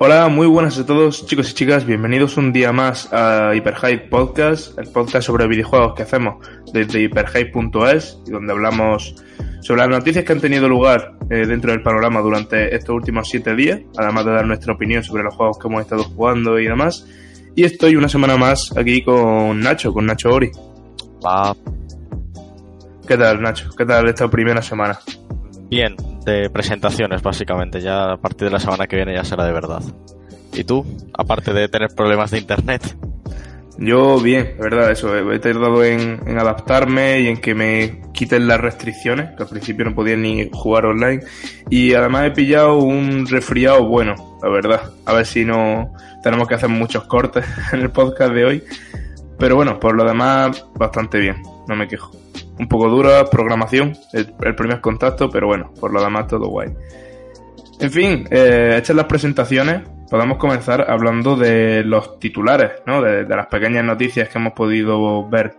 Hola, 0.00 0.28
muy 0.28 0.46
buenas 0.46 0.78
a 0.78 0.86
todos 0.86 1.26
chicos 1.26 1.50
y 1.50 1.54
chicas, 1.54 1.84
bienvenidos 1.84 2.36
un 2.36 2.52
día 2.52 2.70
más 2.70 3.12
a 3.12 3.52
Hyperhype 3.52 4.06
Podcast, 4.08 4.78
el 4.78 4.86
podcast 4.92 5.26
sobre 5.26 5.48
videojuegos 5.48 5.94
que 5.94 6.04
hacemos 6.04 6.36
desde 6.72 7.00
hyperhype.es 7.00 8.18
donde 8.26 8.52
hablamos 8.52 9.16
sobre 9.60 9.80
las 9.80 9.88
noticias 9.88 10.24
que 10.24 10.32
han 10.32 10.40
tenido 10.40 10.68
lugar 10.68 11.16
eh, 11.30 11.46
dentro 11.46 11.72
del 11.72 11.82
panorama 11.82 12.20
durante 12.20 12.72
estos 12.76 12.94
últimos 12.94 13.28
siete 13.28 13.56
días, 13.56 13.80
además 13.96 14.24
de 14.24 14.30
dar 14.30 14.46
nuestra 14.46 14.72
opinión 14.72 15.02
sobre 15.02 15.24
los 15.24 15.34
juegos 15.34 15.58
que 15.58 15.66
hemos 15.66 15.80
estado 15.80 16.04
jugando 16.04 16.60
y 16.60 16.68
demás. 16.68 17.04
Y 17.56 17.64
estoy 17.64 17.96
una 17.96 18.08
semana 18.08 18.36
más 18.36 18.72
aquí 18.76 19.02
con 19.02 19.58
Nacho, 19.58 19.92
con 19.92 20.06
Nacho 20.06 20.30
Ori. 20.30 20.52
Va 21.26 21.56
¿Qué 23.04 23.16
tal, 23.16 23.42
Nacho? 23.42 23.70
¿Qué 23.76 23.84
tal 23.84 24.06
esta 24.06 24.28
primera 24.28 24.62
semana? 24.62 24.96
Bien, 25.68 25.96
de 26.24 26.50
presentaciones 26.50 27.22
básicamente. 27.22 27.80
Ya 27.80 28.12
a 28.12 28.16
partir 28.16 28.48
de 28.48 28.52
la 28.52 28.60
semana 28.60 28.86
que 28.86 28.96
viene 28.96 29.14
ya 29.14 29.24
será 29.24 29.44
de 29.44 29.52
verdad. 29.52 29.82
¿Y 30.52 30.64
tú? 30.64 30.84
Aparte 31.16 31.52
de 31.52 31.68
tener 31.68 31.90
problemas 31.94 32.30
de 32.30 32.38
internet. 32.38 32.96
Yo 33.80 34.18
bien, 34.18 34.56
de 34.56 34.62
verdad, 34.62 34.90
eso. 34.90 35.16
He 35.32 35.38
tardado 35.38 35.84
en, 35.84 36.20
en, 36.26 36.38
adaptarme 36.38 37.20
y 37.20 37.28
en 37.28 37.36
que 37.36 37.54
me 37.54 38.02
quiten 38.12 38.48
las 38.48 38.60
restricciones, 38.60 39.36
que 39.36 39.44
al 39.44 39.48
principio 39.48 39.84
no 39.84 39.94
podía 39.94 40.16
ni 40.16 40.50
jugar 40.52 40.86
online. 40.86 41.22
Y 41.70 41.94
además 41.94 42.26
he 42.26 42.30
pillado 42.32 42.78
un 42.78 43.26
resfriado 43.28 43.84
bueno, 43.86 44.38
la 44.42 44.48
verdad. 44.48 44.82
A 45.06 45.12
ver 45.12 45.26
si 45.26 45.44
no 45.44 45.92
tenemos 46.24 46.48
que 46.48 46.54
hacer 46.54 46.68
muchos 46.68 47.04
cortes 47.04 47.44
en 47.72 47.80
el 47.80 47.90
podcast 47.90 48.32
de 48.32 48.44
hoy. 48.44 48.64
Pero 49.38 49.54
bueno, 49.54 49.78
por 49.78 49.94
lo 49.94 50.04
demás, 50.04 50.66
bastante 50.74 51.20
bien, 51.20 51.36
no 51.68 51.76
me 51.76 51.86
quejo. 51.86 52.10
Un 52.58 52.66
poco 52.68 52.88
dura, 52.88 53.24
programación, 53.26 53.96
el, 54.12 54.34
primer 54.54 54.80
contacto, 54.80 55.30
pero 55.30 55.46
bueno, 55.46 55.72
por 55.78 55.92
lo 55.92 56.02
demás 56.02 56.26
todo 56.26 56.48
guay. 56.48 56.68
En 57.80 57.90
fin, 57.90 58.26
eh, 58.30 58.74
hechas 58.76 58.96
las 58.96 59.06
presentaciones, 59.06 59.82
podemos 60.10 60.38
comenzar 60.38 60.90
hablando 60.90 61.36
de 61.36 61.84
los 61.84 62.18
titulares, 62.18 62.72
¿no? 62.86 63.00
De, 63.02 63.24
las 63.24 63.46
pequeñas 63.46 63.84
noticias 63.84 64.28
que 64.28 64.38
hemos 64.38 64.52
podido 64.52 65.28
ver 65.28 65.54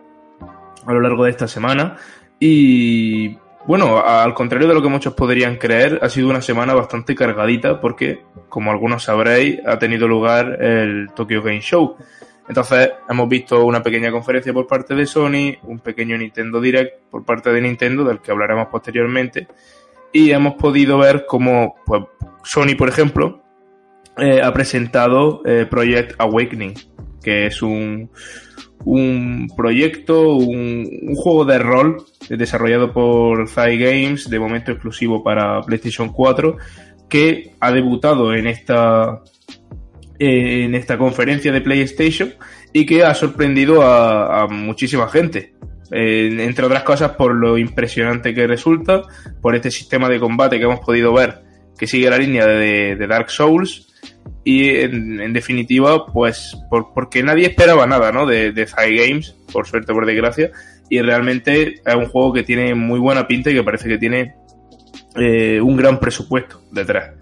a 0.86 0.94
lo 0.94 1.00
largo 1.02 1.24
de 1.24 1.32
esta 1.32 1.48
semana. 1.48 1.96
Y 2.40 3.38
bueno, 3.66 4.00
al 4.00 4.34
contrario 4.34 4.68
de 4.68 4.74
lo 4.74 4.82
que 4.82 4.90
muchos 4.90 5.14
podrían 5.14 5.58
creer, 5.58 6.00
ha 6.02 6.10
sido 6.10 6.30
una 6.30 6.42
semana 6.42 6.74
bastante 6.74 7.16
cargadita 7.16 7.80
porque, 7.80 8.24
como 8.50 8.72
algunos 8.72 9.04
sabréis, 9.04 9.60
ha 9.66 9.78
tenido 9.78 10.08
lugar 10.08 10.62
el 10.64 11.10
Tokyo 11.16 11.42
Game 11.42 11.62
Show. 11.62 11.96
Entonces 12.50 12.90
hemos 13.08 13.30
visto 13.30 13.64
una 13.64 13.84
pequeña 13.84 14.12
conferencia 14.12 14.52
por 14.52 14.66
parte 14.66 14.96
de 14.96 15.06
Sony, 15.06 15.56
un 15.64 15.80
pequeño 15.80 16.18
Nintendo 16.18 16.60
Direct 16.60 17.04
por 17.12 17.24
parte 17.24 17.52
de 17.52 17.62
Nintendo, 17.62 18.04
del 18.04 18.22
que 18.22 18.32
hablaremos 18.32 18.68
posteriormente, 18.70 19.48
y 20.12 20.32
hemos 20.32 20.56
podido 20.56 20.98
ver 20.98 21.26
cómo 21.28 21.76
pues, 21.86 22.04
Sony, 22.44 22.76
por 22.76 22.90
ejemplo, 22.90 23.44
eh, 24.18 24.42
ha 24.42 24.52
presentado 24.52 25.44
eh, 25.46 25.68
Project 25.70 26.16
Awakening, 26.18 26.74
que 27.22 27.46
es 27.46 27.62
un, 27.62 28.10
un 28.84 29.48
proyecto, 29.56 30.34
un, 30.34 31.14
juego 31.16 31.46
de 31.46 31.60
rol 31.60 32.04
desarrollado 32.30 32.92
por 32.92 33.48
Thai 33.48 33.78
Games, 33.78 34.28
de 34.28 34.40
momento 34.40 34.72
exclusivo 34.72 35.24
para 35.24 35.62
PlayStation 35.62 36.10
4, 36.10 36.58
que 37.08 37.54
ha 37.60 37.72
debutado 37.72 38.34
en 38.34 38.48
esta 38.48 39.22
en 40.20 40.76
esta 40.76 40.98
conferencia 40.98 41.52
de 41.52 41.62
PlayStation 41.62 42.34
y 42.74 42.86
que 42.86 43.04
ha 43.04 43.14
sorprendido 43.14 43.82
a, 43.82 44.48
muchísima 44.48 45.08
gente. 45.08 45.54
Eh, 45.92 46.30
entre 46.42 46.66
otras 46.66 46.84
cosas 46.84 47.12
por 47.14 47.34
lo 47.34 47.58
impresionante 47.58 48.34
que 48.34 48.46
resulta, 48.46 49.02
por 49.42 49.56
este 49.56 49.72
sistema 49.72 50.08
de 50.08 50.20
combate 50.20 50.60
que 50.60 50.66
hemos 50.66 50.82
podido 50.82 51.14
ver 51.14 51.50
que 51.80 51.88
sigue 51.88 52.10
la 52.10 52.18
línea 52.18 52.46
de, 52.46 53.08
Dark 53.08 53.32
Souls 53.32 53.88
y 54.44 54.70
en, 54.70 55.34
definitiva 55.34 56.06
pues 56.06 56.56
por, 56.70 56.94
porque 56.94 57.24
nadie 57.24 57.48
esperaba 57.48 57.88
nada 57.88 58.12
¿no? 58.12 58.26
de, 58.28 58.52
de 58.52 58.66
Games, 58.66 59.36
por 59.52 59.66
suerte 59.66 59.94
por 59.94 60.06
desgracia, 60.06 60.52
y 60.90 61.00
realmente 61.02 61.82
es 61.86 61.96
un 61.96 62.08
juego 62.08 62.34
que 62.34 62.44
tiene 62.44 62.76
muy 62.76 63.00
buena 63.00 63.26
pinta 63.26 63.50
y 63.50 63.54
que 63.54 63.64
parece 63.64 63.88
que 63.88 63.98
tiene 63.98 64.36
eh, 65.16 65.62
un 65.62 65.78
gran 65.78 66.00
presupuesto 66.00 66.62
detrás. 66.72 67.14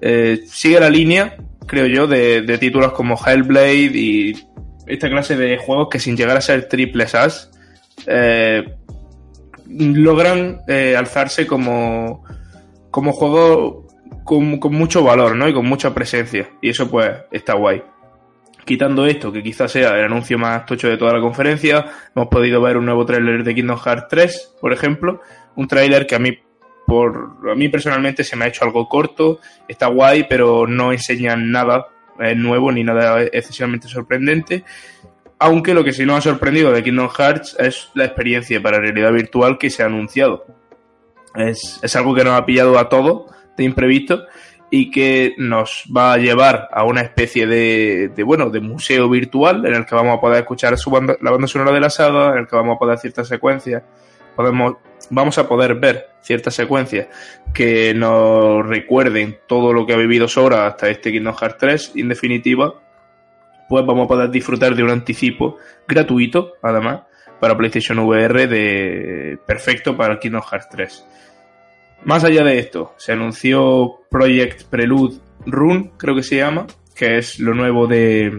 Eh, 0.00 0.40
sigue 0.46 0.80
la 0.80 0.90
línea 0.90 1.36
creo 1.66 1.86
yo, 1.86 2.06
de, 2.06 2.42
de, 2.42 2.58
títulos 2.58 2.92
como 2.92 3.16
Hellblade 3.16 3.90
y 3.94 4.32
esta 4.86 5.08
clase 5.08 5.36
de 5.36 5.58
juegos 5.58 5.88
que 5.90 5.98
sin 5.98 6.16
llegar 6.16 6.36
a 6.36 6.40
ser 6.40 6.68
triple 6.68 7.04
as 7.04 7.50
eh, 8.06 8.74
logran 9.68 10.60
eh, 10.68 10.96
alzarse 10.96 11.46
como, 11.46 12.24
como 12.90 13.12
juego 13.12 13.86
con, 14.24 14.58
con, 14.58 14.74
mucho 14.74 15.02
valor 15.02 15.36
¿no? 15.36 15.48
y 15.48 15.54
con 15.54 15.66
mucha 15.66 15.94
presencia. 15.94 16.50
Y 16.60 16.70
eso 16.70 16.90
pues 16.90 17.10
está 17.30 17.54
guay. 17.54 17.82
Quitando 18.64 19.06
esto, 19.06 19.32
que 19.32 19.42
quizás 19.42 19.72
sea 19.72 19.98
el 19.98 20.04
anuncio 20.04 20.38
más 20.38 20.64
tocho 20.66 20.88
de 20.88 20.96
toda 20.96 21.12
la 21.12 21.20
conferencia, 21.20 21.84
hemos 22.14 22.28
podido 22.28 22.60
ver 22.60 22.76
un 22.76 22.86
nuevo 22.86 23.04
tráiler 23.04 23.42
de 23.42 23.54
Kingdom 23.54 23.78
Hearts 23.78 24.06
3, 24.08 24.54
por 24.60 24.72
ejemplo. 24.72 25.20
Un 25.56 25.66
tráiler 25.66 26.06
que 26.06 26.14
a 26.14 26.20
mí 26.20 26.38
por 26.92 27.38
a 27.50 27.54
mí 27.54 27.70
personalmente 27.70 28.22
se 28.22 28.36
me 28.36 28.44
ha 28.44 28.48
hecho 28.48 28.66
algo 28.66 28.86
corto, 28.86 29.40
está 29.66 29.86
guay, 29.86 30.26
pero 30.28 30.66
no 30.66 30.92
enseñan 30.92 31.50
nada 31.50 31.88
eh, 32.20 32.34
nuevo 32.34 32.70
ni 32.70 32.84
nada 32.84 33.22
excesivamente 33.22 33.88
sorprendente. 33.88 34.62
Aunque 35.38 35.72
lo 35.72 35.82
que 35.82 35.94
sí 35.94 36.04
nos 36.04 36.18
ha 36.18 36.20
sorprendido 36.20 36.70
de 36.70 36.82
Kingdom 36.82 37.08
Hearts 37.08 37.56
es 37.58 37.88
la 37.94 38.04
experiencia 38.04 38.62
para 38.62 38.78
realidad 38.78 39.10
virtual 39.10 39.56
que 39.56 39.70
se 39.70 39.82
ha 39.82 39.86
anunciado. 39.86 40.44
Es, 41.34 41.80
es 41.82 41.96
algo 41.96 42.14
que 42.14 42.24
nos 42.24 42.34
ha 42.34 42.44
pillado 42.44 42.78
a 42.78 42.90
todos 42.90 43.32
de 43.56 43.64
imprevisto 43.64 44.26
y 44.70 44.90
que 44.90 45.34
nos 45.38 45.84
va 45.96 46.12
a 46.12 46.18
llevar 46.18 46.68
a 46.72 46.84
una 46.84 47.00
especie 47.00 47.46
de, 47.46 48.12
de, 48.14 48.22
bueno 48.22 48.50
de 48.50 48.60
museo 48.60 49.08
virtual 49.08 49.64
en 49.64 49.72
el 49.74 49.86
que 49.86 49.94
vamos 49.94 50.18
a 50.18 50.20
poder 50.20 50.40
escuchar 50.40 50.76
su 50.76 50.90
banda, 50.90 51.16
la 51.22 51.30
banda 51.30 51.46
sonora 51.46 51.72
de 51.72 51.80
la 51.80 51.88
saga, 51.88 52.32
en 52.32 52.40
el 52.40 52.46
que 52.46 52.56
vamos 52.56 52.76
a 52.76 52.78
poder 52.78 52.98
ciertas 52.98 53.28
secuencias, 53.28 53.82
podemos 54.36 54.74
vamos 55.10 55.38
a 55.38 55.48
poder 55.48 55.74
ver 55.74 56.08
ciertas 56.20 56.54
secuencias 56.54 57.08
que 57.52 57.94
nos 57.94 58.66
recuerden 58.66 59.38
todo 59.46 59.72
lo 59.72 59.86
que 59.86 59.94
ha 59.94 59.96
vivido 59.96 60.28
Sora 60.28 60.66
hasta 60.66 60.88
este 60.88 61.12
Kingdom 61.12 61.34
Hearts 61.34 61.58
3 61.58 61.92
y 61.94 62.00
en 62.00 62.08
definitiva 62.08 62.74
pues 63.68 63.86
vamos 63.86 64.04
a 64.04 64.08
poder 64.08 64.30
disfrutar 64.30 64.74
de 64.74 64.82
un 64.82 64.90
anticipo 64.90 65.56
gratuito 65.86 66.54
además 66.62 67.02
para 67.40 67.56
PlayStation 67.56 67.98
VR 68.00 68.46
de 68.46 69.38
perfecto 69.46 69.96
para 69.96 70.18
Kingdom 70.18 70.42
Hearts 70.42 70.68
3 70.70 71.06
más 72.04 72.24
allá 72.24 72.44
de 72.44 72.58
esto 72.58 72.94
se 72.96 73.12
anunció 73.12 74.00
Project 74.10 74.64
Prelude 74.64 75.16
Rune 75.46 75.92
creo 75.96 76.14
que 76.14 76.22
se 76.22 76.36
llama 76.36 76.66
que 76.94 77.18
es 77.18 77.40
lo 77.40 77.54
nuevo 77.54 77.86
de 77.86 78.38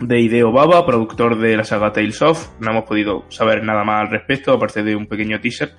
de 0.00 0.20
Hideo 0.20 0.52
Baba, 0.52 0.84
productor 0.84 1.38
de 1.38 1.56
la 1.56 1.64
saga 1.64 1.92
Tales 1.92 2.20
of. 2.22 2.48
No 2.60 2.70
hemos 2.70 2.84
podido 2.84 3.24
saber 3.28 3.62
nada 3.64 3.84
más 3.84 4.02
al 4.02 4.10
respecto, 4.10 4.52
aparte 4.52 4.82
de 4.82 4.96
un 4.96 5.06
pequeño 5.06 5.40
teaser. 5.40 5.72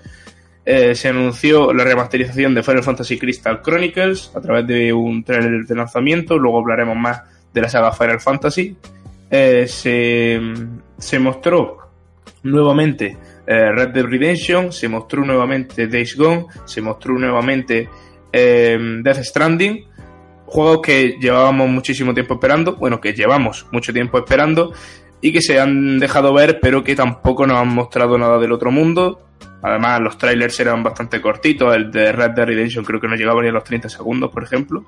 Eh, 0.66 0.96
se 0.96 1.10
anunció 1.10 1.74
la 1.74 1.84
remasterización 1.84 2.56
de 2.56 2.64
Final 2.64 2.84
Fantasy 2.84 3.20
Crystal 3.20 3.62
Chronicles 3.62 4.32
a 4.34 4.40
través 4.40 4.66
de 4.66 4.94
un 4.94 5.24
trailer 5.24 5.66
de 5.66 5.76
lanzamiento. 5.76 6.38
Luego 6.38 6.60
hablaremos 6.60 6.96
más 6.96 7.22
de 7.54 7.62
la 7.62 7.70
saga 7.70 7.92
Final 7.92 8.22
Fantasy. 8.22 8.76
Eh, 9.30 9.66
se, 9.68 10.40
se, 10.98 11.20
mostró 11.20 11.80
nuevamente 12.44 13.18
eh, 13.46 13.72
Red 13.72 13.90
Dead 13.90 14.06
Redemption, 14.06 14.72
se 14.72 14.88
mostró 14.88 15.26
nuevamente 15.26 15.88
Days 15.88 16.16
Gone, 16.16 16.46
se 16.66 16.82
mostró 16.82 17.18
nuevamente 17.18 17.90
Death 18.32 19.24
Stranding 19.24 19.93
juegos 20.54 20.82
que 20.82 21.18
llevábamos 21.20 21.68
muchísimo 21.68 22.14
tiempo 22.14 22.36
esperando, 22.36 22.76
bueno, 22.76 23.02
que 23.02 23.14
llevamos 23.14 23.66
mucho 23.72 23.92
tiempo 23.92 24.20
esperando 24.20 24.72
y 25.20 25.32
que 25.32 25.42
se 25.42 25.60
han 25.60 26.00
dejado 26.00 26.34
ver, 26.34 26.60
pero 26.62 26.84
que 26.84 26.96
tampoco 26.96 27.48
nos 27.48 27.58
han 27.58 27.70
mostrado 27.70 28.18
nada 28.18 28.38
del 28.38 28.52
otro 28.52 28.72
mundo. 28.72 29.22
Además, 29.64 30.02
los 30.02 30.18
trailers 30.18 30.60
eran 30.60 30.84
bastante 30.84 31.22
cortitos, 31.22 31.74
el 31.76 31.90
de 31.90 32.12
Red 32.12 32.32
Dead 32.32 32.46
Redemption 32.46 32.86
creo 32.86 33.00
que 33.00 33.08
no 33.08 33.16
llegaba 33.16 33.42
ni 33.42 33.48
a 33.48 33.52
los 33.52 33.64
30 33.64 33.90
segundos, 33.90 34.30
por 34.30 34.44
ejemplo. 34.44 34.86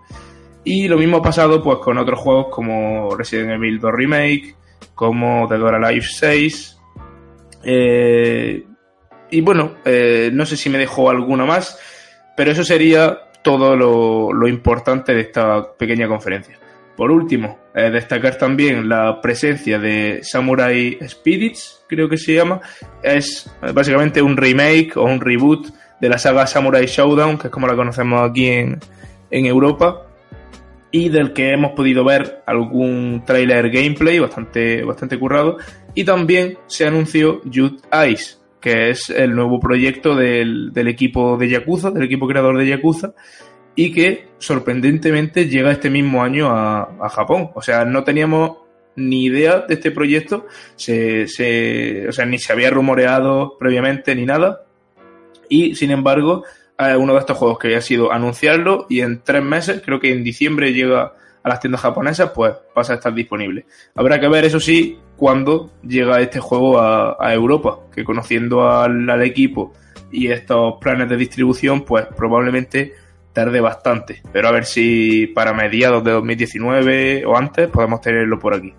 Y 0.63 0.87
lo 0.87 0.97
mismo 0.97 1.17
ha 1.17 1.21
pasado 1.21 1.63
pues 1.63 1.77
con 1.79 1.97
otros 1.97 2.19
juegos 2.19 2.47
como 2.51 3.15
Resident 3.15 3.51
Evil 3.51 3.79
2 3.79 3.91
Remake, 3.91 4.55
como 4.93 5.47
The 5.47 5.57
Dora 5.57 5.91
Life 5.91 6.07
6. 6.11 6.77
Eh, 7.63 8.65
y 9.31 9.41
bueno, 9.41 9.75
eh, 9.85 10.29
no 10.31 10.45
sé 10.45 10.57
si 10.57 10.69
me 10.69 10.77
dejó 10.77 11.09
alguna 11.09 11.45
más, 11.45 11.79
pero 12.35 12.51
eso 12.51 12.63
sería 12.63 13.24
todo 13.45 13.75
lo, 14.33 14.47
importante 14.47 15.13
de 15.13 15.21
esta 15.21 15.77
pequeña 15.77 16.07
conferencia. 16.07 16.57
Por 16.97 17.11
último, 17.11 17.59
eh, 17.75 17.91
destacar 17.91 18.37
también 18.39 18.89
la 18.89 19.21
presencia 19.21 19.77
de 19.77 20.21
Samurai 20.23 20.97
Spirits, 21.07 21.85
creo 21.87 22.09
que 22.09 22.17
se 22.17 22.33
llama. 22.33 22.59
Es 23.03 23.47
básicamente 23.73 24.19
un 24.19 24.35
remake 24.35 24.93
o 24.97 25.03
un 25.03 25.21
reboot 25.21 25.67
de 26.01 26.09
la 26.09 26.17
saga 26.17 26.47
Samurai 26.47 26.87
Showdown, 26.87 27.37
que 27.37 27.47
es 27.47 27.53
como 27.53 27.67
la 27.67 27.75
conocemos 27.75 28.27
aquí 28.27 28.47
en, 28.47 28.79
en 29.29 29.45
Europa, 29.45 30.07
y 30.89 31.09
del 31.09 31.31
que 31.33 31.51
hemos 31.51 31.73
podido 31.73 32.03
ver 32.03 32.41
algún 32.47 33.23
trailer 33.27 33.69
gameplay 33.69 34.17
bastante, 34.17 34.83
bastante 34.83 35.19
currado. 35.19 35.57
Y 35.93 36.03
también 36.03 36.57
se 36.65 36.87
anunció 36.87 37.41
Youth 37.43 37.83
Eyes, 37.91 38.41
que 38.65 38.89
es 38.89 39.11
el 39.11 39.35
nuevo 39.35 39.59
proyecto 39.59 40.15
del, 40.15 40.73
del, 40.73 40.87
equipo 40.87 41.37
de 41.37 41.49
Yakuza, 41.49 41.91
del 41.91 42.05
equipo 42.05 42.27
creador 42.27 42.57
de 42.57 42.65
Yakuza, 42.65 43.13
y 43.75 43.93
que 43.93 44.29
sorprendentemente 44.39 45.47
llega 45.47 45.71
este 45.71 45.91
mismo 45.91 46.23
año 46.23 46.49
a, 46.49 47.07
Japón. 47.09 47.51
O 47.53 47.61
sea, 47.61 47.85
no 47.85 48.03
teníamos 48.03 48.57
ni 48.95 49.25
idea 49.25 49.59
de 49.59 49.75
este 49.75 49.91
proyecto, 49.91 50.47
se, 50.77 51.27
se, 51.27 52.07
o 52.07 52.11
sea, 52.11 52.25
ni 52.25 52.39
se 52.39 52.53
había 52.53 52.71
rumoreado 52.71 53.55
previamente 53.59 54.15
ni 54.15 54.25
nada. 54.25 54.63
Y 55.47 55.75
sin 55.75 55.91
embargo, 55.91 56.43
uno 56.97 57.13
de 57.13 57.19
estos 57.19 57.37
juegos 57.37 57.59
que 57.59 57.67
había 57.67 57.81
sido 57.81 58.11
anunciarlo 58.11 58.87
y 58.89 59.01
en 59.01 59.21
tres 59.21 59.43
meses, 59.43 59.83
creo 59.85 59.99
que 59.99 60.11
en 60.11 60.23
diciembre 60.23 60.73
llega 60.73 61.13
a 61.45 61.49
las 61.49 61.59
tiendas 61.59 61.81
japonesas, 61.81 62.31
pues 62.33 62.55
pasa 62.73 62.93
a 62.93 62.95
estar 62.95 63.13
disponible. 63.13 63.67
Habrá 63.93 64.19
que 64.19 64.27
ver, 64.27 64.45
eso 64.45 64.59
sí, 64.59 64.97
cuándo 65.15 65.69
llega 65.83 66.19
este 66.19 66.39
juego 66.39 66.81
a, 66.81 67.31
Europa, 67.31 67.81
que 67.93 68.03
conociendo 68.03 68.67
al, 68.67 69.21
equipo 69.21 69.71
y 70.11 70.31
estos 70.31 70.77
planes 70.81 71.07
de 71.07 71.17
distribución, 71.17 71.81
pues 71.85 72.07
probablemente 72.17 72.95
tarde 73.31 73.61
bastante. 73.61 74.23
Pero 74.33 74.47
a 74.47 74.51
ver 74.51 74.65
si 74.65 75.27
para 75.27 75.53
mediados 75.53 76.03
de 76.03 76.13
2019 76.13 77.25
o 77.27 77.37
antes 77.37 77.69
podemos 77.69 78.01
tenerlo 78.01 78.39
por 78.39 78.55
aquí. 78.55 78.73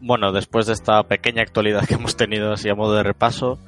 Bueno, 0.00 0.32
después 0.32 0.66
de 0.66 0.72
esta 0.72 1.04
pequeña 1.04 1.42
actualidad 1.42 1.86
que 1.86 1.94
hemos 1.94 2.16
tenido 2.16 2.52
así 2.52 2.68
a 2.68 2.74
modo 2.74 2.96
de 2.96 3.04
repaso, 3.04 3.60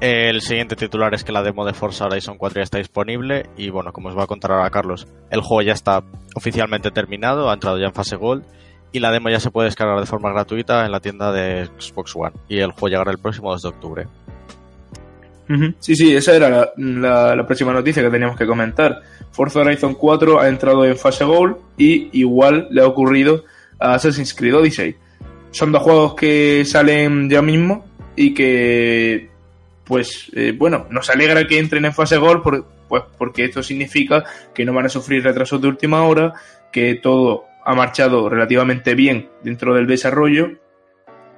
el 0.00 0.40
siguiente 0.40 0.76
titular 0.76 1.14
es 1.14 1.24
que 1.24 1.32
la 1.32 1.42
demo 1.42 1.64
de 1.64 1.72
Forza 1.72 2.06
Horizon 2.06 2.36
4 2.36 2.60
ya 2.60 2.62
está 2.62 2.78
disponible 2.78 3.46
y 3.56 3.70
bueno, 3.70 3.92
como 3.92 4.08
os 4.08 4.18
va 4.18 4.24
a 4.24 4.26
contar 4.26 4.52
ahora 4.52 4.70
Carlos, 4.70 5.06
el 5.30 5.40
juego 5.40 5.62
ya 5.62 5.72
está 5.72 6.02
oficialmente 6.34 6.90
terminado, 6.90 7.50
ha 7.50 7.54
entrado 7.54 7.78
ya 7.78 7.86
en 7.86 7.94
fase 7.94 8.16
Gold 8.16 8.44
y 8.92 9.00
la 9.00 9.10
demo 9.10 9.28
ya 9.30 9.40
se 9.40 9.50
puede 9.50 9.66
descargar 9.66 9.98
de 9.98 10.06
forma 10.06 10.30
gratuita 10.30 10.84
en 10.84 10.92
la 10.92 11.00
tienda 11.00 11.32
de 11.32 11.66
Xbox 11.78 12.14
One 12.14 12.32
y 12.48 12.58
el 12.58 12.72
juego 12.72 12.88
llegará 12.88 13.10
el 13.10 13.18
próximo 13.18 13.50
2 13.50 13.62
de 13.62 13.68
octubre. 13.68 14.06
Sí, 15.78 15.94
sí, 15.94 16.14
esa 16.14 16.34
era 16.34 16.72
la, 16.76 17.46
próxima 17.46 17.72
noticia 17.72 18.02
que 18.02 18.10
teníamos 18.10 18.36
que 18.36 18.46
comentar. 18.46 19.02
Forza 19.30 19.60
Horizon 19.60 19.94
4 19.94 20.40
ha 20.40 20.48
entrado 20.48 20.84
en 20.84 20.96
fase 20.96 21.24
Gold 21.24 21.56
y 21.76 22.08
igual 22.18 22.68
le 22.70 22.80
ha 22.80 22.86
ocurrido 22.86 23.44
a 23.78 23.94
Assassin's 23.94 24.32
Creed 24.32 24.56
Odyssey. 24.56 24.96
Son 25.50 25.70
dos 25.70 25.82
juegos 25.82 26.14
que 26.14 26.64
salen 26.64 27.28
ya 27.28 27.42
mismo 27.42 27.84
y 28.16 28.32
que 28.32 29.28
pues 29.84 30.30
eh, 30.34 30.54
bueno, 30.56 30.86
nos 30.90 31.10
alegra 31.10 31.46
que 31.46 31.58
entren 31.58 31.84
en 31.84 31.92
fase 31.92 32.16
gol 32.16 32.42
pues 32.42 33.02
porque 33.18 33.44
esto 33.44 33.62
significa 33.62 34.24
que 34.54 34.64
no 34.64 34.72
van 34.72 34.86
a 34.86 34.88
sufrir 34.88 35.22
retrasos 35.22 35.60
de 35.60 35.68
última 35.68 36.04
hora, 36.04 36.32
que 36.72 36.94
todo 36.94 37.44
ha 37.64 37.74
marchado 37.74 38.28
relativamente 38.28 38.94
bien 38.94 39.28
dentro 39.42 39.74
del 39.74 39.86
desarrollo 39.86 40.50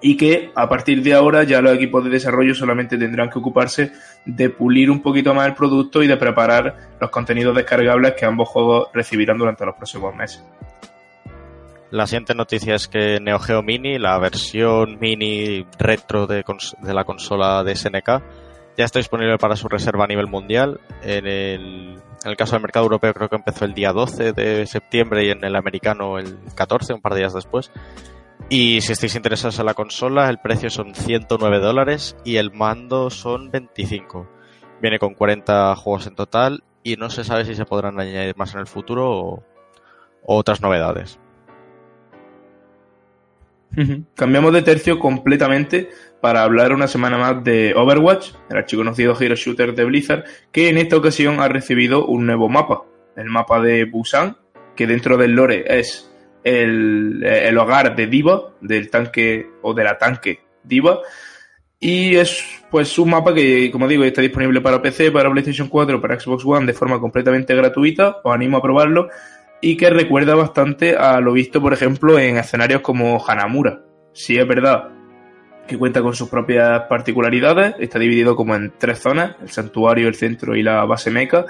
y 0.00 0.16
que 0.16 0.50
a 0.54 0.69
partir 0.69 1.02
de 1.02 1.14
ahora 1.14 1.44
ya 1.44 1.60
los 1.60 1.75
equipos 1.75 2.04
de 2.04 2.10
desarrollo 2.10 2.54
solamente 2.54 2.98
tendrán 2.98 3.31
que 3.31 3.38
ocuparse 3.38 3.93
de 4.25 4.50
pulir 4.50 4.90
un 4.90 5.00
poquito 5.00 5.34
más 5.34 5.46
el 5.46 5.54
producto 5.54 6.02
y 6.02 6.06
de 6.06 6.16
preparar 6.16 6.76
los 7.00 7.10
contenidos 7.10 7.56
descargables 7.56 8.14
que 8.14 8.26
ambos 8.26 8.48
juegos 8.48 8.88
recibirán 8.93 9.38
durante 9.38 9.64
los 9.64 9.75
próximos 9.75 10.14
meses. 10.14 10.44
La 11.90 12.06
siguiente 12.06 12.34
noticia 12.34 12.74
es 12.74 12.88
que 12.88 13.20
Neo 13.20 13.38
Geo 13.38 13.62
Mini, 13.62 13.98
la 13.98 14.18
versión 14.18 14.98
mini 14.98 15.64
retro 15.78 16.26
de, 16.26 16.44
la 16.82 17.04
consola 17.04 17.62
de 17.62 17.76
SNK, 17.76 18.08
ya 18.76 18.84
está 18.84 18.98
disponible 18.98 19.38
para 19.38 19.54
su 19.54 19.68
reserva 19.68 20.04
a 20.04 20.08
nivel 20.08 20.26
mundial. 20.26 20.80
En 21.02 21.26
el, 21.28 22.02
caso 22.36 22.56
del 22.56 22.62
mercado 22.62 22.86
europeo 22.86 23.14
creo 23.14 23.28
que 23.28 23.36
empezó 23.36 23.64
el 23.64 23.74
día 23.74 23.92
12 23.92 24.32
de 24.32 24.66
septiembre 24.66 25.26
y 25.26 25.30
en 25.30 25.44
el 25.44 25.54
americano 25.54 26.18
el 26.18 26.38
14, 26.56 26.92
un 26.92 27.00
par 27.00 27.14
de 27.14 27.20
días 27.20 27.34
después. 27.34 27.70
Y 28.50 28.80
si 28.80 28.92
estáis 28.92 29.14
interesados 29.14 29.60
en 29.60 29.66
la 29.66 29.74
consola, 29.74 30.28
el 30.28 30.38
precio 30.38 30.70
son 30.70 30.92
109 30.92 31.60
dólares 31.60 32.16
y 32.24 32.36
el 32.36 32.52
mando 32.52 33.10
son 33.10 33.52
25. 33.52 34.28
Viene 34.82 34.98
con 34.98 35.14
40 35.14 35.76
juegos 35.76 36.08
en 36.08 36.16
total 36.16 36.64
y 36.82 36.96
no 36.96 37.10
se 37.10 37.22
sabe 37.22 37.44
si 37.44 37.54
se 37.54 37.64
podrán 37.64 38.00
añadir 38.00 38.36
más 38.36 38.54
en 38.54 38.60
el 38.60 38.66
futuro 38.66 39.08
o 39.08 39.44
otras 40.24 40.60
novedades. 40.60 41.20
Cambiamos 44.14 44.52
de 44.54 44.62
tercio 44.62 44.98
completamente 44.98 45.90
para 46.20 46.42
hablar 46.42 46.72
una 46.72 46.86
semana 46.86 47.18
más 47.18 47.44
de 47.44 47.74
Overwatch, 47.74 48.30
el 48.48 48.56
archiconocido 48.56 49.14
Hero 49.20 49.34
Shooter 49.34 49.74
de 49.74 49.84
Blizzard, 49.84 50.24
que 50.50 50.68
en 50.68 50.78
esta 50.78 50.96
ocasión 50.96 51.40
ha 51.40 51.48
recibido 51.48 52.06
un 52.06 52.26
nuevo 52.26 52.48
mapa, 52.48 52.84
el 53.16 53.26
mapa 53.26 53.60
de 53.60 53.84
Busan, 53.84 54.36
que 54.74 54.86
dentro 54.86 55.16
del 55.16 55.32
lore 55.32 55.64
es 55.68 56.10
el, 56.42 57.58
hogar 57.58 57.96
de 57.96 58.06
Diva, 58.06 58.54
del 58.60 58.88
tanque 58.88 59.46
o 59.62 59.74
de 59.74 59.84
la 59.84 59.98
tanque 59.98 60.40
Diva, 60.62 61.00
y 61.78 62.16
es 62.16 62.42
pues 62.70 62.98
un 62.98 63.10
mapa 63.10 63.34
que, 63.34 63.70
como 63.70 63.86
digo, 63.86 64.04
está 64.04 64.22
disponible 64.22 64.60
para 64.60 64.80
PC, 64.80 65.10
para 65.10 65.30
PlayStation 65.30 65.69
4, 65.69 66.00
para 66.00 66.19
Xbox 66.19 66.44
One 66.44 66.66
de 66.66 66.72
forma 66.72 66.98
completamente 66.98 67.54
gratuita, 67.54 68.16
os 68.24 68.34
animo 68.34 68.56
a 68.56 68.62
probarlo 68.62 69.08
y 69.61 69.76
que 69.76 69.91
recuerda 69.91 70.35
bastante 70.35 70.97
a 70.97 71.20
lo 71.20 71.32
visto, 71.32 71.61
por 71.61 71.73
ejemplo, 71.73 72.19
en 72.19 72.37
escenarios 72.37 72.82
como 72.82 73.25
Hanamura. 73.26 73.82
Sí 74.12 74.37
es 74.37 74.47
verdad 74.47 74.91
que 75.67 75.76
cuenta 75.76 76.03
con 76.03 76.14
sus 76.14 76.29
propias 76.29 76.82
particularidades, 76.88 77.75
está 77.81 77.99
dividido 77.99 78.37
como 78.37 78.55
en 78.55 78.73
tres 78.79 79.00
zonas, 79.00 79.37
el 79.43 79.50
santuario, 79.50 80.08
el 80.08 80.14
centro 80.14 80.55
y 80.55 80.62
la 80.62 80.85
base 80.85 81.11
meca, 81.11 81.44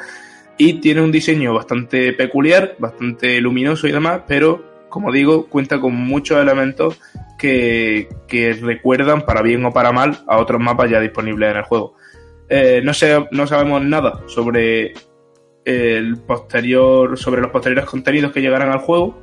y 0.56 0.81
tiene 0.81 1.03
un 1.03 1.12
diseño 1.12 1.53
bastante 1.53 2.12
peculiar, 2.14 2.76
bastante 2.79 3.41
luminoso 3.41 3.87
y 3.87 3.93
demás, 3.93 4.23
pero 4.26 4.87
como 4.88 5.12
digo, 5.12 5.49
cuenta 5.49 5.81
con 5.81 5.94
muchos 5.94 6.41
elementos 6.41 6.99
que, 7.38 8.08
que 8.26 8.55
recuerdan, 8.55 9.26
para 9.26 9.43
bien 9.43 9.62
o 9.67 9.73
para 9.73 9.93
mal, 9.93 10.25
a 10.26 10.38
otros 10.38 10.61
mapas 10.61 10.91
ya 10.91 11.00
disponibles 11.00 11.50
en 11.50 11.56
el 11.58 11.64
juego. 11.64 11.94
Eh, 12.49 12.81
no, 12.82 12.93
no 13.32 13.47
sabemos 13.47 13.85
nada 13.85 14.23
sobre 14.26 14.94
el 15.66 16.16
posterior, 16.18 17.18
sobre 17.18 17.42
los 17.42 17.50
posteriores 17.50 17.84
contenidos 17.84 18.32
que 18.32 18.40
llegarán 18.40 18.70
al 18.70 18.78
juego, 18.78 19.18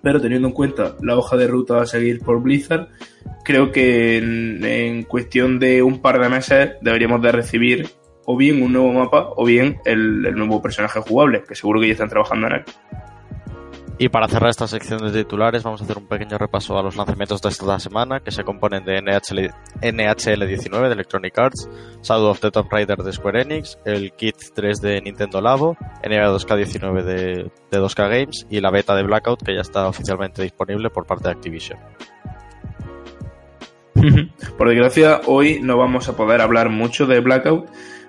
pero 0.00 0.20
teniendo 0.20 0.48
en 0.48 0.54
cuenta 0.54 0.94
la 1.02 1.18
hoja 1.18 1.36
de 1.36 1.48
ruta 1.48 1.82
a 1.82 1.86
seguir 1.86 2.20
por 2.20 2.40
Blizzard, 2.40 2.88
creo 3.44 3.72
que 3.72 4.18
en, 4.18 5.02
cuestión 5.02 5.58
de 5.58 5.82
un 5.82 6.00
par 6.00 6.20
de 6.20 6.28
meses 6.28 6.70
deberíamos 6.80 7.20
de 7.20 7.32
recibir 7.32 7.88
o 8.24 8.36
bien 8.36 8.62
un 8.62 8.72
nuevo 8.72 8.92
mapa 8.92 9.30
o 9.36 9.44
bien 9.44 9.78
el, 9.84 10.24
el 10.24 10.36
nuevo 10.36 10.62
personaje 10.62 11.00
jugable, 11.00 11.42
que 11.46 11.56
seguro 11.56 11.80
que 11.80 11.88
ya 11.88 11.92
están 11.92 12.08
trabajando 12.08 12.46
en 12.46 12.52
él. 12.54 12.64
Y 13.98 14.10
para 14.10 14.28
cerrar 14.28 14.50
esta 14.50 14.68
sección 14.68 15.00
de 15.00 15.24
titulares, 15.24 15.62
vamos 15.62 15.80
a 15.80 15.84
hacer 15.84 15.96
un 15.96 16.06
pequeño 16.06 16.36
repaso 16.36 16.78
a 16.78 16.82
los 16.82 16.96
lanzamientos 16.96 17.40
de 17.40 17.48
esta 17.48 17.78
semana, 17.78 18.20
que 18.20 18.30
se 18.30 18.44
componen 18.44 18.84
de 18.84 19.00
NHL, 19.00 19.50
NHL 19.80 20.46
19 20.46 20.88
de 20.88 20.92
Electronic 20.92 21.38
Arts, 21.38 21.66
Shadow 22.02 22.28
of 22.28 22.40
the 22.40 22.50
Tomb 22.50 22.68
Raider 22.70 22.98
de 22.98 23.12
Square 23.12 23.40
Enix, 23.40 23.78
el 23.86 24.12
Kit 24.12 24.36
3 24.54 24.80
de 24.82 25.00
Nintendo 25.00 25.40
Labo, 25.40 25.78
NBA 26.04 26.30
2K 26.30 26.56
19 26.56 27.02
de, 27.04 27.50
de 27.70 27.80
2K 27.80 28.10
Games 28.10 28.46
y 28.50 28.60
la 28.60 28.70
beta 28.70 28.94
de 28.94 29.02
Blackout, 29.02 29.42
que 29.42 29.54
ya 29.54 29.62
está 29.62 29.88
oficialmente 29.88 30.42
disponible 30.42 30.90
por 30.90 31.06
parte 31.06 31.28
de 31.28 31.30
Activision. 31.30 31.78
Por 34.58 34.68
desgracia, 34.68 35.22
hoy 35.24 35.58
no 35.62 35.78
vamos 35.78 36.06
a 36.10 36.16
poder 36.16 36.42
hablar 36.42 36.68
mucho 36.68 37.06
de 37.06 37.20
Blackout, 37.20 37.66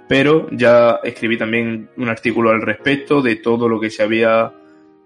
pero 0.10 0.50
ya 0.52 1.00
escribí 1.02 1.38
también 1.38 1.90
un 1.96 2.10
artículo 2.10 2.50
al 2.50 2.62
respecto 2.62 3.22
de 3.22 3.38
todo 3.38 3.70
lo 3.70 3.80
que 3.80 3.90
se 3.90 4.04
había 4.04 4.52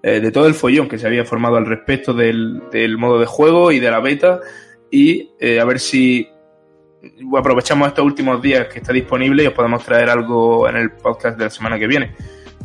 eh, 0.03 0.19
de 0.19 0.31
todo 0.31 0.47
el 0.47 0.53
follón 0.53 0.87
que 0.87 0.97
se 0.97 1.07
había 1.07 1.25
formado 1.25 1.57
al 1.57 1.65
respecto 1.65 2.13
del, 2.13 2.61
modo 2.97 3.19
de 3.19 3.25
juego 3.25 3.71
y 3.71 3.79
de 3.79 3.91
la 3.91 3.99
beta 3.99 4.39
y 4.89 5.29
eh, 5.39 5.59
a 5.59 5.65
ver 5.65 5.79
si 5.79 6.27
aprovechamos 7.37 7.87
estos 7.87 8.05
últimos 8.05 8.41
días 8.41 8.67
que 8.67 8.79
está 8.79 8.93
disponible 8.93 9.43
y 9.43 9.47
os 9.47 9.53
podemos 9.53 9.83
traer 9.83 10.09
algo 10.09 10.67
en 10.67 10.77
el 10.77 10.91
podcast 10.91 11.37
de 11.37 11.45
la 11.45 11.49
semana 11.49 11.77
que 11.77 11.87
viene. 11.87 12.15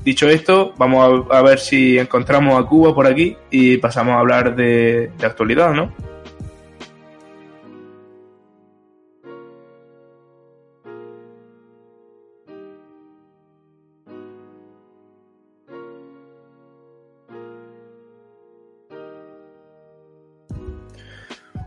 Dicho 0.03 0.29
esto, 0.29 0.73
vamos 0.77 1.27
a, 1.31 1.43
ver 1.43 1.59
si 1.59 1.99
encontramos 1.99 2.59
a 2.59 2.67
Cuba 2.67 2.95
por 2.95 3.07
aquí 3.07 3.37
y 3.51 3.77
pasamos 3.79 4.15
a 4.15 4.21
hablar 4.21 4.55
de, 4.55 5.11
de 5.19 5.27
actualidad, 5.27 5.73
¿no? 5.73 5.93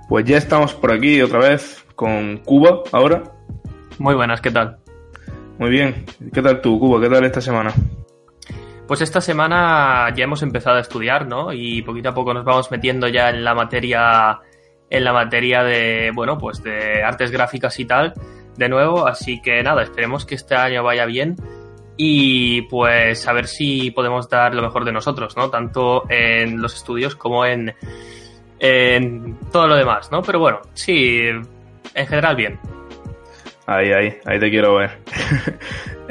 Pues 0.10 0.26
ya 0.26 0.38
estamos 0.38 0.74
por 0.74 0.92
aquí 0.92 1.22
otra 1.22 1.38
vez 1.38 1.86
con 1.96 2.38
Cuba 2.38 2.82
ahora. 2.92 3.32
Muy 4.00 4.16
buenas, 4.16 4.42
¿qué 4.42 4.50
tal? 4.50 4.80
Muy 5.60 5.70
bien. 5.70 6.04
¿Qué 6.34 6.42
tal 6.42 6.62
tú, 6.62 6.80
Cuba? 6.80 7.00
¿Qué 7.00 7.08
tal 7.08 7.24
esta 7.26 7.42
semana? 7.42 7.72
Pues 8.88 9.02
esta 9.02 9.22
semana 9.22 10.12
ya 10.16 10.24
hemos 10.24 10.42
empezado 10.42 10.78
a 10.78 10.82
estudiar, 10.82 11.28
¿no? 11.28 11.54
Y 11.54 11.84
poquito 11.84 12.10
a 12.10 12.14
poco 12.16 12.34
nos 12.34 12.44
vamos 12.44 12.72
metiendo 12.72 13.08
ya 13.08 13.30
en 13.30 13.44
la 13.44 13.54
materia 13.54 14.40
en 14.90 15.04
la 15.04 15.14
materia 15.14 15.62
de, 15.62 16.10
bueno, 16.16 16.40
pues 16.40 16.64
de 16.64 17.04
artes 17.04 17.30
gráficas 17.30 17.80
y 17.80 17.86
tal, 17.86 18.14
de 18.58 18.68
nuevo, 18.68 19.06
así 19.06 19.40
que 19.44 19.62
nada, 19.62 19.84
esperemos 19.84 20.26
que 20.26 20.34
este 20.34 20.56
año 20.56 20.82
vaya 20.82 21.06
bien 21.06 21.36
y 21.96 22.64
pues 22.64 23.28
a 23.28 23.34
ver 23.34 23.46
si 23.46 23.92
podemos 23.92 24.28
dar 24.28 24.56
lo 24.56 24.64
mejor 24.64 24.86
de 24.86 24.92
nosotros, 24.92 25.38
¿no? 25.38 25.52
Tanto 25.52 26.10
en 26.10 26.60
los 26.60 26.74
estudios 26.74 27.16
como 27.16 27.46
en 27.46 27.76
en 28.60 29.38
todo 29.52 29.68
lo 29.68 29.76
demás, 29.76 30.12
¿no? 30.12 30.22
Pero 30.22 30.40
bueno, 30.40 30.62
sí, 30.74 31.22
en 31.94 32.08
general 32.08 32.36
bien. 32.36 32.60
Ahí, 33.66 33.92
ahí, 33.92 34.18
ahí 34.26 34.40
te 34.40 34.50
quiero 34.50 34.76
ver. 34.76 34.92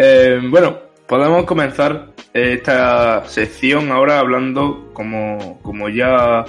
Eh, 0.01 0.41
bueno, 0.45 0.79
podemos 1.09 1.45
comenzar 1.45 2.11
esta 2.33 3.27
sección 3.27 3.91
ahora 3.91 4.21
hablando, 4.21 4.91
como, 4.93 5.59
como 5.61 5.89
ya 5.89 6.45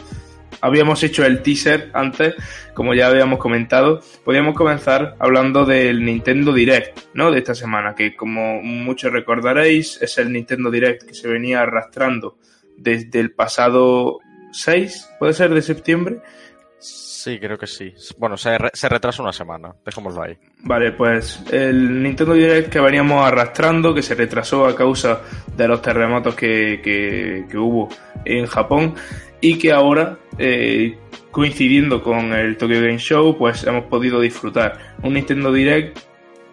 habíamos 0.62 1.01
hecho 1.03 1.25
el 1.25 1.41
teaser 1.41 1.89
antes, 1.94 2.36
como 2.74 2.94
ya 2.94 3.08
habíamos 3.08 3.39
comentado, 3.39 4.01
podríamos 4.24 4.56
comenzar 4.56 5.15
hablando 5.20 5.65
del 5.65 6.06
Nintendo 6.06 6.53
Direct, 6.53 7.00
¿no? 7.13 7.32
De 7.32 7.39
esta 7.39 7.56
semana, 7.56 7.96
que 7.96 8.15
como 8.15 8.62
muchos 8.62 9.12
recordaréis, 9.12 10.00
es 10.01 10.18
el 10.18 10.32
Nintendo 10.32 10.70
Direct 10.70 11.03
que 11.08 11.13
se 11.13 11.27
venía 11.27 11.62
arrastrando 11.62 12.38
desde 12.77 13.20
el 13.20 13.32
pasado 13.32 14.20
6, 14.51 15.15
puede 15.20 15.34
ser, 15.34 15.53
de 15.53 15.62
septiembre. 15.62 16.22
Sí, 16.79 17.38
creo 17.38 17.58
que 17.58 17.68
sí. 17.68 17.94
Bueno, 18.18 18.38
se, 18.38 18.58
se 18.74 18.88
retrasa 18.88 19.22
una 19.22 19.34
semana, 19.34 19.75
dejémoslo 19.86 20.24
ahí. 20.24 20.38
Vale, 20.63 20.94
pues 20.94 21.44
el 21.51 22.01
Nintendo 22.01 22.34
Direct 22.34 22.70
que 22.70 22.79
veníamos 22.79 23.25
arrastrando, 23.25 23.94
que 23.94 24.01
se 24.01 24.15
retrasó 24.15 24.65
a 24.65 24.75
causa 24.75 25.22
de 25.56 25.68
los 25.68 25.82
terremotos 25.82 26.36
que, 26.36 26.79
que, 26.82 27.46
que 27.50 27.58
hubo 27.58 27.89
en 28.24 28.46
Japón, 28.46 28.96
y 29.41 29.58
que 29.58 29.74
ahora, 29.74 30.18
eh, 30.38 30.98
coincidiendo 31.32 32.01
con 32.01 32.34
el 32.34 32.58
Tokyo 32.58 32.79
Game 32.79 33.00
Show, 33.00 33.38
pues 33.38 33.65
hemos 33.65 33.86
podido 33.86 34.22
disfrutar 34.22 34.96
un 35.03 35.13
Nintendo 35.13 35.51
Direct 35.51 36.00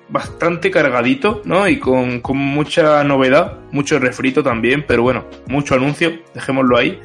bastante 0.09 0.71
cargadito, 0.71 1.43
¿no? 1.45 1.69
Y 1.69 1.79
con, 1.79 2.21
con 2.21 2.37
mucha 2.37 3.03
novedad, 3.05 3.59
mucho 3.71 3.99
refrito 3.99 4.43
también, 4.43 4.85
pero 4.87 5.03
bueno, 5.03 5.27
mucho 5.47 5.75
anuncio, 5.75 6.13
dejémoslo 6.35 6.77
ahí, 6.77 7.01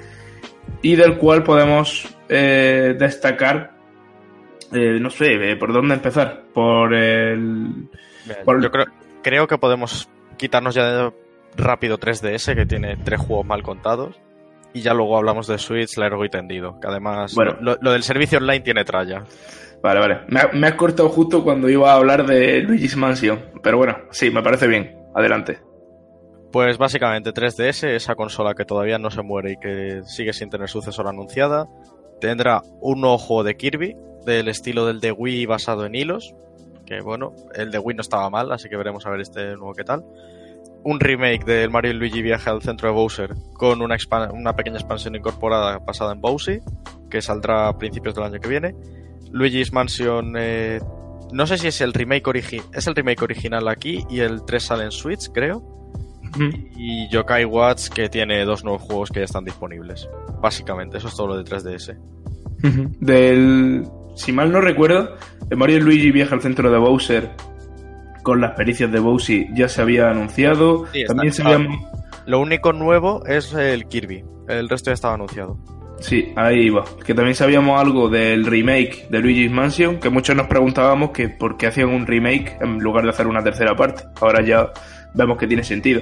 y 0.81 0.95
del 0.95 1.17
cual 1.17 1.43
podemos 1.43 2.15
eh, 2.29 2.95
destacar, 2.97 3.71
eh, 4.71 4.97
no 4.99 5.09
sé, 5.09 5.51
eh, 5.51 5.55
por 5.55 5.73
dónde 5.73 5.95
empezar, 5.95 6.43
por 6.53 6.93
el... 6.93 7.89
Por... 8.45 8.61
Yo 8.61 8.71
creo, 8.71 8.85
creo 9.21 9.47
que 9.47 9.57
podemos 9.57 10.09
quitarnos 10.37 10.75
ya 10.75 10.91
de 10.91 11.13
rápido 11.57 11.99
3DS, 11.99 12.55
que 12.55 12.65
tiene 12.65 12.97
tres 12.97 13.19
juegos 13.19 13.45
mal 13.45 13.63
contados 13.63 14.19
y 14.73 14.81
ya 14.81 14.93
luego 14.93 15.17
hablamos 15.17 15.47
de 15.47 15.57
Switch 15.57 15.97
largo 15.97 16.23
y 16.23 16.29
tendido, 16.29 16.79
que 16.79 16.87
además 16.87 17.35
bueno, 17.35 17.57
lo, 17.59 17.77
lo 17.81 17.91
del 17.91 18.03
servicio 18.03 18.37
online 18.37 18.61
tiene 18.61 18.85
tralla. 18.85 19.23
Vale, 19.81 19.99
vale. 19.99 20.19
Me, 20.27 20.41
me, 20.53 20.67
has 20.67 20.75
cortado 20.75 21.09
justo 21.09 21.43
cuando 21.43 21.67
iba 21.67 21.91
a 21.91 21.95
hablar 21.95 22.25
de 22.25 22.61
Luigi's 22.61 22.95
Mansion, 22.95 23.39
pero 23.63 23.77
bueno, 23.77 23.97
sí, 24.11 24.29
me 24.29 24.43
parece 24.43 24.67
bien. 24.67 24.95
Adelante. 25.15 25.59
Pues 26.51 26.77
básicamente 26.77 27.33
3DS, 27.33 27.87
esa 27.87 28.15
consola 28.15 28.53
que 28.53 28.65
todavía 28.65 28.97
no 28.97 29.09
se 29.09 29.21
muere 29.21 29.53
y 29.53 29.57
que 29.57 30.01
sigue 30.05 30.33
sin 30.33 30.49
tener 30.49 30.67
sucesor 30.67 31.07
anunciada, 31.07 31.67
tendrá 32.19 32.61
un 32.81 33.01
juego 33.17 33.43
de 33.43 33.55
Kirby 33.55 33.95
del 34.25 34.49
estilo 34.49 34.85
del 34.85 34.99
de 34.99 35.11
Wii 35.11 35.45
basado 35.45 35.85
en 35.85 35.95
hilos, 35.95 36.35
que 36.85 37.01
bueno, 37.01 37.33
el 37.55 37.71
de 37.71 37.79
Wii 37.79 37.95
no 37.95 38.01
estaba 38.01 38.29
mal, 38.29 38.51
así 38.51 38.69
que 38.69 38.77
veremos 38.77 39.05
a 39.05 39.09
ver 39.09 39.21
este 39.21 39.55
nuevo 39.55 39.73
qué 39.73 39.83
tal 39.83 40.03
un 40.83 40.99
remake 40.99 41.45
del 41.45 41.69
Mario 41.69 41.91
y 41.91 41.93
Luigi 41.95 42.21
Viaje 42.21 42.49
al 42.49 42.61
centro 42.61 42.89
de 42.89 42.95
Bowser 42.95 43.33
con 43.53 43.81
una, 43.81 43.97
pequeña 44.55 44.77
expansión 44.77 45.15
incorporada 45.15 45.79
basada 45.79 46.13
en 46.13 46.21
Bowsy, 46.21 46.59
que 47.09 47.21
saldrá 47.21 47.67
a 47.67 47.77
principios 47.77 48.15
del 48.15 48.23
año 48.25 48.39
que 48.39 48.49
viene. 48.49 48.75
Luigi's 49.31 49.71
Mansion, 49.71 50.35
eh, 50.37 50.79
no 51.31 51.47
sé 51.47 51.57
si 51.57 51.67
es 51.67 51.81
el 51.81 51.93
remake 51.93 52.61
es 52.73 52.87
el 52.87 52.95
remake 52.95 53.21
original 53.21 53.67
aquí 53.67 54.03
y 54.09 54.19
el 54.19 54.43
3 54.43 54.63
sale 54.63 54.83
en 54.85 54.91
Switch, 54.91 55.29
creo. 55.31 55.63
Mm. 56.37 56.49
Y 56.77 57.09
Yokai 57.09 57.45
Watch, 57.45 57.89
que 57.89 58.09
tiene 58.09 58.43
dos 58.45 58.63
nuevos 58.63 58.81
juegos 58.81 59.09
que 59.09 59.19
ya 59.19 59.25
están 59.25 59.43
disponibles. 59.43 60.07
Básicamente, 60.41 60.97
eso 60.97 61.07
es 61.07 61.15
todo 61.15 61.27
lo 61.27 61.37
de 61.37 61.43
3DS. 61.43 61.95
Mm 62.63 62.67
-hmm. 62.67 62.97
Del. 62.99 63.87
Si 64.15 64.31
mal 64.31 64.51
no 64.51 64.61
recuerdo, 64.61 65.15
el 65.49 65.57
Mario 65.57 65.77
y 65.77 65.79
Luigi 65.81 66.11
Viaje 66.11 66.35
al 66.35 66.41
centro 66.41 66.69
de 66.69 66.77
Bowser 66.77 67.31
con 68.23 68.41
las 68.41 68.51
pericias 68.51 68.91
de 68.91 68.99
Bowsy 68.99 69.47
ya 69.53 69.67
se 69.67 69.81
había 69.81 70.09
anunciado. 70.09 70.85
Sí, 70.91 71.05
También 71.05 71.33
se 71.33 71.43
había... 71.43 71.67
Lo 72.25 72.39
único 72.39 72.71
nuevo 72.71 73.25
es 73.25 73.53
el 73.53 73.87
Kirby. 73.87 74.23
El 74.47 74.69
resto 74.69 74.91
ya 74.91 74.93
estaba 74.93 75.15
anunciado. 75.15 75.57
Sí, 75.99 76.33
ahí 76.35 76.67
iba. 76.67 76.83
Que 77.05 77.13
también 77.13 77.35
sabíamos 77.35 77.79
algo 77.79 78.09
del 78.09 78.45
remake 78.45 79.07
de 79.09 79.19
Luigi's 79.19 79.51
Mansion, 79.51 79.99
que 79.99 80.09
muchos 80.09 80.35
nos 80.35 80.47
preguntábamos 80.47 81.11
que 81.11 81.29
por 81.29 81.57
qué 81.57 81.67
hacían 81.67 81.89
un 81.89 82.07
remake 82.07 82.57
en 82.59 82.79
lugar 82.79 83.03
de 83.03 83.11
hacer 83.11 83.27
una 83.27 83.43
tercera 83.43 83.75
parte. 83.75 84.03
Ahora 84.19 84.43
ya 84.43 84.71
vemos 85.13 85.37
que 85.37 85.47
tiene 85.47 85.63
sentido. 85.63 86.01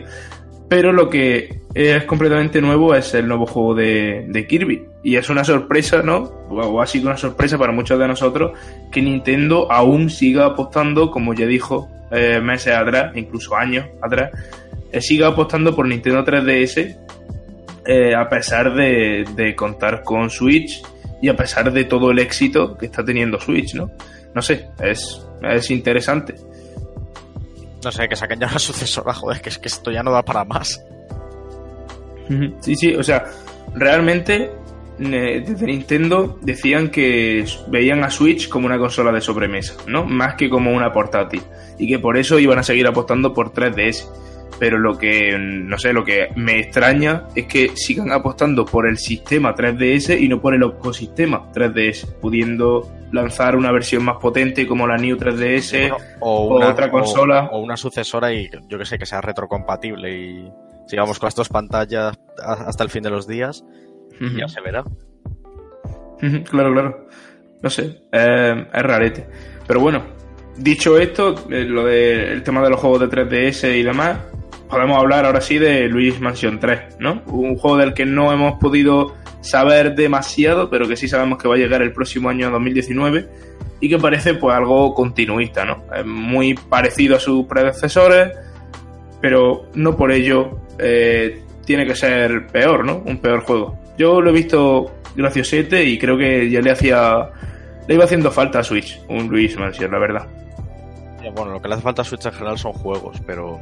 Pero 0.69 0.93
lo 0.93 1.09
que 1.09 1.61
es 1.73 2.03
completamente 2.03 2.61
nuevo 2.61 2.93
es 2.93 3.13
el 3.15 3.27
nuevo 3.27 3.47
juego 3.47 3.73
de, 3.73 4.45
Kirby. 4.47 4.85
Y 5.03 5.15
es 5.15 5.29
una 5.29 5.43
sorpresa, 5.43 6.03
¿no? 6.03 6.17
O 6.49 6.79
ha 6.79 6.85
sido 6.85 7.07
una 7.07 7.17
sorpresa 7.17 7.57
para 7.57 7.71
muchos 7.71 7.97
de 7.97 8.07
nosotros 8.07 8.51
que 8.91 9.01
Nintendo 9.01 9.71
aún 9.71 10.11
siga 10.11 10.45
apostando, 10.45 11.09
como 11.09 11.33
ya 11.33 11.47
dijo 11.47 11.89
eh, 12.11 12.39
meses 12.39 12.75
atrás, 12.75 13.13
incluso 13.15 13.55
años 13.55 13.87
atrás, 13.99 14.31
eh, 14.91 15.01
siga 15.01 15.27
apostando 15.27 15.75
por 15.75 15.87
Nintendo 15.87 16.23
3DS 16.23 16.97
eh, 17.85 18.13
a 18.13 18.29
pesar 18.29 18.75
de, 18.75 19.25
de, 19.35 19.55
contar 19.55 20.03
con 20.03 20.29
Switch 20.29 20.83
y 21.21 21.29
a 21.29 21.35
pesar 21.35 21.71
de 21.71 21.85
todo 21.85 22.11
el 22.11 22.19
éxito 22.19 22.77
que 22.77 22.85
está 22.85 23.03
teniendo 23.03 23.39
Switch, 23.39 23.73
¿no? 23.73 23.89
No 24.35 24.41
sé, 24.43 24.69
es, 24.83 25.25
es 25.41 25.71
interesante. 25.71 26.35
No 27.83 27.91
sé, 27.91 28.07
que 28.07 28.15
saquen 28.15 28.39
ya 28.39 28.47
una 28.47 28.59
sucesora, 28.59 29.13
joder, 29.13 29.41
que 29.41 29.49
es 29.49 29.57
que 29.57 29.67
esto 29.67 29.91
ya 29.91 30.03
no 30.03 30.11
da 30.11 30.23
para 30.23 30.43
más. 30.45 30.83
Sí, 32.61 32.75
sí, 32.75 32.93
o 32.93 33.01
sea, 33.01 33.25
realmente 33.73 34.51
desde 34.99 35.65
Nintendo 35.65 36.37
decían 36.41 36.89
que 36.89 37.45
veían 37.67 38.03
a 38.03 38.11
Switch 38.11 38.49
como 38.49 38.65
una 38.65 38.77
consola 38.77 39.11
de 39.11 39.21
sobremesa, 39.21 39.75
¿no? 39.87 40.03
Más 40.03 40.35
que 40.35 40.49
como 40.49 40.71
una 40.71 40.91
portátil. 40.91 41.41
Y 41.77 41.87
que 41.87 41.99
por 41.99 42.17
eso 42.17 42.37
iban 42.37 42.59
a 42.59 42.63
seguir 42.63 42.85
apostando 42.85 43.33
por 43.33 43.53
3DS. 43.53 44.05
Pero 44.59 44.77
lo 44.77 44.97
que, 44.97 45.37
no 45.39 45.77
sé, 45.77 45.93
lo 45.93 46.03
que 46.03 46.29
me 46.35 46.59
extraña 46.59 47.23
es 47.35 47.45
que 47.45 47.71
sigan 47.75 48.11
apostando 48.11 48.65
por 48.65 48.87
el 48.87 48.97
sistema 48.97 49.55
3DS 49.55 50.19
y 50.19 50.27
no 50.27 50.41
por 50.41 50.53
el 50.53 50.63
ecosistema 50.63 51.51
3DS, 51.53 52.05
pudiendo 52.19 52.91
lanzar 53.11 53.55
una 53.55 53.71
versión 53.71 54.03
más 54.03 54.17
potente 54.17 54.67
como 54.67 54.85
la 54.85 54.97
New 54.97 55.17
3DS 55.17 55.89
bueno, 55.89 55.97
o, 56.19 56.57
una, 56.57 56.69
otra 56.69 56.91
consola. 56.91 57.49
O, 57.51 57.57
o, 57.57 57.61
una 57.61 57.77
sucesora 57.77 58.33
y 58.33 58.49
yo 58.67 58.77
que 58.77 58.85
sé, 58.85 58.99
que 58.99 59.05
sea 59.05 59.21
retrocompatible 59.21 60.11
y 60.11 60.51
sigamos 60.87 61.19
con 61.19 61.29
estas 61.29 61.49
pantallas 61.49 62.19
hasta 62.43 62.83
el 62.83 62.89
fin 62.89 63.03
de 63.03 63.09
los 63.09 63.27
días 63.27 63.63
uh 64.19 64.23
-huh. 64.23 64.39
ya 64.39 64.47
se 64.47 64.61
verá. 64.61 64.83
Uh 64.83 66.25
-huh, 66.25 66.43
claro, 66.43 66.73
claro. 66.73 67.07
No 67.61 67.69
sé, 67.69 68.03
eh, 68.11 68.67
es 68.73 68.83
rarete. 68.83 69.27
Pero 69.67 69.79
bueno, 69.79 70.03
dicho 70.57 70.97
esto, 70.97 71.35
eh, 71.49 71.65
lo 71.65 71.85
del 71.85 72.35
de, 72.35 72.41
tema 72.41 72.61
de 72.61 72.69
los 72.69 72.79
juegos 72.79 73.01
de 73.01 73.09
3DS 73.09 73.77
y 73.77 73.83
demás, 73.83 74.19
podemos 74.69 74.97
hablar 74.97 75.25
ahora 75.25 75.41
sí 75.41 75.57
de 75.57 75.87
Luigi's 75.89 76.21
Mansion 76.21 76.59
3, 76.59 76.97
¿no? 76.99 77.23
Un 77.27 77.57
juego 77.57 77.77
del 77.77 77.93
que 77.93 78.05
no 78.05 78.31
hemos 78.31 78.59
podido 78.59 79.15
saber 79.41 79.95
demasiado, 79.95 80.69
pero 80.69 80.87
que 80.87 80.95
sí 80.95 81.07
sabemos 81.07 81.41
que 81.41 81.47
va 81.47 81.55
a 81.55 81.57
llegar 81.57 81.81
el 81.81 81.91
próximo 81.91 82.29
año 82.29 82.51
2019 82.51 83.27
y 83.79 83.89
que 83.89 83.97
parece 83.97 84.35
pues 84.35 84.55
algo 84.55 84.93
continuista, 84.93 85.65
¿no? 85.65 85.83
Muy 86.05 86.53
parecido 86.53 87.15
a 87.15 87.19
sus 87.19 87.45
predecesores, 87.45 88.31
pero 89.21 89.65
no 89.73 89.95
por 89.95 90.11
ello 90.11 90.59
eh, 90.77 91.41
tiene 91.65 91.85
que 91.85 91.95
ser 91.95 92.47
peor, 92.47 92.85
¿no? 92.85 93.01
Un 93.05 93.17
peor 93.17 93.41
juego. 93.41 93.79
Yo 93.97 94.21
lo 94.21 94.29
he 94.29 94.33
visto 94.33 94.91
graciosete 95.15 95.83
y 95.83 95.97
creo 95.97 96.17
que 96.17 96.49
ya 96.49 96.61
le 96.61 96.71
hacía 96.71 97.29
le 97.87 97.95
iba 97.95 98.03
haciendo 98.03 98.29
falta 98.29 98.59
a 98.59 98.63
Switch, 98.63 99.01
un 99.09 99.29
Luis 99.29 99.57
Mansion, 99.57 99.91
la 99.91 99.97
verdad. 99.97 100.27
Bueno, 101.35 101.53
lo 101.53 101.61
que 101.61 101.67
le 101.67 101.73
hace 101.73 101.83
falta 101.83 102.03
a 102.03 102.05
Switch 102.05 102.23
en 102.27 102.33
general 102.33 102.57
son 102.59 102.71
juegos, 102.73 103.19
pero 103.25 103.59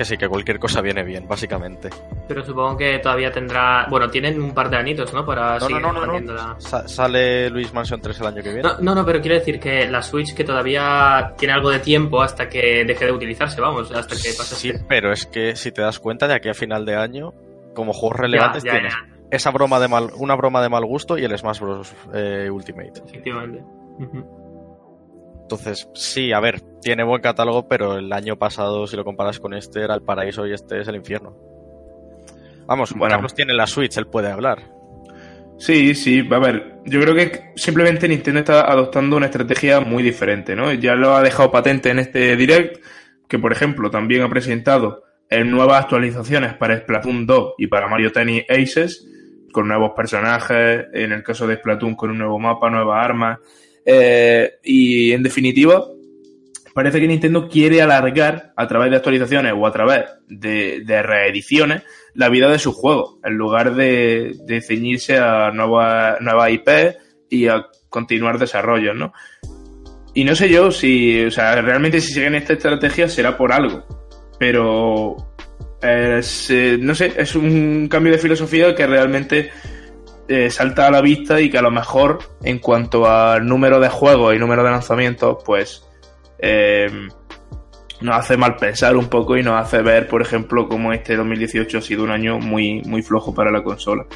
que 0.00 0.06
sí, 0.06 0.16
que 0.16 0.28
cualquier 0.28 0.58
cosa 0.58 0.80
viene 0.80 1.04
bien, 1.04 1.28
básicamente. 1.28 1.90
Pero 2.26 2.42
supongo 2.42 2.74
que 2.78 3.00
todavía 3.00 3.30
tendrá. 3.30 3.86
Bueno, 3.90 4.08
tienen 4.08 4.40
un 4.40 4.54
par 4.54 4.70
de 4.70 4.78
anitos, 4.78 5.12
¿no? 5.12 5.26
Para 5.26 5.58
no, 5.58 5.60
seguir 5.60 5.82
no, 5.82 5.92
no, 5.92 6.06
no, 6.06 6.18
no. 6.18 6.32
La... 6.32 6.56
Sa 6.58 6.88
sale 6.88 7.50
Luis 7.50 7.74
Mansion 7.74 8.00
3 8.00 8.18
el 8.20 8.26
año 8.26 8.42
que 8.42 8.48
viene. 8.48 8.62
No, 8.62 8.78
no, 8.80 8.94
no, 8.94 9.04
pero 9.04 9.20
quiero 9.20 9.38
decir 9.38 9.60
que 9.60 9.86
la 9.90 10.00
Switch 10.00 10.34
que 10.34 10.42
todavía 10.42 11.34
tiene 11.36 11.52
algo 11.52 11.68
de 11.68 11.80
tiempo 11.80 12.22
hasta 12.22 12.48
que 12.48 12.82
deje 12.86 13.04
de 13.04 13.12
utilizarse, 13.12 13.60
vamos, 13.60 13.92
hasta 13.92 14.16
que 14.16 14.32
pase. 14.34 14.54
Sí, 14.54 14.72
pero 14.88 15.12
es 15.12 15.26
que 15.26 15.54
si 15.54 15.70
te 15.70 15.82
das 15.82 15.98
cuenta, 15.98 16.26
de 16.26 16.32
aquí 16.32 16.48
a 16.48 16.54
final 16.54 16.86
de 16.86 16.96
año, 16.96 17.34
como 17.74 17.92
juegos 17.92 18.20
relevantes 18.20 18.62
ya, 18.62 18.72
ya, 18.72 18.78
tienes 18.78 18.94
ya. 18.94 19.18
esa 19.30 19.50
broma 19.50 19.78
de 19.80 19.88
mal, 19.88 20.12
una 20.16 20.34
broma 20.34 20.62
de 20.62 20.70
mal 20.70 20.86
gusto 20.86 21.18
y 21.18 21.24
el 21.24 21.36
Smash 21.36 21.60
Bros. 21.60 21.94
Eh, 22.14 22.48
Ultimate. 22.50 23.02
Efectivamente. 23.04 23.62
Uh 23.98 24.04
-huh. 24.04 24.39
Entonces, 25.50 25.88
sí, 25.94 26.32
a 26.32 26.38
ver, 26.38 26.60
tiene 26.80 27.02
buen 27.02 27.20
catálogo, 27.20 27.66
pero 27.66 27.98
el 27.98 28.12
año 28.12 28.36
pasado, 28.38 28.86
si 28.86 28.96
lo 28.96 29.02
comparas 29.02 29.40
con 29.40 29.52
este, 29.52 29.82
era 29.82 29.96
el 29.96 30.02
paraíso 30.02 30.46
y 30.46 30.52
este 30.52 30.80
es 30.80 30.86
el 30.86 30.94
infierno. 30.94 31.36
Vamos, 32.68 32.94
bueno. 32.94 33.16
Carlos 33.16 33.34
tiene 33.34 33.52
la 33.52 33.66
Switch, 33.66 33.96
él 33.96 34.06
puede 34.06 34.30
hablar. 34.30 34.70
Sí, 35.58 35.96
sí, 35.96 36.24
a 36.30 36.38
ver, 36.38 36.76
yo 36.84 37.00
creo 37.00 37.16
que 37.16 37.50
simplemente 37.56 38.06
Nintendo 38.06 38.38
está 38.38 38.60
adoptando 38.70 39.16
una 39.16 39.26
estrategia 39.26 39.80
muy 39.80 40.04
diferente, 40.04 40.54
¿no? 40.54 40.72
Ya 40.72 40.94
lo 40.94 41.16
ha 41.16 41.22
dejado 41.22 41.50
patente 41.50 41.90
en 41.90 41.98
este 41.98 42.36
direct, 42.36 42.80
que 43.28 43.40
por 43.40 43.50
ejemplo 43.50 43.90
también 43.90 44.22
ha 44.22 44.28
presentado 44.28 45.02
en 45.28 45.50
nuevas 45.50 45.82
actualizaciones 45.82 46.54
para 46.54 46.78
Splatoon 46.78 47.26
2 47.26 47.54
y 47.58 47.66
para 47.66 47.88
Mario 47.88 48.12
Tennis 48.12 48.44
Aces, 48.48 49.04
con 49.50 49.66
nuevos 49.66 49.94
personajes, 49.96 50.86
en 50.92 51.10
el 51.10 51.24
caso 51.24 51.48
de 51.48 51.56
Splatoon 51.56 51.96
con 51.96 52.10
un 52.10 52.18
nuevo 52.18 52.38
mapa, 52.38 52.70
nuevas 52.70 53.04
armas, 53.04 53.38
eh, 53.92 54.60
y 54.62 55.10
en 55.10 55.24
definitiva, 55.24 55.84
parece 56.72 57.00
que 57.00 57.08
Nintendo 57.08 57.48
quiere 57.48 57.82
alargar 57.82 58.52
a 58.56 58.68
través 58.68 58.90
de 58.90 58.96
actualizaciones 58.98 59.52
o 59.56 59.66
a 59.66 59.72
través 59.72 60.04
de, 60.28 61.02
reediciones 61.02 61.82
la 62.14 62.28
vida 62.28 62.48
de 62.48 62.60
sus 62.60 62.76
juegos, 62.76 63.16
en 63.24 63.34
lugar 63.34 63.74
de, 63.74 64.62
ceñirse 64.64 65.18
a 65.18 65.50
nuevas 65.50 66.20
nueva 66.20 66.50
IP 66.50 66.68
y 67.30 67.48
a 67.48 67.66
continuar 67.88 68.38
desarrollos, 68.38 68.94
¿no? 68.94 69.12
Y 70.14 70.22
no 70.22 70.36
sé 70.36 70.48
yo 70.48 70.70
si, 70.70 71.24
o 71.24 71.30
sea, 71.32 71.60
realmente 71.60 72.00
si 72.00 72.12
siguen 72.12 72.36
esta 72.36 72.52
estrategia 72.52 73.08
será 73.08 73.36
por 73.36 73.52
algo, 73.52 73.84
pero 74.38 75.16
eh, 75.82 76.78
no 76.80 76.94
sé, 76.94 77.12
es 77.16 77.34
un 77.34 77.88
cambio 77.88 78.12
de 78.12 78.18
filosofía 78.18 78.72
que 78.72 78.86
realmente 78.86 79.50
eh, 80.30 80.48
salta 80.48 80.86
a 80.86 80.92
la 80.92 81.00
vista 81.00 81.40
y 81.40 81.50
que 81.50 81.58
a 81.58 81.62
lo 81.62 81.72
mejor 81.72 82.20
en 82.44 82.60
cuanto 82.60 83.10
al 83.10 83.44
número 83.44 83.80
de 83.80 83.88
juegos 83.88 84.32
y 84.32 84.38
número 84.38 84.62
de 84.62 84.70
lanzamientos, 84.70 85.38
pues 85.44 85.84
eh, 86.38 86.86
nos 88.00 88.16
hace 88.16 88.36
mal 88.36 88.54
pensar 88.54 88.96
un 88.96 89.08
poco 89.08 89.36
y 89.36 89.42
nos 89.42 89.60
hace 89.60 89.82
ver, 89.82 90.06
por 90.06 90.22
ejemplo, 90.22 90.68
cómo 90.68 90.92
este 90.92 91.16
2018 91.16 91.78
ha 91.78 91.80
sido 91.80 92.04
un 92.04 92.12
año 92.12 92.38
muy, 92.38 92.80
muy 92.82 93.02
flojo 93.02 93.34
para 93.34 93.50
la 93.50 93.64
consola. 93.64 94.06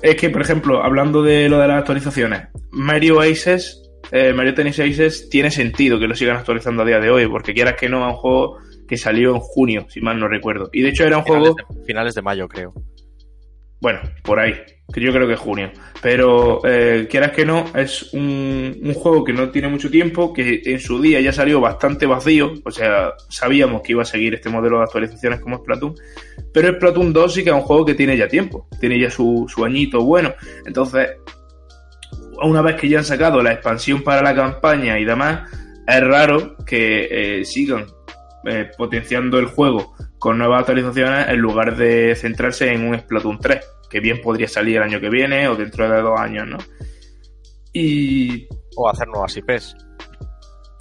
Es 0.00 0.16
que, 0.16 0.30
por 0.30 0.40
ejemplo, 0.40 0.82
hablando 0.82 1.22
de 1.22 1.46
lo 1.50 1.58
de 1.58 1.68
las 1.68 1.80
actualizaciones, 1.80 2.48
Mario 2.70 3.20
Aces, 3.20 3.90
eh, 4.12 4.32
Mario 4.32 4.54
Tennis 4.54 4.80
Aces 4.80 5.28
tiene 5.28 5.50
sentido 5.50 5.98
que 6.00 6.08
lo 6.08 6.14
sigan 6.14 6.38
actualizando 6.38 6.84
a 6.84 6.86
día 6.86 7.00
de 7.00 7.10
hoy, 7.10 7.28
porque 7.28 7.52
quieras 7.52 7.74
que 7.78 7.90
no, 7.90 8.00
es 8.08 8.14
un 8.14 8.18
juego 8.18 8.58
que 8.88 8.96
salió 8.96 9.34
en 9.34 9.40
junio, 9.40 9.84
si 9.90 10.00
mal 10.00 10.18
no 10.18 10.26
recuerdo. 10.26 10.70
Y 10.72 10.80
de 10.80 10.88
hecho 10.88 11.04
era 11.04 11.18
un 11.18 11.24
juego... 11.24 11.54
finales 11.86 12.14
de 12.14 12.22
mayo, 12.22 12.48
creo. 12.48 12.72
Bueno, 13.82 14.00
por 14.22 14.40
ahí. 14.40 14.54
Yo 14.88 15.12
creo 15.12 15.26
que 15.26 15.34
es 15.34 15.40
junio. 15.40 15.70
Pero 16.02 16.60
eh, 16.64 17.06
quieras 17.10 17.32
que 17.32 17.46
no, 17.46 17.64
es 17.74 18.12
un, 18.12 18.78
un, 18.82 18.94
juego 18.94 19.24
que 19.24 19.32
no 19.32 19.50
tiene 19.50 19.68
mucho 19.68 19.90
tiempo, 19.90 20.32
que 20.32 20.60
en 20.64 20.80
su 20.80 21.00
día 21.00 21.20
ya 21.20 21.32
salió 21.32 21.60
bastante 21.60 22.04
vacío. 22.04 22.52
O 22.64 22.70
sea, 22.70 23.12
sabíamos 23.28 23.82
que 23.82 23.92
iba 23.92 24.02
a 24.02 24.06
seguir 24.06 24.34
este 24.34 24.50
modelo 24.50 24.78
de 24.78 24.84
actualizaciones 24.84 25.40
como 25.40 25.58
Splatoon. 25.58 25.94
Pero 26.52 26.74
Splatoon 26.74 27.12
2 27.12 27.34
sí 27.34 27.44
que 27.44 27.50
es 27.50 27.56
un 27.56 27.62
juego 27.62 27.86
que 27.86 27.94
tiene 27.94 28.16
ya 28.16 28.28
tiempo. 28.28 28.68
Tiene 28.80 28.98
ya 28.98 29.10
su, 29.10 29.46
su 29.48 29.64
añito 29.64 30.04
bueno. 30.04 30.34
Entonces, 30.66 31.08
una 32.42 32.62
vez 32.62 32.76
que 32.76 32.88
ya 32.88 32.98
han 32.98 33.04
sacado 33.04 33.42
la 33.42 33.52
expansión 33.52 34.02
para 34.02 34.22
la 34.22 34.34
campaña 34.34 34.98
y 34.98 35.04
demás, 35.04 35.48
es 35.86 36.00
raro 36.00 36.56
que 36.66 37.40
eh, 37.40 37.44
sigan 37.44 37.86
eh, 38.44 38.70
potenciando 38.76 39.38
el 39.38 39.46
juego 39.46 39.94
con 40.18 40.38
nuevas 40.38 40.60
actualizaciones 40.60 41.28
en 41.28 41.38
lugar 41.38 41.76
de 41.76 42.14
centrarse 42.16 42.72
en 42.72 42.86
un 42.86 42.98
Splatoon 42.98 43.38
3, 43.38 43.60
que 43.92 44.00
bien 44.00 44.22
podría 44.22 44.48
salir 44.48 44.78
el 44.78 44.84
año 44.84 45.00
que 45.00 45.10
viene 45.10 45.46
o 45.48 45.54
dentro 45.54 45.86
de 45.88 46.00
dos 46.00 46.18
años, 46.18 46.48
¿no? 46.48 46.58
Y... 47.74 48.48
O 48.74 48.88
hacer 48.88 49.06
nuevas 49.06 49.36
IPs. 49.36 49.76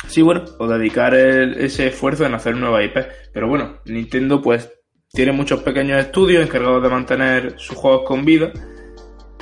Sí, 0.07 0.21
bueno, 0.21 0.45
o 0.59 0.67
dedicar 0.67 1.13
ese 1.13 1.87
esfuerzo 1.87 2.25
en 2.25 2.33
hacer 2.33 2.55
nuevas 2.55 2.85
IPs. 2.85 3.07
Pero 3.33 3.49
bueno, 3.49 3.81
Nintendo 3.83 4.41
pues 4.41 4.71
tiene 5.11 5.33
muchos 5.33 5.61
pequeños 5.61 5.99
estudios 5.99 6.41
encargados 6.41 6.81
de 6.81 6.89
mantener 6.89 7.59
sus 7.59 7.75
juegos 7.75 8.03
con 8.05 8.23
vida. 8.23 8.53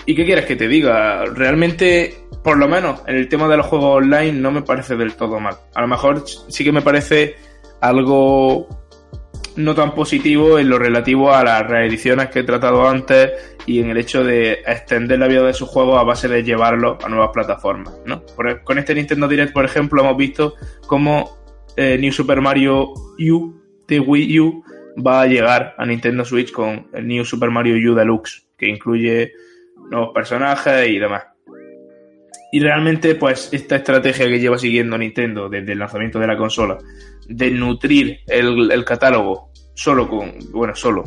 ¿Y 0.08 0.16
qué 0.16 0.26
quieres 0.26 0.46
que 0.46 0.56
te 0.56 0.68
diga? 0.68 1.26
Realmente, 1.26 2.26
por 2.44 2.58
lo 2.58 2.68
menos 2.68 3.04
en 3.06 3.18
el 3.18 3.30
tema 3.30 3.48
de 3.48 3.58
los 3.58 3.68
juegos 3.68 3.98
online, 3.98 4.32
no 4.32 4.52
me 4.52 4.64
parece 4.64 4.96
del 4.96 5.14
todo 5.14 5.40
mal. 5.40 5.58
A 5.76 5.82
lo 5.82 5.88
mejor 5.88 6.24
sí 6.28 6.64
que 6.64 6.72
me 6.72 6.82
parece 6.82 7.36
algo 7.82 8.68
no 9.60 9.76
tan 9.76 9.94
positivo 9.94 10.58
en 10.58 10.70
lo 10.70 10.80
relativo 10.80 11.34
a 11.34 11.44
las 11.44 11.68
reediciones 11.68 12.30
que 12.30 12.40
he 12.40 12.44
tratado 12.44 12.88
antes 12.88 13.58
y 13.66 13.80
en 13.80 13.90
el 13.90 13.98
hecho 13.98 14.24
de 14.24 14.54
extender 14.66 15.20
la 15.20 15.28
vida 15.28 15.44
de 15.44 15.54
sus 15.54 15.68
juegos 15.68 16.00
a 16.00 16.04
base 16.04 16.30
de 16.30 16.44
llevarlos 16.44 17.04
a 17.04 17.10
nuevas 17.10 17.32
plataformas. 17.34 18.00
¿no? 18.06 18.24
E, 18.48 18.64
con 18.64 18.78
este 18.78 18.96
Nintendo 18.96 19.28
Direct, 19.28 19.54
por 19.54 19.66
ejemplo, 19.66 20.02
hemos 20.02 20.16
visto 20.16 20.56
cómo 20.88 21.38
eh, 21.76 21.98
New 22.00 22.12
Super 22.12 22.40
Mario 22.40 22.94
U 23.20 23.62
de 23.86 24.00
Wii 24.00 24.40
U 24.40 24.64
va 25.06 25.22
a 25.22 25.28
llegar 25.28 25.76
a 25.78 25.86
Nintendo 25.86 26.24
Switch 26.24 26.52
con 26.52 26.88
el 26.94 27.06
New 27.06 27.26
Super 27.26 27.50
Mario 27.50 27.92
U 27.92 27.96
Deluxe, 27.96 28.48
que 28.58 28.70
incluye 28.70 29.34
nuevos 29.90 30.12
personajes 30.14 30.88
y 30.88 31.00
demás. 31.00 31.24
Y 32.52 32.60
realmente, 32.60 33.16
pues, 33.16 33.50
esta 33.52 33.76
estrategia 33.76 34.28
que 34.28 34.40
lleva 34.40 34.58
siguiendo 34.58 34.98
Nintendo 34.98 35.50
desde 35.50 35.74
el 35.74 35.80
lanzamiento 35.80 36.20
de 36.20 36.28
la 36.28 36.38
consola, 36.38 36.78
de 37.28 37.52
nutrir 37.52 38.20
el, 38.28 38.72
el 38.72 38.86
catálogo 38.86 39.52
solo 39.76 40.10
con, 40.10 40.34
bueno, 40.52 40.76
solo, 40.76 41.04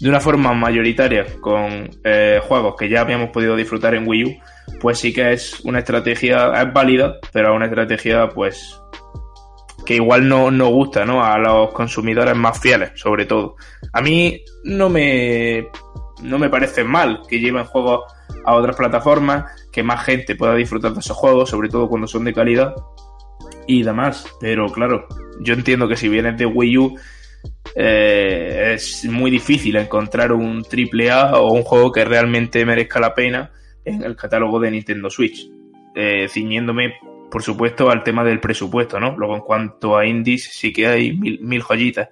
de 0.00 0.08
una 0.08 0.20
forma 0.20 0.54
mayoritaria 0.54 1.26
con 1.40 1.90
eh, 2.04 2.40
juegos 2.46 2.76
que 2.78 2.88
ya 2.88 3.00
habíamos 3.00 3.30
podido 3.30 3.56
disfrutar 3.56 3.94
en 3.94 4.06
Wii 4.06 4.24
U, 4.24 4.36
pues 4.80 4.98
sí 4.98 5.12
que 5.12 5.32
es 5.32 5.60
una 5.64 5.80
estrategia, 5.80 6.52
es 6.62 6.72
válida, 6.72 7.18
pero 7.32 7.54
una 7.54 7.66
estrategia 7.66 8.28
pues 8.28 8.80
que 9.84 9.96
igual 9.96 10.28
no, 10.28 10.50
no 10.50 10.68
gusta 10.68 11.04
¿no? 11.04 11.24
a 11.24 11.38
los 11.38 11.72
consumidores 11.72 12.36
más 12.36 12.60
fieles, 12.60 12.92
sobre 12.94 13.26
todo. 13.26 13.56
A 13.92 14.00
mí 14.00 14.42
no 14.64 14.88
me, 14.88 15.66
no 16.22 16.38
me 16.38 16.50
parece 16.50 16.84
mal 16.84 17.22
que 17.28 17.40
lleven 17.40 17.64
juegos 17.64 18.04
a 18.44 18.54
otras 18.54 18.76
plataformas, 18.76 19.44
que 19.72 19.82
más 19.82 20.04
gente 20.04 20.36
pueda 20.36 20.54
disfrutar 20.54 20.92
de 20.92 21.00
esos 21.00 21.16
juegos, 21.16 21.50
sobre 21.50 21.68
todo 21.68 21.88
cuando 21.88 22.06
son 22.06 22.24
de 22.24 22.34
calidad 22.34 22.74
y 23.66 23.82
demás. 23.82 24.26
Pero 24.40 24.66
claro, 24.68 25.06
yo 25.40 25.54
entiendo 25.54 25.88
que 25.88 25.96
si 25.96 26.08
vienes 26.08 26.36
de 26.36 26.46
Wii 26.46 26.78
U 26.78 26.96
eh, 27.74 28.72
es 28.74 29.04
muy 29.04 29.30
difícil 29.30 29.76
encontrar 29.76 30.32
un 30.32 30.62
triple 30.62 31.10
A 31.10 31.38
o 31.38 31.52
un 31.52 31.62
juego 31.62 31.92
que 31.92 32.04
realmente 32.04 32.64
merezca 32.64 33.00
la 33.00 33.14
pena 33.14 33.52
en 33.84 34.02
el 34.02 34.16
catálogo 34.16 34.58
de 34.60 34.70
Nintendo 34.70 35.10
Switch. 35.10 35.48
Eh, 35.94 36.28
ciñéndome, 36.28 36.94
por 37.30 37.42
supuesto, 37.42 37.90
al 37.90 38.02
tema 38.02 38.24
del 38.24 38.40
presupuesto, 38.40 38.98
¿no? 38.98 39.16
Luego, 39.16 39.36
en 39.36 39.42
cuanto 39.42 39.96
a 39.96 40.06
indies, 40.06 40.50
sí 40.52 40.72
que 40.72 40.86
hay 40.86 41.12
mil, 41.16 41.62
joyitas. 41.62 42.08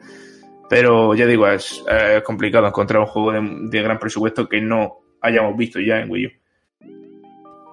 Pero 0.68 1.14
ya 1.14 1.26
digo, 1.26 1.46
es, 1.48 1.84
complicado 2.24 2.66
encontrar 2.66 3.00
un 3.00 3.06
juego 3.06 3.32
de, 3.32 3.82
gran 3.82 3.98
presupuesto 3.98 4.48
que 4.48 4.60
no 4.60 4.98
hayamos 5.26 5.56
visto 5.56 5.80
ya 5.80 6.00
en 6.00 6.10
Wii 6.10 6.26
U. 6.26 6.30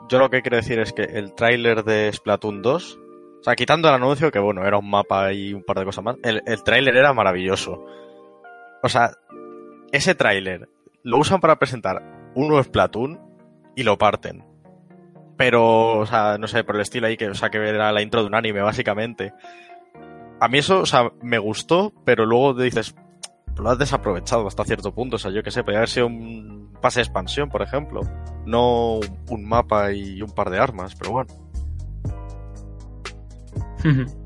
Yo 0.09 0.19
lo 0.19 0.29
que 0.29 0.41
quiero 0.41 0.57
decir 0.57 0.79
es 0.79 0.93
que 0.93 1.03
el 1.03 1.33
tráiler 1.33 1.83
de 1.83 2.11
Splatoon 2.11 2.61
2 2.61 2.99
o 3.39 3.43
sea, 3.43 3.57
quitando 3.57 3.89
el 3.89 3.95
anuncio, 3.95 4.31
que 4.31 4.39
bueno, 4.39 4.65
era 4.65 4.77
un 4.77 4.89
mapa 4.89 5.33
y 5.33 5.53
un 5.53 5.63
par 5.63 5.77
de 5.77 5.83
cosas 5.83 6.01
más, 6.01 6.15
el, 6.23 6.41
el 6.45 6.63
tráiler 6.63 6.95
era 6.95 7.11
maravilloso. 7.11 7.85
O 8.81 8.87
sea, 8.87 9.11
ese 9.91 10.15
tráiler 10.15 10.69
lo 11.03 11.17
usan 11.17 11.41
para 11.41 11.59
presentar 11.59 12.31
un 12.35 12.47
nuevo 12.47 12.63
Splatoon 12.63 13.19
y 13.75 13.83
lo 13.83 13.97
parten. 13.97 14.45
Pero, 15.35 15.99
o 15.99 16.05
sea, 16.05 16.37
no 16.37 16.47
sé, 16.47 16.63
por 16.63 16.75
el 16.75 16.83
estilo 16.83 17.07
ahí 17.07 17.17
que, 17.17 17.27
o 17.27 17.33
sea, 17.33 17.49
que 17.49 17.57
era 17.57 17.91
la 17.91 18.01
intro 18.01 18.21
de 18.21 18.27
un 18.27 18.35
anime, 18.35 18.61
básicamente. 18.61 19.33
A 20.39 20.47
mí 20.47 20.59
eso, 20.59 20.79
o 20.79 20.85
sea, 20.85 21.11
me 21.21 21.37
gustó, 21.37 21.91
pero 22.05 22.25
luego 22.25 22.53
dices, 22.53 22.95
lo 23.57 23.69
has 23.69 23.77
desaprovechado 23.77 24.47
hasta 24.47 24.65
cierto 24.65 24.93
punto. 24.93 25.15
O 25.17 25.19
sea, 25.19 25.31
yo 25.31 25.43
que 25.43 25.51
sé, 25.51 25.63
podría 25.63 25.79
haber 25.79 25.89
sido 25.89 26.07
un 26.07 26.71
pase 26.81 26.99
de 26.99 27.03
expansión, 27.03 27.49
por 27.49 27.61
ejemplo. 27.61 28.01
No 28.45 28.99
un 29.29 29.45
mapa 29.45 29.91
y 29.91 30.21
un 30.21 30.31
par 30.31 30.49
de 30.49 30.59
armas, 30.59 30.95
pero 30.95 31.11
bueno. 31.11 31.33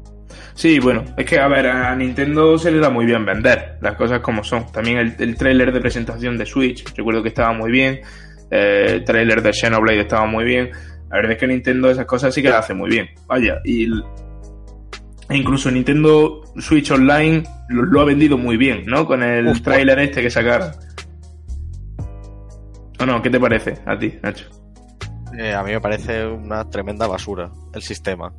Sí, 0.53 0.79
bueno, 0.79 1.03
es 1.15 1.23
que 1.27 1.39
a 1.39 1.47
ver, 1.47 1.67
a 1.67 1.95
Nintendo 1.95 2.57
se 2.57 2.71
le 2.71 2.79
da 2.79 2.89
muy 2.89 3.05
bien 3.05 3.23
vender, 3.23 3.77
las 3.79 3.95
cosas 3.95 4.21
como 4.21 4.43
son. 4.43 4.65
También 4.71 4.97
el, 4.97 5.15
el 5.19 5.37
trailer 5.37 5.71
de 5.71 5.79
presentación 5.79 6.35
de 6.35 6.47
Switch, 6.47 6.83
recuerdo 6.95 7.21
que 7.21 7.29
estaba 7.29 7.53
muy 7.53 7.69
bien, 7.69 8.01
eh, 8.49 8.85
el 8.89 9.03
trailer 9.03 9.43
de 9.43 9.53
Xenoblade 9.53 10.01
estaba 10.01 10.25
muy 10.25 10.45
bien. 10.45 10.71
La 11.09 11.17
verdad 11.17 11.33
es 11.33 11.37
que 11.37 11.47
Nintendo 11.47 11.91
esas 11.91 12.05
cosas 12.05 12.33
sí 12.33 12.41
que 12.41 12.49
las 12.49 12.59
hace 12.59 12.73
muy 12.73 12.89
bien. 12.89 13.07
Vaya, 13.27 13.61
y 13.63 13.87
e 15.29 15.37
incluso 15.37 15.69
Nintendo 15.71 16.43
Switch 16.57 16.91
Online 16.91 17.43
lo, 17.69 18.01
ha 18.01 18.05
vendido 18.05 18.37
muy 18.37 18.57
bien, 18.57 18.85
¿no? 18.85 19.05
Con 19.05 19.23
el 19.23 19.61
trailer 19.61 19.99
este 19.99 20.21
que 20.21 20.29
sacaron. 20.29 20.71
¿O 22.99 23.05
no? 23.05 23.21
¿Qué 23.21 23.29
te 23.29 23.39
parece 23.39 23.77
a 23.85 23.97
ti, 23.97 24.17
Nacho? 24.23 24.45
Eh, 25.37 25.53
a 25.53 25.61
mí 25.63 25.71
me 25.71 25.81
parece 25.81 26.25
una 26.25 26.67
tremenda 26.69 27.05
basura 27.05 27.51
el 27.73 27.81
sistema 27.81 28.31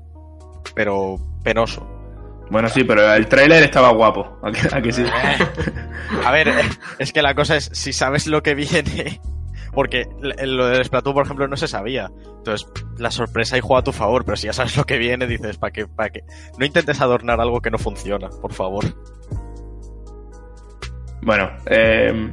pero 0.79 1.18
penoso. 1.42 1.85
Bueno, 2.51 2.68
sí, 2.68 2.85
pero 2.85 3.12
el 3.12 3.27
tráiler 3.27 3.64
estaba 3.64 3.90
guapo. 3.90 4.38
¿A 4.42 4.81
que, 4.81 4.92
sí? 4.92 5.05
A 6.24 6.31
ver, 6.31 6.48
es 7.01 7.12
que 7.12 7.20
la 7.20 7.35
cosa 7.35 7.57
es, 7.57 7.68
si 7.72 7.92
sabes 7.92 8.29
lo 8.29 8.44
que 8.44 8.55
viene, 8.55 9.20
porque 9.72 10.07
lo 10.20 10.68
del 10.68 10.85
Splatoon, 10.85 11.14
por 11.14 11.24
ejemplo, 11.24 11.48
no 11.48 11.57
se 11.57 11.68
sabía. 11.68 12.11
Entonces, 12.38 12.68
la 12.98 13.11
sorpresa 13.11 13.57
ahí 13.57 13.61
juega 13.61 13.81
a 13.81 13.85
tu 13.85 13.92
favor, 13.92 14.24
pero 14.24 14.37
si 14.37 14.46
ya 14.46 14.52
sabes 14.52 14.76
lo 14.76 14.85
que 14.85 14.98
viene, 14.98 15.26
dices, 15.26 15.59
¿para 15.59 15.72
qué? 15.72 15.87
¿Para 15.87 16.11
qué? 16.11 16.24
No 16.59 16.64
intentes 16.64 17.00
adornar 17.00 17.40
algo 17.40 17.61
que 17.61 17.70
no 17.70 17.78
funciona, 17.78 18.28
por 18.28 18.52
favor. 18.52 18.85
Bueno, 21.22 21.50
eh... 21.66 22.33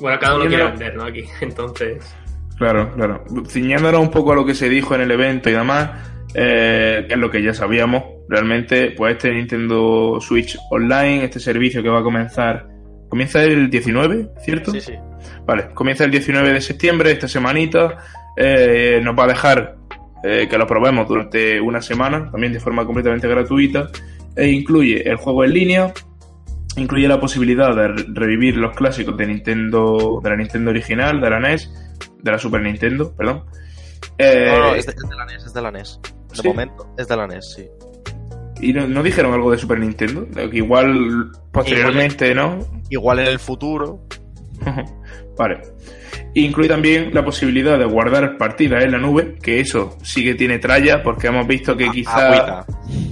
Bueno, 0.00 0.18
cada 0.20 0.36
uno 0.36 0.46
quiere 0.46 0.64
vender, 0.64 0.96
¿no? 0.96 1.04
Aquí, 1.04 1.24
entonces... 1.40 2.14
Claro, 2.56 2.92
claro. 2.94 3.24
Ciñándonos 3.46 4.00
un 4.00 4.10
poco 4.10 4.32
a 4.32 4.34
lo 4.34 4.44
que 4.44 4.54
se 4.54 4.68
dijo 4.68 4.94
en 4.96 5.02
el 5.02 5.10
evento 5.12 5.48
y 5.48 5.52
demás, 5.52 5.90
eh, 6.34 7.04
que 7.06 7.14
es 7.14 7.20
lo 7.20 7.30
que 7.30 7.42
ya 7.42 7.54
sabíamos. 7.54 8.02
Realmente, 8.28 8.90
pues 8.96 9.12
este 9.14 9.32
Nintendo 9.32 10.18
Switch 10.20 10.58
Online, 10.70 11.24
este 11.24 11.38
servicio 11.38 11.82
que 11.82 11.88
va 11.88 12.00
a 12.00 12.02
comenzar, 12.02 12.66
comienza 13.08 13.42
el 13.42 13.70
19, 13.70 14.30
¿cierto? 14.44 14.72
Sí, 14.72 14.80
sí. 14.80 14.94
Vale, 15.46 15.70
comienza 15.74 16.04
el 16.04 16.10
19 16.10 16.52
de 16.52 16.60
septiembre, 16.60 17.10
esta 17.10 17.28
semanita, 17.28 17.98
eh, 18.36 19.00
nos 19.02 19.18
va 19.18 19.24
a 19.24 19.28
dejar 19.28 19.76
eh, 20.22 20.46
que 20.48 20.58
lo 20.58 20.66
probemos 20.66 21.08
durante 21.08 21.60
una 21.60 21.80
semana, 21.80 22.30
también 22.30 22.52
de 22.52 22.60
forma 22.60 22.84
completamente 22.84 23.28
gratuita, 23.28 23.88
e 24.36 24.48
incluye 24.48 25.08
el 25.08 25.16
juego 25.16 25.44
en 25.44 25.52
línea, 25.52 25.92
incluye 26.76 27.08
la 27.08 27.20
posibilidad 27.20 27.74
de 27.74 27.88
revivir 27.88 28.56
los 28.56 28.76
clásicos 28.76 29.16
de 29.16 29.26
Nintendo, 29.26 30.20
de 30.22 30.30
la 30.30 30.36
Nintendo 30.36 30.70
original, 30.70 31.20
de 31.20 31.30
la 31.30 31.40
NES, 31.40 31.72
de 32.22 32.30
la 32.30 32.38
Super 32.38 32.62
Nintendo, 32.62 33.14
perdón. 33.16 33.44
Eh, 34.18 34.46
no, 34.48 34.58
no, 34.58 34.74
es 34.74 34.86
de, 34.86 34.94
la 35.16 35.24
NES, 35.24 35.46
es 35.46 35.54
de 35.54 35.62
la 35.62 35.70
NES. 35.70 36.00
De 36.42 36.48
momento 36.48 36.94
es 36.96 37.08
de 37.08 37.16
la 37.16 37.26
NES, 37.26 37.54
sí. 37.54 37.68
¿Y 38.60 38.72
no, 38.72 39.02
dijeron 39.02 39.32
algo 39.32 39.50
de 39.50 39.58
Super 39.58 39.78
Nintendo? 39.78 40.26
igual 40.52 41.30
posteriormente, 41.52 42.34
¿no? 42.34 42.58
Igual 42.90 43.20
en 43.20 43.26
el 43.26 43.38
futuro. 43.38 44.04
vale. 45.38 45.60
Incluye 46.34 46.68
también 46.68 47.10
la 47.12 47.24
posibilidad 47.24 47.78
de 47.78 47.84
guardar 47.84 48.36
partidas 48.36 48.84
en 48.84 48.92
la 48.92 48.98
nube, 48.98 49.36
que 49.42 49.60
eso 49.60 49.96
sí 50.02 50.24
que 50.24 50.34
tiene 50.34 50.58
tralla, 50.58 51.02
porque 51.02 51.28
hemos 51.28 51.46
visto 51.46 51.76
que 51.76 51.88
quizá. 51.90 52.64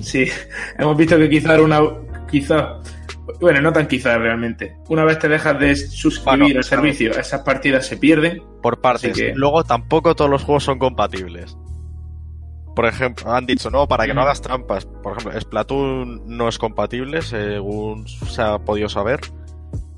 Sí, 0.03 0.27
hemos 0.79 0.97
visto 0.97 1.17
que 1.17 1.29
quizá 1.29 1.61
una. 1.61 1.81
Quizá. 2.31 2.81
Bueno, 3.41 3.61
no 3.61 3.73
tan 3.73 3.87
quizá 3.87 4.17
realmente. 4.19 4.77
Una 4.89 5.05
vez 5.05 5.19
te 5.19 5.29
dejas 5.29 5.59
de 5.59 5.75
suscribir 5.75 6.57
al 6.57 6.65
servicio, 6.65 7.11
esas 7.13 7.43
partidas 7.43 7.87
se 7.87 7.97
pierden. 7.97 8.43
Por 8.63 8.81
partes. 8.81 9.19
Luego 9.35 9.65
tampoco 9.65 10.15
todos 10.15 10.31
los 10.31 10.43
juegos 10.45 10.65
son 10.65 10.79
compatibles 10.79 11.57
por 12.77 12.85
ejemplo, 12.85 13.33
han 13.33 13.47
dicho, 13.47 13.71
no, 13.71 13.89
para 13.89 14.05
que 14.05 14.13
no 14.13 14.21
hagas 14.21 14.43
trampas. 14.43 14.85
Por 14.85 15.17
ejemplo, 15.17 15.41
Splatoon 15.41 16.25
no 16.27 16.47
es 16.47 16.59
compatible, 16.59 17.23
según 17.23 18.07
se 18.07 18.43
ha 18.43 18.59
podido 18.59 18.91
saber. 18.91 19.21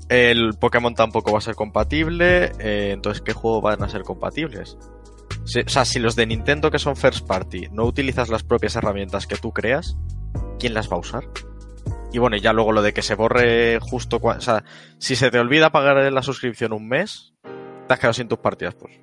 El 0.07 0.53
Pokémon 0.57 0.95
tampoco 0.95 1.33
va 1.33 1.39
a 1.39 1.41
ser 1.41 1.55
compatible. 1.55 2.53
Eh, 2.57 2.91
entonces, 2.93 3.21
¿qué 3.21 3.33
juegos 3.33 3.61
van 3.61 3.83
a 3.83 3.89
ser 3.89 4.03
compatibles? 4.03 4.77
o 4.79 5.69
sea, 5.69 5.83
si 5.83 5.99
los 5.99 6.15
de 6.15 6.25
Nintendo 6.25 6.69
que 6.69 6.79
son 6.79 6.95
first 6.95 7.25
party 7.25 7.69
no 7.71 7.83
utilizas 7.85 8.29
las 8.29 8.43
propias 8.43 8.75
herramientas 8.75 9.25
que 9.27 9.35
tú 9.35 9.51
creas, 9.51 9.97
¿quién 10.59 10.73
las 10.73 10.89
va 10.89 10.95
a 10.95 10.99
usar? 10.99 11.23
Y 12.13 12.19
bueno, 12.19 12.37
ya 12.37 12.53
luego 12.53 12.71
lo 12.71 12.81
de 12.81 12.93
que 12.93 13.01
se 13.01 13.15
borre 13.15 13.79
justo 13.81 14.19
cuando... 14.19 14.39
O 14.39 14.43
sea, 14.43 14.63
si 14.99 15.15
se 15.15 15.31
te 15.31 15.39
olvida 15.39 15.71
pagar 15.71 16.11
la 16.11 16.23
suscripción 16.23 16.71
un 16.71 16.87
mes, 16.87 17.33
te 17.87 17.93
has 17.93 17.99
quedado 17.99 18.13
sin 18.13 18.27
tus 18.27 18.39
partidas, 18.39 18.75
pues. 18.75 18.93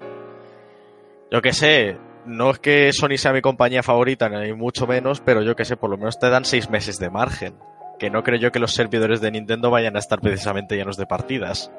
Yo 1.30 1.42
qué 1.42 1.52
sé, 1.52 1.98
no 2.26 2.50
es 2.50 2.58
que 2.58 2.92
Sony 2.92 3.16
sea 3.16 3.32
mi 3.32 3.40
compañía 3.40 3.82
favorita, 3.82 4.28
ni 4.28 4.52
mucho 4.52 4.86
menos, 4.86 5.20
pero 5.20 5.42
yo 5.42 5.56
que 5.56 5.64
sé, 5.64 5.76
por 5.76 5.90
lo 5.90 5.96
menos 5.96 6.18
te 6.18 6.28
dan 6.28 6.44
seis 6.44 6.70
meses 6.70 6.98
de 6.98 7.10
margen. 7.10 7.54
Que 7.98 8.10
no 8.10 8.22
creo 8.22 8.38
yo 8.38 8.52
que 8.52 8.58
los 8.58 8.74
servidores 8.74 9.20
de 9.20 9.30
Nintendo 9.30 9.70
vayan 9.70 9.96
a 9.96 9.98
estar 9.98 10.20
precisamente 10.20 10.76
llenos 10.76 10.96
de 10.96 11.06
partidas. 11.06 11.70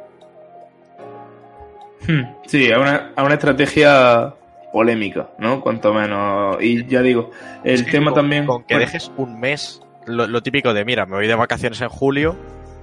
Hmm, 2.08 2.24
sí, 2.46 2.72
a 2.72 2.80
una, 2.80 3.12
a 3.16 3.24
una 3.24 3.36
estrategia 3.36 4.34
polémica, 4.72 5.30
¿no? 5.38 5.62
Cuanto 5.62 5.94
menos. 5.94 6.58
Y 6.62 6.86
ya 6.86 7.02
digo, 7.02 7.32
el 7.64 7.86
tema 7.90 8.14
también. 8.14 8.46
Con 8.46 8.64
que 8.64 8.78
dejes 8.78 9.12
un 9.18 9.40
mes, 9.40 9.82
lo, 10.06 10.42
típico 10.42 10.74
de, 10.74 10.86
mira, 10.86 11.06
me 11.06 11.18
voy 11.18 11.28
de 11.28 11.36
vacaciones 11.36 11.82
en 11.82 11.90
julio, 11.90 12.36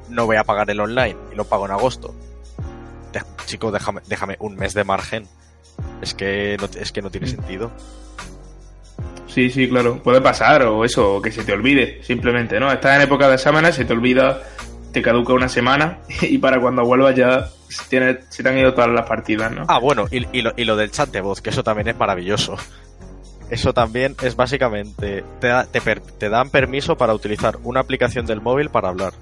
no 0.09 0.27
voy 0.27 0.37
a 0.37 0.45
pagar 0.45 0.71
el 0.71 0.81
online 0.81 1.17
y 1.33 1.35
lo 1.35 1.45
pago 1.45 1.67
en 1.67 1.73
agosto. 1.73 2.15
chico, 3.47 3.71
déjame, 3.71 4.01
déjame 4.09 4.37
un 4.41 4.57
mes 4.57 4.75
de 4.75 4.85
margen. 4.85 5.27
Es 6.01 6.15
que 6.15 6.57
no, 6.61 6.69
es 6.81 6.93
que 6.93 7.03
no 7.03 7.11
tiene 7.11 7.27
mm. 7.27 7.31
sentido. 7.31 7.71
Sí, 9.27 9.51
sí, 9.51 9.69
claro. 9.69 10.01
Puede 10.03 10.21
pasar, 10.21 10.63
o 10.63 10.85
eso, 10.85 11.17
o 11.17 11.23
que 11.23 11.33
se 11.33 11.45
te 11.45 11.53
olvide, 11.53 12.03
simplemente, 12.03 12.61
¿no? 12.61 12.71
Estás 12.71 12.97
en 12.97 13.03
época 13.03 13.29
de 13.29 13.35
exámenes, 13.35 13.75
se 13.75 13.85
te 13.85 13.93
olvida, 13.93 14.43
te 14.93 15.03
caduca 15.03 15.33
una 15.33 15.49
semana 15.49 15.99
y 16.23 16.39
para 16.39 16.61
cuando 16.61 16.85
vuelvas 16.85 17.17
ya 17.17 17.49
se, 17.69 18.21
se 18.29 18.43
te 18.43 18.49
han 18.49 18.59
ido 18.59 18.75
todas 18.75 18.91
las 18.91 19.07
partidas, 19.07 19.51
¿no? 19.51 19.65
Ah, 19.69 19.79
bueno, 19.79 20.07
y, 20.11 20.21
lo, 20.41 20.53
y 20.57 20.65
lo 20.65 20.77
del 20.77 20.91
chat 20.91 21.11
de 21.11 21.21
voz, 21.21 21.41
que 21.41 21.51
eso 21.51 21.65
también 21.65 21.89
es 21.89 21.99
maravilloso. 21.99 22.57
Eso 23.51 23.75
también 23.75 24.17
es 24.23 24.37
básicamente, 24.37 25.23
te, 25.41 25.53
te, 25.71 26.01
te 26.19 26.29
dan 26.29 26.51
permiso 26.51 26.97
para 26.97 27.13
utilizar 27.13 27.59
una 27.63 27.81
aplicación 27.81 28.27
del 28.27 28.41
móvil 28.41 28.71
para 28.71 28.89
hablar 28.89 29.13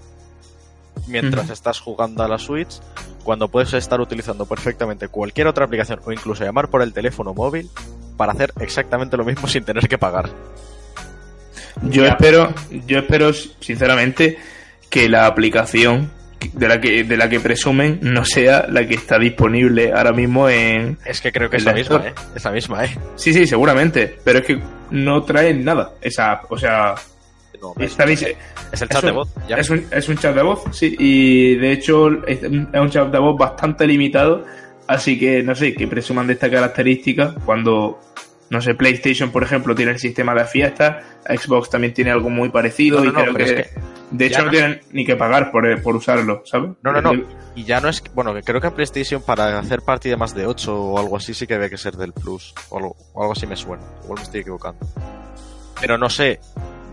mientras 1.07 1.51
estás 1.51 1.81
jugando 1.81 2.23
a 2.23 2.29
la 2.29 2.39
Switch, 2.39 2.81
cuando 3.25 3.49
puedes 3.49 3.73
estar 3.75 4.01
utilizando 4.01 4.47
perfectamente 4.47 5.09
cualquier 5.09 5.47
otra 5.47 5.65
aplicación 5.65 6.01
o 6.05 6.13
incluso 6.13 6.45
llamar 6.45 6.69
por 6.69 6.83
el 6.83 6.93
teléfono 6.93 7.35
móvil 7.35 7.71
para 8.17 8.33
hacer 8.33 8.53
exactamente 8.61 9.17
lo 9.17 9.25
mismo 9.25 9.49
sin 9.49 9.65
tener 9.65 9.89
que 9.89 9.99
pagar. 9.99 10.31
Yo 11.83 12.05
espero, 12.05 12.53
yo 12.87 12.99
espero 12.99 13.33
sinceramente 13.33 14.39
que 14.89 15.09
la 15.09 15.27
aplicación 15.27 16.11
de 16.53 16.69
la 16.69 16.81
que 16.81 17.05
de 17.05 17.17
la 17.17 17.29
que 17.29 17.41
presumen 17.41 17.99
no 18.03 18.25
sea 18.25 18.67
la 18.69 18.87
que 18.87 18.95
está 18.95 19.19
disponible 19.19 19.93
ahora 19.93 20.13
mismo 20.13 20.49
en 20.49 20.99
Es 21.05 21.21
que 21.21 21.33
creo 21.33 21.49
que 21.49 21.57
es 21.57 21.65
la 21.65 21.73
misma, 21.73 22.05
¿eh? 22.07 22.15
Es 22.35 22.45
la 22.45 22.51
misma, 22.51 22.85
¿eh? 22.85 22.99
Sí, 23.17 23.33
sí, 23.33 23.47
seguramente, 23.47 24.19
pero 24.25 24.41
es 24.41 24.47
que 24.47 24.61
no 24.91 25.23
traen 25.23 25.65
nada 25.65 25.93
esa, 26.01 26.43
o 26.49 26.59
sea, 26.59 26.95
es, 27.79 27.99
el 27.99 28.89
chat 28.89 29.05
de 29.05 29.13
voz. 29.13 29.29
Es, 29.49 29.71
un, 29.71 29.87
es 29.91 30.09
un 30.09 30.17
chat 30.17 30.35
de 30.35 30.43
voz, 30.43 30.63
sí. 30.73 30.95
Y 30.99 31.57
de 31.57 31.73
hecho 31.73 32.09
es 32.27 32.43
un 32.43 32.91
chat 32.91 33.11
de 33.11 33.19
voz 33.19 33.39
bastante 33.39 33.87
limitado. 33.87 34.45
Así 34.87 35.19
que 35.19 35.43
no 35.43 35.55
sé, 35.55 35.75
que 35.75 35.87
presuman 35.87 36.27
de 36.27 36.35
esta 36.35 36.51
característica 36.51 37.35
cuando, 37.47 38.01
no 38.51 38.61
sé, 38.61 38.75
PlayStation, 38.75 39.31
por 39.31 39.43
ejemplo, 39.43 39.75
tiene 39.75 39.93
el 39.93 39.99
sistema 39.99 40.35
de 40.35 40.45
fiesta, 40.45 41.01
Xbox 41.27 41.71
también 41.71 41.95
tiene 41.95 42.11
algo 42.11 42.29
muy 42.29 42.51
parecido 42.51 43.05
y 43.05 43.13
creo 43.13 43.35
que, 43.35 43.69
de 44.11 44.27
hecho 44.27 44.45
no, 44.45 44.51
tienen 44.51 44.81
ni 44.91 45.07
que 45.07 45.17
pagar 45.17 45.51
por, 45.51 45.81
por 45.83 45.97
usarlo, 45.97 46.43
¿sabes? 46.45 46.73
No, 46.83 46.93
no, 46.93 47.01
no. 47.01 47.13
Y 47.55 47.65
ya 47.65 47.81
no 47.81 47.89
es, 47.89 48.03
bueno, 48.15 48.35
creo 48.45 48.61
que 48.61 48.67
en 48.67 48.75
PlayStation 48.75 49.23
para 49.23 49.59
hacer 49.59 49.83
partida 49.83 50.17
más 50.17 50.35
de 50.35 50.47
8 50.47 50.75
o 50.75 50.99
algo 50.99 51.17
así 51.17 51.33
sí 51.33 51.47
que 51.47 51.55
debe 51.55 51.71
que 51.71 51.79
ser 51.79 51.97
del 51.97 52.13
Plus 52.13 52.55
o 52.71 52.79
algo, 52.79 52.97
o 53.13 53.23
algo 53.23 53.33
así 53.33 53.47
me 53.47 53.57
suena. 53.57 53.83
Igual 54.03 54.19
me 54.19 54.25
estoy 54.25 54.41
equivocando. 54.41 54.87
Pero 55.81 55.99
no 55.99 56.09
sé, 56.09 56.41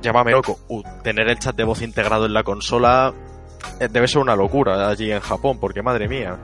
llámame 0.02 0.32
loco, 0.32 0.60
tener 1.04 1.30
el 1.30 1.40
chat 1.40 1.56
de 1.56 1.64
voz 1.64 1.82
integrado 1.82 2.26
en 2.26 2.34
la 2.34 2.44
consola 2.44 3.14
eh, 3.80 3.88
debe 3.90 4.08
ser 4.08 4.22
una 4.22 4.36
locura 4.36 4.90
allí 4.90 5.12
en 5.12 5.20
Japón, 5.20 5.60
porque 5.60 5.82
madre 5.82 6.08
mía. 6.08 6.38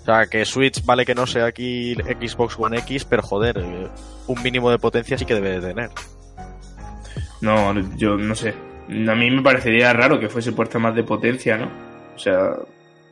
O 0.00 0.04
sea, 0.04 0.26
que 0.26 0.44
Switch 0.44 0.84
vale 0.84 1.04
que 1.04 1.14
no 1.14 1.26
sea 1.26 1.46
aquí 1.46 1.94
Xbox 1.94 2.58
One 2.58 2.78
X, 2.78 3.04
pero 3.04 3.22
joder, 3.22 3.58
eh, 3.58 3.88
un 4.26 4.42
mínimo 4.42 4.70
de 4.70 4.78
potencia 4.78 5.16
sí 5.16 5.24
que 5.24 5.34
debe 5.34 5.60
de 5.60 5.68
tener. 5.68 5.90
No, 7.40 7.72
yo 7.96 8.16
no 8.16 8.34
sé. 8.34 8.54
A 8.88 9.14
mí 9.14 9.30
me 9.30 9.42
parecería 9.42 9.92
raro 9.92 10.18
que 10.18 10.28
fuese 10.28 10.52
puesta 10.52 10.78
más 10.78 10.94
de 10.94 11.04
potencia, 11.04 11.56
¿no? 11.56 11.70
O 12.14 12.18
sea, 12.18 12.50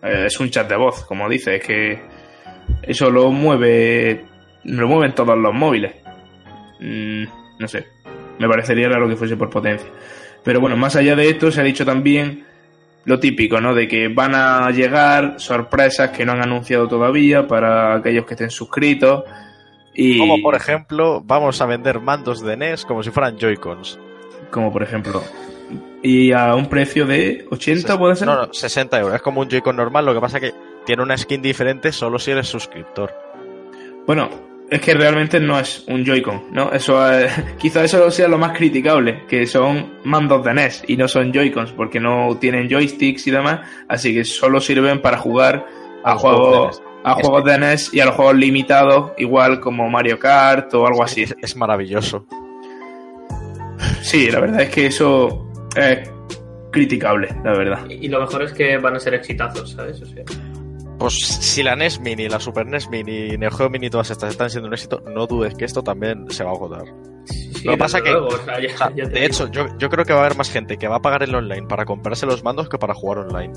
eh, 0.02 0.24
es 0.26 0.40
un 0.40 0.50
chat 0.50 0.68
de 0.68 0.76
voz, 0.76 1.04
como 1.04 1.28
dice, 1.28 1.56
es 1.56 1.64
que 1.64 2.02
eso 2.82 3.10
lo 3.10 3.30
mueve, 3.30 4.24
lo 4.64 4.88
mueven 4.88 5.14
todos 5.14 5.38
los 5.38 5.54
móviles. 5.54 5.94
Mm, 6.80 7.24
no 7.58 7.68
sé, 7.68 7.86
me 8.40 8.48
parecería 8.48 8.88
raro 8.88 9.06
que 9.06 9.16
fuese 9.16 9.36
por 9.36 9.50
potencia. 9.50 9.86
Pero 10.42 10.60
bueno, 10.60 10.76
más 10.76 10.96
allá 10.96 11.14
de 11.14 11.28
esto, 11.28 11.52
se 11.52 11.60
ha 11.60 11.64
dicho 11.64 11.84
también 11.84 12.46
lo 13.04 13.20
típico, 13.20 13.60
¿no? 13.60 13.74
De 13.74 13.86
que 13.86 14.08
van 14.08 14.34
a 14.34 14.70
llegar 14.70 15.34
sorpresas 15.36 16.10
que 16.10 16.24
no 16.24 16.32
han 16.32 16.42
anunciado 16.42 16.88
todavía 16.88 17.46
para 17.46 17.96
aquellos 17.96 18.24
que 18.24 18.34
estén 18.34 18.50
suscritos. 18.50 19.24
Y... 19.94 20.18
Como 20.18 20.40
por 20.40 20.54
ejemplo, 20.54 21.22
vamos 21.22 21.60
a 21.60 21.66
vender 21.66 22.00
mandos 22.00 22.40
de 22.40 22.56
NES 22.56 22.86
como 22.86 23.02
si 23.02 23.10
fueran 23.10 23.38
Joy-Cons. 23.38 23.98
Como 24.50 24.72
por 24.72 24.82
ejemplo. 24.82 25.22
Y 26.02 26.32
a 26.32 26.54
un 26.54 26.66
precio 26.66 27.06
de 27.06 27.46
80, 27.50 27.98
¿puede 27.98 28.16
ser? 28.16 28.26
No, 28.26 28.46
no, 28.46 28.54
60 28.54 28.98
euros. 29.00 29.16
Es 29.16 29.22
como 29.22 29.42
un 29.42 29.50
Joy-Con 29.50 29.76
normal, 29.76 30.06
lo 30.06 30.14
que 30.14 30.20
pasa 30.20 30.40
que 30.40 30.54
tiene 30.86 31.02
una 31.02 31.18
skin 31.18 31.42
diferente 31.42 31.92
solo 31.92 32.18
si 32.18 32.30
eres 32.30 32.48
suscriptor. 32.48 33.12
Bueno, 34.06 34.49
es 34.70 34.80
que 34.80 34.94
realmente 34.94 35.40
no 35.40 35.58
es 35.58 35.84
un 35.88 36.04
Joy-Con, 36.04 36.44
¿no? 36.52 36.72
Eso 36.72 37.12
eh, 37.12 37.28
quizá 37.58 37.84
eso 37.84 38.10
sea 38.10 38.28
lo 38.28 38.38
más 38.38 38.56
criticable, 38.56 39.26
que 39.26 39.46
son 39.46 40.00
mandos 40.04 40.44
de 40.44 40.54
NES 40.54 40.84
y 40.86 40.96
no 40.96 41.08
son 41.08 41.32
Joy-Cons, 41.32 41.72
porque 41.72 41.98
no 41.98 42.36
tienen 42.40 42.68
joysticks 42.68 43.26
y 43.26 43.30
demás, 43.32 43.60
así 43.88 44.14
que 44.14 44.24
solo 44.24 44.60
sirven 44.60 45.02
para 45.02 45.18
jugar 45.18 45.66
a, 46.04 46.14
juegos 46.14 46.82
a 47.02 47.14
juegos 47.14 47.44
de 47.44 47.58
NES 47.58 47.94
y 47.94 48.00
a 48.00 48.06
los 48.06 48.14
juegos 48.14 48.36
limitados, 48.36 49.12
igual 49.18 49.58
como 49.58 49.88
Mario 49.88 50.18
Kart 50.18 50.72
o 50.74 50.86
algo 50.86 51.02
así. 51.02 51.24
Es, 51.42 51.56
maravilloso. 51.56 52.26
Sí, 54.02 54.30
la 54.30 54.40
verdad 54.40 54.62
es 54.62 54.70
que 54.70 54.86
eso 54.86 55.50
es 55.74 56.08
criticable, 56.70 57.28
la 57.42 57.52
verdad. 57.52 57.86
Y, 57.88 58.08
lo 58.08 58.20
mejor 58.20 58.42
es 58.42 58.52
que 58.52 58.76
van 58.78 58.96
a 58.96 59.00
ser 59.00 59.14
exitazos, 59.14 59.72
¿sabes? 59.72 60.00
O 60.02 60.06
sea 60.06 60.24
pues 61.00 61.14
si 61.14 61.62
la 61.62 61.74
NES 61.74 61.98
Mini, 61.98 62.28
la 62.28 62.38
Super 62.38 62.66
NES 62.66 62.90
Mini, 62.90 63.38
Neo 63.38 63.50
Geo 63.50 63.70
Mini, 63.70 63.88
todas 63.88 64.10
estas 64.10 64.30
están 64.30 64.50
siendo 64.50 64.68
un 64.68 64.74
éxito, 64.74 65.02
no 65.06 65.26
dudes 65.26 65.54
que 65.54 65.64
esto 65.64 65.82
también 65.82 66.30
se 66.30 66.44
va 66.44 66.50
a 66.50 66.52
agotar. 66.52 66.84
Lo 67.64 67.72
que 67.72 67.78
pasa 67.78 68.02
que, 68.02 68.10
de 69.06 69.24
hecho, 69.24 69.50
yo, 69.50 69.66
creo 69.88 70.04
que 70.04 70.12
va 70.12 70.20
a 70.20 70.26
haber 70.26 70.36
más 70.36 70.50
gente 70.50 70.76
que 70.76 70.88
va 70.88 70.96
a 70.96 71.02
pagar 71.02 71.22
el 71.22 71.34
online 71.34 71.66
para 71.66 71.86
comprarse 71.86 72.26
los 72.26 72.44
mandos 72.44 72.68
que 72.68 72.76
para 72.76 72.92
jugar 72.92 73.18
online. 73.18 73.52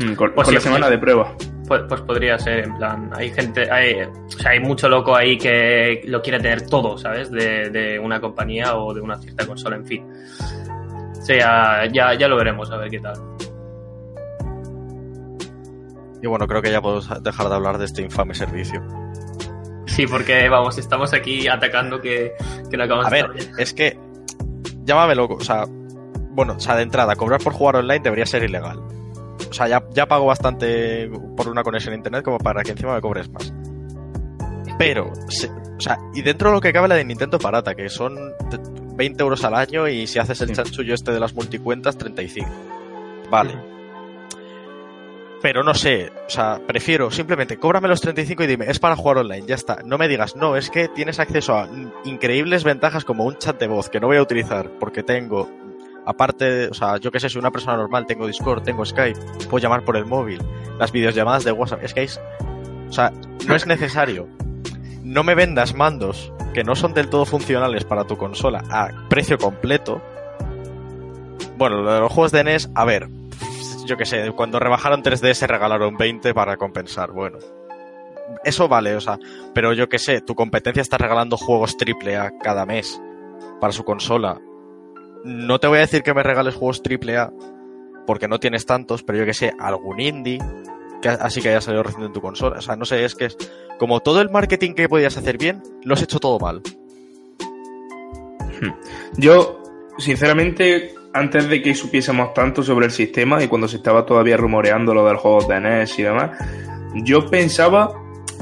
Hmm, 0.00 0.14
con, 0.14 0.32
pues 0.34 0.52
la 0.52 0.60
semana 0.60 0.90
de 0.90 0.98
prueba. 0.98 1.36
Pues, 1.68 1.82
pues, 1.88 2.00
podría 2.00 2.36
ser, 2.40 2.64
en 2.64 2.76
plan, 2.76 3.10
hay 3.14 3.30
gente, 3.30 3.70
hay, 3.70 4.02
o 4.02 4.30
sea, 4.30 4.50
hay 4.50 4.60
mucho 4.60 4.88
loco 4.88 5.14
ahí 5.14 5.38
que 5.38 6.02
lo 6.06 6.20
quiere 6.20 6.40
tener 6.40 6.66
todo, 6.66 6.98
¿sabes? 6.98 7.30
De, 7.30 7.70
de 7.70 8.00
una 8.00 8.20
compañía 8.20 8.76
o 8.76 8.92
de 8.92 9.00
una 9.00 9.16
cierta 9.18 9.46
consola, 9.46 9.76
en 9.76 9.86
fin. 9.86 10.04
O 11.12 11.22
sea, 11.22 11.86
ya, 11.86 12.14
ya 12.14 12.26
lo 12.26 12.36
veremos, 12.36 12.68
a 12.72 12.78
ver 12.78 12.90
qué 12.90 12.98
tal. 12.98 13.14
Y 16.22 16.26
bueno, 16.26 16.46
creo 16.46 16.60
que 16.62 16.70
ya 16.70 16.80
podemos 16.80 17.08
dejar 17.22 17.48
de 17.48 17.54
hablar 17.54 17.78
de 17.78 17.86
este 17.86 18.02
infame 18.02 18.34
servicio. 18.34 18.82
Sí, 19.86 20.06
porque 20.06 20.48
vamos, 20.48 20.78
estamos 20.78 21.12
aquí 21.14 21.48
atacando 21.48 22.00
que, 22.00 22.32
que 22.70 22.76
no 22.76 22.84
acabamos 22.84 23.06
A 23.06 23.10
ver, 23.10 23.26
es 23.58 23.72
que. 23.74 23.98
Llámame 24.84 25.14
loco, 25.14 25.34
o 25.34 25.40
sea. 25.44 25.64
Bueno, 26.32 26.54
o 26.56 26.60
sea, 26.60 26.76
de 26.76 26.82
entrada, 26.82 27.16
cobrar 27.16 27.40
por 27.42 27.52
jugar 27.52 27.76
online 27.76 28.00
debería 28.00 28.24
ser 28.26 28.44
ilegal. 28.44 28.78
O 28.78 29.52
sea, 29.52 29.66
ya, 29.66 29.82
ya 29.92 30.06
pago 30.06 30.26
bastante 30.26 31.10
por 31.36 31.48
una 31.48 31.62
conexión 31.64 31.92
a 31.92 31.96
internet 31.96 32.22
como 32.24 32.38
para 32.38 32.62
que 32.62 32.70
encima 32.70 32.94
me 32.94 33.00
cobres 33.00 33.28
más. 33.30 33.52
Pero, 34.78 35.10
se- 35.28 35.48
o 35.50 35.80
sea, 35.80 35.98
y 36.14 36.22
dentro 36.22 36.50
de 36.50 36.54
lo 36.54 36.60
que 36.60 36.72
cabe 36.72 36.86
la 36.88 36.94
de 36.94 37.04
Nintendo 37.04 37.38
Parata, 37.38 37.74
que 37.74 37.88
son 37.88 38.14
t- 38.48 38.58
20 38.94 39.22
euros 39.22 39.42
al 39.44 39.54
año 39.54 39.88
y 39.88 40.06
si 40.06 40.18
haces 40.18 40.40
el 40.42 40.48
Sí. 40.48 40.54
chanchullo 40.54 40.94
este 40.94 41.12
de 41.12 41.20
las 41.20 41.34
multicuentas, 41.34 41.96
35. 41.98 42.48
Vale. 43.30 43.54
Pero 45.42 45.62
no 45.62 45.72
sé, 45.72 46.12
o 46.26 46.30
sea, 46.30 46.60
prefiero 46.66 47.10
simplemente 47.10 47.56
cóbrame 47.56 47.88
los 47.88 48.02
35 48.02 48.44
y 48.44 48.46
dime, 48.46 48.66
es 48.68 48.78
para 48.78 48.94
jugar 48.94 49.18
online, 49.18 49.46
ya 49.46 49.54
está. 49.54 49.78
No 49.84 49.96
me 49.96 50.06
digas, 50.06 50.36
no, 50.36 50.56
es 50.56 50.68
que 50.68 50.88
tienes 50.88 51.18
acceso 51.18 51.56
a 51.56 51.68
increíbles 52.04 52.62
ventajas 52.62 53.06
como 53.06 53.24
un 53.24 53.36
chat 53.38 53.58
de 53.58 53.66
voz 53.66 53.88
que 53.88 54.00
no 54.00 54.08
voy 54.08 54.18
a 54.18 54.22
utilizar 54.22 54.70
porque 54.78 55.02
tengo, 55.02 55.48
aparte, 56.04 56.68
o 56.68 56.74
sea, 56.74 56.98
yo 56.98 57.10
que 57.10 57.20
sé, 57.20 57.30
soy 57.30 57.40
una 57.40 57.50
persona 57.50 57.78
normal, 57.78 58.06
tengo 58.06 58.26
Discord, 58.26 58.64
tengo 58.64 58.84
Skype, 58.84 59.18
puedo 59.48 59.62
llamar 59.62 59.82
por 59.82 59.96
el 59.96 60.04
móvil, 60.04 60.42
las 60.78 60.92
videollamadas 60.92 61.44
de 61.44 61.52
WhatsApp, 61.52 61.84
es 61.84 61.94
que 61.94 62.02
es, 62.02 62.20
o 62.88 62.92
sea, 62.92 63.10
no 63.46 63.54
es 63.54 63.66
necesario. 63.66 64.28
No 65.02 65.24
me 65.24 65.34
vendas 65.34 65.74
mandos 65.74 66.32
que 66.52 66.64
no 66.64 66.76
son 66.76 66.92
del 66.92 67.08
todo 67.08 67.24
funcionales 67.24 67.84
para 67.84 68.04
tu 68.04 68.18
consola 68.18 68.62
a 68.70 68.90
precio 69.08 69.38
completo. 69.38 70.02
Bueno, 71.56 71.82
lo 71.82 71.94
de 71.94 72.00
los 72.00 72.12
juegos 72.12 72.32
de 72.32 72.44
NES, 72.44 72.70
a 72.74 72.84
ver, 72.84 73.08
yo 73.86 73.96
que 73.96 74.06
sé, 74.06 74.30
cuando 74.32 74.58
rebajaron 74.58 75.02
3DS 75.02 75.46
regalaron 75.46 75.96
20 75.96 76.34
para 76.34 76.56
compensar, 76.56 77.12
bueno. 77.12 77.38
Eso 78.44 78.68
vale, 78.68 78.94
o 78.94 79.00
sea, 79.00 79.18
pero 79.54 79.72
yo 79.72 79.88
que 79.88 79.98
sé, 79.98 80.20
tu 80.20 80.34
competencia 80.34 80.80
está 80.80 80.98
regalando 80.98 81.36
juegos 81.36 81.76
triple 81.76 82.16
A 82.16 82.38
cada 82.38 82.64
mes 82.64 83.00
para 83.60 83.72
su 83.72 83.84
consola. 83.84 84.40
No 85.24 85.58
te 85.58 85.66
voy 85.66 85.78
a 85.78 85.82
decir 85.82 86.02
que 86.02 86.14
me 86.14 86.22
regales 86.22 86.54
juegos 86.54 86.82
triple 86.82 87.18
A 87.18 87.32
porque 88.06 88.28
no 88.28 88.40
tienes 88.40 88.66
tantos, 88.66 89.02
pero 89.02 89.18
yo 89.18 89.26
que 89.26 89.34
sé, 89.34 89.52
algún 89.58 90.00
indie 90.00 90.38
que 91.00 91.08
así 91.08 91.40
que 91.40 91.48
haya 91.48 91.60
salido 91.60 91.82
recién 91.82 92.04
en 92.04 92.12
tu 92.12 92.20
consola. 92.20 92.58
O 92.58 92.62
sea, 92.62 92.76
no 92.76 92.84
sé, 92.84 93.04
es 93.04 93.14
que 93.14 93.26
es 93.26 93.36
como 93.78 94.00
todo 94.00 94.20
el 94.20 94.30
marketing 94.30 94.74
que 94.74 94.88
podías 94.88 95.16
hacer 95.16 95.38
bien, 95.38 95.62
lo 95.84 95.94
has 95.94 96.02
hecho 96.02 96.18
todo 96.18 96.38
mal. 96.38 96.62
Yo, 99.16 99.62
sinceramente, 99.98 100.94
antes 101.12 101.48
de 101.48 101.62
que 101.62 101.74
supiésemos 101.74 102.34
tanto 102.34 102.62
sobre 102.62 102.86
el 102.86 102.92
sistema 102.92 103.42
y 103.42 103.48
cuando 103.48 103.68
se 103.68 103.76
estaba 103.76 104.06
todavía 104.06 104.36
rumoreando 104.36 104.94
lo 104.94 105.06
del 105.06 105.16
juego 105.16 105.46
de 105.46 105.60
NES 105.60 105.98
y 105.98 106.02
demás, 106.02 106.30
yo 107.04 107.28
pensaba 107.28 107.92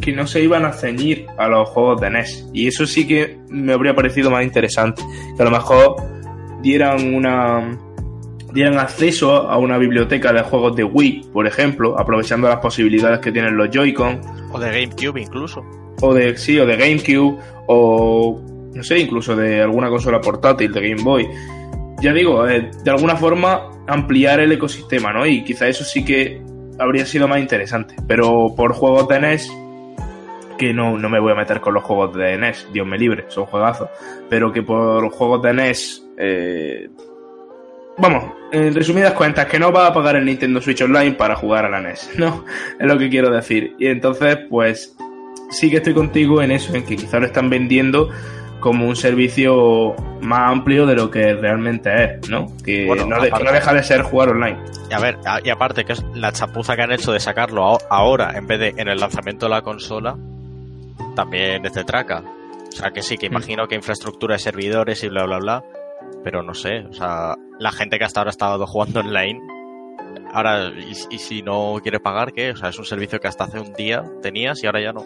que 0.00 0.12
no 0.12 0.26
se 0.26 0.42
iban 0.42 0.64
a 0.64 0.72
ceñir 0.72 1.26
a 1.38 1.48
los 1.48 1.68
juegos 1.70 2.00
de 2.00 2.10
NES. 2.10 2.48
Y 2.52 2.68
eso 2.68 2.86
sí 2.86 3.06
que 3.06 3.38
me 3.48 3.72
habría 3.72 3.94
parecido 3.94 4.30
más 4.30 4.44
interesante. 4.44 5.02
Que 5.36 5.42
a 5.42 5.44
lo 5.44 5.50
mejor 5.50 5.96
dieran 6.62 7.14
una 7.14 7.78
dieran 8.52 8.78
acceso 8.78 9.48
a 9.48 9.58
una 9.58 9.76
biblioteca 9.76 10.32
de 10.32 10.42
juegos 10.42 10.74
de 10.74 10.84
Wii, 10.84 11.30
por 11.32 11.46
ejemplo, 11.46 11.98
aprovechando 11.98 12.48
las 12.48 12.58
posibilidades 12.58 13.20
que 13.20 13.30
tienen 13.30 13.56
los 13.56 13.70
Joy-Con, 13.70 14.20
O 14.52 14.58
de 14.58 14.70
GameCube 14.70 15.20
incluso. 15.20 15.62
o 16.00 16.14
de 16.14 16.36
sí, 16.36 16.58
o 16.58 16.64
de 16.64 16.76
GameCube, 16.76 17.38
o 17.66 18.40
no 18.74 18.82
sé, 18.82 18.98
incluso 19.00 19.36
de 19.36 19.60
alguna 19.62 19.88
consola 19.90 20.20
portátil 20.20 20.72
de 20.72 20.88
Game 20.88 21.02
Boy. 21.02 21.28
Ya 22.00 22.12
digo, 22.12 22.46
eh, 22.46 22.70
de 22.84 22.90
alguna 22.90 23.16
forma 23.16 23.70
ampliar 23.86 24.40
el 24.40 24.52
ecosistema, 24.52 25.12
¿no? 25.12 25.26
Y 25.26 25.42
quizá 25.42 25.66
eso 25.66 25.84
sí 25.84 26.04
que 26.04 26.40
habría 26.78 27.04
sido 27.04 27.26
más 27.26 27.40
interesante. 27.40 27.96
Pero 28.06 28.54
por 28.56 28.72
juegos 28.72 29.08
de 29.08 29.20
NES, 29.20 29.50
que 30.58 30.72
no, 30.72 30.96
no 30.98 31.08
me 31.08 31.18
voy 31.18 31.32
a 31.32 31.36
meter 31.36 31.60
con 31.60 31.74
los 31.74 31.82
juegos 31.82 32.14
de 32.16 32.36
NES, 32.36 32.68
Dios 32.72 32.86
me 32.86 32.98
libre, 32.98 33.24
son 33.28 33.46
juegazos. 33.46 33.88
Pero 34.28 34.52
que 34.52 34.62
por 34.62 35.08
juegos 35.10 35.42
de 35.42 35.54
NES, 35.54 36.04
eh, 36.18 36.88
vamos, 37.96 38.32
en 38.52 38.74
resumidas 38.74 39.12
cuentas, 39.14 39.46
que 39.46 39.58
no 39.58 39.72
va 39.72 39.88
a 39.88 39.92
pagar 39.92 40.16
el 40.16 40.24
Nintendo 40.24 40.60
Switch 40.60 40.82
Online 40.82 41.12
para 41.12 41.34
jugar 41.34 41.64
a 41.64 41.68
la 41.68 41.80
NES, 41.80 42.10
¿no? 42.16 42.44
Es 42.78 42.86
lo 42.86 42.98
que 42.98 43.08
quiero 43.08 43.30
decir. 43.30 43.74
Y 43.78 43.86
entonces, 43.86 44.38
pues, 44.48 44.96
sí 45.50 45.70
que 45.70 45.78
estoy 45.78 45.94
contigo 45.94 46.42
en 46.42 46.52
eso, 46.52 46.74
en 46.74 46.84
que 46.84 46.96
quizá 46.96 47.18
lo 47.18 47.26
están 47.26 47.50
vendiendo 47.50 48.10
como 48.60 48.86
un 48.88 48.96
servicio 48.96 49.94
más 50.20 50.50
amplio 50.50 50.84
de 50.86 50.94
lo 50.96 51.10
que 51.10 51.34
realmente 51.34 51.90
es, 52.20 52.28
¿no? 52.28 52.46
Que 52.64 52.86
Bueno, 52.86 53.06
no, 53.06 53.20
de- 53.20 53.28
aparte- 53.28 53.44
no 53.44 53.52
deja 53.52 53.72
de 53.74 53.82
ser 53.82 54.02
jugar 54.02 54.30
online. 54.30 54.58
Y 54.90 54.94
a 54.94 54.98
ver, 54.98 55.18
y 55.44 55.50
aparte 55.50 55.84
que 55.84 55.92
es 55.92 56.04
la 56.14 56.32
chapuza 56.32 56.74
que 56.76 56.82
han 56.82 56.92
hecho 56.92 57.12
de 57.12 57.20
sacarlo 57.20 57.78
ahora 57.90 58.36
en 58.36 58.46
vez 58.46 58.58
de 58.58 58.74
en 58.76 58.88
el 58.88 58.98
lanzamiento 58.98 59.46
de 59.46 59.50
la 59.50 59.62
consola, 59.62 60.16
también 61.14 61.64
es 61.64 61.72
de 61.74 61.84
traca. 61.84 62.22
O 62.68 62.72
sea 62.72 62.90
que 62.90 63.02
sí, 63.02 63.16
que 63.16 63.28
Mm. 63.28 63.32
imagino 63.32 63.66
que 63.68 63.74
infraestructura 63.74 64.34
de 64.34 64.38
servidores 64.40 65.02
y 65.04 65.08
bla 65.08 65.24
bla 65.24 65.38
bla, 65.38 65.64
pero 66.24 66.42
no 66.42 66.54
sé, 66.54 66.80
o 66.88 66.92
sea, 66.92 67.34
la 67.58 67.72
gente 67.72 67.98
que 67.98 68.04
hasta 68.04 68.20
ahora 68.20 68.30
ha 68.30 68.32
estado 68.32 68.66
jugando 68.66 69.00
online, 69.00 69.40
ahora, 70.32 70.68
y, 70.76 70.90
y 71.14 71.18
si 71.18 71.42
no 71.42 71.76
quiere 71.82 72.00
pagar, 72.00 72.32
¿qué? 72.32 72.50
O 72.50 72.56
sea, 72.56 72.68
es 72.70 72.78
un 72.78 72.84
servicio 72.84 73.18
que 73.20 73.28
hasta 73.28 73.44
hace 73.44 73.58
un 73.60 73.72
día 73.74 74.02
tenías 74.22 74.62
y 74.62 74.66
ahora 74.66 74.80
ya 74.82 74.92
no. 74.92 75.04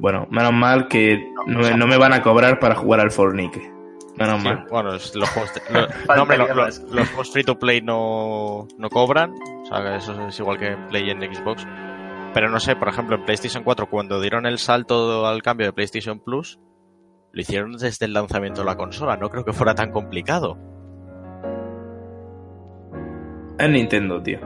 Bueno, 0.00 0.26
menos 0.30 0.52
mal 0.52 0.88
que 0.88 1.32
no, 1.46 1.62
sea- 1.62 1.76
no 1.76 1.86
me 1.86 1.96
van 1.98 2.12
a 2.12 2.22
cobrar 2.22 2.58
para 2.58 2.74
jugar 2.74 3.00
al 3.00 3.10
Fornique. 3.10 3.70
Menos 4.16 4.42
Sí, 4.42 4.48
mal. 4.48 4.66
bueno, 4.70 4.94
es- 4.94 5.14
los 5.14 5.28
juegos, 5.30 5.52
de- 5.54 5.60
lo- 6.08 6.16
no, 6.16 6.22
hombre, 6.22 6.38
lo- 6.38 6.48
lo- 6.48 6.62
más. 6.62 6.78
los 6.90 7.08
juegos 7.08 7.30
free 7.32 7.44
to 7.44 7.58
play 7.58 7.80
no, 7.80 8.66
no 8.78 8.88
cobran, 8.90 9.32
o 9.62 9.64
sea, 9.66 9.96
eso 9.96 10.26
es 10.28 10.38
igual 10.40 10.58
que 10.58 10.66
en 10.68 10.86
Play 10.88 11.06
y 11.06 11.10
en 11.10 11.20
Xbox. 11.34 11.66
Pero 12.34 12.48
no 12.48 12.60
sé, 12.60 12.76
por 12.76 12.88
ejemplo, 12.88 13.16
en 13.16 13.24
PlayStation 13.24 13.62
4, 13.64 13.86
cuando 13.90 14.20
dieron 14.20 14.46
el 14.46 14.58
salto 14.58 15.26
al 15.26 15.42
cambio 15.42 15.66
de 15.66 15.72
PlayStation 15.72 16.20
Plus, 16.20 16.58
lo 17.32 17.40
hicieron 17.40 17.72
desde 17.72 18.06
el 18.06 18.12
lanzamiento 18.12 18.60
de 18.60 18.66
la 18.66 18.76
consola. 18.76 19.16
No 19.16 19.28
creo 19.30 19.44
que 19.44 19.52
fuera 19.52 19.74
tan 19.74 19.90
complicado. 19.90 20.56
Es 23.58 23.68
Nintendo, 23.68 24.22
tío. 24.22 24.38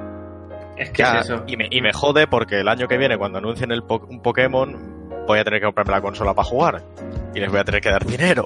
Es 0.77 0.91
que 0.91 1.03
Ya, 1.03 1.21
es 1.21 1.27
eso. 1.27 1.45
y, 1.47 1.57
me, 1.57 1.69
y 1.71 1.81
me 1.81 1.93
jode 1.93 2.27
porque 2.27 2.61
el 2.61 2.69
año 2.69 2.89
que 2.89 2.99
viene, 2.99 3.17
cuando 3.17 3.39
anuncien 3.39 3.71
el 3.71 3.83
po- 3.85 4.07
un 4.09 4.21
Pokémon, 4.23 4.77
voy 5.27 5.39
a 5.39 5.45
tener 5.45 5.61
que 5.61 5.67
comprarme 5.67 5.93
la 5.93 6.01
consola 6.01 6.35
para 6.35 6.47
jugar. 6.47 6.83
Y 7.35 7.41
les 7.41 7.51
voy 7.51 7.59
a 7.59 7.65
tener 7.65 7.81
que 7.81 7.91
dar 7.91 8.05
dinero. 8.05 8.45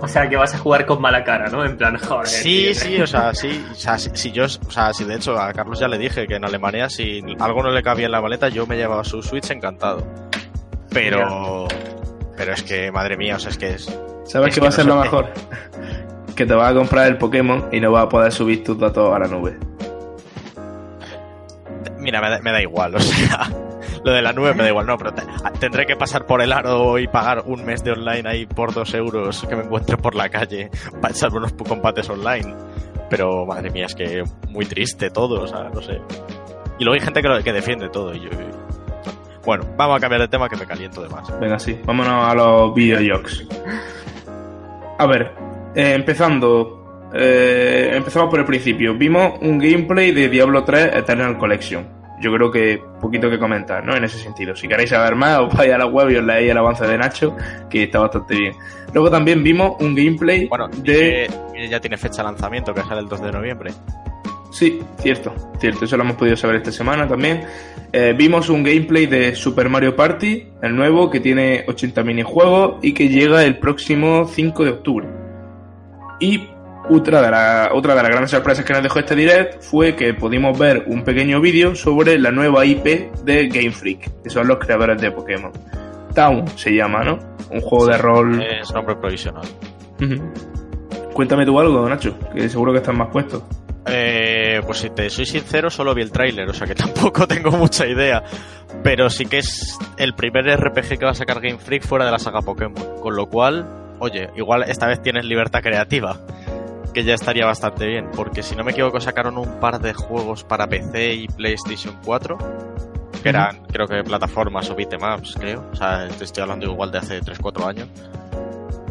O 0.00 0.08
sea, 0.08 0.28
que 0.28 0.36
vas 0.36 0.54
a 0.54 0.58
jugar 0.58 0.86
con 0.86 1.00
mala 1.00 1.22
cara, 1.22 1.48
¿no? 1.48 1.64
En 1.64 1.76
plan, 1.76 1.98
joder. 1.98 2.26
Sí, 2.26 2.70
tío. 2.72 2.74
sí, 2.74 3.00
o 3.02 3.06
sea, 3.06 3.34
sí, 3.34 3.64
o 3.70 3.74
sea, 3.74 3.98
si, 3.98 4.10
si 4.14 4.32
yo, 4.32 4.44
o 4.44 4.70
sea, 4.70 4.92
si 4.94 5.04
de 5.04 5.16
hecho 5.16 5.38
a 5.38 5.52
Carlos 5.52 5.78
ya 5.78 5.88
le 5.88 5.98
dije 5.98 6.26
que 6.26 6.36
en 6.36 6.44
Alemania 6.44 6.88
si 6.88 7.22
algo 7.38 7.62
no 7.62 7.70
le 7.70 7.82
cabía 7.82 8.06
en 8.06 8.12
la 8.12 8.22
maleta, 8.22 8.48
yo 8.48 8.66
me 8.66 8.76
llevaba 8.76 9.04
su 9.04 9.22
Switch 9.22 9.50
encantado. 9.50 10.06
Pero, 10.90 11.68
pero 12.36 12.52
es 12.52 12.62
que, 12.62 12.90
madre 12.90 13.16
mía, 13.16 13.36
o 13.36 13.38
sea, 13.38 13.50
es 13.50 13.58
que 13.58 13.70
es, 13.74 13.98
¿Sabes 14.24 14.48
Es 14.48 14.54
qué 14.54 14.60
que 14.60 14.66
va 14.66 14.68
a 14.68 14.72
ser 14.72 14.86
lo 14.86 14.96
mejor? 14.96 15.28
que 16.36 16.46
te 16.46 16.54
vas 16.54 16.70
a 16.70 16.74
comprar 16.74 17.06
el 17.08 17.18
Pokémon 17.18 17.68
y 17.70 17.80
no 17.80 17.92
vas 17.92 18.04
a 18.04 18.08
poder 18.08 18.32
subir 18.32 18.64
tus 18.64 18.78
datos 18.78 19.14
a 19.14 19.18
la 19.18 19.26
nube. 19.26 19.58
mira, 21.98 22.20
me 22.20 22.30
da, 22.30 22.40
me 22.40 22.50
da 22.50 22.62
igual, 22.62 22.94
o 22.96 23.00
sea, 23.00 23.48
lo 24.04 24.12
de 24.12 24.22
la 24.22 24.32
nube 24.32 24.52
me 24.54 24.62
da 24.64 24.68
igual, 24.70 24.86
no, 24.86 24.96
pero 24.98 25.12
te- 25.14 25.22
tendré 25.60 25.86
que 25.86 25.96
pasar 25.96 26.26
por 26.26 26.42
el 26.42 26.52
aro 26.52 26.98
y 26.98 27.06
pagar 27.06 27.42
un 27.46 27.64
mes 27.64 27.82
de 27.84 27.92
online 27.92 28.28
ahí 28.28 28.46
por 28.46 28.72
dos 28.74 28.92
euros 28.94 29.44
que 29.48 29.54
me 29.56 29.62
encuentre 29.62 29.96
por 29.96 30.14
la 30.14 30.28
calle 30.28 30.70
para 31.00 31.14
echarme 31.14 31.38
unos 31.38 31.52
combates 31.52 32.08
online. 32.10 32.54
Pero, 33.08 33.44
madre 33.46 33.70
mía, 33.70 33.86
es 33.86 33.94
que 33.94 34.24
muy 34.48 34.64
triste 34.66 35.10
todo, 35.10 35.42
o 35.42 35.46
sea, 35.46 35.70
no 35.72 35.80
sé. 35.82 36.00
Y 36.78 36.84
luego 36.84 36.94
hay 36.94 37.00
gente 37.00 37.22
que, 37.22 37.28
lo- 37.28 37.42
que 37.42 37.52
defiende 37.52 37.88
todo 37.90 38.14
y 38.14 38.20
yo... 38.20 38.30
Bueno, 39.44 39.64
vamos 39.76 39.96
a 39.96 40.00
cambiar 40.00 40.20
de 40.22 40.28
tema 40.28 40.48
que 40.48 40.56
me 40.56 40.66
caliento 40.66 41.02
de 41.02 41.08
más. 41.08 41.38
Venga, 41.40 41.58
sí, 41.58 41.78
vámonos 41.84 42.30
a 42.30 42.34
los 42.34 42.72
videojuegos. 42.74 43.44
A 44.98 45.06
ver, 45.06 45.32
eh, 45.74 45.94
empezando. 45.94 47.10
eh, 47.12 47.90
empezamos 47.92 48.30
por 48.30 48.38
el 48.38 48.46
principio. 48.46 48.94
Vimos 48.94 49.32
un 49.42 49.58
gameplay 49.58 50.12
de 50.12 50.28
Diablo 50.28 50.62
3 50.64 50.94
Eternal 50.94 51.36
Collection. 51.38 52.01
Yo 52.22 52.32
creo 52.32 52.50
que 52.50 52.80
poquito 53.00 53.28
que 53.28 53.38
comentar, 53.38 53.84
¿no? 53.84 53.96
En 53.96 54.04
ese 54.04 54.18
sentido. 54.18 54.54
Si 54.54 54.68
queréis 54.68 54.90
saber 54.90 55.16
más, 55.16 55.40
os 55.40 55.54
vais 55.54 55.72
a 55.72 55.78
la 55.78 55.86
web 55.86 56.10
y 56.10 56.16
os 56.16 56.24
leéis 56.24 56.52
el 56.52 56.58
avance 56.58 56.86
de 56.86 56.96
Nacho, 56.96 57.36
que 57.68 57.82
está 57.82 57.98
bastante 57.98 58.36
bien. 58.36 58.54
Luego 58.94 59.10
también 59.10 59.42
vimos 59.42 59.72
un 59.80 59.94
gameplay 59.94 60.46
Bueno, 60.46 60.68
de. 60.68 61.28
que 61.52 61.68
ya 61.68 61.80
tiene 61.80 61.96
fecha 61.96 62.18
de 62.18 62.28
lanzamiento, 62.28 62.72
que 62.72 62.82
sale 62.82 63.00
el 63.00 63.08
2 63.08 63.22
de 63.22 63.32
noviembre. 63.32 63.72
Sí, 64.52 64.80
cierto, 64.98 65.34
cierto, 65.58 65.86
eso 65.86 65.96
lo 65.96 66.04
hemos 66.04 66.16
podido 66.16 66.36
saber 66.36 66.56
esta 66.56 66.70
semana 66.70 67.08
también. 67.08 67.42
Eh, 67.90 68.14
vimos 68.16 68.50
un 68.50 68.62
gameplay 68.62 69.06
de 69.06 69.34
Super 69.34 69.70
Mario 69.70 69.96
Party, 69.96 70.46
el 70.62 70.76
nuevo, 70.76 71.10
que 71.10 71.20
tiene 71.20 71.64
80 71.66 72.04
minijuegos 72.04 72.76
y 72.82 72.92
que 72.92 73.08
llega 73.08 73.44
el 73.44 73.58
próximo 73.58 74.26
5 74.26 74.64
de 74.64 74.70
octubre. 74.70 75.08
Y 76.20 76.48
otra 76.90 77.22
de, 77.22 77.30
la- 77.30 77.70
otra 77.72 77.94
de 77.94 78.02
las 78.02 78.10
grandes 78.10 78.30
sorpresas 78.30 78.64
que 78.64 78.72
nos 78.72 78.82
dejó 78.82 78.98
este 78.98 79.14
direct 79.14 79.62
fue 79.62 79.94
que 79.94 80.14
pudimos 80.14 80.58
ver 80.58 80.84
un 80.88 81.04
pequeño 81.04 81.40
vídeo 81.40 81.74
sobre 81.74 82.18
la 82.18 82.30
nueva 82.30 82.64
IP 82.64 82.84
de 83.24 83.48
Game 83.48 83.70
Freak, 83.72 84.22
que 84.22 84.30
son 84.30 84.46
los 84.48 84.58
creadores 84.58 85.00
de 85.00 85.10
Pokémon. 85.10 85.52
Town 86.14 86.46
se 86.56 86.74
llama, 86.74 87.02
¿no? 87.04 87.18
Un 87.50 87.60
juego 87.60 87.86
de 87.86 87.98
rol. 87.98 88.42
Es 88.42 88.72
nombre 88.72 88.96
provisional. 88.96 89.44
Cuéntame 91.12 91.44
tú 91.44 91.58
algo, 91.60 91.88
Nacho, 91.88 92.16
que 92.34 92.48
seguro 92.48 92.72
que 92.72 92.78
estás 92.78 92.94
más 92.96 93.08
puesto. 93.10 93.46
Eh, 93.86 94.60
pues 94.64 94.78
si 94.78 94.90
te 94.90 95.10
soy 95.10 95.26
sincero, 95.26 95.68
solo 95.68 95.94
vi 95.94 96.02
el 96.02 96.12
tráiler, 96.12 96.48
o 96.48 96.54
sea 96.54 96.66
que 96.66 96.74
tampoco 96.76 97.26
tengo 97.26 97.50
mucha 97.52 97.86
idea. 97.86 98.22
Pero 98.82 99.10
sí 99.10 99.26
que 99.26 99.38
es 99.38 99.78
el 99.98 100.14
primer 100.14 100.44
RPG 100.58 100.98
que 100.98 101.04
va 101.04 101.10
a 101.10 101.14
sacar 101.14 101.40
Game 101.40 101.58
Freak 101.58 101.84
fuera 101.84 102.04
de 102.04 102.10
la 102.12 102.18
saga 102.18 102.40
Pokémon. 102.40 103.00
Con 103.00 103.14
lo 103.16 103.26
cual, 103.26 103.66
oye, 103.98 104.30
igual 104.36 104.64
esta 104.68 104.86
vez 104.86 105.02
tienes 105.02 105.24
libertad 105.24 105.60
creativa. 105.62 106.16
Que 106.92 107.04
ya 107.04 107.14
estaría 107.14 107.46
bastante 107.46 107.86
bien. 107.86 108.10
Porque 108.14 108.42
si 108.42 108.54
no 108.54 108.64
me 108.64 108.72
equivoco, 108.72 109.00
sacaron 109.00 109.38
un 109.38 109.60
par 109.60 109.80
de 109.80 109.94
juegos 109.94 110.44
para 110.44 110.66
PC 110.66 111.14
y 111.14 111.26
PlayStation 111.28 111.96
4. 112.04 112.36
Que 113.22 113.28
eran, 113.28 113.62
creo 113.66 113.86
que 113.86 114.02
plataformas 114.02 114.68
o 114.70 114.74
beatemaps, 114.74 115.36
creo. 115.38 115.64
O 115.72 115.76
sea, 115.76 116.08
te 116.08 116.24
estoy 116.24 116.42
hablando 116.42 116.66
igual 116.66 116.90
de 116.90 116.98
hace 116.98 117.20
3-4 117.22 117.64
años. 117.66 117.88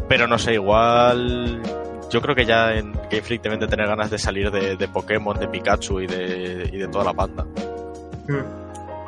Pero 0.08 0.26
no 0.26 0.38
sé, 0.38 0.54
igual 0.54 1.60
yo 2.10 2.20
creo 2.20 2.34
que 2.34 2.44
ya 2.44 2.72
en 2.74 2.92
Game 2.92 3.22
Freak 3.22 3.42
deben 3.42 3.60
de 3.60 3.66
tener 3.66 3.86
ganas 3.86 4.10
de 4.10 4.18
salir 4.18 4.50
de, 4.50 4.76
de 4.76 4.88
Pokémon, 4.88 5.38
de 5.38 5.48
Pikachu 5.48 6.00
y 6.00 6.06
de, 6.06 6.68
y 6.72 6.76
de 6.78 6.88
toda 6.88 7.04
la 7.04 7.12
banda. 7.12 7.46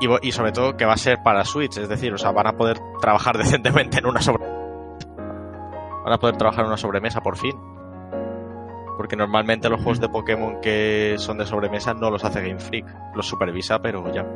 Y, 0.00 0.06
vo- 0.06 0.18
y 0.22 0.32
sobre 0.32 0.52
todo 0.52 0.76
que 0.76 0.84
va 0.84 0.94
a 0.94 0.98
ser 0.98 1.18
para 1.22 1.44
Switch, 1.44 1.76
es 1.78 1.88
decir, 1.88 2.12
o 2.12 2.18
sea, 2.18 2.30
van 2.32 2.46
a 2.46 2.52
poder 2.52 2.78
trabajar 3.00 3.36
decentemente 3.38 3.98
en 3.98 4.06
una 4.06 4.20
sobre... 4.22 4.44
Van 6.04 6.12
a 6.12 6.18
poder 6.18 6.36
trabajar 6.36 6.60
en 6.62 6.68
una 6.68 6.76
sobremesa 6.76 7.20
por 7.20 7.36
fin. 7.36 7.54
Porque 8.96 9.16
normalmente 9.16 9.68
los 9.68 9.80
juegos 9.80 10.00
de 10.00 10.08
Pokémon 10.08 10.60
que 10.60 11.14
son 11.18 11.38
de 11.38 11.46
sobremesa 11.46 11.94
no 11.94 12.10
los 12.10 12.24
hace 12.24 12.40
Game 12.40 12.60
Freak. 12.60 12.86
Los 13.14 13.26
supervisa, 13.26 13.80
pero 13.80 14.12
ya. 14.12 14.26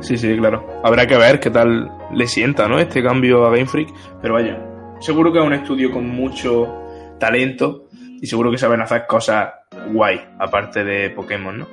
Sí, 0.00 0.16
sí, 0.16 0.36
claro. 0.36 0.66
Habrá 0.84 1.06
que 1.06 1.16
ver 1.16 1.40
qué 1.40 1.50
tal 1.50 1.90
le 2.12 2.26
sienta, 2.26 2.68
¿no? 2.68 2.78
Este 2.78 3.02
cambio 3.02 3.46
a 3.46 3.50
Game 3.50 3.66
Freak. 3.66 3.92
Pero 4.20 4.34
vaya, 4.34 4.58
seguro 5.00 5.32
que 5.32 5.38
es 5.38 5.44
un 5.44 5.52
estudio 5.52 5.90
con 5.90 6.08
mucho 6.08 6.82
talento 7.18 7.88
y 8.20 8.26
seguro 8.26 8.50
que 8.50 8.58
saben 8.58 8.80
hacer 8.80 9.06
cosas 9.06 9.50
guay, 9.92 10.20
aparte 10.38 10.84
de 10.84 11.10
Pokémon, 11.10 11.58
¿no? 11.58 11.66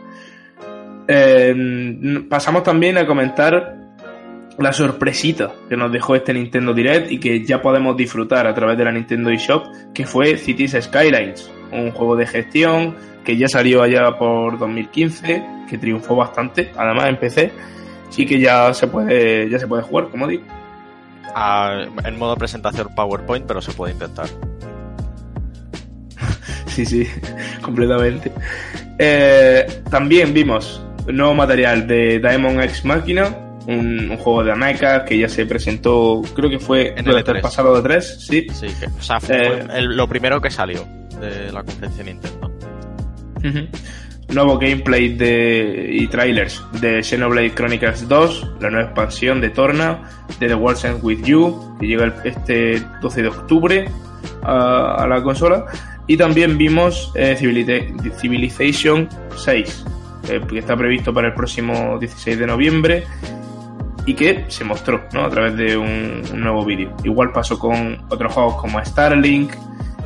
Eh, 1.08 2.26
pasamos 2.30 2.63
también 2.63 2.97
a 2.97 3.06
comentar 3.06 3.83
la 4.58 4.72
sorpresita 4.72 5.52
que 5.68 5.76
nos 5.76 5.92
dejó 5.92 6.16
este 6.16 6.34
Nintendo 6.34 6.74
Direct 6.74 7.12
y 7.12 7.20
que 7.20 7.44
ya 7.44 7.62
podemos 7.62 7.98
disfrutar 7.98 8.48
a 8.48 8.54
través 8.54 8.78
de 8.78 8.86
la 8.86 8.92
Nintendo 8.92 9.30
eShop, 9.30 9.66
que 9.94 10.06
fue 10.06 10.38
Cities 10.38 10.78
Skylines, 10.80 11.52
un 11.72 11.92
juego 11.92 12.16
de 12.16 12.28
gestión 12.28 12.96
que 13.24 13.38
ya 13.38 13.48
salió 13.48 13.82
allá 13.82 14.18
por 14.18 14.60
2015, 14.60 15.44
que 15.70 15.78
triunfó 15.78 16.16
bastante, 16.16 16.72
además 16.78 17.08
en 17.08 17.18
PC, 17.18 17.52
y 18.16 18.26
que 18.26 18.39
ya 18.39 18.74
se 18.74 18.88
puede 18.88 19.50
ya 19.50 19.58
se 19.60 19.68
puede 19.68 19.84
jugar, 19.84 20.10
como 20.10 20.28
digo. 20.28 20.44
Ah, 21.36 21.86
en 22.06 22.20
modo 22.20 22.36
presentación 22.36 22.94
PowerPoint, 22.94 23.46
pero 23.46 23.62
se 23.62 23.72
puede 23.74 23.94
intentar. 23.94 24.28
Sí, 26.68 26.88
sí, 26.88 27.08
completamente. 27.62 28.32
Eh, 28.98 29.84
también 29.92 30.34
vimos 30.34 30.84
nuevo 31.06 31.36
material 31.36 31.86
de 31.86 32.18
Diamond 32.18 32.63
X 32.63 32.84
Machina, 32.84 33.43
un, 33.67 34.10
un 34.12 34.17
juego 34.17 34.43
de 34.43 34.56
mechas 34.56 35.04
que 35.04 35.17
ya 35.17 35.30
se 35.30 35.45
presentó, 35.45 36.21
creo 36.36 36.49
que 36.49 36.60
fue 36.60 36.93
En 36.97 37.08
el 37.08 37.17
el 37.17 37.23
E3. 37.23 37.41
pasado 37.41 37.76
de 37.76 37.82
3, 37.82 38.26
sí. 38.28 38.47
Sí, 38.54 38.67
que, 38.80 38.88
o 38.88 39.02
sea, 39.02 39.19
fue 39.19 39.38
Eh. 39.38 39.65
el- 39.76 39.95
lo 39.95 40.08
primero 40.08 40.41
que 40.41 40.49
salió 40.49 40.86
de 41.19 41.52
la 41.52 41.63
conferencia 41.63 42.04
Nintendo. 42.04 42.52
Nuevo 44.30 44.58
gameplay 44.58 45.10
de, 45.15 45.89
y 45.91 46.08
trailers 46.08 46.63
de 46.82 47.04
Xenoblade 47.04 47.54
Chronicles 47.54 48.08
2, 48.08 48.52
la 48.62 48.69
nueva 48.69 48.86
expansión 48.86 49.41
de 49.41 49.49
Torna, 49.49 50.10
de 50.39 50.47
The 50.47 50.56
World 50.56 50.86
Ends 50.86 51.04
With 51.04 51.23
You, 51.23 51.78
que 51.80 51.88
llega 51.88 52.06
el- 52.06 52.13
este 52.23 52.82
12 53.02 53.21
de 53.21 53.28
octubre 53.28 53.86
a, 54.41 54.95
a 55.04 55.08
la 55.08 55.21
consola. 55.21 55.65
Y 56.08 56.17
también 56.17 56.58
vimos 56.58 57.12
eh, 57.15 57.36
Civilization 58.19 59.08
6, 59.36 59.86
eh, 60.30 60.41
que 60.49 60.60
está 60.60 60.76
previsto 60.76 61.13
para 61.13 61.28
el 61.28 61.34
próximo 61.34 61.97
16 61.99 62.39
de 62.39 62.47
noviembre 62.47 63.04
y 64.06 64.13
que 64.13 64.46
se 64.48 64.63
mostró 64.63 65.04
¿no? 65.13 65.26
a 65.26 65.30
través 65.30 65.56
de 65.56 65.78
un, 65.78 66.24
nuevo 66.34 66.66
vídeo. 66.66 66.96
Igual 67.04 67.32
pasó 67.32 67.58
con 67.58 68.04
otros 68.10 68.34
juegos 68.34 68.56
como 68.56 68.84
Starlink 68.84 69.54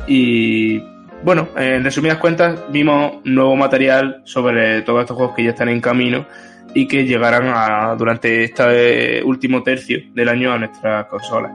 y 0.06 0.80
bueno, 1.24 1.48
en 1.56 1.82
resumidas 1.82 2.18
cuentas 2.18 2.58
vimos 2.70 3.14
nuevo 3.24 3.56
material 3.56 4.22
sobre 4.24 4.82
todos 4.82 5.00
estos 5.00 5.16
juegos 5.16 5.34
que 5.34 5.44
ya 5.44 5.50
están 5.50 5.68
en 5.68 5.80
camino 5.80 6.26
y 6.74 6.86
que 6.86 7.04
llegarán 7.04 7.44
a, 7.54 7.94
durante 7.96 8.44
este 8.44 9.22
último 9.24 9.62
tercio 9.62 9.98
del 10.14 10.28
año 10.28 10.52
a 10.52 10.58
nuestras 10.58 11.06
consolas. 11.06 11.52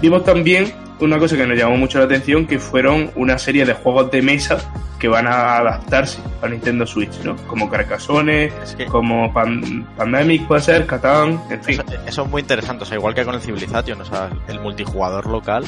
Vimos 0.00 0.24
también 0.24 0.72
una 1.00 1.18
cosa 1.18 1.36
que 1.36 1.46
nos 1.46 1.58
llamó 1.58 1.76
mucho 1.76 1.98
la 1.98 2.04
atención, 2.04 2.46
que 2.46 2.58
fueron 2.58 3.10
una 3.16 3.36
serie 3.38 3.64
de 3.64 3.74
juegos 3.74 4.10
de 4.10 4.22
mesa 4.22 4.58
que 5.00 5.08
van 5.08 5.26
a 5.26 5.56
adaptarse 5.56 6.20
a 6.42 6.48
Nintendo 6.48 6.86
Switch, 6.86 7.12
¿no? 7.24 7.36
Como 7.48 7.68
Carcassonne, 7.68 8.52
Es 8.62 8.76
que 8.76 8.86
como 8.86 9.32
Pan- 9.32 9.84
Pandemic 9.96 10.46
puede 10.46 10.60
ser, 10.60 10.86
Catán, 10.86 11.40
en 11.50 11.62
fin. 11.62 11.80
eso, 11.80 11.98
eso 12.06 12.22
es 12.22 12.30
muy 12.30 12.40
interesante, 12.42 12.84
o 12.84 12.86
sea, 12.86 12.96
igual 12.98 13.14
que 13.14 13.24
con 13.24 13.34
el 13.34 13.40
Civilization, 13.40 14.00
o 14.00 14.04
sea, 14.04 14.30
el 14.46 14.60
multijugador 14.60 15.26
local 15.26 15.64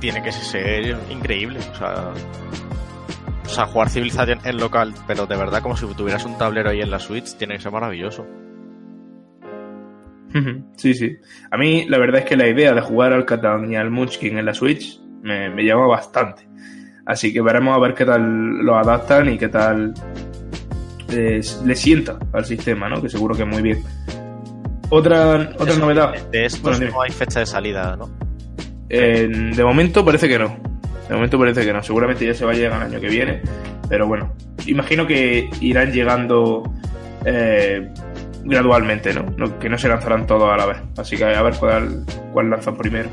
tiene 0.00 0.22
que 0.22 0.30
ser 0.30 0.96
increíble, 1.10 1.58
o 1.72 1.74
sea, 1.76 2.04
o 3.48 3.50
sea, 3.50 3.64
jugar 3.64 3.88
Civilization 3.88 4.38
en 4.44 4.58
local, 4.58 4.92
pero 5.06 5.24
de 5.24 5.34
verdad 5.34 5.62
como 5.62 5.74
si 5.74 5.86
tuvieras 5.94 6.24
un 6.26 6.36
tablero 6.36 6.68
ahí 6.68 6.82
en 6.82 6.90
la 6.90 6.98
Switch, 6.98 7.34
tiene 7.36 7.54
que 7.54 7.62
ser 7.62 7.72
maravilloso. 7.72 8.26
Sí, 10.76 10.92
sí. 10.92 11.16
A 11.50 11.56
mí 11.56 11.86
la 11.88 11.98
verdad 11.98 12.20
es 12.20 12.26
que 12.26 12.36
la 12.36 12.46
idea 12.46 12.74
de 12.74 12.82
jugar 12.82 13.14
al 13.14 13.24
Catán 13.24 13.72
y 13.72 13.76
al 13.76 13.90
Munchkin 13.90 14.38
en 14.38 14.44
la 14.44 14.52
Switch 14.52 15.00
me, 15.22 15.48
me 15.48 15.64
llama 15.64 15.86
bastante. 15.86 16.46
Así 17.06 17.32
que 17.32 17.40
veremos 17.40 17.74
a 17.74 17.80
ver 17.80 17.94
qué 17.94 18.04
tal 18.04 18.58
lo 18.58 18.76
adaptan 18.76 19.30
y 19.32 19.38
qué 19.38 19.48
tal 19.48 19.94
eh, 21.10 21.40
le 21.64 21.74
sienta 21.74 22.18
al 22.34 22.44
sistema, 22.44 22.90
¿no? 22.90 23.00
Que 23.00 23.08
seguro 23.08 23.34
que 23.34 23.46
muy 23.46 23.62
bien. 23.62 23.82
Otra, 24.90 25.52
otra 25.56 25.72
Eso, 25.72 25.80
novedad. 25.80 26.12
De, 26.30 26.44
estos 26.44 26.78
Bueno, 26.78 26.92
no 26.92 27.00
hay 27.00 27.10
fecha 27.10 27.40
de 27.40 27.46
salida, 27.46 27.96
¿no? 27.96 28.10
Eh, 28.90 29.26
de 29.56 29.64
momento 29.64 30.04
parece 30.04 30.28
que 30.28 30.38
no. 30.38 30.77
De 31.08 31.14
momento 31.14 31.38
parece 31.38 31.64
que 31.64 31.72
no. 31.72 31.82
Seguramente 31.82 32.26
ya 32.26 32.34
se 32.34 32.44
va 32.44 32.52
a 32.52 32.54
llegar 32.54 32.80
el 32.82 32.88
año 32.92 33.00
que 33.00 33.08
viene. 33.08 33.40
Pero 33.88 34.06
bueno, 34.06 34.32
imagino 34.66 35.06
que 35.06 35.48
irán 35.60 35.90
llegando 35.92 36.62
eh, 37.24 37.88
gradualmente, 38.44 39.12
¿no? 39.14 39.24
No- 39.36 39.58
Que 39.58 39.68
no 39.68 39.78
se 39.78 39.88
lanzarán 39.88 40.26
todos 40.26 40.52
a 40.52 40.56
la 40.56 40.66
vez. 40.66 40.78
Así 40.96 41.16
que 41.16 41.24
a 41.24 41.42
ver 41.42 41.54
cuál, 41.54 42.04
cuál 42.32 42.50
lanzan 42.50 42.76
primero. 42.76 43.08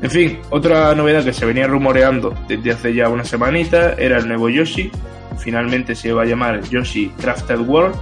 En 0.00 0.10
fin, 0.10 0.38
otra 0.50 0.94
novedad 0.94 1.24
que 1.24 1.32
se 1.32 1.44
venía 1.44 1.66
rumoreando 1.66 2.32
desde 2.46 2.70
hace 2.70 2.94
ya 2.94 3.08
una 3.08 3.24
semanita 3.24 3.94
era 3.94 4.18
el 4.18 4.28
nuevo 4.28 4.48
Yoshi. 4.48 4.90
Finalmente 5.38 5.94
se 5.96 6.12
va 6.12 6.22
a 6.22 6.26
llamar 6.26 6.62
Yoshi 6.62 7.08
Crafted 7.20 7.58
World. 7.60 7.96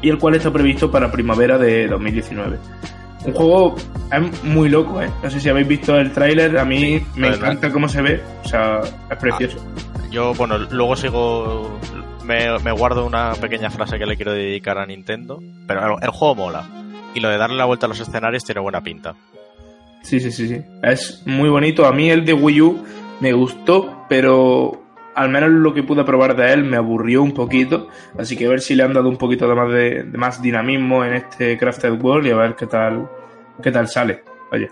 Y 0.00 0.08
el 0.08 0.18
cual 0.18 0.34
está 0.34 0.50
previsto 0.52 0.90
para 0.90 1.12
primavera 1.12 1.58
de 1.58 1.86
2019. 1.86 2.56
Un 3.24 3.32
juego 3.34 3.76
es 4.10 4.44
muy 4.44 4.68
loco, 4.68 5.00
¿eh? 5.00 5.10
No 5.22 5.30
sé 5.30 5.40
si 5.40 5.48
habéis 5.48 5.68
visto 5.68 5.96
el 5.96 6.12
tráiler, 6.12 6.58
a 6.58 6.64
mí 6.64 7.00
me 7.14 7.30
¿verdad? 7.30 7.50
encanta 7.52 7.72
cómo 7.72 7.88
se 7.88 8.02
ve, 8.02 8.20
o 8.44 8.48
sea, 8.48 8.80
es 9.10 9.16
precioso. 9.18 9.58
Yo, 10.10 10.34
bueno, 10.34 10.58
luego 10.58 10.96
sigo. 10.96 11.78
Me, 12.24 12.58
me 12.60 12.70
guardo 12.72 13.04
una 13.06 13.32
pequeña 13.34 13.70
frase 13.70 13.98
que 13.98 14.06
le 14.06 14.16
quiero 14.16 14.32
dedicar 14.32 14.78
a 14.78 14.86
Nintendo. 14.86 15.40
Pero 15.66 15.96
el, 15.96 16.04
el 16.04 16.10
juego 16.10 16.34
mola. 16.34 16.64
Y 17.14 17.20
lo 17.20 17.28
de 17.28 17.36
darle 17.38 17.56
la 17.56 17.64
vuelta 17.64 17.86
a 17.86 17.88
los 17.88 17.98
escenarios 18.00 18.44
tiene 18.44 18.60
buena 18.60 18.80
pinta. 18.80 19.14
Sí, 20.02 20.20
sí, 20.20 20.30
sí, 20.30 20.48
sí. 20.48 20.60
Es 20.82 21.22
muy 21.26 21.48
bonito. 21.48 21.86
A 21.86 21.92
mí 21.92 22.10
el 22.10 22.24
de 22.24 22.32
Wii 22.34 22.60
U 22.60 22.84
me 23.20 23.32
gustó, 23.32 24.04
pero 24.08 24.81
al 25.14 25.28
menos 25.28 25.50
lo 25.50 25.74
que 25.74 25.82
pude 25.82 26.04
probar 26.04 26.36
de 26.36 26.52
él 26.52 26.64
me 26.64 26.76
aburrió 26.76 27.22
un 27.22 27.32
poquito. 27.32 27.88
Así 28.18 28.36
que 28.36 28.46
a 28.46 28.50
ver 28.50 28.60
si 28.60 28.74
le 28.74 28.82
han 28.82 28.92
dado 28.92 29.08
un 29.08 29.18
poquito 29.18 29.48
de 29.48 29.54
más, 29.54 29.72
de, 29.72 30.04
más 30.14 30.42
dinamismo 30.42 31.04
en 31.04 31.14
este 31.14 31.56
Crafted 31.58 32.00
World 32.00 32.26
y 32.26 32.30
a 32.30 32.36
ver 32.36 32.54
qué 32.54 32.66
tal, 32.66 33.08
qué 33.62 33.70
tal 33.70 33.88
sale. 33.88 34.22
Oye. 34.50 34.68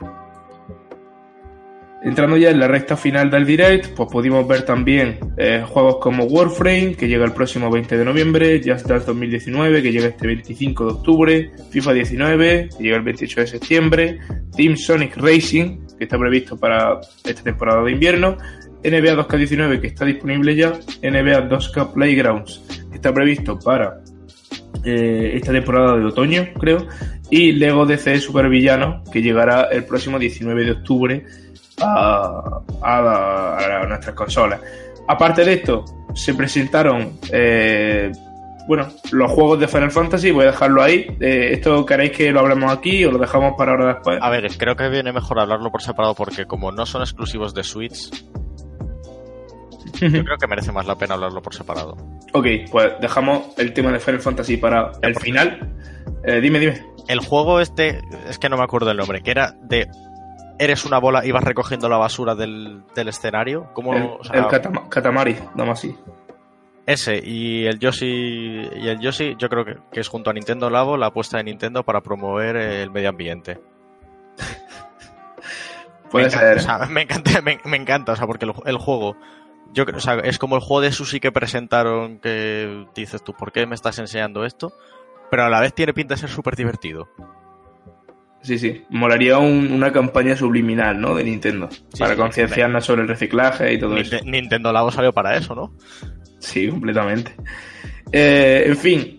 Entrando 2.03 2.39
ya 2.39 2.49
en 2.49 2.59
la 2.59 2.67
recta 2.67 2.97
final 2.97 3.31
del 3.31 3.45
direct, 3.45 3.95
pues 3.95 4.09
pudimos 4.11 4.49
ver 4.49 4.63
también 4.63 5.19
eh, 5.37 5.63
juegos 5.67 5.99
como 5.99 6.25
Warframe, 6.25 6.95
que 6.95 7.07
llega 7.07 7.27
el 7.27 7.33
próximo 7.33 7.71
20 7.71 7.99
de 7.99 8.05
noviembre, 8.07 8.63
Just 8.65 8.87
Dance 8.87 9.05
2019, 9.05 9.83
que 9.83 9.93
llega 9.93 10.07
este 10.07 10.27
25 10.27 10.87
de 10.87 10.93
octubre, 10.93 11.51
FIFA 11.71 11.93
19, 11.93 12.69
que 12.79 12.83
llega 12.83 12.97
el 12.97 13.03
28 13.03 13.41
de 13.43 13.47
septiembre, 13.47 14.19
Team 14.57 14.79
Sonic 14.79 15.19
Racing, 15.19 15.89
que 15.99 16.05
está 16.05 16.19
previsto 16.19 16.57
para 16.57 17.03
esta 17.23 17.43
temporada 17.43 17.83
de 17.83 17.93
invierno, 17.93 18.39
NBA 18.83 19.27
2K19, 19.27 19.81
que 19.81 19.87
está 19.89 20.05
disponible 20.05 20.55
ya, 20.57 20.73
NBA 21.03 21.49
2K 21.49 21.93
Playgrounds, 21.93 22.63
que 22.91 22.97
está 22.97 23.13
previsto 23.13 23.59
para 23.59 24.01
eh, 24.85 25.33
esta 25.35 25.53
temporada 25.53 25.97
de 25.97 26.05
otoño, 26.07 26.49
creo, 26.59 26.87
y 27.31 27.53
Lego 27.53 27.87
DC 27.87 28.21
Supervillano, 28.21 29.03
que 29.13 29.23
llegará 29.23 29.65
el 29.71 29.85
próximo 29.85 30.19
19 30.19 30.65
de 30.65 30.71
octubre 30.73 31.27
a, 31.81 32.61
nuestras 33.89 34.15
consolas. 34.15 34.61
Aparte 35.09 35.45
de 35.45 35.55
esto, 35.55 35.85
se 36.15 36.35
presentaron 36.35 37.19
eh, 37.33 38.11
bueno, 38.71 38.87
los 39.11 39.31
juegos 39.33 39.59
de 39.59 39.67
Final 39.67 39.91
Fantasy, 39.91 40.31
voy 40.31 40.45
a 40.45 40.53
dejarlo 40.53 40.81
ahí. 40.81 41.05
Eh, 41.21 41.55
¿Esto 41.55 41.85
queréis 41.85 42.13
que 42.13 42.31
lo 42.31 42.39
hablemos 42.39 42.71
aquí 42.73 43.05
o 43.05 43.11
lo 43.11 43.19
dejamos 43.19 43.55
para 43.59 43.73
ahora 43.73 43.95
después? 43.95 44.19
A 44.23 44.31
ver, 44.31 44.49
creo 44.57 44.77
que 44.77 44.89
viene 44.89 45.13
mejor 45.13 45.41
hablarlo 45.41 45.73
por 45.73 45.83
separado 45.83 46.15
porque 46.15 46.47
como 46.47 46.71
no 46.71 46.87
son 46.87 47.03
exclusivos 47.03 47.53
de 47.53 47.65
Switch, 47.65 48.11
yo 50.01 50.25
creo 50.25 50.37
que 50.39 50.47
merece 50.47 50.73
más 50.73 50.87
la 50.87 50.97
pena 50.97 51.15
hablarlo 51.15 51.43
por 51.43 51.55
separado. 51.55 51.97
Ok, 52.33 52.47
pues 52.71 52.93
dejamos 53.01 53.59
el 53.59 53.73
tema 53.73 53.93
de 53.93 54.01
Final 54.01 54.21
Fantasy 54.21 54.57
para 54.57 54.93
el 55.03 55.15
final 55.17 55.73
Eh, 56.25 56.41
dime, 56.41 56.59
dime. 56.59 56.83
El 57.09 57.21
juego 57.21 57.61
este, 57.61 58.01
es 58.29 58.39
que 58.39 58.49
no 58.49 58.57
me 58.57 58.63
acuerdo 58.65 58.91
el 58.91 58.97
nombre, 58.97 59.23
que 59.23 59.31
era 59.31 59.55
de 59.63 59.89
eres 60.59 60.85
una 60.85 60.99
bola 60.99 61.25
y 61.25 61.33
vas 61.33 61.43
recogiendo 61.43 61.89
la 61.89 61.97
basura 61.97 62.35
del, 62.35 62.83
del 62.95 63.09
escenario. 63.09 63.71
¿Cómo, 63.73 63.95
El, 63.95 64.03
o 64.03 64.23
sea, 64.23 64.37
el 64.41 64.45
Katama- 64.45 64.89
Katamari, 64.91 65.37
damos 65.55 65.79
así. 65.79 65.97
ese 66.87 67.19
y 67.25 67.65
el 67.67 67.79
Yoshi 67.79 68.07
y 68.77 68.89
el 68.89 68.99
Yoshi, 69.01 69.37
yo 69.39 69.49
creo 69.49 69.65
que, 69.65 69.77
que 69.91 70.01
es 70.01 70.09
junto 70.09 70.29
a 70.29 70.33
Nintendo 70.35 70.69
Labo 70.69 70.97
la 70.99 71.07
apuesta 71.07 71.39
de 71.39 71.45
Nintendo 71.45 71.83
para 71.83 72.03
promover 72.03 72.57
el 72.57 72.91
medio 72.91 73.09
ambiente. 73.09 73.59
Puede 76.11 76.27
me 76.27 76.29
encanta, 76.33 76.47
ser. 76.49 76.57
o 76.59 76.61
sea, 76.61 76.87
me 76.91 77.03
encanta, 77.03 77.41
me, 77.43 77.59
me 77.65 77.77
encanta, 77.77 78.13
o 78.13 78.17
sea, 78.17 78.27
porque 78.27 78.45
el, 78.45 78.53
el 78.67 78.77
juego, 78.79 79.17
yo 79.73 79.85
creo, 79.87 79.99
o 79.99 80.01
sea, 80.01 80.15
es 80.21 80.39
como 80.39 80.57
el 80.57 80.63
juego 80.63 80.81
de 80.83 80.93
sushi 80.93 81.21
que 81.21 81.33
presentaron 81.33 82.19
que 82.19 82.87
dices 82.95 83.23
tú, 83.23 83.33
¿por 83.35 83.53
qué 83.53 83.67
me 83.67 83.75
estás 83.75 83.99
enseñando 83.99 84.45
esto? 84.45 84.73
Pero 85.31 85.45
a 85.45 85.49
la 85.49 85.61
vez 85.61 85.73
tiene 85.75 85.95
pinta 85.95 86.15
de 86.15 86.21
ser 86.21 86.31
súper 86.31 86.57
divertido. 86.57 87.09
Sí, 88.43 88.59
sí. 88.59 88.85
Molaría 88.89 89.37
un- 89.39 89.71
una 89.71 89.93
campaña 89.93 90.35
subliminal, 90.35 90.99
¿no? 91.01 91.15
De 91.15 91.25
Nintendo. 91.25 91.69
para 91.99 92.15
sí, 92.15 92.21
concienciarnos 92.21 92.85
sobre 92.85 93.03
el 93.03 93.09
reciclaje 93.09 93.75
y 93.75 93.79
todo 93.79 93.97
eso. 93.99 94.17
Ninte- 94.17 94.25
Nintendo 94.31 94.73
Labo 94.73 94.91
salió 94.91 95.13
para 95.13 95.37
eso, 95.37 95.55
¿no? 95.55 95.75
Sí, 96.39 96.69
completamente. 96.69 97.35
Eh, 98.11 98.65
en 98.67 98.77
fin, 98.79 99.19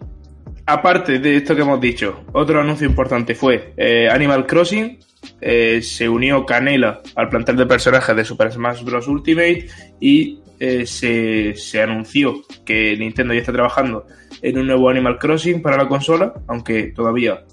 aparte 0.66 1.20
de 1.20 1.38
esto 1.38 1.56
que 1.56 1.62
hemos 1.62 1.80
dicho, 1.80 2.24
otro 2.34 2.60
anuncio 2.62 2.88
importante 2.88 3.36
fue 3.36 3.74
eh, 3.78 4.10
Animal 4.10 4.46
Crossing. 4.48 4.98
Eh, 5.40 5.82
se 5.82 6.08
unió 6.10 6.46
Canela 6.46 7.02
al 7.16 7.30
plantel 7.30 7.56
de 7.58 7.66
personajes 7.66 8.16
de 8.16 8.26
Super 8.26 8.52
Smash 8.52 8.84
Bros. 8.84 9.08
Ultimate 9.08 9.68
y 10.00 10.40
eh, 10.60 10.86
se, 10.86 11.56
se 11.56 11.82
anunció 11.82 12.36
que 12.66 12.96
Nintendo 12.98 13.34
ya 13.34 13.40
está 13.40 13.52
trabajando 13.52 14.06
en 14.42 14.58
un 14.60 14.68
nuevo 14.68 14.90
Animal 14.90 15.18
Crossing 15.20 15.62
para 15.62 15.78
la 15.78 15.88
consola, 15.88 16.34
aunque 16.48 16.88
todavía 16.96 17.44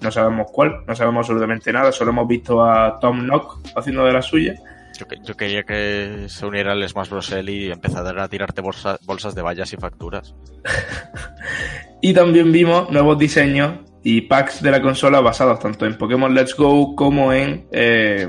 no 0.00 0.10
sabemos 0.10 0.46
cuál, 0.52 0.84
no 0.86 0.94
sabemos 0.94 1.20
absolutamente 1.20 1.72
nada, 1.72 1.90
solo 1.92 2.10
hemos 2.12 2.28
visto 2.28 2.62
a 2.64 2.98
Tom 3.00 3.26
Nook 3.26 3.58
haciendo 3.76 4.04
de 4.04 4.12
la 4.12 4.22
suya. 4.22 4.54
Yo, 4.98 5.06
que- 5.06 5.16
yo 5.24 5.36
quería 5.36 5.62
que 5.62 6.24
se 6.28 6.46
uniera 6.46 6.72
el 6.72 6.88
Smash 6.88 7.08
Bros. 7.08 7.30
L 7.32 7.50
y 7.52 7.70
empezara 7.70 8.22
a 8.24 8.28
tirarte 8.28 8.60
bolsa- 8.62 8.98
bolsas 9.04 9.34
de 9.34 9.42
vallas 9.42 9.72
y 9.72 9.76
facturas. 9.76 10.34
Y 12.00 12.12
también 12.14 12.52
vimos 12.52 12.90
nuevos 12.90 13.18
diseños 13.18 13.80
y 14.02 14.22
packs 14.22 14.62
de 14.62 14.70
la 14.70 14.80
consola 14.80 15.20
basados 15.20 15.58
tanto 15.60 15.86
en 15.86 15.96
Pokémon 15.96 16.34
Let's 16.34 16.54
Go 16.56 16.94
como 16.94 17.32
en, 17.32 17.66
eh, 17.72 18.26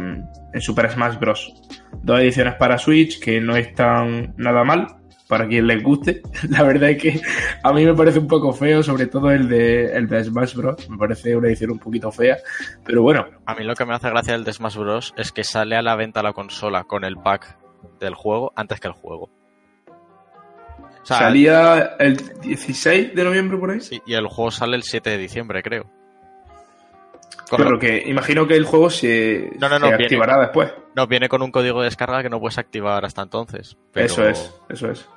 en 0.54 0.62
Super 0.62 0.92
Smash 0.92 1.18
Bros. 1.20 1.54
Dos 2.02 2.20
ediciones 2.20 2.56
para 2.56 2.78
Switch 2.78 3.20
que 3.20 3.40
no 3.42 3.56
están 3.56 4.34
nada 4.38 4.64
mal, 4.64 4.88
para 5.28 5.48
quien 5.48 5.68
les 5.68 5.84
guste. 5.84 6.22
La 6.50 6.64
verdad 6.64 6.90
es 6.92 7.02
que 7.02 7.22
a 7.64 7.72
mí 7.72 7.86
me 7.86 7.94
parece 7.94 8.20
un 8.20 8.28
poco 8.28 8.52
feo, 8.52 8.84
sobre 8.84 9.08
todo 9.08 9.32
el 9.32 9.48
de, 9.48 9.96
el 9.96 10.08
de 10.08 10.24
Smash 10.24 10.56
Bros. 10.56 10.90
Me 10.90 10.98
parece 10.98 11.36
una 11.36 11.48
edición 11.48 11.72
un 11.72 11.80
poquito 11.80 12.12
fea, 12.12 12.38
pero 12.86 13.02
bueno, 13.02 13.26
A 13.46 13.56
mí 13.56 13.64
lo 13.64 13.76
que 13.76 13.86
me 13.86 13.94
hace 13.94 14.10
gracia 14.10 14.34
del 14.34 14.44
de 14.44 14.54
Smash 14.54 14.78
Bros. 14.78 15.14
es 15.18 15.32
que 15.32 15.44
sale 15.44 15.76
a 15.76 15.82
la 15.82 15.96
venta 15.96 16.24
la 16.24 16.34
consola 16.34 16.84
con 16.84 17.04
el 17.04 17.18
pack 17.18 17.58
del 18.00 18.16
juego 18.16 18.52
antes 18.56 18.80
que 18.80 18.88
el 18.88 18.94
juego. 18.94 19.30
O 21.02 21.06
sea, 21.06 21.18
salía 21.20 21.96
el 22.00 22.18
16 22.42 23.16
de 23.16 23.24
noviembre 23.24 23.58
por 23.58 23.72
ahí. 23.72 23.82
sí, 23.82 24.02
y 24.06 24.14
el 24.14 24.28
juego 24.28 24.52
sale 24.52 24.76
el 24.76 24.84
7 24.84 25.10
de 25.10 25.18
diciembre, 25.18 25.64
creo. 25.64 25.90
Con 27.50 27.58
Pero 27.58 27.72
lo- 27.72 27.80
que 27.80 28.04
imagino 28.06 28.46
que 28.46 28.56
el 28.56 28.66
juego 28.66 28.90
se, 28.92 29.52
No, 29.60 29.70
no, 29.70 29.80
no, 29.80 29.88
se 29.88 29.92
viene- 29.94 30.04
activará 30.06 30.40
después. 30.40 30.72
No, 30.96 31.08
viene 31.08 31.28
con 31.30 31.42
un 31.42 31.52
código 31.52 31.80
de 31.80 31.86
descarga 31.86 32.22
que 32.22 32.30
no 32.30 32.40
puedes 32.40 32.58
activar 32.60 33.04
hasta 33.06 33.24
entonces. 33.24 33.76
pero- 33.92 34.06
Eso 34.06 34.28
es, 34.28 34.54
eso 34.70 34.92
es. 34.92 35.08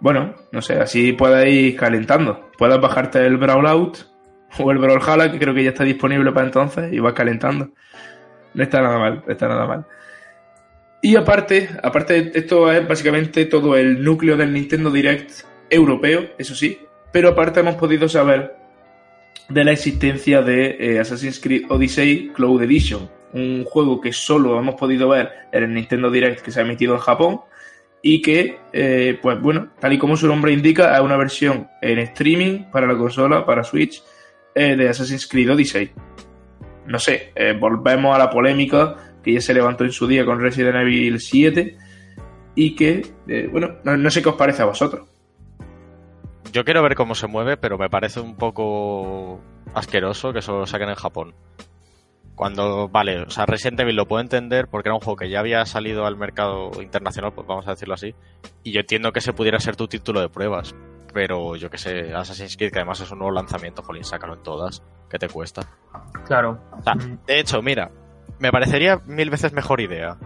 Bueno, 0.00 0.34
no 0.52 0.62
sé, 0.62 0.74
así 0.80 1.12
puedes 1.12 1.48
ir 1.52 1.76
calentando. 1.76 2.50
Puedes 2.56 2.80
bajarte 2.80 3.26
el 3.26 3.36
Brawlout 3.38 3.98
o 4.58 4.70
el 4.70 4.78
Brawlhalla, 4.78 5.32
que 5.32 5.38
creo 5.38 5.52
que 5.54 5.64
ya 5.64 5.70
está 5.70 5.84
disponible 5.84 6.30
para 6.32 6.46
entonces, 6.46 6.92
y 6.92 6.98
vas 7.00 7.12
calentando. 7.12 7.70
No 8.54 8.62
está 8.62 8.80
nada 8.80 8.98
mal, 8.98 9.22
no 9.26 9.32
está 9.32 9.48
nada 9.48 9.66
mal. 9.66 9.86
Y 11.04 11.16
aparte, 11.16 11.68
aparte, 11.82 12.30
esto 12.32 12.70
es 12.70 12.86
básicamente 12.86 13.46
todo 13.46 13.76
el 13.76 14.04
núcleo 14.04 14.36
del 14.36 14.52
Nintendo 14.52 14.88
Direct 14.88 15.32
europeo, 15.68 16.30
eso 16.38 16.54
sí. 16.54 16.78
Pero 17.10 17.30
aparte 17.30 17.58
hemos 17.58 17.74
podido 17.74 18.08
saber 18.08 18.54
de 19.48 19.64
la 19.64 19.72
existencia 19.72 20.42
de 20.42 20.76
eh, 20.78 21.00
Assassin's 21.00 21.40
Creed 21.40 21.64
Odyssey 21.68 22.30
Cloud 22.32 22.62
Edition, 22.62 23.10
un 23.32 23.64
juego 23.64 24.00
que 24.00 24.12
solo 24.12 24.56
hemos 24.56 24.76
podido 24.76 25.08
ver 25.08 25.30
en 25.50 25.64
el 25.64 25.74
Nintendo 25.74 26.08
Direct 26.08 26.40
que 26.40 26.52
se 26.52 26.60
ha 26.60 26.62
emitido 26.62 26.94
en 26.94 27.00
Japón 27.00 27.40
y 28.00 28.22
que, 28.22 28.58
eh, 28.72 29.18
pues 29.20 29.40
bueno, 29.40 29.70
tal 29.80 29.92
y 29.92 29.98
como 29.98 30.16
su 30.16 30.28
nombre 30.28 30.52
indica, 30.52 30.94
es 30.94 31.02
una 31.02 31.16
versión 31.16 31.68
en 31.80 31.98
streaming 31.98 32.70
para 32.70 32.86
la 32.86 32.96
consola, 32.96 33.44
para 33.44 33.64
Switch, 33.64 34.00
eh, 34.54 34.76
de 34.76 34.88
Assassin's 34.88 35.26
Creed 35.26 35.50
Odyssey. 35.50 35.90
No 36.86 36.98
sé, 37.00 37.32
volvemos 37.60 38.14
a 38.14 38.18
la 38.18 38.28
polémica 38.28 39.11
que 39.22 39.32
ya 39.34 39.40
se 39.40 39.54
levantó 39.54 39.84
en 39.84 39.92
su 39.92 40.06
día 40.06 40.24
con 40.24 40.40
Resident 40.40 40.76
Evil 40.76 41.20
7 41.20 41.76
y 42.54 42.74
que, 42.74 43.06
eh, 43.28 43.48
bueno, 43.50 43.76
no, 43.84 43.96
no 43.96 44.10
sé 44.10 44.22
qué 44.22 44.28
os 44.28 44.36
parece 44.36 44.62
a 44.62 44.66
vosotros. 44.66 45.06
Yo 46.52 46.64
quiero 46.64 46.82
ver 46.82 46.94
cómo 46.94 47.14
se 47.14 47.26
mueve, 47.26 47.56
pero 47.56 47.78
me 47.78 47.88
parece 47.88 48.20
un 48.20 48.36
poco 48.36 49.40
asqueroso 49.74 50.32
que 50.32 50.40
eso 50.40 50.58
lo 50.58 50.66
saquen 50.66 50.90
en 50.90 50.96
Japón. 50.96 51.34
Cuando, 52.34 52.88
vale, 52.88 53.22
o 53.22 53.30
sea, 53.30 53.46
Resident 53.46 53.80
Evil 53.80 53.96
lo 53.96 54.06
puedo 54.06 54.20
entender 54.20 54.68
porque 54.68 54.88
era 54.88 54.94
un 54.94 55.00
juego 55.00 55.16
que 55.16 55.30
ya 55.30 55.40
había 55.40 55.64
salido 55.64 56.06
al 56.06 56.16
mercado 56.16 56.70
internacional, 56.82 57.32
pues 57.32 57.46
vamos 57.46 57.66
a 57.68 57.70
decirlo 57.70 57.94
así. 57.94 58.14
Y 58.62 58.72
yo 58.72 58.80
entiendo 58.80 59.12
que 59.12 59.20
ese 59.20 59.32
pudiera 59.32 59.60
ser 59.60 59.76
tu 59.76 59.86
título 59.86 60.20
de 60.20 60.28
pruebas. 60.28 60.74
Pero 61.14 61.56
yo 61.56 61.68
que 61.70 61.76
sé, 61.76 62.14
Assassin's 62.14 62.56
Creed, 62.56 62.72
que 62.72 62.78
además 62.78 63.00
es 63.00 63.10
un 63.12 63.18
nuevo 63.18 63.34
lanzamiento, 63.34 63.82
jolín, 63.82 64.04
sácalo 64.04 64.34
en 64.34 64.42
todas. 64.42 64.82
¿Qué 65.10 65.18
te 65.18 65.28
cuesta? 65.28 65.62
Claro. 66.26 66.58
O 66.78 66.82
sea, 66.82 66.94
de 67.26 67.38
hecho, 67.38 67.60
mira, 67.60 67.90
me 68.42 68.50
parecería 68.50 69.00
mil 69.06 69.30
veces 69.30 69.52
mejor 69.52 69.80
idea. 69.80 70.16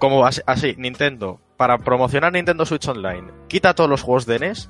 Como 0.00 0.26
así, 0.26 0.40
así, 0.44 0.74
Nintendo, 0.76 1.40
para 1.56 1.78
promocionar 1.78 2.32
Nintendo 2.32 2.66
Switch 2.66 2.88
Online, 2.88 3.30
quita 3.48 3.74
todos 3.74 3.88
los 3.88 4.02
juegos 4.02 4.26
de 4.26 4.40
NES 4.40 4.68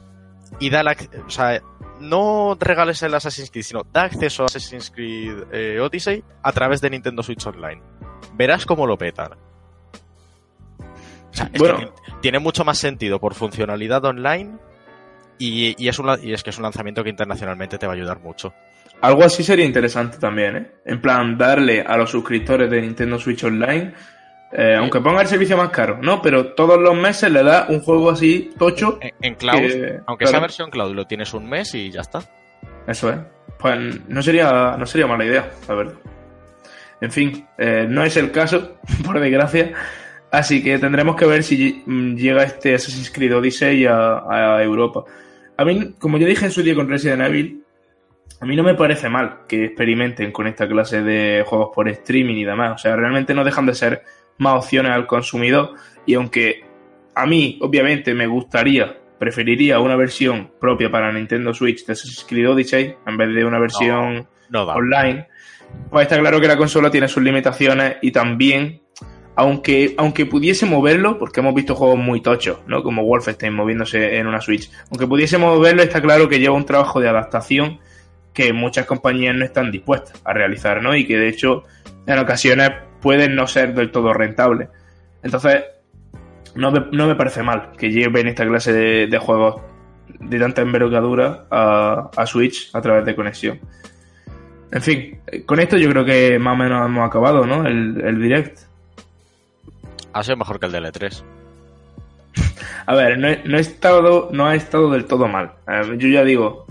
y 0.60 0.68
da 0.68 0.82
la, 0.82 0.94
o 1.26 1.30
sea, 1.30 1.62
no 1.98 2.54
regales 2.60 3.02
el 3.02 3.14
Assassin's 3.14 3.50
Creed, 3.50 3.64
sino 3.64 3.86
da 3.90 4.02
acceso 4.02 4.42
a 4.42 4.46
Assassin's 4.46 4.90
Creed 4.90 5.44
eh, 5.50 5.80
Odyssey 5.80 6.22
a 6.42 6.52
través 6.52 6.82
de 6.82 6.90
Nintendo 6.90 7.22
Switch 7.22 7.46
Online. 7.46 7.80
Verás 8.34 8.66
cómo 8.66 8.86
lo 8.86 8.98
petan. 8.98 9.32
O 9.32 11.34
sea, 11.34 11.48
es 11.50 11.58
Bueno. 11.58 11.78
que 11.78 11.90
tiene 12.20 12.38
mucho 12.38 12.66
más 12.66 12.76
sentido 12.76 13.18
por 13.18 13.32
funcionalidad 13.32 14.04
online 14.04 14.58
y, 15.38 15.74
y 15.82 15.88
es 15.88 15.98
un, 15.98 16.10
y 16.22 16.34
es 16.34 16.42
que 16.42 16.50
es 16.50 16.58
un 16.58 16.64
lanzamiento 16.64 17.02
que 17.02 17.08
internacionalmente 17.08 17.78
te 17.78 17.86
va 17.86 17.94
a 17.94 17.96
ayudar 17.96 18.20
mucho. 18.20 18.52
Algo 19.02 19.24
así 19.24 19.42
sería 19.42 19.64
interesante 19.64 20.16
también, 20.18 20.56
¿eh? 20.56 20.66
En 20.86 21.00
plan, 21.00 21.36
darle 21.36 21.82
a 21.82 21.96
los 21.96 22.10
suscriptores 22.10 22.70
de 22.70 22.80
Nintendo 22.80 23.18
Switch 23.18 23.42
Online, 23.44 23.92
eh, 24.52 24.76
aunque 24.78 25.00
ponga 25.00 25.22
el 25.22 25.26
servicio 25.28 25.56
más 25.56 25.70
caro, 25.70 25.98
¿no? 26.00 26.22
Pero 26.22 26.54
todos 26.54 26.80
los 26.80 26.94
meses 26.94 27.30
le 27.32 27.42
da 27.42 27.66
un 27.68 27.80
juego 27.80 28.10
así 28.10 28.50
tocho. 28.58 28.98
En, 29.00 29.10
en 29.20 29.34
cloud, 29.34 29.58
que- 29.60 30.00
aunque 30.06 30.26
sea 30.26 30.32
claro, 30.32 30.42
versión 30.42 30.70
cloud, 30.70 30.94
lo 30.94 31.06
tienes 31.06 31.34
un 31.34 31.48
mes 31.48 31.74
y 31.74 31.90
ya 31.90 32.00
está. 32.02 32.20
Eso 32.86 33.10
es. 33.10 33.18
Pues 33.58 33.78
no 34.08 34.22
sería, 34.22 34.76
no 34.78 34.86
sería 34.86 35.06
mala 35.06 35.24
idea, 35.24 35.50
la 35.68 35.74
verdad. 35.74 35.94
En 37.00 37.10
fin, 37.10 37.44
eh, 37.58 37.86
no 37.88 38.04
es 38.04 38.16
el 38.16 38.30
caso, 38.30 38.78
por 39.04 39.18
desgracia. 39.18 39.72
Así 40.30 40.62
que 40.62 40.78
tendremos 40.78 41.16
que 41.16 41.26
ver 41.26 41.42
si 41.42 41.82
mm, 41.84 42.14
llega 42.14 42.44
este 42.44 42.74
Assassin's 42.74 43.10
Creed 43.10 43.36
Odyssey 43.36 43.84
a, 43.86 44.22
a 44.30 44.62
Europa. 44.62 45.04
A 45.56 45.64
mí, 45.64 45.94
como 45.98 46.18
yo 46.18 46.26
dije 46.26 46.44
en 46.46 46.52
su 46.52 46.62
día 46.62 46.74
con 46.74 46.88
Resident 46.88 47.22
Evil, 47.22 47.64
a 48.42 48.44
mí 48.44 48.56
no 48.56 48.64
me 48.64 48.74
parece 48.74 49.08
mal 49.08 49.42
que 49.46 49.66
experimenten 49.66 50.32
con 50.32 50.48
esta 50.48 50.66
clase 50.66 51.00
de 51.00 51.44
juegos 51.46 51.70
por 51.72 51.88
streaming 51.88 52.34
y 52.34 52.44
demás. 52.44 52.72
O 52.74 52.78
sea, 52.78 52.96
realmente 52.96 53.34
no 53.34 53.44
dejan 53.44 53.66
de 53.66 53.74
ser 53.74 54.02
más 54.38 54.64
opciones 54.64 54.90
al 54.90 55.06
consumidor. 55.06 55.74
Y 56.06 56.14
aunque 56.14 56.64
a 57.14 57.24
mí, 57.24 57.60
obviamente, 57.62 58.14
me 58.14 58.26
gustaría, 58.26 58.96
preferiría 59.16 59.78
una 59.78 59.94
versión 59.94 60.50
propia 60.60 60.90
para 60.90 61.12
Nintendo 61.12 61.54
Switch 61.54 61.86
de 61.86 61.92
Assassin's 61.92 62.26
Creed 62.28 62.50
Odyssey 62.50 62.96
en 63.06 63.16
vez 63.16 63.32
de 63.32 63.44
una 63.44 63.60
versión 63.60 64.26
No 64.50 64.66
da. 64.66 64.74
online, 64.74 65.28
pues 65.88 66.02
está 66.02 66.18
claro 66.18 66.40
que 66.40 66.48
la 66.48 66.56
consola 66.56 66.90
tiene 66.90 67.06
sus 67.06 67.22
limitaciones 67.22 67.98
y 68.02 68.10
también, 68.10 68.82
aunque, 69.36 69.94
aunque 69.96 70.26
pudiese 70.26 70.66
moverlo, 70.66 71.16
porque 71.16 71.38
hemos 71.38 71.54
visto 71.54 71.76
juegos 71.76 71.98
muy 71.98 72.20
tochos, 72.20 72.58
¿no? 72.66 72.82
Como 72.82 73.04
Wolfenstein 73.04 73.54
moviéndose 73.54 74.16
en 74.16 74.26
una 74.26 74.40
Switch, 74.40 74.68
aunque 74.90 75.06
pudiese 75.06 75.38
moverlo, 75.38 75.84
está 75.84 76.02
claro 76.02 76.28
que 76.28 76.40
lleva 76.40 76.56
un 76.56 76.66
trabajo 76.66 76.98
de 76.98 77.08
adaptación 77.08 77.78
que 78.32 78.52
muchas 78.52 78.86
compañías 78.86 79.34
no 79.36 79.44
están 79.44 79.70
dispuestas 79.70 80.20
a 80.24 80.32
realizar, 80.32 80.82
¿no? 80.82 80.94
Y 80.96 81.06
que 81.06 81.16
de 81.18 81.28
hecho 81.28 81.64
en 82.06 82.18
ocasiones 82.18 82.70
pueden 83.00 83.34
no 83.34 83.46
ser 83.46 83.74
del 83.74 83.90
todo 83.90 84.12
rentables. 84.12 84.68
Entonces, 85.22 85.62
no 86.54 86.70
me, 86.70 86.86
no 86.92 87.06
me 87.06 87.14
parece 87.14 87.42
mal 87.42 87.72
que 87.78 87.90
lleven 87.90 88.28
esta 88.28 88.46
clase 88.46 88.72
de, 88.72 89.06
de 89.06 89.18
juegos 89.18 89.60
de 90.20 90.38
tanta 90.38 90.62
envergadura 90.62 91.44
a, 91.50 92.10
a 92.16 92.26
Switch 92.26 92.70
a 92.74 92.80
través 92.80 93.04
de 93.04 93.14
conexión. 93.14 93.60
En 94.70 94.80
fin, 94.82 95.18
con 95.46 95.60
esto 95.60 95.76
yo 95.76 95.88
creo 95.90 96.04
que 96.04 96.38
más 96.38 96.54
o 96.54 96.56
menos 96.56 96.86
hemos 96.86 97.06
acabado, 97.06 97.44
¿no? 97.46 97.66
El, 97.66 98.00
el 98.04 98.20
direct. 98.22 98.58
Ha 100.14 100.22
sido 100.22 100.36
mejor 100.38 100.58
que 100.60 100.66
el 100.66 100.72
de 100.72 100.78
L3. 100.80 101.22
A 102.86 102.94
ver, 102.94 103.18
no, 103.18 103.28
he- 103.28 103.42
no 103.44 103.58
he 103.58 103.60
estado, 103.60 104.28
no 104.32 104.46
ha 104.46 104.54
estado 104.54 104.90
del 104.90 105.04
todo 105.04 105.28
mal. 105.28 105.52
Eh, 105.68 105.96
yo 105.98 106.08
ya 106.08 106.24
digo, 106.24 106.66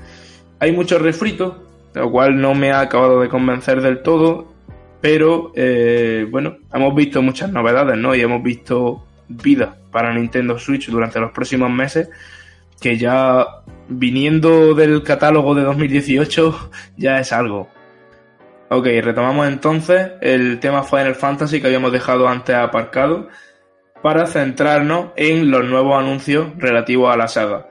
hay 0.61 0.71
mucho 0.71 0.99
refrito, 0.99 1.63
lo 1.95 2.11
cual 2.11 2.39
no 2.39 2.53
me 2.53 2.71
ha 2.71 2.81
acabado 2.81 3.19
de 3.19 3.29
convencer 3.29 3.81
del 3.81 4.03
todo, 4.03 4.53
pero 5.01 5.51
eh, 5.55 6.27
bueno, 6.29 6.57
hemos 6.71 6.93
visto 6.93 7.23
muchas 7.23 7.51
novedades, 7.51 7.97
¿no? 7.97 8.13
Y 8.13 8.21
hemos 8.21 8.43
visto 8.43 9.03
vida 9.27 9.75
para 9.91 10.13
Nintendo 10.13 10.59
Switch 10.59 10.87
durante 10.89 11.19
los 11.19 11.31
próximos 11.31 11.71
meses, 11.71 12.09
que 12.79 12.95
ya 12.95 13.43
viniendo 13.89 14.75
del 14.75 15.01
catálogo 15.01 15.55
de 15.55 15.63
2018 15.63 16.71
ya 16.97 17.19
es 17.19 17.33
algo. 17.33 17.67
Ok, 18.69 18.85
retomamos 19.01 19.47
entonces 19.47 20.11
el 20.21 20.59
tema 20.59 20.83
Final 20.83 21.15
Fantasy 21.15 21.59
que 21.59 21.67
habíamos 21.67 21.91
dejado 21.91 22.27
antes 22.27 22.55
aparcado 22.55 23.29
para 24.03 24.27
centrarnos 24.27 25.07
en 25.15 25.49
los 25.49 25.65
nuevos 25.65 25.99
anuncios 25.99 26.49
relativos 26.57 27.11
a 27.11 27.17
la 27.17 27.27
saga. 27.27 27.70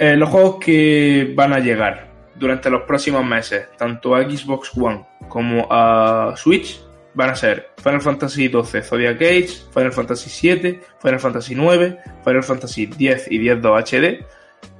Eh, 0.00 0.16
los 0.16 0.30
juegos 0.30 0.56
que 0.64 1.30
van 1.36 1.52
a 1.52 1.58
llegar 1.58 2.08
durante 2.34 2.70
los 2.70 2.84
próximos 2.84 3.22
meses, 3.22 3.68
tanto 3.76 4.14
a 4.14 4.22
Xbox 4.22 4.74
One 4.74 5.04
como 5.28 5.68
a 5.70 6.32
Switch, 6.36 6.80
van 7.12 7.28
a 7.28 7.34
ser 7.34 7.68
Final 7.76 8.00
Fantasy 8.00 8.48
XII 8.48 8.80
Zodiac 8.80 9.20
Age, 9.20 9.48
Final 9.74 9.92
Fantasy 9.92 10.48
VII, 10.48 10.80
Final 11.02 11.20
Fantasy 11.20 11.52
IX, 11.52 11.96
Final 12.24 12.42
Fantasy 12.42 12.84
X 12.84 13.26
y 13.30 13.46
X-2 13.46 13.82
HD, 13.82 14.24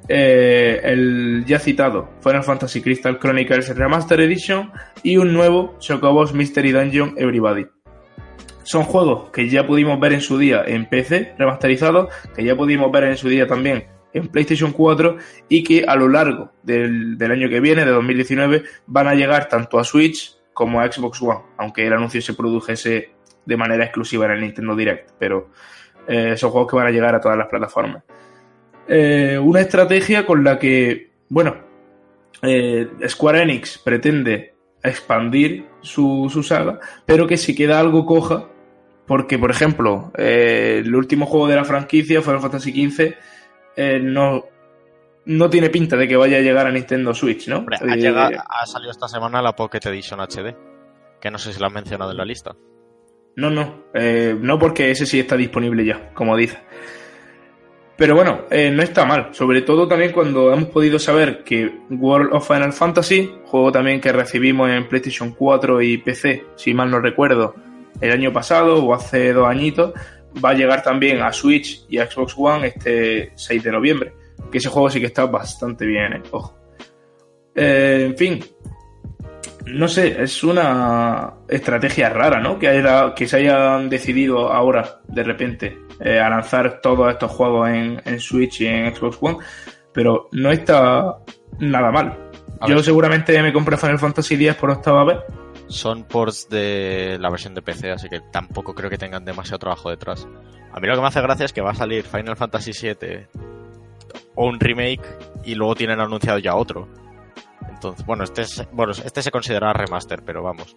eh, 0.08 0.80
el 0.84 1.44
ya 1.46 1.58
citado 1.58 2.08
Final 2.22 2.42
Fantasy 2.42 2.80
Crystal 2.80 3.18
Chronicles 3.18 3.76
Remaster 3.76 4.22
Edition 4.22 4.72
y 5.02 5.18
un 5.18 5.34
nuevo 5.34 5.76
Chocobos 5.80 6.32
Mystery 6.32 6.72
Dungeon 6.72 7.12
Everybody. 7.18 7.66
Son 8.62 8.84
juegos 8.84 9.28
que 9.32 9.50
ya 9.50 9.66
pudimos 9.66 10.00
ver 10.00 10.14
en 10.14 10.22
su 10.22 10.38
día 10.38 10.64
en 10.66 10.86
PC 10.88 11.34
remasterizados, 11.36 12.08
que 12.34 12.42
ya 12.42 12.56
pudimos 12.56 12.90
ver 12.90 13.04
en 13.04 13.18
su 13.18 13.28
día 13.28 13.46
también 13.46 13.99
en 14.12 14.28
PlayStation 14.28 14.72
4 14.72 15.16
y 15.48 15.62
que 15.62 15.84
a 15.86 15.96
lo 15.96 16.08
largo 16.08 16.52
del, 16.62 17.16
año 17.20 17.48
que 17.48 17.60
viene, 17.60 17.84
de 17.84 17.90
2019, 17.92 18.64
van 18.86 19.08
a 19.08 19.14
llegar 19.14 19.48
tanto 19.48 19.78
a 19.78 19.84
Switch 19.84 20.36
como 20.52 20.80
a 20.80 20.90
Xbox 20.90 21.22
One, 21.22 21.40
aunque 21.58 21.86
el 21.86 21.92
anuncio 21.92 22.20
se 22.20 22.34
produjese 22.34 23.10
de 23.44 23.56
manera 23.56 23.84
exclusiva 23.84 24.26
en 24.26 24.32
el 24.32 24.40
Nintendo 24.42 24.76
Direct, 24.76 25.10
pero 25.18 25.50
eh, 26.06 26.36
son 26.36 26.50
juegos 26.50 26.70
que 26.70 26.76
van 26.76 26.88
a 26.88 26.90
llegar 26.90 27.14
a 27.14 27.20
todas 27.20 27.38
las 27.38 27.48
plataformas. 27.48 28.02
Eh, 28.88 29.38
una 29.38 29.60
estrategia 29.60 30.26
con 30.26 30.42
la 30.42 30.58
que, 30.58 31.10
bueno, 31.28 31.56
eh, 32.42 32.88
Square 33.06 33.42
Enix 33.42 33.78
pretende 33.78 34.54
expandir 34.82 35.66
su, 35.80 36.28
su, 36.32 36.42
saga, 36.42 36.80
pero 37.06 37.26
que 37.26 37.36
si 37.36 37.54
queda 37.54 37.78
algo 37.78 38.06
coja, 38.06 38.48
porque, 39.06 39.38
por 39.38 39.50
ejemplo, 39.50 40.12
el 40.16 40.94
último 40.94 41.26
juego 41.26 41.48
de 41.48 41.56
la 41.56 41.64
franquicia, 41.64 42.22
Final 42.22 42.40
Fantasy 42.40 42.90
XV, 42.90 43.14
eh, 43.76 44.00
no, 44.00 44.44
no 45.26 45.50
tiene 45.50 45.70
pinta 45.70 45.96
de 45.96 46.08
que 46.08 46.16
vaya 46.16 46.38
a 46.38 46.40
llegar 46.40 46.66
a 46.66 46.70
Nintendo 46.70 47.14
Switch, 47.14 47.48
¿no? 47.48 47.64
ha, 47.68 47.96
llegado, 47.96 48.38
ha, 48.48 48.66
salido 48.66 48.90
esta 48.90 49.08
semana 49.08 49.42
la 49.42 49.54
Pocket 49.54 49.80
Edition 49.84 50.20
HD, 50.20 50.54
que 51.20 51.30
no 51.30 51.38
sé 51.38 51.52
si 51.52 51.60
la 51.60 51.68
han 51.68 51.74
mencionado 51.74 52.10
en 52.10 52.16
la 52.16 52.24
lista. 52.24 52.54
No, 53.36 53.50
no, 53.50 53.84
eh, 53.94 54.36
no 54.38 54.58
porque 54.58 54.90
ese 54.90 55.06
sí 55.06 55.20
está 55.20 55.36
disponible 55.36 55.84
ya, 55.84 56.12
como 56.14 56.36
dice. 56.36 56.58
Pero 57.96 58.14
bueno, 58.14 58.46
eh, 58.50 58.70
no 58.70 58.82
está 58.82 59.04
mal, 59.04 59.34
sobre 59.34 59.60
todo 59.60 59.86
también 59.86 60.12
cuando 60.12 60.52
hemos 60.52 60.70
podido 60.70 60.98
saber 60.98 61.44
que 61.44 61.70
World 61.90 62.32
of 62.32 62.48
Final 62.48 62.72
Fantasy, 62.72 63.30
juego 63.44 63.70
también 63.70 64.00
que 64.00 64.10
recibimos 64.10 64.70
en 64.70 64.88
PlayStation 64.88 65.32
4 65.32 65.82
y 65.82 65.98
PC, 65.98 66.46
si 66.56 66.72
mal 66.72 66.90
no 66.90 66.98
recuerdo, 67.00 67.54
el 68.00 68.10
año 68.10 68.32
pasado 68.32 68.82
o 68.82 68.94
hace 68.94 69.34
dos 69.34 69.46
añitos, 69.46 69.92
va 70.42 70.50
a 70.50 70.54
llegar 70.54 70.82
también 70.82 71.20
a 71.22 71.32
Switch 71.32 71.84
y 71.88 71.98
a 71.98 72.10
Xbox 72.10 72.34
One 72.36 72.68
este 72.68 73.32
6 73.34 73.62
de 73.62 73.72
noviembre. 73.72 74.12
Que 74.50 74.58
ese 74.58 74.68
juego 74.68 74.90
sí 74.90 75.00
que 75.00 75.06
está 75.06 75.26
bastante 75.26 75.86
bien, 75.86 76.14
¿eh? 76.14 76.22
ojo. 76.30 76.56
Eh, 77.54 78.06
en 78.06 78.16
fin, 78.16 78.44
no 79.66 79.88
sé, 79.88 80.22
es 80.22 80.42
una 80.42 81.34
estrategia 81.48 82.08
rara, 82.08 82.40
¿no? 82.40 82.58
Que, 82.58 82.68
haya, 82.68 83.14
que 83.14 83.26
se 83.26 83.38
hayan 83.38 83.88
decidido 83.88 84.52
ahora, 84.52 85.00
de 85.06 85.22
repente, 85.22 85.78
eh, 86.00 86.18
a 86.18 86.30
lanzar 86.30 86.80
todos 86.80 87.10
estos 87.12 87.30
juegos 87.30 87.68
en, 87.68 88.00
en, 88.04 88.20
Switch 88.20 88.62
y 88.62 88.66
en 88.66 88.94
Xbox 88.94 89.18
One, 89.20 89.38
pero 89.92 90.28
no 90.32 90.50
está 90.50 91.18
nada 91.58 91.90
mal. 91.90 92.16
Yo 92.68 92.82
seguramente 92.82 93.40
me 93.42 93.52
compré 93.52 93.76
Final 93.76 93.98
Fantasy 93.98 94.34
X 94.34 94.54
por 94.54 94.70
octava 94.70 95.04
vez 95.04 95.18
son 95.70 96.04
ports 96.04 96.48
de 96.48 97.16
la 97.20 97.30
versión 97.30 97.54
de 97.54 97.62
PC, 97.62 97.92
así 97.92 98.08
que 98.08 98.20
tampoco 98.20 98.74
creo 98.74 98.90
que 98.90 98.98
tengan 98.98 99.24
demasiado 99.24 99.58
trabajo 99.58 99.90
detrás. 99.90 100.26
A 100.72 100.80
mí 100.80 100.86
lo 100.86 100.94
que 100.94 101.00
me 101.00 101.06
hace 101.06 101.20
gracia 101.20 101.46
es 101.46 101.52
que 101.52 101.60
va 101.60 101.70
a 101.70 101.74
salir 101.74 102.04
Final 102.04 102.36
Fantasy 102.36 102.72
VII 102.72 103.26
o 104.34 104.46
un 104.46 104.60
remake 104.60 105.02
y 105.44 105.54
luego 105.54 105.74
tienen 105.74 106.00
anunciado 106.00 106.38
ya 106.38 106.54
otro. 106.54 106.88
Entonces, 107.68 108.04
bueno, 108.04 108.24
este, 108.24 108.44
bueno, 108.72 108.92
este 108.92 109.22
se 109.22 109.30
considera 109.30 109.72
remaster, 109.72 110.22
pero 110.24 110.42
vamos. 110.42 110.76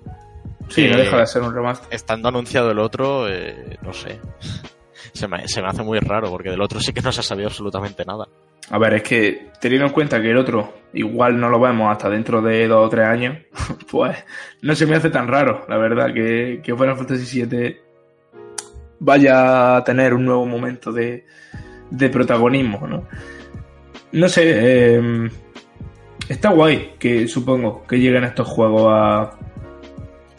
Sí, 0.70 0.88
no 0.88 0.98
deja 0.98 1.18
de 1.18 1.28
ser 1.28 1.42
un 1.42 1.54
remaster. 1.54 1.94
Estando 1.94 2.30
anunciado 2.30 2.72
el 2.72 2.80
otro, 2.80 3.28
eh, 3.28 3.78
no 3.82 3.94
sé. 3.94 4.22
se, 5.14 5.28
me, 5.28 5.48
se 5.48 5.62
me 5.62 5.68
hace 5.68 5.84
muy 5.84 6.00
raro 6.00 6.30
porque 6.30 6.50
del 6.50 6.62
otro 6.62 6.80
sí 6.80 6.94
que 6.94 7.02
no 7.02 7.12
se 7.12 7.20
ha 7.20 7.24
sabido 7.24 7.50
absolutamente 7.50 8.06
nada. 8.06 8.28
A 8.70 8.78
ver, 8.78 8.96
es 8.96 9.04
que 9.04 9.48
teniendo 9.60 9.88
en 9.88 9.94
cuenta 9.94 10.22
que 10.22 10.32
el 10.32 10.38
otro 10.38 10.74
igual 10.94 11.40
no 11.40 11.50
lo 11.50 11.60
vemos 11.60 11.92
hasta 11.92 12.10
dentro 12.10 12.42
de 12.42 12.68
dos 12.68 12.88
o 12.88 12.90
tres 12.90 13.06
años, 13.06 13.38
pues 13.92 14.18
no 14.62 14.76
se 14.76 14.86
me 14.86 14.96
hace 14.96 15.10
tan 15.10 15.28
raro, 15.28 15.66
la 15.68 15.78
verdad, 15.78 16.14
que, 16.14 16.62
que 16.64 16.76
Final 16.76 16.98
Fantasy 16.98 17.44
VII 17.44 17.78
vaya 19.00 19.78
a 19.78 19.84
tener 19.84 20.14
un 20.14 20.26
nuevo 20.26 20.46
momento 20.46 20.92
de, 20.92 21.26
de 21.90 22.10
protagonismo, 22.10 22.88
¿no? 22.88 23.08
No 24.12 24.30
sé, 24.30 24.96
em, 24.96 25.30
está 26.30 26.50
guay 26.50 26.94
que 27.00 27.28
supongo 27.28 27.86
que 27.88 28.00
lleguen 28.00 28.24
estos 28.24 28.48
juegos 28.48 28.88
a, 28.90 29.38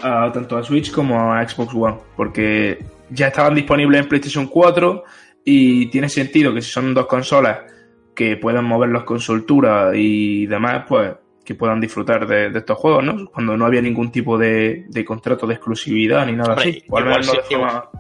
a 0.01 0.33
tanto 0.33 0.57
a 0.57 0.63
Switch 0.63 0.93
como 0.93 1.33
a 1.33 1.47
Xbox 1.47 1.75
One, 1.75 1.97
porque 2.17 2.85
ya 3.11 3.29
estaban 3.29 3.55
disponibles 3.55 4.01
en 4.01 4.09
PlayStation 4.09 4.47
4 4.47 5.05
y 5.45 5.87
tiene 5.87 6.09
sentido 6.09 6.55
que 6.55 6.63
si 6.63 6.71
son 6.71 6.95
dos 6.95 7.07
consolas 7.07 7.74
que 8.15 8.37
puedan 8.37 8.65
moverlos 8.65 9.05
con 9.05 9.21
soltura 9.21 9.91
y 9.95 10.47
demás, 10.47 10.85
pues 10.89 11.13
que 11.45 11.55
puedan 11.55 11.81
disfrutar 11.81 12.27
de, 12.27 12.47
estos 12.57 12.79
juegos, 12.79 13.05
¿no? 13.05 13.27
Cuando 13.27 13.57
no 13.57 13.67
había 13.67 13.83
ningún 13.83 14.11
tipo 14.11 14.39
de, 14.39 14.87
contrato 15.07 15.47
de 15.47 15.55
exclusividad 15.55 16.27
ni 16.27 16.33
nada 16.33 16.55
así. 16.55 16.83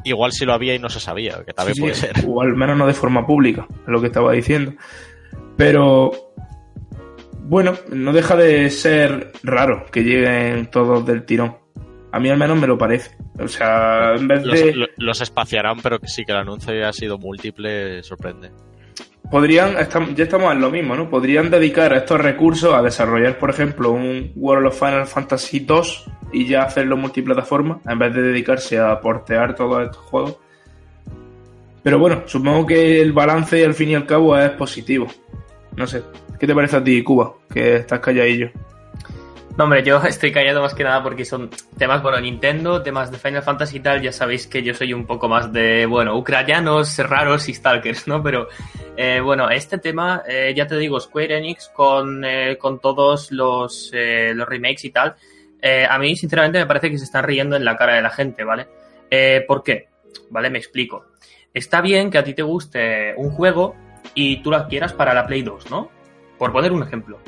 igual, 0.04 0.32
si, 0.32 0.46
lo 0.46 0.54
había 0.54 0.74
y 0.74 0.78
no 0.78 0.88
se 0.88 0.98
sabía, 0.98 1.44
que 1.44 1.52
también 1.52 1.76
puede 1.78 1.94
ser. 1.94 2.12
O 2.26 2.40
al 2.40 2.56
menos 2.56 2.76
no 2.76 2.86
de 2.86 2.94
forma 2.94 3.26
pública, 3.26 3.66
es 3.70 3.88
lo 3.88 4.00
que 4.00 4.06
estaba 4.06 4.32
diciendo. 4.32 4.72
Pero, 5.56 6.10
bueno, 7.42 7.74
no 7.92 8.12
deja 8.12 8.34
de 8.34 8.70
ser 8.70 9.32
raro 9.42 9.84
que 9.92 10.02
lleguen 10.02 10.70
todos 10.70 11.04
del 11.04 11.24
tirón. 11.24 11.58
A 12.12 12.20
mí 12.20 12.30
al 12.30 12.38
menos 12.38 12.58
me 12.58 12.66
lo 12.66 12.78
parece. 12.78 13.16
O 13.38 13.48
sea, 13.48 14.14
en 14.14 14.26
vez 14.26 14.42
de... 14.44 14.74
Los, 14.74 14.88
los 14.96 15.20
espaciarán, 15.20 15.80
pero 15.82 15.98
que 15.98 16.08
sí 16.08 16.24
que 16.24 16.32
el 16.32 16.38
anuncio 16.38 16.86
ha 16.86 16.92
sido 16.92 17.18
múltiple, 17.18 18.02
sorprende 18.04 18.52
podrían, 19.30 19.74
ya 20.14 20.24
estamos 20.24 20.52
en 20.52 20.60
lo 20.60 20.70
mismo, 20.70 20.94
¿no? 20.96 21.08
Podrían 21.08 21.50
dedicar 21.50 21.92
estos 21.92 22.20
recursos 22.20 22.74
a 22.74 22.82
desarrollar, 22.82 23.38
por 23.38 23.50
ejemplo, 23.50 23.90
un 23.92 24.32
World 24.36 24.68
of 24.68 24.78
Final 24.78 25.06
Fantasy 25.06 25.60
2 25.60 26.10
y 26.32 26.46
ya 26.46 26.62
hacerlo 26.62 26.96
multiplataforma, 26.96 27.80
en 27.88 27.98
vez 27.98 28.14
de 28.14 28.22
dedicarse 28.22 28.78
a 28.78 29.00
portear 29.00 29.54
todos 29.54 29.84
estos 29.84 30.02
juegos. 30.02 30.36
Pero 31.82 31.98
bueno, 31.98 32.22
supongo 32.26 32.66
que 32.66 33.00
el 33.00 33.12
balance 33.12 33.64
al 33.64 33.74
fin 33.74 33.90
y 33.90 33.94
al 33.94 34.06
cabo 34.06 34.36
es 34.38 34.50
positivo. 34.50 35.06
No 35.76 35.86
sé, 35.86 36.02
¿qué 36.38 36.46
te 36.46 36.54
parece 36.54 36.76
a 36.76 36.84
ti, 36.84 37.02
Cuba? 37.02 37.34
Que 37.52 37.76
estás 37.76 38.00
calladillo. 38.00 38.50
No, 39.56 39.64
hombre, 39.64 39.84
yo 39.84 40.02
estoy 40.04 40.32
callado 40.32 40.62
más 40.62 40.74
que 40.74 40.82
nada 40.82 41.02
porque 41.02 41.24
son 41.24 41.48
temas, 41.78 42.02
bueno, 42.02 42.20
Nintendo, 42.20 42.82
temas 42.82 43.12
de 43.12 43.18
Final 43.18 43.42
Fantasy 43.42 43.76
y 43.76 43.80
tal, 43.80 44.02
ya 44.02 44.10
sabéis 44.10 44.48
que 44.48 44.62
yo 44.64 44.74
soy 44.74 44.92
un 44.92 45.06
poco 45.06 45.28
más 45.28 45.52
de, 45.52 45.86
bueno, 45.86 46.16
ucranianos, 46.16 46.98
raros 46.98 47.48
y 47.48 47.54
stalkers, 47.54 48.08
¿no? 48.08 48.20
Pero, 48.20 48.48
eh, 48.96 49.20
bueno, 49.20 49.48
este 49.50 49.78
tema, 49.78 50.22
eh, 50.26 50.52
ya 50.56 50.66
te 50.66 50.76
digo, 50.76 50.98
Square 50.98 51.38
Enix 51.38 51.68
con, 51.68 52.24
eh, 52.24 52.58
con 52.58 52.80
todos 52.80 53.30
los, 53.30 53.92
los 53.92 54.48
remakes 54.48 54.84
y 54.84 54.90
tal, 54.90 55.14
a 55.88 55.98
mí, 55.98 56.14
sinceramente, 56.14 56.58
me 56.58 56.66
parece 56.66 56.90
que 56.90 56.98
se 56.98 57.04
están 57.04 57.24
riendo 57.24 57.56
en 57.56 57.64
la 57.64 57.74
cara 57.76 57.94
de 57.94 58.02
la 58.02 58.10
gente, 58.10 58.44
¿vale? 58.44 58.66
¿Por 59.46 59.62
qué? 59.62 59.88
¿Vale? 60.28 60.50
Me 60.50 60.58
explico. 60.58 61.06
Está 61.54 61.80
bien 61.80 62.10
que 62.10 62.18
a 62.18 62.24
ti 62.24 62.34
te 62.34 62.42
guste 62.42 63.14
un 63.16 63.30
juego 63.30 63.74
y 64.12 64.42
tú 64.42 64.50
lo 64.50 64.58
adquieras 64.58 64.92
para 64.92 65.14
la 65.14 65.26
Play 65.26 65.40
2, 65.40 65.70
¿no? 65.70 65.90
Por 66.36 66.52
poner 66.52 66.70
un 66.72 66.82
ejemplo. 66.82 67.18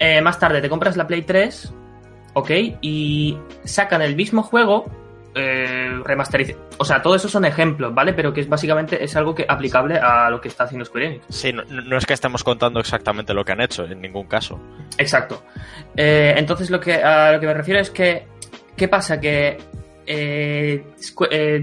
Eh, 0.00 0.20
más 0.20 0.38
tarde 0.38 0.60
te 0.60 0.68
compras 0.68 0.96
la 0.96 1.06
Play 1.06 1.22
3, 1.22 1.72
¿ok? 2.32 2.50
Y 2.80 3.38
sacan 3.64 4.02
el 4.02 4.16
mismo 4.16 4.42
juego 4.42 4.86
eh, 5.34 6.00
remasterizado. 6.02 6.58
O 6.78 6.84
sea, 6.84 7.02
todo 7.02 7.14
eso 7.14 7.28
son 7.28 7.44
ejemplos, 7.44 7.94
¿vale? 7.94 8.14
Pero 8.14 8.32
que 8.32 8.40
es 8.40 8.48
básicamente 8.48 9.04
es 9.04 9.14
algo 9.14 9.34
que 9.34 9.44
aplicable 9.48 9.98
a 9.98 10.28
lo 10.30 10.40
que 10.40 10.48
está 10.48 10.64
haciendo 10.64 10.84
Square 10.84 11.06
Enix. 11.06 11.24
Sí, 11.28 11.52
no, 11.52 11.96
es 11.96 12.06
que 12.06 12.14
estemos 12.14 12.42
contando 12.42 12.80
exactamente 12.80 13.32
lo 13.32 13.44
que 13.44 13.52
han 13.52 13.60
hecho, 13.60 13.84
en 13.84 14.00
ningún 14.00 14.26
caso. 14.26 14.58
Exacto. 14.98 15.44
Eh, 15.96 16.34
entonces, 16.36 16.70
lo 16.70 16.80
que, 16.80 16.94
a 16.94 17.32
lo 17.32 17.40
que 17.40 17.46
me 17.46 17.54
refiero 17.54 17.78
es 17.78 17.90
que, 17.90 18.26
¿qué 18.76 18.88
pasa? 18.88 19.20
Que 19.20 19.58
eh, 20.06 20.84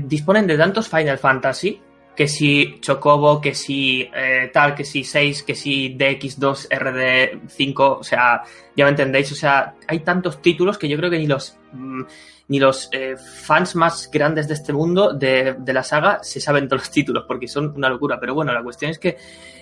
disponen 0.05 0.47
de 0.47 0.57
tantos 0.57 0.88
Final 0.88 1.17
Fantasy 1.17 1.81
que 2.18 2.28
si 2.28 2.80
Chocobo, 2.82 3.39
que 3.39 3.53
si 3.53 4.09
eh, 4.13 4.49
tal, 4.51 4.74
que 4.74 4.84
si 4.84 5.03
6, 5.03 5.43
que 5.43 5.53
si 5.53 5.95
DX2, 5.95 6.68
RD5, 6.68 7.97
o 7.99 8.03
sea, 8.03 8.41
ya 8.76 8.86
me 8.86 8.89
entendéis, 8.89 9.32
o 9.32 9.36
sea, 9.36 9.76
hay 9.88 9.99
tantos 9.99 10.41
títulos 10.41 10.80
que 10.80 10.89
yo 10.89 10.97
creo 10.97 11.11
que 11.11 11.20
ni 11.20 11.28
los 11.28 11.59
mm, 11.74 12.01
ni 12.47 12.59
los 12.59 12.89
eh, 12.91 13.15
fans 13.18 13.76
más 13.76 14.09
grandes 14.11 14.47
de 14.47 14.55
este 14.55 14.74
mundo, 14.74 15.13
de, 15.13 15.57
de, 15.59 15.74
la 15.74 15.84
saga, 15.84 16.20
se 16.24 16.39
saben 16.39 16.68
todos 16.68 16.84
los 16.84 16.91
títulos, 16.91 17.26
porque 17.28 17.47
son 17.47 17.74
una 17.76 17.89
locura. 17.89 18.18
Pero 18.20 18.34
bueno, 18.34 18.51
la 18.51 18.63
cuestión 18.63 18.89
es 18.89 18.99
que 18.99 19.18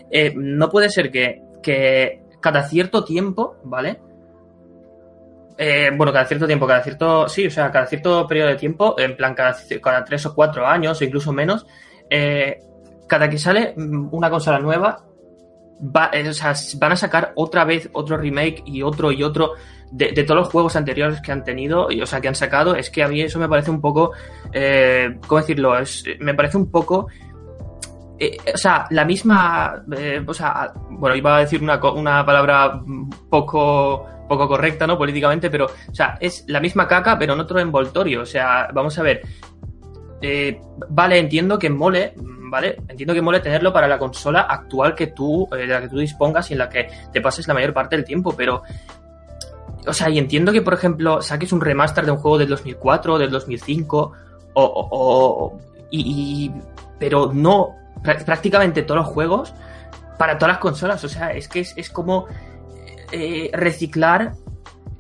eh, 0.10 0.34
no 0.36 0.70
puede 0.70 0.90
ser 0.90 1.12
que, 1.12 1.42
que 1.62 2.22
cada 2.40 2.64
cierto 2.70 3.04
tiempo, 3.04 3.58
¿vale? 3.64 4.00
Eh, 5.58 5.90
bueno, 5.96 6.14
cada 6.14 6.26
cierto 6.26 6.46
tiempo, 6.46 6.68
cada 6.68 6.84
cierto, 6.84 7.28
sí, 7.28 7.48
o 7.48 7.52
sea, 7.52 7.72
cada 7.72 7.88
cierto 7.88 8.28
periodo 8.28 8.50
de 8.50 8.56
tiempo, 8.56 8.96
en 9.00 9.18
plan 9.18 9.34
cada, 9.34 9.58
cada 9.82 10.04
tres 10.04 10.26
o 10.26 10.36
cuatro 10.36 10.68
años 10.68 11.02
o 11.02 11.04
incluso 11.04 11.34
menos, 11.34 11.66
eh, 12.10 12.60
cada 13.08 13.30
que 13.30 13.38
sale 13.38 13.74
una 13.78 14.30
consola 14.30 14.60
nueva, 14.60 15.06
va, 15.80 16.10
eh, 16.14 16.28
o 16.28 16.34
sea, 16.34 16.54
van 16.78 16.92
a 16.94 16.96
sacar 16.96 17.34
otra 17.36 17.66
vez 17.66 17.90
otro 17.94 18.18
remake 18.18 18.64
y 18.66 18.82
otro 18.82 19.12
y 19.12 19.24
otro 19.24 19.54
de, 19.92 20.12
todos 20.24 20.42
los 20.42 20.50
juegos 20.50 20.76
anteriores 20.76 21.22
que 21.22 21.32
han 21.32 21.44
tenido, 21.44 21.88
o 21.88 22.06
sea, 22.06 22.20
que 22.22 22.28
han 22.28 22.36
sacado. 22.36 22.76
Es 22.76 22.90
que 22.90 23.04
a 23.04 23.08
mí 23.08 23.22
eso 23.22 23.40
me 23.40 23.48
parece 23.48 23.72
un 23.72 23.82
poco, 23.82 24.12
eh, 24.52 25.18
¿cómo 25.28 25.42
decirlo? 25.42 25.74
Me 26.20 26.34
parece 26.34 26.58
un 26.58 26.72
poco 26.72 27.08
eh, 28.18 28.38
o 28.54 28.58
sea, 28.58 28.88
la 28.92 29.04
misma, 29.04 29.84
o 30.26 30.34
sea, 30.34 30.74
bueno, 30.90 31.16
iba 31.16 31.36
a 31.36 31.40
decir 31.42 31.62
una, 31.62 31.78
una 31.92 32.26
palabra 32.26 32.82
poco, 33.30 34.06
poco 34.30 34.48
correcta, 34.48 34.88
¿no? 34.88 34.98
Políticamente, 34.98 35.50
pero, 35.50 35.66
o 35.66 35.94
sea, 35.94 36.18
es 36.22 36.46
la 36.48 36.62
misma 36.62 36.88
caca, 36.88 37.18
pero 37.20 37.34
en 37.34 37.42
otro 37.42 37.60
envoltorio. 37.60 38.22
O 38.22 38.26
sea, 38.26 38.70
vamos 38.74 38.98
a 38.98 39.04
ver. 39.04 39.22
Eh, 40.28 40.60
vale, 40.90 41.20
entiendo 41.20 41.60
que 41.60 41.70
mole, 41.70 42.14
¿vale? 42.18 42.78
Entiendo 42.88 43.14
que 43.14 43.22
mole 43.22 43.42
tenerlo 43.42 43.72
para 43.72 43.88
la 43.88 44.00
consola 44.00 44.42
actual 44.42 44.96
que 44.96 45.08
tú, 45.08 45.48
de 45.52 45.68
la 45.68 45.82
que 45.82 45.88
tú 45.88 46.00
dispongas 46.00 46.50
y 46.50 46.54
en 46.54 46.60
la 46.60 46.68
que 46.68 46.88
te 47.14 47.22
pases 47.22 47.48
la 47.48 47.54
mayor 47.54 47.74
parte 47.74 47.96
del 47.96 48.04
tiempo, 48.04 48.34
pero 48.36 48.64
o 49.86 49.94
sea, 49.94 50.10
y 50.10 50.18
entiendo 50.18 50.52
que, 50.52 50.64
por 50.64 50.74
ejemplo, 50.74 51.22
saques 51.22 51.54
un 51.54 51.62
remaster 51.62 52.06
de 52.06 52.12
un 52.12 52.18
juego 52.18 52.40
del 52.40 52.50
2004, 52.50 53.20
del 53.20 53.30
2005, 53.30 54.12
o, 54.56 54.64
o, 54.64 54.88
o 54.92 55.60
y, 55.92 56.52
pero 56.98 57.32
no 57.32 57.76
prácticamente 58.26 58.82
todos 58.82 59.02
los 59.02 59.14
juegos 59.14 59.54
para 60.18 60.40
todas 60.40 60.56
las 60.56 60.60
consolas. 60.60 61.04
O 61.04 61.08
sea, 61.08 61.34
es 61.34 61.48
que 61.48 61.60
es, 61.60 61.78
es 61.78 61.92
como 61.92 62.26
eh, 63.12 63.52
reciclar 63.54 64.34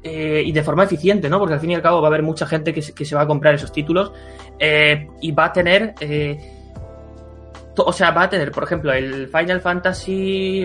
eh, 0.08 0.44
y 0.46 0.52
de 0.52 0.62
forma 0.62 0.84
eficiente, 0.84 1.28
¿no? 1.30 1.40
Porque 1.40 1.56
al 1.56 1.60
fin 1.60 1.72
y 1.72 1.76
al 1.76 1.82
cabo 1.82 2.00
va 2.00 2.08
a 2.08 2.10
haber 2.10 2.22
mucha 2.22 2.46
gente 2.46 2.72
que, 2.72 2.82
que 2.94 3.06
se 3.06 3.16
va 3.16 3.24
a 3.24 3.28
comprar 3.28 3.56
esos 3.56 3.72
títulos 3.72 4.12
eh, 4.60 5.08
y 5.20 5.32
va 5.32 5.46
a 5.46 5.52
tener. 5.52 5.96
o 7.76 7.92
sea, 7.92 8.12
va 8.12 8.22
a 8.22 8.30
tener, 8.30 8.52
por 8.52 8.64
ejemplo, 8.64 8.94
el 8.94 9.28
Final 9.30 9.62
Fantasy, 9.62 10.64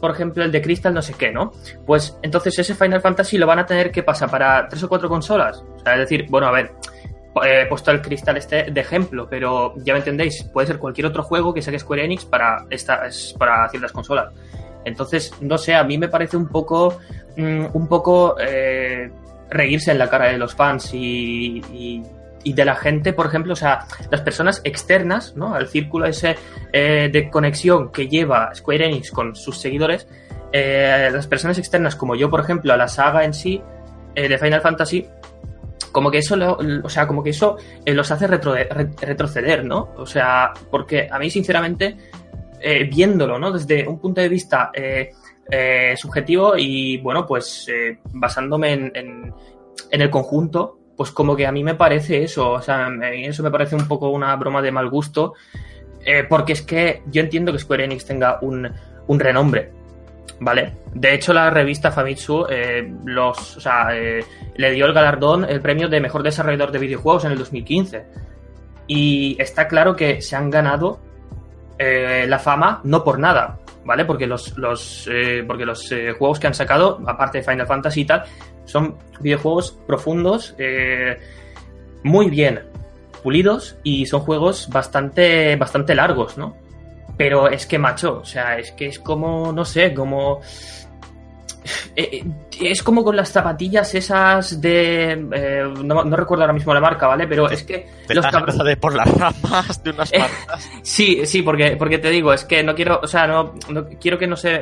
por 0.00 0.10
ejemplo, 0.10 0.42
el 0.42 0.50
de 0.50 0.60
Crystal, 0.60 0.92
no 0.92 1.02
sé 1.02 1.14
qué, 1.14 1.30
¿no? 1.30 1.52
Pues 1.86 2.18
entonces 2.20 2.58
ese 2.58 2.74
Final 2.74 3.00
Fantasy 3.00 3.38
lo 3.38 3.46
van 3.46 3.60
a 3.60 3.66
tener 3.66 3.92
que 3.92 4.02
pasar 4.02 4.28
para 4.28 4.66
tres 4.66 4.82
o 4.82 4.88
cuatro 4.88 5.08
consolas. 5.08 5.62
O 5.76 5.78
sea, 5.78 5.94
es 5.94 6.00
decir, 6.00 6.26
bueno, 6.28 6.48
a 6.48 6.50
ver, 6.50 6.72
he 7.44 7.66
puesto 7.66 7.92
el 7.92 8.02
cristal 8.02 8.38
este 8.38 8.72
de 8.72 8.80
ejemplo, 8.80 9.28
pero 9.30 9.74
ya 9.84 9.92
me 9.92 10.00
entendéis, 10.00 10.42
puede 10.52 10.66
ser 10.66 10.78
cualquier 10.78 11.06
otro 11.06 11.22
juego 11.22 11.54
que 11.54 11.62
saque 11.62 11.78
Square 11.78 12.04
Enix 12.04 12.24
para, 12.24 12.66
esta, 12.70 13.02
para 13.38 13.68
ciertas 13.68 13.92
consolas. 13.92 14.32
Entonces, 14.84 15.32
no 15.40 15.58
sé, 15.58 15.74
a 15.74 15.84
mí 15.84 15.98
me 15.98 16.08
parece 16.08 16.36
un 16.36 16.48
poco, 16.48 16.98
mm, 17.36 17.66
un 17.72 17.88
poco 17.88 18.36
eh, 18.40 19.10
reírse 19.50 19.90
en 19.90 19.98
la 19.98 20.08
cara 20.08 20.28
de 20.28 20.38
los 20.38 20.54
fans 20.54 20.94
y, 20.94 21.62
y, 21.72 22.02
y, 22.44 22.52
de 22.52 22.64
la 22.64 22.76
gente, 22.76 23.12
por 23.12 23.26
ejemplo, 23.26 23.52
o 23.52 23.56
sea, 23.56 23.86
las 24.10 24.20
personas 24.22 24.60
externas, 24.64 25.36
¿no? 25.36 25.54
Al 25.54 25.68
círculo 25.68 26.06
ese 26.06 26.36
eh, 26.72 27.10
de 27.12 27.30
conexión 27.30 27.90
que 27.92 28.08
lleva 28.08 28.54
Square 28.54 28.86
Enix 28.86 29.10
con 29.10 29.34
sus 29.36 29.58
seguidores, 29.58 30.06
eh, 30.52 31.10
las 31.12 31.26
personas 31.26 31.58
externas 31.58 31.94
como 31.94 32.16
yo, 32.16 32.28
por 32.28 32.40
ejemplo, 32.40 32.72
a 32.72 32.76
la 32.76 32.88
saga 32.88 33.24
en 33.24 33.34
sí 33.34 33.62
eh, 34.14 34.28
de 34.28 34.38
Final 34.38 34.60
Fantasy, 34.60 35.06
como 35.92 36.10
que 36.10 36.18
eso, 36.18 36.36
lo, 36.36 36.58
o 36.82 36.88
sea, 36.88 37.06
como 37.06 37.22
que 37.22 37.30
eso 37.30 37.56
eh, 37.84 37.94
los 37.94 38.10
hace 38.10 38.26
retro, 38.26 38.54
re, 38.54 38.90
retroceder, 39.00 39.64
¿no? 39.64 39.90
O 39.96 40.06
sea, 40.06 40.52
porque 40.70 41.08
a 41.10 41.18
mí, 41.18 41.30
sinceramente, 41.30 41.96
eh, 42.60 42.84
viéndolo, 42.84 43.38
¿no? 43.38 43.50
Desde 43.52 43.86
un 43.86 43.98
punto 43.98 44.20
de 44.20 44.28
vista 44.28 44.70
eh, 44.74 45.10
eh 45.50 45.94
subjetivo 45.96 46.56
y, 46.56 46.98
bueno, 46.98 47.26
pues 47.26 47.66
basándome 48.12 48.72
en, 48.72 48.92
en, 48.94 49.34
el 49.90 50.10
conjunto, 50.10 50.78
pues 50.96 51.10
como 51.10 51.34
que 51.34 51.46
a 51.46 51.52
mí 51.52 51.64
me 51.64 51.74
parece 51.74 52.22
eso, 52.22 52.52
o 52.52 52.62
sea, 52.62 52.88
eso 53.12 53.42
me 53.42 53.50
parece 53.50 53.74
un 53.74 53.88
poco 53.88 54.10
una 54.10 54.36
broma 54.36 54.62
de 54.62 54.70
mal 54.70 54.88
gusto, 54.88 55.34
porque 56.28 56.52
es 56.52 56.62
que 56.62 57.02
yo 57.06 57.22
entiendo 57.22 57.52
que 57.52 57.58
Square 57.58 57.84
Enix 57.84 58.04
tenga 58.06 58.38
un, 58.42 58.70
un 59.06 59.20
renombre, 59.20 59.72
¿vale? 60.38 60.74
De 60.94 61.14
hecho, 61.14 61.32
la 61.32 61.50
revista 61.50 61.90
Famitsu 61.90 62.46
los, 63.04 63.56
o 63.56 63.60
sea, 63.60 63.88
le 63.90 64.70
dio 64.70 64.86
el 64.86 64.92
galardón, 64.92 65.44
el 65.44 65.60
premio 65.60 65.88
de 65.88 66.00
mejor 66.00 66.22
desarrollador 66.22 66.70
de 66.70 66.78
videojuegos 66.78 67.24
en 67.24 67.32
el 67.32 67.38
2015. 67.38 68.04
Y 68.86 69.36
está 69.40 69.66
claro 69.68 69.96
que 69.96 70.20
se 70.20 70.36
han 70.36 70.50
ganado 70.50 71.00
eh, 71.82 72.26
la 72.28 72.38
fama 72.38 72.82
no 72.84 73.02
por 73.02 73.18
nada, 73.18 73.58
¿vale? 73.86 74.04
Porque 74.04 74.26
los, 74.26 74.54
los, 74.58 75.08
eh, 75.10 75.42
porque 75.46 75.64
los 75.64 75.90
eh, 75.90 76.12
juegos 76.12 76.38
que 76.38 76.46
han 76.46 76.52
sacado, 76.52 77.00
aparte 77.06 77.38
de 77.38 77.44
Final 77.44 77.66
Fantasy 77.66 78.02
y 78.02 78.04
tal, 78.04 78.24
son 78.66 78.98
videojuegos 79.18 79.78
profundos, 79.86 80.54
muy 82.02 82.28
bien 82.28 82.60
pulidos 83.22 83.78
y 83.82 84.04
son 84.04 84.20
juegos 84.20 84.68
bastante, 84.68 85.56
bastante 85.56 85.94
largos, 85.94 86.36
¿no? 86.36 86.54
Pero 87.16 87.48
es 87.48 87.64
que, 87.64 87.78
macho, 87.78 88.18
o 88.18 88.24
sea, 88.26 88.58
es 88.58 88.72
que 88.72 88.88
es 88.88 88.98
como, 88.98 89.50
no 89.50 89.64
sé, 89.64 89.94
como... 89.94 90.42
Eh, 91.94 92.24
es 92.60 92.82
como 92.82 93.04
con 93.04 93.16
las 93.16 93.30
zapatillas 93.30 93.94
esas 93.94 94.60
de... 94.60 95.12
Eh, 95.12 95.74
no, 95.84 96.04
no, 96.04 96.16
recuerdo 96.16 96.44
ahora 96.44 96.52
mismo 96.52 96.74
la 96.74 96.80
marca, 96.80 97.06
¿vale? 97.06 97.26
Pero 97.26 97.48
es 97.50 97.62
que... 97.62 97.86
Los 98.08 98.26
cabros... 98.26 98.58
de 98.58 98.76
por 98.76 98.94
las 98.94 99.12
ramas 99.12 99.82
de 99.82 99.90
unas 99.90 100.12
marcas. 100.18 100.66
Eh, 100.66 100.80
sí, 100.82 101.26
sí, 101.26 101.42
porque, 101.42 101.76
porque 101.76 101.98
te 101.98 102.10
digo, 102.10 102.32
es 102.32 102.44
que 102.44 102.62
no 102.62 102.74
quiero, 102.74 103.00
o 103.02 103.06
sea, 103.06 103.26
no, 103.26 103.54
no 103.68 103.86
quiero 104.00 104.18
que 104.18 104.26
no 104.26 104.36
sé... 104.36 104.60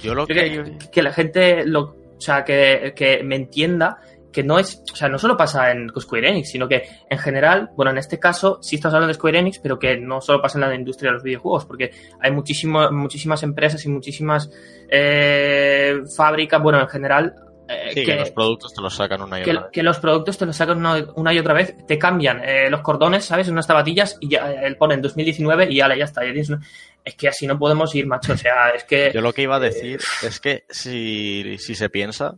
Yo 0.00 0.14
lo 0.14 0.26
que... 0.26 0.34
Que, 0.34 0.78
que 0.90 1.02
la 1.02 1.12
gente, 1.12 1.64
lo, 1.64 1.96
o 2.16 2.20
sea, 2.20 2.44
que, 2.44 2.92
que 2.96 3.22
me 3.22 3.36
entienda 3.36 3.98
que 4.36 4.44
no 4.44 4.58
es, 4.58 4.82
o 4.92 4.94
sea, 4.94 5.08
no 5.08 5.18
solo 5.18 5.34
pasa 5.34 5.70
en 5.70 5.90
Square 5.98 6.28
Enix, 6.28 6.50
sino 6.50 6.68
que 6.68 6.86
en 7.08 7.16
general, 7.16 7.70
bueno, 7.74 7.90
en 7.90 7.96
este 7.96 8.20
caso 8.20 8.58
sí 8.60 8.76
estamos 8.76 8.92
hablando 8.92 9.08
de 9.08 9.14
Square 9.14 9.38
Enix, 9.38 9.58
pero 9.60 9.78
que 9.78 9.96
no 9.96 10.20
solo 10.20 10.42
pasa 10.42 10.58
en 10.58 10.68
la 10.68 10.74
industria 10.74 11.08
de 11.08 11.14
los 11.14 11.22
videojuegos, 11.22 11.64
porque 11.64 11.90
hay 12.20 12.30
muchísimo, 12.32 12.90
muchísimas 12.90 13.42
empresas 13.44 13.82
y 13.86 13.88
muchísimas 13.88 14.50
eh, 14.90 16.02
fábricas, 16.14 16.62
bueno, 16.62 16.82
en 16.82 16.88
general. 16.88 17.34
Eh, 17.66 17.92
sí, 17.94 18.00
que, 18.00 18.12
que, 18.12 18.16
los 18.16 18.30
productos 18.30 18.74
te 18.74 18.82
los 18.82 18.94
sacan 18.94 19.22
una 19.22 19.40
y 19.40 19.42
que, 19.42 19.52
otra 19.52 19.62
vez. 19.62 19.70
Que 19.72 19.82
los 19.82 19.98
productos 20.00 20.36
te 20.36 20.44
los 20.44 20.54
sacan 20.54 20.78
una, 20.80 21.06
una 21.14 21.32
y 21.32 21.38
otra 21.38 21.54
vez, 21.54 21.74
te 21.86 21.98
cambian 21.98 22.44
eh, 22.44 22.68
los 22.68 22.82
cordones, 22.82 23.24
¿sabes? 23.24 23.48
Unas 23.48 23.66
zapatillas 23.66 24.18
y 24.20 24.28
ya 24.28 24.52
él 24.52 24.76
pone 24.76 24.96
en 24.96 25.00
2019 25.00 25.68
y 25.70 25.76
ya, 25.76 25.96
ya 25.96 26.04
está. 26.04 26.26
Ya 26.26 26.32
tienes 26.32 26.50
una... 26.50 26.60
Es 27.02 27.14
que 27.14 27.28
así 27.28 27.46
no 27.46 27.58
podemos 27.58 27.94
ir, 27.94 28.06
macho. 28.06 28.34
O 28.34 28.36
sea, 28.36 28.68
es 28.74 28.84
que. 28.84 29.12
Yo 29.14 29.22
lo 29.22 29.32
que 29.32 29.40
iba 29.40 29.56
a 29.56 29.60
decir 29.60 29.98
es 30.22 30.40
que 30.40 30.66
si, 30.68 31.56
si 31.56 31.74
se 31.74 31.88
piensa, 31.88 32.36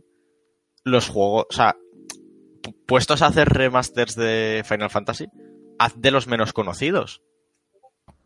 los 0.85 1.09
juegos, 1.09 1.45
o 1.49 1.53
sea, 1.53 1.75
puestos 2.85 3.21
a 3.21 3.27
hacer 3.27 3.49
remasters 3.49 4.15
de 4.15 4.63
Final 4.65 4.89
Fantasy, 4.89 5.27
haz 5.77 5.93
de 5.95 6.11
los 6.11 6.27
menos 6.27 6.53
conocidos. 6.53 7.21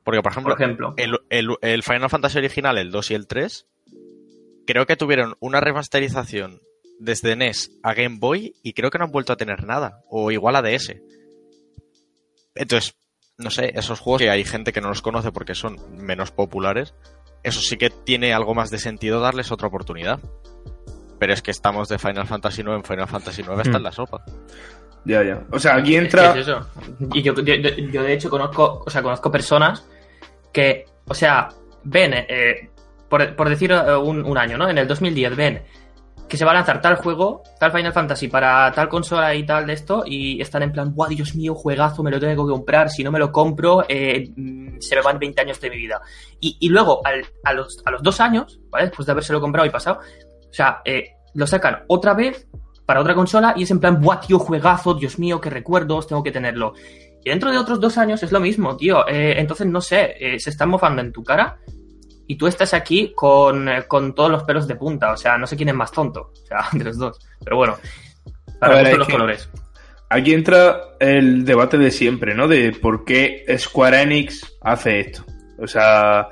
Porque, 0.04 0.22
por 0.22 0.32
ejemplo, 0.32 0.54
por 0.54 0.62
ejemplo. 0.62 0.94
El, 0.98 1.20
el, 1.30 1.56
el, 1.62 1.84
Final 1.84 2.10
Fantasy 2.10 2.38
original, 2.40 2.78
el 2.78 2.92
2 2.92 3.12
y 3.12 3.14
el 3.14 3.28
3, 3.28 3.68
creo 4.68 4.86
que 4.86 4.98
tuvieron 4.98 5.36
una 5.40 5.62
remasterización 5.62 6.62
desde 7.00 7.36
NES 7.36 7.72
a 7.84 7.94
Game 7.94 8.18
Boy 8.20 8.54
y 8.64 8.74
creo 8.74 8.90
que 8.90 8.98
no 8.98 9.06
han 9.06 9.12
vuelto 9.12 9.34
a 9.34 9.38
tener 9.38 9.66
nada. 9.66 10.02
O 10.10 10.32
igual 10.32 10.56
a 10.56 10.62
DS. 10.62 10.96
Entonces, 12.56 12.96
no 13.38 13.50
sé, 13.50 13.72
esos 13.76 14.00
juegos 14.00 14.22
que 14.22 14.30
hay 14.30 14.44
gente 14.44 14.74
que 14.74 14.82
no 14.82 14.90
los 14.90 15.02
conoce 15.02 15.32
porque 15.32 15.56
son 15.56 15.78
menos 15.98 16.32
populares, 16.32 16.94
eso 17.44 17.62
sí 17.62 17.78
que 17.78 17.90
tiene 17.90 18.34
algo 18.34 18.54
más 18.54 18.70
de 18.70 18.80
sentido 18.80 19.20
darles 19.20 19.52
otra 19.52 19.68
oportunidad 19.68 20.20
pero 21.24 21.36
es 21.36 21.42
que 21.42 21.52
estamos 21.52 21.88
de 21.88 21.98
Final 21.98 22.28
Fantasy 22.28 22.64
IX 22.64 22.72
en 22.72 22.84
Final 22.84 23.08
Fantasy 23.08 23.44
IX 23.44 23.52
está 23.64 23.78
en 23.78 23.84
la 23.84 23.94
sopa. 23.94 24.26
Ya, 25.06 25.24
ya. 25.24 25.42
O 25.52 25.58
sea, 25.58 25.76
aquí 25.76 25.96
entra. 25.96 26.32
Es 26.32 26.46
eso. 26.50 26.68
Y 27.14 27.22
yo, 27.22 27.34
yo, 27.34 27.56
yo, 27.56 28.04
de 28.04 28.14
hecho 28.14 28.30
conozco, 28.30 28.84
o 28.86 28.90
sea, 28.90 29.02
conozco 29.02 29.32
personas 29.32 29.88
que, 30.52 30.84
o 31.08 31.14
sea, 31.14 31.48
ven, 31.86 32.14
eh, 32.14 32.70
por, 33.08 33.38
por, 33.38 33.48
decir 33.48 33.72
un, 33.74 34.26
un, 34.26 34.38
año, 34.38 34.58
¿no? 34.58 34.70
En 34.70 34.78
el 34.78 34.86
2010 34.86 35.36
ven 35.38 35.64
que 36.28 36.36
se 36.36 36.44
va 36.44 36.52
a 36.52 36.56
lanzar 36.56 36.82
tal 36.82 36.98
juego, 36.98 37.42
tal 37.58 37.72
Final 37.72 37.94
Fantasy 37.94 38.28
para 38.28 38.70
tal 38.74 38.90
consola 38.90 39.34
y 39.34 39.46
tal 39.46 39.66
de 39.66 39.74
esto, 39.74 40.04
y 40.06 40.42
están 40.42 40.64
en 40.64 40.74
plan, 40.74 40.92
¡guau, 40.94 41.08
Dios 41.08 41.36
mío, 41.36 41.56
juegazo, 41.56 42.04
me 42.04 42.12
lo 42.12 42.20
tengo 42.20 42.46
que 42.46 42.52
comprar! 42.52 42.90
Si 42.90 43.02
no 43.02 43.14
me 43.14 43.20
lo 43.20 43.32
compro, 43.32 43.86
eh, 43.88 44.30
se 44.80 44.96
me 44.98 45.02
van 45.02 45.20
20 45.20 45.42
años 45.42 45.62
de 45.62 45.70
mi 45.70 45.78
vida. 45.78 46.02
Y, 46.42 46.58
y 46.60 46.68
luego, 46.68 47.00
al, 47.06 47.26
a, 47.46 47.54
los, 47.54 47.82
a 47.86 47.92
los 47.92 48.04
dos 48.04 48.20
años, 48.20 48.60
¿vale? 48.70 48.88
Después 48.88 49.06
de 49.06 49.14
habérselo 49.14 49.40
comprado 49.40 49.66
y 49.66 49.72
pasado, 49.72 50.02
o 50.54 50.56
sea, 50.56 50.84
eh, 50.86 51.13
lo 51.34 51.48
sacan 51.48 51.84
otra 51.88 52.14
vez 52.14 52.48
para 52.86 53.00
otra 53.00 53.16
consola 53.16 53.54
y 53.56 53.64
es 53.64 53.72
en 53.72 53.80
plan, 53.80 54.02
¡buah, 54.02 54.20
tío, 54.20 54.40
juegazo! 54.40 54.94
Dios 54.94 55.20
mío, 55.20 55.40
qué 55.40 55.50
recuerdos, 55.50 56.08
tengo 56.08 56.24
que 56.24 56.32
tenerlo. 56.32 56.74
Y 57.24 57.30
dentro 57.30 57.52
de 57.52 57.58
otros 57.58 57.80
dos 57.80 57.98
años 57.98 58.22
es 58.24 58.32
lo 58.32 58.40
mismo, 58.40 58.76
tío. 58.76 59.08
Eh, 59.08 59.40
entonces, 59.40 59.68
no 59.68 59.80
sé, 59.80 60.16
eh, 60.20 60.40
se 60.40 60.50
están 60.50 60.70
mofando 60.70 61.02
en 61.02 61.12
tu 61.12 61.24
cara 61.24 61.58
y 62.28 62.36
tú 62.36 62.48
estás 62.48 62.74
aquí 62.74 63.14
con, 63.16 63.70
eh, 63.70 63.84
con, 63.88 64.14
todos 64.14 64.30
los 64.30 64.44
pelos 64.44 64.68
de 64.68 64.76
punta. 64.76 65.14
O 65.14 65.18
sea, 65.18 65.38
no 65.38 65.48
sé 65.48 65.56
quién 65.56 65.70
es 65.70 65.76
más 65.76 65.92
tonto. 65.92 66.32
O 66.34 66.46
sea, 66.46 66.68
de 66.74 66.84
los 66.84 66.98
dos. 66.98 67.20
Pero 67.44 67.56
bueno, 67.56 67.78
para 68.60 68.84
ver, 68.84 68.98
los 68.98 69.08
colores. 69.08 69.50
Aquí 70.10 70.34
entra 70.34 70.96
el 71.00 71.46
debate 71.46 71.78
de 71.78 71.92
siempre, 71.92 72.36
¿no? 72.36 72.48
De 72.48 72.74
por 72.74 73.06
qué 73.06 73.46
Square 73.58 74.02
Enix 74.02 74.58
hace 74.62 75.00
esto. 75.00 75.26
O 75.58 75.68
sea, 75.68 76.28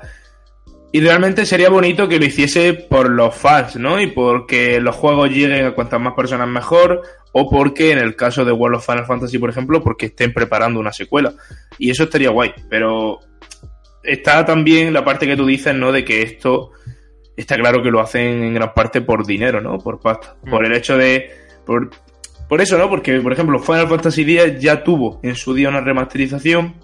y 0.92 1.00
realmente 1.00 1.46
sería 1.46 1.70
bonito 1.70 2.06
que 2.06 2.18
lo 2.18 2.26
hiciese 2.26 2.74
por 2.74 3.08
los 3.10 3.34
fans, 3.34 3.76
¿no? 3.76 3.98
Y 4.00 4.08
porque 4.08 4.78
los 4.78 4.94
juegos 4.94 5.30
lleguen 5.30 5.64
a 5.64 5.74
cuantas 5.74 5.98
más 5.98 6.12
personas 6.12 6.46
mejor, 6.48 7.02
o 7.32 7.48
porque 7.48 7.92
en 7.92 7.98
el 7.98 8.14
caso 8.14 8.44
de 8.44 8.52
World 8.52 8.76
of 8.76 8.86
Final 8.86 9.06
Fantasy, 9.06 9.38
por 9.38 9.48
ejemplo, 9.48 9.82
porque 9.82 10.06
estén 10.06 10.34
preparando 10.34 10.78
una 10.78 10.92
secuela. 10.92 11.32
Y 11.78 11.90
eso 11.90 12.04
estaría 12.04 12.28
guay, 12.28 12.52
pero 12.68 13.20
está 14.04 14.44
también 14.44 14.92
la 14.92 15.02
parte 15.02 15.26
que 15.26 15.36
tú 15.36 15.46
dices, 15.46 15.74
¿no? 15.74 15.92
De 15.92 16.04
que 16.04 16.20
esto 16.20 16.72
está 17.36 17.56
claro 17.56 17.82
que 17.82 17.90
lo 17.90 18.00
hacen 18.00 18.42
en 18.42 18.54
gran 18.54 18.74
parte 18.74 19.00
por 19.00 19.26
dinero, 19.26 19.62
¿no? 19.62 19.78
Por 19.78 19.98
pasta. 19.98 20.36
Mm. 20.42 20.50
Por 20.50 20.66
el 20.66 20.74
hecho 20.74 20.98
de. 20.98 21.30
Por, 21.64 21.88
por 22.48 22.60
eso, 22.60 22.76
¿no? 22.76 22.90
Porque, 22.90 23.18
por 23.20 23.32
ejemplo, 23.32 23.58
Final 23.58 23.88
Fantasy 23.88 24.22
X 24.22 24.60
ya 24.60 24.84
tuvo 24.84 25.20
en 25.22 25.36
su 25.36 25.54
día 25.54 25.70
una 25.70 25.80
remasterización. 25.80 26.74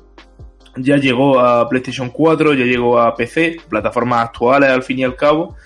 Ya 0.76 0.96
llegó 0.96 1.40
a 1.40 1.68
PlayStation 1.68 2.10
4, 2.10 2.54
ya 2.54 2.64
llegó 2.64 2.98
a 3.00 3.14
PC, 3.14 3.58
plataformas 3.68 4.26
actuales 4.26 4.70
al 4.70 4.82
fin 4.82 5.00
y 5.00 5.04
al 5.04 5.16
cabo. 5.16 5.56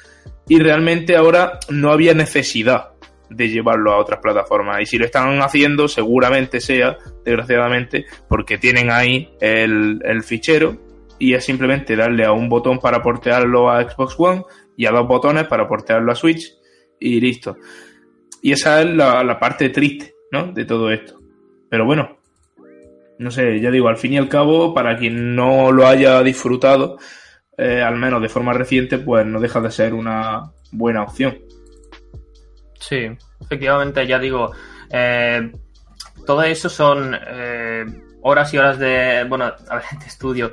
Y 0.48 0.59
realmente 0.59 1.16
ahora 1.16 1.59
no 1.70 1.92
había 1.92 2.14
necesidad 2.14 2.90
de 3.30 3.48
llevarlo 3.48 3.92
a 3.92 3.98
otras 3.98 4.20
plataformas. 4.20 4.80
Y 4.82 4.86
si 4.86 4.98
lo 4.98 5.05
están 5.05 5.40
haciendo, 5.40 5.88
seguramente 5.88 6.61
sea, 6.61 6.96
desgraciadamente, 7.24 8.07
porque 8.28 8.59
tienen 8.59 8.90
ahí 8.90 9.30
el, 9.40 10.00
el 10.05 10.22
fichero 10.22 10.76
y 11.18 11.34
es 11.34 11.44
simplemente 11.44 11.94
darle 11.94 12.24
a 12.24 12.32
un 12.32 12.48
botón 12.48 12.78
para 12.78 13.00
portearlo 13.00 13.70
a 13.70 13.88
Xbox 13.88 14.14
One 14.18 14.42
y 14.76 14.86
a 14.86 14.90
dos 14.90 15.07
botones 15.07 15.46
para 15.46 15.68
portearlo 15.68 16.11
a 16.11 16.16
Switch 16.16 16.53
y 16.98 17.20
listo. 17.20 17.57
Y 18.42 18.53
esa 18.53 18.82
es 18.82 18.88
la, 18.92 19.38
parte 19.38 19.68
triste, 19.68 20.14
¿no? 20.32 20.53
De 20.53 20.64
todo 20.64 20.90
esto. 20.90 21.20
Pero 21.68 21.84
bueno, 21.84 22.18
no 23.18 23.30
sé, 23.30 23.60
ya 23.60 23.70
digo, 23.70 23.88
al 23.88 23.96
fin 23.96 24.14
y 24.14 24.18
al 24.18 24.28
cabo, 24.28 24.74
para 24.74 24.96
quien 24.96 25.34
no 25.36 25.72
lo 25.72 25.86
haya 25.86 26.22
disfrutado, 26.22 26.98
eh, 27.56 27.82
al 27.82 27.96
menos 27.96 28.22
de 28.22 28.28
forma 28.28 28.52
reciente, 28.52 28.98
pues 28.98 29.26
no 29.26 29.40
deja 29.40 29.60
de 29.60 29.70
ser 29.70 29.94
una 29.94 30.52
buena 30.72 31.02
opción. 31.02 31.38
Sí, 32.80 33.08
efectivamente, 33.40 34.06
ya 34.06 34.18
digo, 34.18 34.52
eh, 34.90 35.52
todo 36.26 36.42
eso 36.42 36.68
son 36.68 37.16
eh, 37.28 37.84
horas 38.22 38.52
y 38.52 38.58
horas 38.58 38.78
de, 38.78 39.24
bueno, 39.28 39.44
a 39.44 39.74
ver, 39.76 39.84
de 40.00 40.06
estudio 40.06 40.52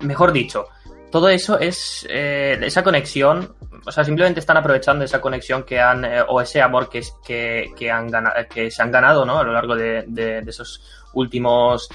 mejor 0.00 0.32
dicho, 0.32 0.66
todo 1.10 1.28
eso 1.28 1.58
es 1.58 2.06
eh, 2.08 2.58
esa 2.62 2.82
conexión, 2.82 3.54
o 3.84 3.92
sea, 3.92 4.04
simplemente 4.04 4.40
están 4.40 4.56
aprovechando 4.56 5.04
esa 5.04 5.20
conexión 5.20 5.64
que 5.64 5.80
han, 5.80 6.04
eh, 6.04 6.22
o 6.26 6.40
ese 6.40 6.60
amor 6.62 6.88
que, 6.88 7.02
que, 7.24 7.72
que, 7.76 7.90
han 7.90 8.08
ganado, 8.08 8.36
que 8.48 8.70
se 8.70 8.82
han 8.82 8.90
ganado, 8.90 9.24
¿no? 9.24 9.38
A 9.38 9.44
lo 9.44 9.52
largo 9.52 9.74
de, 9.74 10.42
esos 10.46 10.82
últimos 11.14 11.88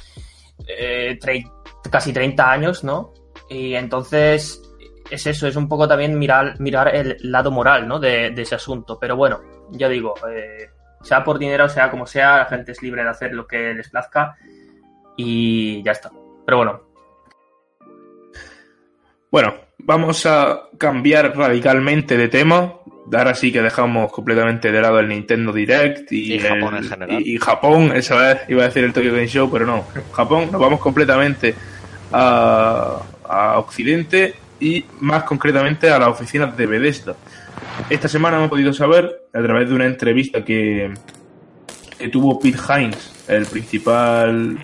casi 1.90 2.12
30 2.12 2.52
años, 2.52 2.84
¿no? 2.84 3.14
Y 3.50 3.76
entonces 3.76 4.62
es 5.10 5.28
eso, 5.28 5.48
es 5.48 5.56
un 5.56 5.70
poco 5.70 5.88
también 5.88 6.18
mirar, 6.18 6.60
mirar 6.60 6.94
el 6.94 7.18
lado 7.22 7.52
moral, 7.52 7.88
¿no? 7.88 8.00
De, 8.00 8.28
ese 8.28 8.56
asunto. 8.56 8.98
Pero 9.00 9.16
bueno, 9.16 9.42
ya 9.72 9.88
digo, 9.88 10.16
sea 11.02 11.24
por 11.24 11.38
dinero, 11.38 11.70
sea 11.70 11.92
como 11.92 12.06
sea, 12.08 12.40
la 12.40 12.46
gente 12.46 12.72
es 12.72 12.82
libre 12.82 13.04
de 13.04 13.10
hacer 13.10 13.34
lo 13.34 13.46
que 13.46 13.74
les 13.74 13.90
plazca 13.90 14.36
y 15.16 15.84
ya 15.84 15.92
está. 15.92 16.12
Pero 16.46 16.58
bueno. 16.58 16.85
Bueno, 19.36 19.54
vamos 19.80 20.26
a 20.26 20.70
cambiar 20.78 21.36
radicalmente 21.36 22.16
de 22.16 22.30
tema. 22.30 22.76
Ahora 23.14 23.36
sí 23.36 23.52
que 23.52 23.62
dejamos 23.62 24.10
completamente 24.10 24.72
de 24.72 24.80
lado 24.80 24.98
el 25.02 25.10
Nintendo 25.10 25.52
Direct 25.52 26.10
y, 26.14 26.40
Japón 26.40 26.78
en 26.78 26.84
general. 26.86 27.22
Y, 27.22 27.38
Japón, 27.38 27.92
esa 27.94 28.16
vez 28.16 28.44
iba 28.48 28.64
a 28.64 28.68
decir 28.68 28.86
el 28.86 28.94
Tokyo 28.94 29.12
Game 29.12 29.28
Show, 29.28 29.52
pero 29.52 29.66
no. 29.66 29.84
Japón, 30.14 30.48
nos 30.54 30.62
vamos 30.62 30.80
completamente 30.80 31.54
a, 32.14 33.02
a 33.28 33.60
Occidente 33.60 34.36
y 34.62 34.86
más 35.02 35.24
concretamente 35.24 35.90
a 35.90 36.00
las 36.00 36.08
oficinas 36.08 36.56
de 36.56 36.66
Bethesda. 36.68 37.18
Esta 37.90 38.08
semana 38.08 38.38
hemos 38.38 38.50
podido 38.50 38.72
saber, 38.72 39.24
a 39.34 39.42
través 39.42 39.68
de 39.68 39.76
una 39.76 39.86
entrevista 39.86 40.46
que, 40.46 40.94
que 42.00 42.08
tuvo 42.08 42.40
Pete 42.40 42.60
Hines, 42.70 43.26
el 43.28 43.46
principal 43.48 44.58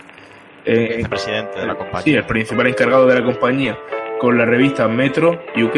eh, 0.64 0.96
el 0.98 1.10
presidente 1.10 1.60
de 1.60 1.68
la 1.68 1.76
compañía. 1.76 2.04
Sí, 2.06 2.14
el 2.14 2.24
principal 2.24 2.68
encargado 2.68 3.06
de 3.06 3.16
la 3.16 3.26
compañía 3.26 3.78
con 4.22 4.38
la 4.38 4.46
revista 4.46 4.88
Metro 4.88 5.32
UK, 5.58 5.76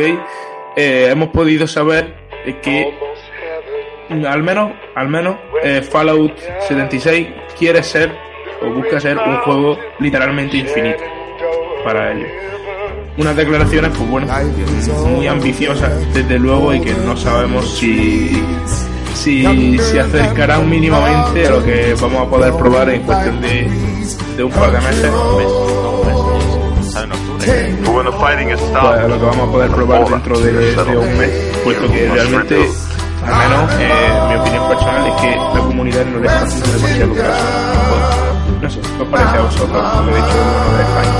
eh, 0.75 1.07
hemos 1.09 1.29
podido 1.29 1.65
saber 1.65 2.13
que 2.61 2.93
al 4.27 4.43
menos, 4.43 4.73
al 4.95 5.07
menos 5.07 5.37
eh, 5.63 5.81
Fallout 5.81 6.37
76 6.67 7.27
quiere 7.57 7.81
ser 7.81 8.11
o 8.61 8.69
busca 8.69 8.99
ser 8.99 9.17
un 9.17 9.37
juego 9.37 9.79
literalmente 9.99 10.57
infinito 10.57 11.03
para 11.85 12.11
ellos. 12.11 12.27
Unas 13.17 13.33
declaraciones, 13.37 13.91
pues 13.97 14.09
bueno, 14.09 14.27
muy 15.05 15.25
ambiciosas 15.25 16.13
desde 16.13 16.37
luego 16.37 16.73
y 16.73 16.81
que 16.81 16.93
no 16.95 17.15
sabemos 17.15 17.77
si 17.77 18.43
si 19.13 19.77
se 19.77 20.01
acercarán 20.01 20.69
mínimamente 20.69 21.47
a 21.47 21.51
lo 21.51 21.63
que 21.63 21.95
vamos 22.01 22.27
a 22.27 22.29
poder 22.29 22.53
probar 22.55 22.89
en 22.89 23.03
cuestión 23.03 23.41
de, 23.41 23.69
de 24.35 24.43
un 24.43 24.51
par 24.51 24.69
de 24.69 24.79
meses. 24.79 25.11
Lo 29.07 29.19
que 29.19 29.25
vamos 29.25 29.49
a 29.49 29.51
poder 29.51 29.71
probar 29.71 30.05
dentro 30.07 30.39
de, 30.39 30.51
de 30.75 30.97
un 30.97 31.17
mes, 31.17 31.29
puesto 31.63 31.91
que 31.91 32.09
realmente, 32.09 32.55
al 33.25 33.35
menos 33.49 33.71
eh, 33.79 33.89
mi 34.29 34.35
opinión 34.35 34.67
personal 34.67 35.07
es 35.07 35.13
que 35.21 35.29
la 35.35 35.59
comunidad 35.59 36.05
no 36.05 36.19
le 36.19 36.27
está 36.27 36.41
haciendo 36.43 36.71
demasiado 36.77 37.13
caso. 37.15 37.43
No 38.61 38.69
sé, 38.69 38.79
¿qué 38.79 39.03
os 39.03 39.07
parece 39.09 39.37
a 39.37 39.41
vosotros? 39.41 39.83
Como 39.93 40.09
he 40.09 40.15
dicho, 40.15 40.27
de 40.77 40.83
España. 40.83 41.13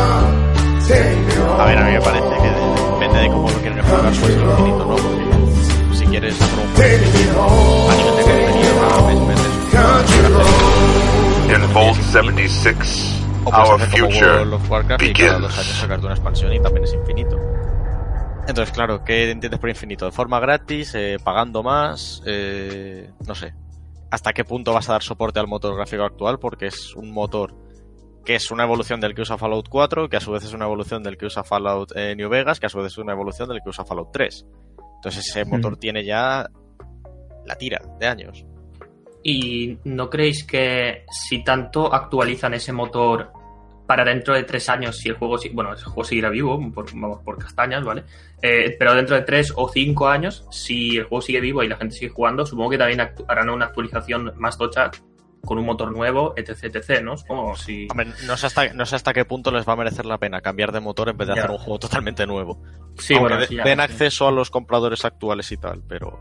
A 1.60 1.66
ver, 1.66 1.78
a 1.78 1.86
mí 1.86 1.92
me 1.94 2.02
parece 2.02 2.28
que 2.42 2.50
depende 2.92 3.20
de 3.20 3.28
cómo 3.28 3.50
lo 3.50 3.58
quieren 3.60 3.78
explorar, 3.80 4.14
pues 4.14 4.32
infinito, 4.32 4.80
¿no? 4.80 4.96
Porque 4.96 5.98
si 5.98 6.06
quieres 6.06 6.36
hacer 6.42 6.58
un 6.62 6.74
juego 6.76 7.90
a 7.90 7.96
nivel 7.96 8.16
de 8.16 8.24
contenido, 8.24 8.72
cada 8.82 9.02
mes 9.08 9.20
metes. 9.28 9.54
In 11.54 11.74
Vault 11.74 11.98
76, 12.12 13.23
o 13.46 13.50
Our 13.50 13.80
future 13.82 14.26
World 14.26 14.54
of 14.54 14.70
Warcraft 14.70 15.04
y 15.04 15.14
cada 15.14 15.40
dos 15.40 15.58
años 15.58 15.78
sacarte 15.78 16.06
una 16.06 16.16
expansión 16.16 16.54
y 16.54 16.60
también 16.62 16.84
es 16.84 16.94
infinito. 16.94 17.38
Entonces, 18.48 18.74
claro, 18.74 19.04
¿qué 19.04 19.32
entiendes 19.32 19.60
por 19.60 19.70
infinito? 19.70 20.06
¿De 20.06 20.12
forma 20.12 20.40
gratis? 20.40 20.94
Eh, 20.96 21.18
¿Pagando 21.24 21.64
más? 21.64 22.22
Eh, 22.26 23.10
no 23.26 23.36
sé. 23.36 23.54
¿Hasta 24.12 24.34
qué 24.34 24.44
punto 24.44 24.74
vas 24.74 24.90
a 24.90 24.94
dar 24.94 25.02
soporte 25.02 25.40
al 25.40 25.48
motor 25.48 25.76
gráfico 25.76 26.04
actual? 26.04 26.40
Porque 26.40 26.68
es 26.68 26.94
un 26.96 27.12
motor 27.12 27.56
que 28.26 28.36
es 28.36 28.52
una 28.52 28.64
evolución 28.64 29.00
del 29.00 29.16
que 29.16 29.22
usa 29.22 29.38
Fallout 29.38 29.68
4, 29.70 30.10
que 30.10 30.18
a 30.18 30.22
su 30.22 30.32
vez 30.32 30.44
es 30.44 30.54
una 30.54 30.66
evolución 30.66 31.04
del 31.04 31.18
que 31.18 31.26
usa 31.26 31.44
Fallout 31.44 31.92
eh, 31.96 32.16
New 32.16 32.30
Vegas, 32.30 32.60
que 32.60 32.68
a 32.68 32.70
su 32.70 32.78
vez 32.78 32.88
es 32.88 32.98
una 32.98 33.14
evolución 33.14 33.50
del 33.50 33.62
que 33.64 33.70
usa 33.70 33.86
Fallout 33.86 34.12
3. 34.12 34.46
Entonces 34.96 35.28
ese 35.28 35.46
motor 35.46 35.78
tiene 35.78 36.06
ya 36.06 36.50
la 37.46 37.56
tira 37.56 37.82
de 38.00 38.08
años. 38.08 38.46
¿Y 39.24 39.78
no 39.86 40.10
creéis 40.10 40.44
que 40.44 41.06
si 41.10 41.44
tanto 41.44 41.94
actualizan 41.94 42.54
ese 42.54 42.74
motor 42.74 43.32
para 43.88 44.04
dentro 44.04 44.34
de 44.34 44.44
tres 44.44 44.70
años, 44.70 44.98
si 44.98 45.10
el 45.10 45.16
juego, 45.16 45.38
bueno, 45.54 45.74
el 45.74 45.82
juego 45.82 46.04
seguirá 46.04 46.30
vivo, 46.30 46.60
por, 46.74 46.92
vamos 46.94 47.20
por 47.24 47.38
castañas, 47.38 47.84
¿vale? 47.84 48.04
Eh, 48.42 48.76
pero 48.78 48.94
dentro 48.94 49.16
de 49.16 49.22
tres 49.24 49.54
o 49.56 49.70
cinco 49.70 50.08
años, 50.08 50.46
si 50.52 50.98
el 50.98 51.04
juego 51.04 51.22
sigue 51.22 51.42
vivo 51.42 51.64
y 51.64 51.68
la 51.68 51.78
gente 51.78 51.96
sigue 51.96 52.10
jugando, 52.10 52.46
supongo 52.46 52.72
que 52.72 52.78
también 52.78 53.02
harán 53.28 53.50
una 53.50 53.66
actualización 53.66 54.34
más 54.38 54.58
tocha 54.58 54.92
con 55.46 55.58
un 55.58 55.66
motor 55.66 55.92
nuevo, 55.92 56.34
etc, 56.38 56.76
etc, 56.76 57.02
¿no? 57.04 57.16
como 57.28 57.56
si... 57.58 57.88
no, 58.26 58.38
sé 58.38 58.48
hasta, 58.48 58.74
no 58.74 58.86
sé 58.86 58.96
hasta 58.96 59.14
qué 59.14 59.26
punto 59.26 59.52
les 59.52 59.68
va 59.68 59.74
a 59.74 59.76
merecer 59.76 60.06
la 60.06 60.18
pena 60.18 60.40
cambiar 60.40 60.72
de 60.72 60.80
motor 60.80 61.10
en 61.10 61.18
vez 61.18 61.28
de 61.28 61.34
hacer 61.34 61.52
un 61.52 61.58
juego 61.58 61.80
totalmente 61.80 62.26
nuevo. 62.26 62.62
Sí, 62.98 63.14
bueno, 63.16 63.38
den 63.38 63.80
acceso 63.82 64.28
a 64.28 64.32
los 64.32 64.50
compradores 64.50 65.04
actuales 65.04 65.52
y 65.52 65.58
tal, 65.58 65.84
pero... 65.88 66.18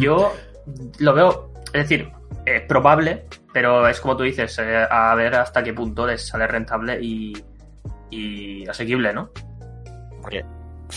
Yo 0.00 0.32
lo 0.98 1.14
veo, 1.14 1.52
es 1.66 1.88
decir, 1.88 2.10
es 2.46 2.62
probable, 2.62 3.26
pero 3.52 3.86
es 3.86 4.00
como 4.00 4.16
tú 4.16 4.22
dices, 4.24 4.58
eh, 4.58 4.86
a 4.88 5.14
ver 5.14 5.34
hasta 5.34 5.62
qué 5.62 5.72
punto 5.72 6.06
les 6.06 6.26
sale 6.26 6.46
rentable 6.46 6.98
y, 7.00 7.32
y 8.10 8.66
asequible, 8.68 9.12
¿no? 9.12 9.30
Porque, 10.20 10.44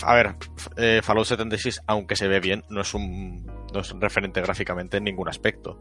a 0.02 0.14
ver, 0.14 0.34
eh, 0.76 1.00
Fallout 1.02 1.26
76, 1.26 1.82
aunque 1.86 2.16
se 2.16 2.28
ve 2.28 2.40
bien, 2.40 2.64
no 2.68 2.80
es 2.80 2.94
un, 2.94 3.46
no 3.72 3.80
es 3.80 3.90
un 3.92 4.00
referente 4.00 4.40
gráficamente 4.40 4.98
en 4.98 5.04
ningún 5.04 5.28
aspecto. 5.28 5.78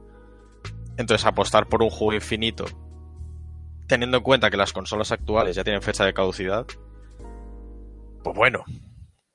Entonces, 0.97 1.25
apostar 1.25 1.67
por 1.67 1.81
un 1.81 1.89
juego 1.89 2.13
infinito, 2.13 2.65
teniendo 3.87 4.17
en 4.17 4.23
cuenta 4.23 4.49
que 4.49 4.57
las 4.57 4.73
consolas 4.73 5.11
actuales 5.11 5.55
ya 5.55 5.63
tienen 5.63 5.81
fecha 5.81 6.05
de 6.05 6.13
caducidad, 6.13 6.65
pues 8.23 8.35
bueno, 8.35 8.63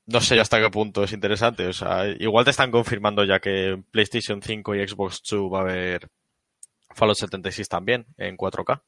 no 0.09 0.21
sé 0.21 0.41
hasta 0.41 0.61
qué 0.61 0.71
punto 0.71 1.05
es 1.05 1.13
interesante. 1.13 1.67
O 1.67 1.73
sea, 1.73 2.07
igual 2.19 2.45
te 2.45 2.51
están 2.51 2.71
confirmando 2.71 3.25
ya 3.25 3.41
que 3.41 3.81
PlayStation 3.91 4.43
5 4.43 4.75
y 4.75 4.89
Xbox 4.89 5.23
2 5.31 5.53
va 5.53 5.59
a 5.59 5.63
haber 5.63 6.09
Fallout 6.95 7.19
76 7.19 7.69
también, 7.69 8.07
en 8.17 8.37
4K. 8.37 8.83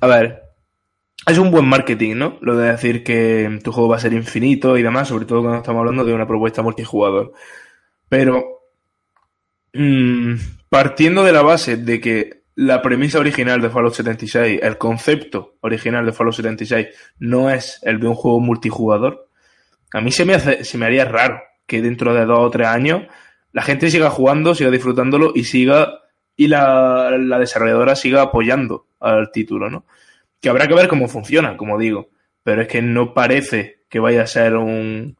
A 0.00 0.06
ver, 0.06 0.42
es 1.26 1.38
un 1.38 1.50
buen 1.50 1.66
marketing, 1.66 2.16
¿no? 2.16 2.38
Lo 2.42 2.56
de 2.56 2.72
decir 2.72 3.02
que 3.02 3.58
tu 3.64 3.72
juego 3.72 3.88
va 3.88 3.96
a 3.96 4.00
ser 4.00 4.12
infinito 4.12 4.76
y 4.76 4.82
demás, 4.82 5.08
sobre 5.08 5.24
todo 5.24 5.40
cuando 5.40 5.58
estamos 5.58 5.80
hablando 5.80 6.04
de 6.04 6.12
una 6.12 6.26
propuesta 6.26 6.62
multijugador. 6.62 7.32
Pero, 8.08 8.44
mmm, 9.72 10.34
partiendo 10.68 11.24
de 11.24 11.32
la 11.32 11.42
base 11.42 11.78
de 11.78 12.00
que 12.00 12.41
la 12.54 12.82
premisa 12.82 13.18
original 13.18 13.60
de 13.60 13.70
Fallout 13.70 13.94
76, 13.94 14.60
el 14.62 14.78
concepto 14.78 15.56
original 15.60 16.04
de 16.04 16.12
Fallout 16.12 16.34
76 16.34 16.88
no 17.18 17.50
es 17.50 17.80
el 17.82 17.98
de 18.00 18.08
un 18.08 18.14
juego 18.14 18.40
multijugador, 18.40 19.28
a 19.92 20.00
mí 20.00 20.10
se 20.10 20.24
me, 20.24 20.34
hace, 20.34 20.64
se 20.64 20.78
me 20.78 20.86
haría 20.86 21.04
raro 21.04 21.42
que 21.66 21.82
dentro 21.82 22.14
de 22.14 22.24
dos 22.24 22.38
o 22.40 22.50
tres 22.50 22.68
años 22.68 23.02
la 23.52 23.62
gente 23.62 23.90
siga 23.90 24.10
jugando, 24.10 24.54
siga 24.54 24.70
disfrutándolo 24.70 25.32
y 25.34 25.44
siga 25.44 26.00
y 26.36 26.48
la, 26.48 27.10
la 27.18 27.38
desarrolladora 27.38 27.94
siga 27.94 28.22
apoyando 28.22 28.86
al 29.00 29.30
título, 29.30 29.68
¿no? 29.68 29.84
Que 30.40 30.48
habrá 30.48 30.66
que 30.66 30.74
ver 30.74 30.88
cómo 30.88 31.08
funciona, 31.08 31.56
como 31.56 31.78
digo, 31.78 32.08
pero 32.42 32.62
es 32.62 32.68
que 32.68 32.82
no 32.82 33.12
parece 33.12 33.82
que 33.88 34.00
vaya 34.00 34.22
a 34.22 34.26
ser 34.26 34.56
un, 34.56 35.16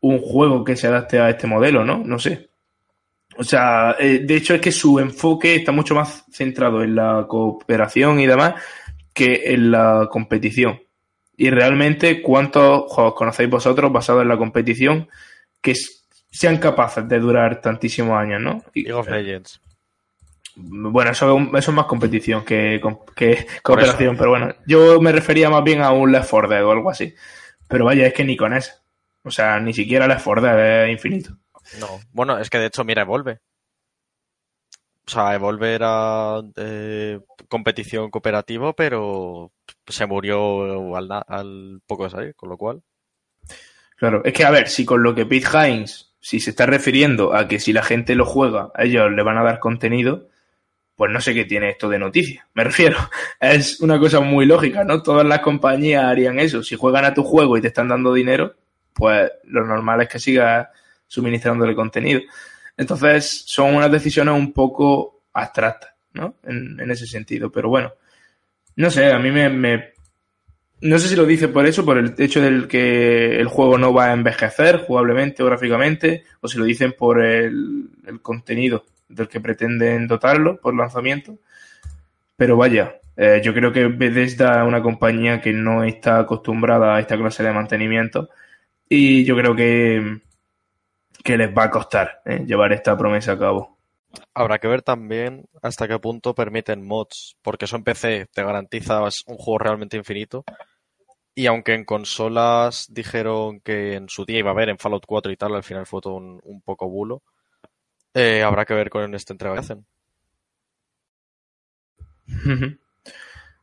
un 0.00 0.18
juego 0.18 0.64
que 0.64 0.76
se 0.76 0.86
adapte 0.86 1.20
a 1.20 1.28
este 1.28 1.46
modelo, 1.46 1.84
¿no? 1.84 1.98
No 1.98 2.18
sé. 2.18 2.49
O 3.40 3.42
sea, 3.42 3.96
eh, 3.98 4.20
de 4.22 4.36
hecho 4.36 4.54
es 4.54 4.60
que 4.60 4.70
su 4.70 4.98
enfoque 4.98 5.54
está 5.54 5.72
mucho 5.72 5.94
más 5.94 6.26
centrado 6.30 6.82
en 6.82 6.94
la 6.94 7.24
cooperación 7.26 8.20
y 8.20 8.26
demás 8.26 8.62
que 9.14 9.54
en 9.54 9.70
la 9.70 10.08
competición. 10.10 10.82
Y 11.38 11.48
realmente, 11.48 12.20
¿cuántos 12.20 12.92
juegos 12.92 13.14
conocéis 13.14 13.48
vosotros 13.48 13.90
basados 13.90 14.20
en 14.20 14.28
la 14.28 14.36
competición 14.36 15.08
que 15.62 15.72
sean 16.30 16.58
capaces 16.58 17.08
de 17.08 17.18
durar 17.18 17.62
tantísimos 17.62 18.12
años, 18.12 18.42
¿no? 18.42 18.62
League 18.74 18.92
of 18.92 19.08
Legends. 19.08 19.58
Bueno, 20.56 21.12
eso, 21.12 21.38
eso 21.38 21.70
es 21.70 21.74
más 21.74 21.86
competición 21.86 22.44
que, 22.44 22.78
que 23.16 23.46
cooperación, 23.62 24.18
pero 24.18 24.30
bueno, 24.32 24.54
yo 24.66 25.00
me 25.00 25.12
refería 25.12 25.48
más 25.48 25.64
bien 25.64 25.80
a 25.80 25.92
un 25.92 26.12
Left 26.12 26.28
4 26.28 26.46
Dead 26.46 26.66
o 26.66 26.72
algo 26.72 26.90
así. 26.90 27.14
Pero 27.66 27.86
vaya, 27.86 28.06
es 28.06 28.12
que 28.12 28.22
ni 28.22 28.36
con 28.36 28.52
eso. 28.52 28.72
O 29.22 29.30
sea, 29.30 29.58
ni 29.60 29.72
siquiera 29.72 30.06
Left 30.06 30.24
4 30.24 30.42
Dead 30.42 30.84
es 30.84 30.92
infinito. 30.92 31.38
No, 31.78 32.00
bueno, 32.12 32.38
es 32.38 32.50
que 32.50 32.58
de 32.58 32.66
hecho, 32.66 32.84
mira, 32.84 33.02
Evolve. 33.02 33.40
O 35.06 35.10
sea, 35.10 35.34
Evolve 35.34 35.74
era 35.74 36.40
eh, 36.56 37.20
competición 37.48 38.10
cooperativo, 38.10 38.74
pero 38.74 39.52
se 39.86 40.06
murió 40.06 40.96
al, 40.96 41.10
al, 41.26 41.80
poco 41.86 42.04
de 42.04 42.10
salir, 42.10 42.34
con 42.34 42.48
lo 42.48 42.56
cual. 42.56 42.82
Claro, 43.96 44.22
es 44.24 44.32
que 44.32 44.44
a 44.44 44.50
ver, 44.50 44.68
si 44.68 44.84
con 44.84 45.02
lo 45.02 45.14
que 45.14 45.26
Pete 45.26 45.48
Hines, 45.52 46.14
si 46.20 46.40
se 46.40 46.50
está 46.50 46.66
refiriendo 46.66 47.34
a 47.34 47.48
que 47.48 47.58
si 47.58 47.72
la 47.72 47.82
gente 47.82 48.14
lo 48.14 48.24
juega, 48.24 48.70
a 48.74 48.84
ellos 48.84 49.10
le 49.10 49.22
van 49.22 49.38
a 49.38 49.42
dar 49.42 49.58
contenido, 49.58 50.28
pues 50.96 51.10
no 51.10 51.20
sé 51.20 51.34
qué 51.34 51.44
tiene 51.44 51.70
esto 51.70 51.88
de 51.88 51.98
noticia. 51.98 52.46
Me 52.54 52.62
refiero, 52.62 52.98
es 53.40 53.80
una 53.80 53.98
cosa 53.98 54.20
muy 54.20 54.46
lógica, 54.46 54.84
¿no? 54.84 55.02
Todas 55.02 55.26
las 55.26 55.40
compañías 55.40 56.04
harían 56.04 56.38
eso. 56.38 56.62
Si 56.62 56.76
juegan 56.76 57.04
a 57.04 57.14
tu 57.14 57.24
juego 57.24 57.56
y 57.56 57.62
te 57.62 57.68
están 57.68 57.88
dando 57.88 58.12
dinero, 58.12 58.54
pues 58.92 59.32
lo 59.44 59.64
normal 59.64 60.02
es 60.02 60.08
que 60.08 60.18
sigas 60.18 60.68
suministrándole 61.10 61.74
contenido. 61.74 62.20
Entonces, 62.76 63.42
son 63.46 63.74
unas 63.74 63.90
decisiones 63.90 64.34
un 64.34 64.52
poco 64.52 65.22
abstractas, 65.32 65.90
¿no? 66.12 66.36
En, 66.44 66.88
ese 66.88 67.06
sentido. 67.06 67.50
Pero 67.50 67.68
bueno, 67.68 67.92
no 68.76 68.90
sé, 68.90 69.12
a 69.12 69.18
mí 69.18 69.32
me, 69.32 69.48
me, 69.50 69.90
No 70.82 70.98
sé 71.00 71.08
si 71.08 71.16
lo 71.16 71.26
dice 71.26 71.48
por 71.48 71.66
eso, 71.66 71.84
por 71.84 71.98
el 71.98 72.14
hecho 72.16 72.40
del 72.40 72.68
que 72.68 73.40
el 73.40 73.48
juego 73.48 73.76
no 73.76 73.92
va 73.92 74.06
a 74.06 74.12
envejecer 74.12 74.84
jugablemente 74.86 75.42
o 75.42 75.46
gráficamente, 75.46 76.24
o 76.40 76.48
si 76.48 76.58
lo 76.58 76.64
dicen 76.64 76.94
por 76.96 77.20
el, 77.22 77.90
el 78.06 78.20
contenido 78.22 78.84
del 79.08 79.26
que 79.26 79.40
pretenden 79.40 80.06
dotarlo 80.06 80.60
por 80.60 80.74
lanzamiento. 80.76 81.38
Pero 82.36 82.56
vaya, 82.56 83.00
eh, 83.16 83.40
yo 83.42 83.52
creo 83.52 83.72
que 83.72 83.88
Bethesda 83.88 84.62
es 84.62 84.68
una 84.68 84.80
compañía 84.80 85.40
que 85.40 85.52
no 85.52 85.82
está 85.82 86.20
acostumbrada 86.20 86.94
a 86.94 87.00
esta 87.00 87.18
clase 87.18 87.42
de 87.42 87.52
mantenimiento 87.52 88.30
y 88.88 89.24
yo 89.24 89.36
creo 89.36 89.54
que, 89.54 90.20
que 91.22 91.36
les 91.36 91.50
va 91.50 91.64
a 91.64 91.70
costar 91.70 92.22
eh, 92.24 92.44
llevar 92.46 92.72
esta 92.72 92.96
promesa 92.96 93.32
a 93.32 93.38
cabo. 93.38 93.78
Habrá 94.34 94.58
que 94.58 94.68
ver 94.68 94.82
también 94.82 95.46
hasta 95.62 95.86
qué 95.86 95.98
punto 95.98 96.34
permiten 96.34 96.84
mods, 96.84 97.36
porque 97.42 97.66
eso 97.66 97.76
en 97.76 97.84
PC 97.84 98.26
te 98.32 98.42
garantiza 98.42 99.02
un 99.02 99.36
juego 99.36 99.58
realmente 99.58 99.96
infinito. 99.96 100.44
Y 101.34 101.46
aunque 101.46 101.74
en 101.74 101.84
consolas 101.84 102.86
dijeron 102.90 103.60
que 103.60 103.94
en 103.94 104.08
su 104.08 104.24
día 104.24 104.40
iba 104.40 104.50
a 104.50 104.52
haber 104.52 104.68
en 104.68 104.78
Fallout 104.78 105.04
4 105.06 105.30
y 105.30 105.36
tal, 105.36 105.54
al 105.54 105.62
final 105.62 105.86
fue 105.86 106.00
todo 106.00 106.14
un, 106.14 106.40
un 106.42 106.60
poco 106.60 106.88
bulo. 106.88 107.22
Eh, 108.14 108.42
habrá 108.42 108.64
que 108.64 108.74
ver 108.74 108.90
con 108.90 109.14
esta 109.14 109.32
entrega 109.32 109.54
que 109.54 109.60
hacen. 109.60 109.86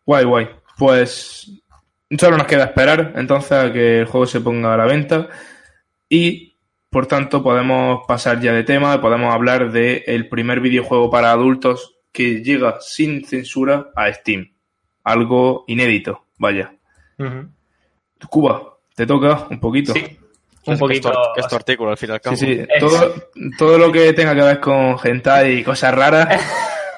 guay, 0.05 0.26
guay. 0.26 0.49
Pues 0.78 1.51
solo 2.18 2.38
nos 2.38 2.47
queda 2.47 2.66
esperar 2.66 3.14
entonces 3.16 3.51
a 3.51 3.72
que 3.74 3.99
el 3.99 4.05
juego 4.05 4.26
se 4.26 4.39
ponga 4.39 4.74
a 4.74 4.78
la 4.78 4.86
venta 4.86 5.28
y 6.08 6.47
por 6.89 7.07
tanto 7.07 7.43
podemos 7.43 8.01
pasar 8.07 8.39
ya 8.39 8.53
de 8.53 8.63
tema, 8.63 9.01
podemos 9.01 9.33
hablar 9.33 9.71
del 9.71 10.03
el 10.05 10.29
primer 10.29 10.61
videojuego 10.61 11.09
para 11.09 11.31
adultos 11.31 11.97
que 12.11 12.41
llega 12.43 12.77
sin 12.79 13.25
censura 13.25 13.89
a 13.95 14.11
Steam. 14.11 14.53
Algo 15.03 15.65
inédito, 15.67 16.25
vaya. 16.38 16.73
Uh 17.17 17.23
-huh. 17.23 17.49
Cuba, 18.29 18.77
te 18.95 19.05
toca 19.05 19.47
un 19.49 19.59
poquito. 19.59 19.93
Sí, 19.93 20.17
un 20.65 20.77
poquito. 20.77 21.11
Que 21.35 21.41
es 21.41 21.47
tu 21.47 21.55
artículo, 21.55 21.91
al 21.91 21.97
fin 21.97 22.09
y 22.09 22.13
al 22.13 22.21
cabo. 22.21 22.35
Sí, 22.35 22.55
sí. 22.55 22.67
Todo, 22.79 23.13
todo, 23.57 23.77
lo 23.77 23.91
que 23.91 24.13
tenga 24.13 24.33
que 24.33 24.41
ver 24.41 24.59
con 24.59 24.97
hentai 25.03 25.59
y 25.59 25.63
cosas 25.63 25.93
raras. 25.93 26.41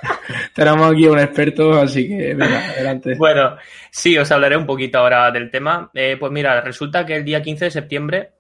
Tenemos 0.56 0.92
aquí 0.92 1.06
a 1.06 1.12
un 1.12 1.20
experto, 1.20 1.74
así 1.74 2.08
que 2.08 2.34
venga, 2.34 2.70
adelante. 2.70 3.16
Bueno, 3.16 3.58
sí, 3.92 4.18
os 4.18 4.32
hablaré 4.32 4.56
un 4.58 4.66
poquito 4.66 5.00
ahora 5.00 5.30
del 5.32 5.52
tema. 5.52 5.90
Eh, 5.94 6.18
pues 6.20 6.32
mira, 6.32 6.62
resulta 6.62 7.06
que 7.06 7.16
el 7.16 7.26
día 7.26 7.42
15 7.42 7.66
de 7.66 7.72
septiembre, 7.72 8.32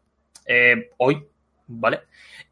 eh, 0.45 0.89
hoy, 0.97 1.23
¿vale? 1.69 2.01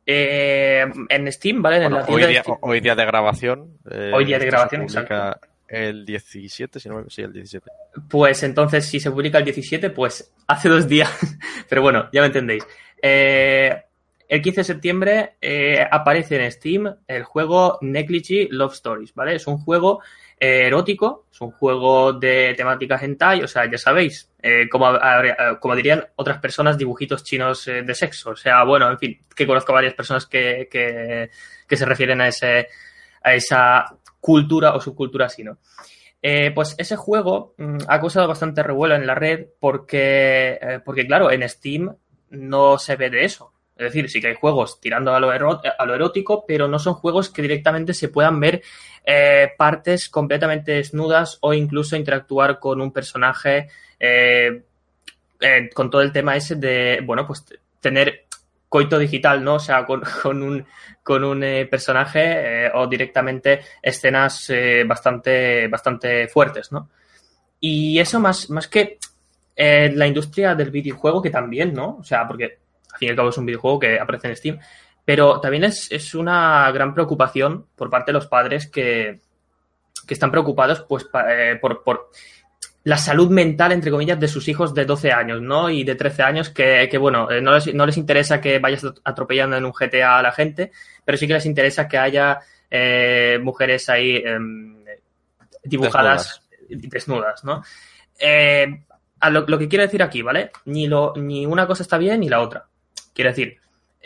Eh, 0.06 0.86
en 1.10 1.32
Steam, 1.32 1.62
¿vale? 1.62 1.78
En 1.78 1.92
bueno, 1.92 1.98
la 2.00 2.06
hoy, 2.06 2.26
día, 2.26 2.42
de... 2.42 2.58
hoy, 2.62 2.80
día, 2.80 2.96
de 2.96 3.06
grabación. 3.06 3.78
hoy 4.14 4.26
día 4.26 4.40
de 4.40 4.46
grabación, 4.46 4.84
exacto. 4.84 5.40
El 5.68 6.06
17, 6.06 6.80
si 6.80 6.88
no 6.88 7.10
sí, 7.10 7.22
el 7.22 7.34
17. 7.34 7.70
Pues 8.10 8.42
entonces, 8.44 8.86
si 8.86 9.02
se 9.02 9.12
publica 9.12 9.38
el 9.40 9.44
17, 9.44 9.90
pues 9.90 10.32
hace 10.48 10.70
dos 10.70 10.88
días. 10.88 11.12
Pero 11.70 11.82
bueno, 11.82 12.10
ya 12.14 12.22
me 12.22 12.28
entendéis. 12.28 12.66
Eh, 13.02 13.84
el 14.30 14.42
15 14.42 14.62
de 14.62 14.64
septiembre 14.64 15.36
eh, 15.42 15.86
aparece 15.90 16.44
en 16.44 16.52
Steam 16.52 16.96
el 17.08 17.24
juego 17.24 17.80
Negligee 17.82 18.48
Love 18.52 18.74
Stories, 18.74 19.14
¿vale? 19.14 19.36
Es 19.36 19.48
un 19.48 19.58
juego 19.58 20.02
eh, 20.40 20.68
erótico, 20.68 21.26
es 21.32 21.42
un 21.42 21.52
juego 21.52 22.14
de 22.14 22.54
temática 22.56 23.00
hentai, 23.02 23.44
o 23.44 23.48
sea, 23.48 23.70
ya 23.70 23.78
sabéis, 23.78 24.30
eh, 24.48 24.70
como, 24.70 24.88
como, 25.60 25.76
dirían 25.76 26.06
otras 26.16 26.40
personas, 26.40 26.78
dibujitos 26.78 27.24
chinos 27.24 27.66
de 27.66 27.96
sexo. 27.96 28.32
O 28.32 28.36
sea, 28.36 28.64
bueno, 28.64 28.90
en 28.90 28.98
fin, 28.98 29.20
que 29.36 29.46
conozco 29.48 29.74
varias 29.74 29.94
personas 29.94 30.26
que, 30.26 30.68
que, 30.72 31.76
se 31.76 31.86
refieren 31.86 32.22
a, 32.22 32.28
ese, 32.28 32.70
a 33.24 33.34
esa 33.34 33.86
cultura 34.20 34.74
o 34.76 34.82
subcultura 34.82 35.26
así, 35.26 35.44
¿no? 35.44 35.58
Eh, 36.22 36.52
pues 36.54 36.76
ese 36.78 36.96
juego 36.96 37.54
mmm, 37.58 37.78
ha 37.88 38.00
causado 38.00 38.28
bastante 38.28 38.64
revuelo 38.64 38.96
en 38.96 39.06
la 39.06 39.16
red 39.16 39.48
porque, 39.60 40.58
eh, 40.62 40.80
porque, 40.84 41.06
claro, 41.06 41.32
en 41.32 41.48
Steam 41.48 41.96
no 42.32 42.78
se 42.78 42.96
ve 42.96 43.10
de 43.10 43.26
eso. 43.26 43.54
Es 43.78 43.86
decir, 43.86 44.10
sí 44.10 44.20
que 44.20 44.28
hay 44.28 44.36
juegos 44.36 44.82
tirando 44.82 45.14
a 45.14 45.20
lo, 45.20 45.30
a 45.30 45.96
erótico, 45.96 46.46
pero 46.48 46.68
no 46.68 46.80
son 46.80 46.96
juegos 46.96 47.30
que 47.30 47.44
directamente 47.44 47.94
se 47.94 48.10
puedan 48.10 48.40
ver 48.40 48.64
eh, 49.06 49.52
partes 49.56 50.10
completamente 50.10 50.72
desnudas 50.72 51.38
o 51.42 51.54
incluso 51.54 51.96
interactuar 51.96 52.60
con 52.60 52.82
un 52.82 52.92
personaje 52.92 53.70
eh, 54.00 54.64
eh, 55.40 55.70
con 55.74 55.90
todo 55.90 56.02
el 56.02 56.12
tema 56.12 56.36
ese 56.36 56.56
de, 56.56 57.02
bueno, 57.04 57.26
pues 57.28 57.46
tener 57.80 58.26
coito 58.70 58.98
digital, 58.98 59.44
¿no? 59.44 59.56
O 59.56 59.60
sea, 59.60 59.86
con, 59.86 60.02
un, 60.42 60.66
con 61.04 61.24
un 61.24 61.44
eh, 61.44 61.66
personaje 61.66 62.66
eh, 62.66 62.72
o 62.74 62.88
directamente 62.88 63.62
escenas 63.82 64.52
bastante, 64.86 65.68
bastante 65.68 66.28
fuertes, 66.28 66.72
¿no? 66.72 66.90
Y 67.60 68.00
eso 68.00 68.20
más, 68.20 68.50
más 68.50 68.68
que 68.68 69.00
la 69.56 70.06
industria 70.06 70.54
del 70.54 70.70
videojuego, 70.70 71.22
que 71.22 71.32
también, 71.32 71.74
¿no? 71.74 71.98
O 72.00 72.04
sea, 72.04 72.28
porque 72.28 72.60
al 72.94 73.00
fin 73.00 73.08
y 73.08 73.10
al 73.10 73.16
cabo 73.16 73.30
es 73.30 73.38
un 73.38 73.46
videojuego 73.48 73.80
que 73.80 74.00
aparece 74.00 74.28
en 74.28 74.36
Steam, 74.36 74.60
pero 75.04 75.40
también 75.40 75.64
es, 75.64 75.92
es 75.92 76.14
una 76.14 76.72
gran 76.72 76.94
preocupación 76.94 77.66
por 77.76 77.90
parte 77.90 78.12
de 78.12 78.14
los 78.14 78.28
padres 78.28 78.68
que, 78.68 79.20
que 80.06 80.14
están 80.14 80.30
preocupados 80.30 80.82
pues, 80.88 81.06
por 81.60 82.12
la 82.88 82.98
salud 82.98 83.30
mental, 83.30 83.74
entre 83.74 83.92
comillas, 83.92 84.18
de 84.18 84.30
sus 84.30 84.48
hijos 84.48 84.74
de 84.74 84.86
12 84.86 85.12
años, 85.12 85.42
¿no? 85.42 85.70
Y 85.70 85.84
de 85.84 85.96
13 85.96 86.24
años 86.24 86.50
que, 86.50 86.88
que 86.90 86.98
bueno, 86.98 87.28
no 87.42 87.56
les, 87.56 87.74
no 87.74 87.86
les, 87.86 87.98
interesa 87.98 88.40
que 88.40 88.60
vayas 88.60 88.86
atropellando 89.04 89.58
en 89.58 89.66
un 89.66 89.74
GTA 89.74 90.20
a 90.20 90.22
la 90.22 90.32
gente, 90.32 90.72
pero 91.04 91.18
sí 91.18 91.28
que 91.28 91.34
les 91.34 91.46
interesa 91.46 91.90
que 91.90 91.98
haya 91.98 92.40
eh, 92.72 93.40
mujeres 93.44 93.90
ahí 93.90 94.16
eh, 94.16 94.40
dibujadas 95.66 96.48
desnudas, 96.70 96.92
desnudas 96.92 97.44
¿no? 97.44 97.62
Eh, 98.20 98.84
a 99.20 99.30
lo, 99.32 99.46
lo, 99.46 99.60
que 99.60 99.68
quiero 99.68 99.84
decir 99.84 100.02
aquí, 100.02 100.22
¿vale? 100.22 100.52
Ni, 100.64 100.88
lo, 100.88 101.14
ni 101.18 101.46
una 101.46 101.68
cosa 101.68 101.84
está 101.84 101.98
bien 101.98 102.22
ni 102.22 102.30
la 102.30 102.40
otra. 102.40 102.68
Quiero 103.14 103.32
decir, 103.32 103.60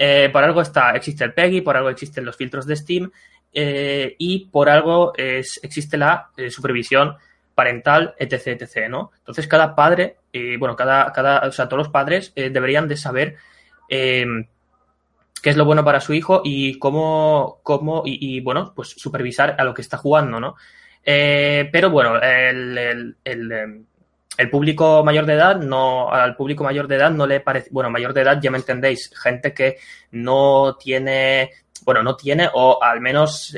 Eh, 0.03 0.29
por 0.33 0.43
algo 0.43 0.61
está, 0.63 0.95
existe 0.95 1.23
el 1.23 1.33
PEGI, 1.33 1.61
por 1.61 1.77
algo 1.77 1.89
existen 1.89 2.25
los 2.25 2.35
filtros 2.35 2.65
de 2.65 2.75
Steam 2.75 3.11
eh, 3.53 4.15
y 4.17 4.47
por 4.47 4.67
algo 4.67 5.13
es, 5.15 5.59
existe 5.61 5.95
la 5.95 6.31
eh, 6.35 6.49
supervisión 6.49 7.17
parental, 7.61 8.15
etc, 8.17 8.59
etc, 8.59 8.89
¿no? 8.89 9.11
Entonces 9.19 9.45
cada 9.45 9.75
padre, 9.75 10.17
eh, 10.33 10.57
bueno, 10.57 10.75
cada, 10.75 11.13
cada, 11.13 11.47
o 11.47 11.51
sea, 11.51 11.67
todos 11.67 11.77
los 11.77 11.89
padres 11.89 12.33
eh, 12.35 12.49
deberían 12.49 12.87
de 12.87 12.97
saber 12.97 13.35
eh, 13.87 14.25
qué 15.43 15.51
es 15.51 15.55
lo 15.55 15.63
bueno 15.63 15.85
para 15.85 15.99
su 15.99 16.15
hijo 16.15 16.41
y 16.43 16.79
cómo, 16.79 17.59
cómo 17.61 18.01
y, 18.03 18.41
bueno, 18.41 18.73
pues 18.75 18.89
supervisar 18.97 19.55
a 19.59 19.63
lo 19.63 19.75
que 19.75 19.83
está 19.83 19.97
jugando, 19.97 20.39
¿no? 20.39 20.55
Eh, 21.05 21.69
pero 21.71 21.91
bueno, 21.91 22.19
el, 22.19 23.15
público 24.49 25.03
mayor 25.03 25.27
de 25.27 25.33
edad 25.33 25.57
no, 25.57 26.11
al 26.11 26.35
público 26.35 26.63
mayor 26.63 26.87
de 26.87 26.95
edad 26.95 27.11
no 27.11 27.27
le 27.27 27.41
parece, 27.41 27.69
bueno, 27.71 27.91
mayor 27.91 28.11
de 28.11 28.21
edad 28.21 28.39
ya 28.41 28.49
me 28.49 28.57
entendéis, 28.57 29.11
gente 29.15 29.53
que 29.53 29.77
no 30.09 30.77
tiene, 30.79 31.51
bueno, 31.83 32.01
no 32.01 32.15
tiene 32.15 32.49
o 32.51 32.81
al 32.81 33.01
menos, 33.01 33.55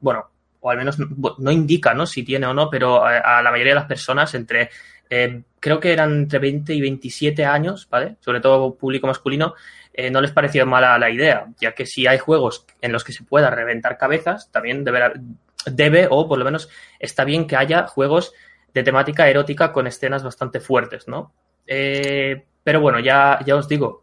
bueno, 0.00 0.30
o 0.64 0.70
al 0.70 0.78
menos 0.78 0.96
no 0.98 1.50
indica, 1.50 1.92
¿no? 1.92 2.06
Si 2.06 2.22
tiene 2.22 2.46
o 2.46 2.54
no, 2.54 2.70
pero 2.70 3.04
a, 3.04 3.42
la 3.42 3.50
mayoría 3.50 3.72
de 3.72 3.80
las 3.80 3.84
personas 3.84 4.34
entre, 4.34 4.70
eh, 5.10 5.42
creo 5.60 5.78
que 5.78 5.92
eran 5.92 6.20
entre 6.20 6.38
20 6.38 6.72
y 6.72 6.80
27 6.80 7.44
años, 7.44 7.86
¿vale? 7.90 8.16
Sobre 8.20 8.40
todo 8.40 8.74
público 8.74 9.06
masculino, 9.06 9.52
eh, 9.92 10.10
no 10.10 10.22
les 10.22 10.32
pareció 10.32 10.64
mala 10.64 10.98
la 10.98 11.10
idea, 11.10 11.48
ya 11.60 11.72
que 11.74 11.84
si 11.84 12.06
hay 12.06 12.16
juegos 12.16 12.64
en 12.80 12.92
los 12.92 13.04
que 13.04 13.12
se 13.12 13.24
pueda 13.24 13.50
reventar 13.50 13.98
cabezas, 13.98 14.50
también 14.50 14.84
debe, 14.84 16.08
o 16.10 16.26
por 16.26 16.38
lo 16.38 16.46
menos 16.46 16.70
está 16.98 17.24
bien 17.24 17.46
que 17.46 17.56
haya 17.56 17.86
juegos 17.86 18.32
de 18.72 18.82
temática 18.82 19.28
erótica 19.28 19.70
con 19.70 19.86
escenas 19.86 20.22
bastante 20.22 20.60
fuertes, 20.60 21.08
¿no? 21.08 21.34
Eh, 21.66 22.42
pero 22.62 22.80
bueno, 22.80 23.00
ya, 23.00 23.38
ya 23.44 23.54
os 23.54 23.68
digo, 23.68 24.02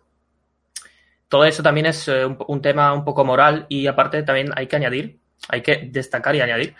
todo 1.27 1.43
eso 1.43 1.63
también 1.63 1.87
es 1.87 2.07
un, 2.07 2.37
un, 2.47 2.61
tema 2.61 2.93
un 2.93 3.03
poco 3.03 3.25
moral 3.25 3.65
y 3.67 3.87
aparte 3.87 4.21
también 4.21 4.51
hay 4.55 4.67
que 4.67 4.75
añadir, 4.75 5.20
hay 5.49 5.61
que 5.61 5.89
destacar 5.91 6.35
y 6.35 6.41
añadir 6.41 6.75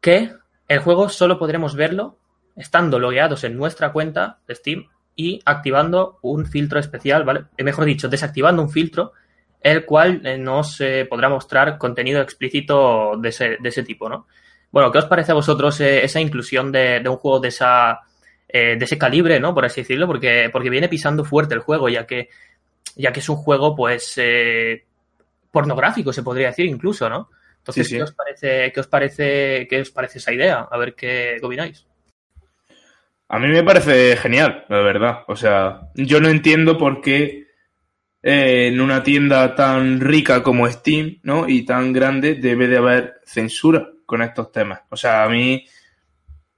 que 0.00 0.32
el 0.68 0.78
juego 0.80 1.08
solo 1.08 1.38
podremos 1.38 1.74
verlo 1.74 2.18
estando 2.56 2.98
logueados 2.98 3.44
en 3.44 3.56
nuestra 3.56 3.92
cuenta 3.92 4.38
de 4.46 4.54
Steam 4.54 4.88
y 5.16 5.40
activando 5.44 6.18
un 6.22 6.46
filtro 6.46 6.78
especial, 6.78 7.24
¿vale? 7.24 7.44
Eh, 7.56 7.64
mejor 7.64 7.84
dicho, 7.84 8.08
desactivando 8.08 8.62
un 8.62 8.70
filtro 8.70 9.12
el 9.60 9.84
cual 9.84 10.26
eh, 10.26 10.38
nos 10.38 10.80
eh, 10.80 11.06
podrá 11.08 11.28
mostrar 11.28 11.78
contenido 11.78 12.20
explícito 12.20 13.16
de 13.16 13.28
ese, 13.28 13.56
de 13.60 13.68
ese 13.68 13.84
tipo, 13.84 14.08
¿no? 14.08 14.26
Bueno, 14.70 14.90
¿qué 14.90 14.98
os 14.98 15.04
parece 15.04 15.32
a 15.32 15.36
vosotros 15.36 15.78
esa 15.80 16.20
inclusión 16.20 16.72
de, 16.72 17.02
un 17.06 17.16
juego 17.16 17.40
de 17.40 17.48
esa 17.48 18.00
de 18.48 18.78
ese 18.80 18.98
calibre, 18.98 19.40
¿no? 19.40 19.54
Por 19.54 19.64
así 19.64 19.80
decirlo, 19.80 20.06
porque, 20.06 20.50
porque 20.52 20.68
viene 20.68 20.88
pisando 20.88 21.24
fuerte 21.24 21.54
el 21.54 21.60
juego, 21.60 21.88
ya 21.88 22.06
que, 22.06 22.28
ya 22.96 23.12
que 23.12 23.20
es 23.20 23.28
un 23.30 23.36
juego, 23.36 23.74
pues, 23.74 24.18
pornográfico, 25.50 26.12
se 26.12 26.22
podría 26.22 26.48
decir 26.48 26.66
incluso, 26.66 27.08
¿no? 27.08 27.30
Entonces, 27.62 27.86
sí, 27.86 27.92
sí. 27.92 27.96
¿qué 27.96 28.02
os 28.02 28.12
parece, 28.12 28.72
qué 28.72 28.80
os 28.80 28.86
parece, 28.88 29.66
qué 29.70 29.80
os 29.80 29.90
parece 29.90 30.18
esa 30.18 30.32
idea? 30.32 30.66
A 30.68 30.76
ver 30.78 30.94
qué 30.96 31.38
opináis. 31.40 31.86
A 33.28 33.38
mí 33.38 33.46
me 33.46 33.62
parece 33.62 34.16
genial, 34.16 34.66
la 34.68 34.80
verdad. 34.80 35.20
O 35.28 35.36
sea, 35.36 35.82
yo 35.94 36.20
no 36.20 36.28
entiendo 36.28 36.76
por 36.76 37.00
qué 37.00 37.46
eh, 38.20 38.66
en 38.66 38.80
una 38.80 39.04
tienda 39.04 39.54
tan 39.54 40.00
rica 40.00 40.42
como 40.42 40.68
Steam, 40.68 41.20
¿no? 41.22 41.48
Y 41.48 41.64
tan 41.64 41.92
grande 41.92 42.34
debe 42.34 42.66
de 42.66 42.78
haber 42.78 43.14
censura 43.24 43.88
con 44.04 44.22
estos 44.22 44.50
temas. 44.50 44.80
O 44.90 44.96
sea, 44.96 45.22
a 45.22 45.28
mí 45.28 45.64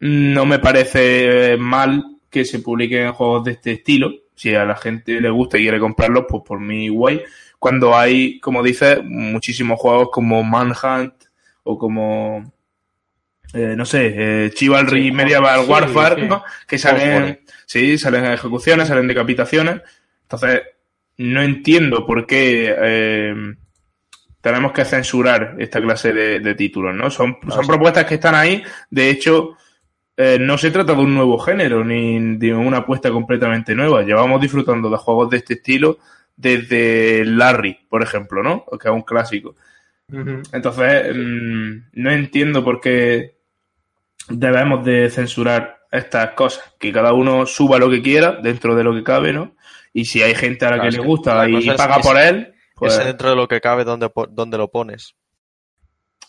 no 0.00 0.46
me 0.46 0.58
parece 0.58 1.56
mal 1.58 2.02
que 2.30 2.46
se 2.46 2.60
publiquen 2.60 3.12
juegos 3.12 3.44
de 3.44 3.52
este 3.52 3.72
estilo. 3.72 4.10
Si 4.34 4.54
a 4.54 4.64
la 4.64 4.74
gente 4.74 5.20
le 5.20 5.28
gusta 5.28 5.58
y 5.58 5.62
quiere 5.62 5.78
comprarlos, 5.78 6.24
pues 6.28 6.42
por 6.44 6.60
mí 6.60 6.88
guay. 6.88 7.22
Cuando 7.64 7.96
hay, 7.96 8.38
como 8.40 8.62
dices, 8.62 9.02
muchísimos 9.02 9.80
juegos 9.80 10.10
como 10.12 10.42
Manhunt 10.44 11.14
o 11.62 11.78
como 11.78 12.52
eh, 13.54 13.74
no 13.74 13.86
sé, 13.86 14.12
eh, 14.14 14.50
Chivalry 14.52 15.04
sí, 15.04 15.12
Medieval 15.12 15.64
sí, 15.64 15.70
Warfare, 15.70 16.20
sí. 16.20 16.28
¿no? 16.28 16.44
Que 16.68 16.76
salen, 16.76 17.40
sí, 17.64 17.96
salen 17.96 18.26
ejecuciones, 18.26 18.86
salen 18.86 19.08
decapitaciones. 19.08 19.80
Entonces, 20.24 20.60
no 21.16 21.40
entiendo 21.40 22.04
por 22.04 22.26
qué 22.26 22.76
eh, 22.78 23.34
tenemos 24.42 24.72
que 24.72 24.84
censurar 24.84 25.56
esta 25.58 25.80
clase 25.80 26.12
de, 26.12 26.40
de 26.40 26.54
títulos, 26.54 26.94
¿no? 26.94 27.10
Son, 27.10 27.40
propuestas 27.40 28.04
que 28.04 28.16
están 28.16 28.34
ahí. 28.34 28.62
De 28.90 29.08
hecho, 29.08 29.56
eh, 30.18 30.36
no 30.38 30.58
se 30.58 30.70
trata 30.70 30.92
de 30.92 31.00
un 31.00 31.14
nuevo 31.14 31.38
género 31.38 31.82
ni 31.82 32.36
de 32.36 32.52
una 32.52 32.76
apuesta 32.80 33.10
completamente 33.10 33.74
nueva. 33.74 34.02
Llevamos 34.02 34.38
disfrutando 34.38 34.90
de 34.90 34.98
juegos 34.98 35.30
de 35.30 35.38
este 35.38 35.54
estilo 35.54 35.96
desde 36.36 37.24
Larry, 37.24 37.78
por 37.88 38.02
ejemplo, 38.02 38.42
¿no? 38.42 38.64
Que 38.80 38.88
es 38.88 38.94
un 38.94 39.02
clásico. 39.02 39.56
Uh 40.12 40.16
-huh. 40.16 40.48
Entonces, 40.52 41.14
mmm, 41.14 41.90
no 41.92 42.10
entiendo 42.10 42.64
por 42.64 42.80
qué 42.80 43.36
debemos 44.28 44.84
de 44.84 45.10
censurar 45.10 45.86
estas 45.90 46.30
cosas. 46.32 46.74
Que 46.78 46.92
cada 46.92 47.12
uno 47.12 47.46
suba 47.46 47.78
lo 47.78 47.88
que 47.88 48.02
quiera 48.02 48.32
dentro 48.42 48.74
de 48.74 48.84
lo 48.84 48.94
que 48.94 49.04
cabe, 49.04 49.32
¿no? 49.32 49.54
Y 49.92 50.04
si 50.04 50.22
hay 50.22 50.34
gente 50.34 50.66
a 50.66 50.70
la 50.70 50.76
claro, 50.76 50.90
que 50.90 50.96
le 50.96 51.06
gusta 51.06 51.48
y 51.48 51.70
paga 51.70 51.98
por 51.98 52.18
él. 52.18 52.52
Pues... 52.74 52.94
Ese 52.94 53.04
dentro 53.04 53.30
de 53.30 53.36
lo 53.36 53.46
que 53.46 53.60
cabe, 53.60 53.84
¿dónde, 53.84 54.10
dónde 54.30 54.58
lo 54.58 54.68
pones? 54.68 55.14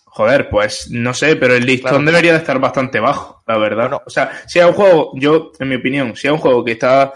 Joder, 0.06 0.48
pues 0.48 0.90
no 0.92 1.14
sé, 1.14 1.36
pero 1.36 1.56
el 1.56 1.66
listón 1.66 1.90
claro. 1.90 2.06
debería 2.06 2.32
de 2.32 2.38
estar 2.38 2.58
bastante 2.58 3.02
bajo, 3.02 3.44
la 3.48 3.58
verdad. 3.58 3.90
Bueno, 3.90 4.02
o 4.06 4.10
sea, 4.10 4.32
si 4.48 4.60
hay 4.60 4.66
un 4.68 4.74
juego, 4.74 5.12
yo, 5.16 5.52
en 5.60 5.68
mi 5.68 5.76
opinión, 5.76 6.16
si 6.16 6.28
hay 6.28 6.34
un 6.34 6.40
juego 6.40 6.64
que 6.64 6.72
está 6.72 7.12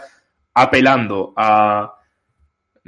apelando 0.54 1.32
a, 1.38 1.94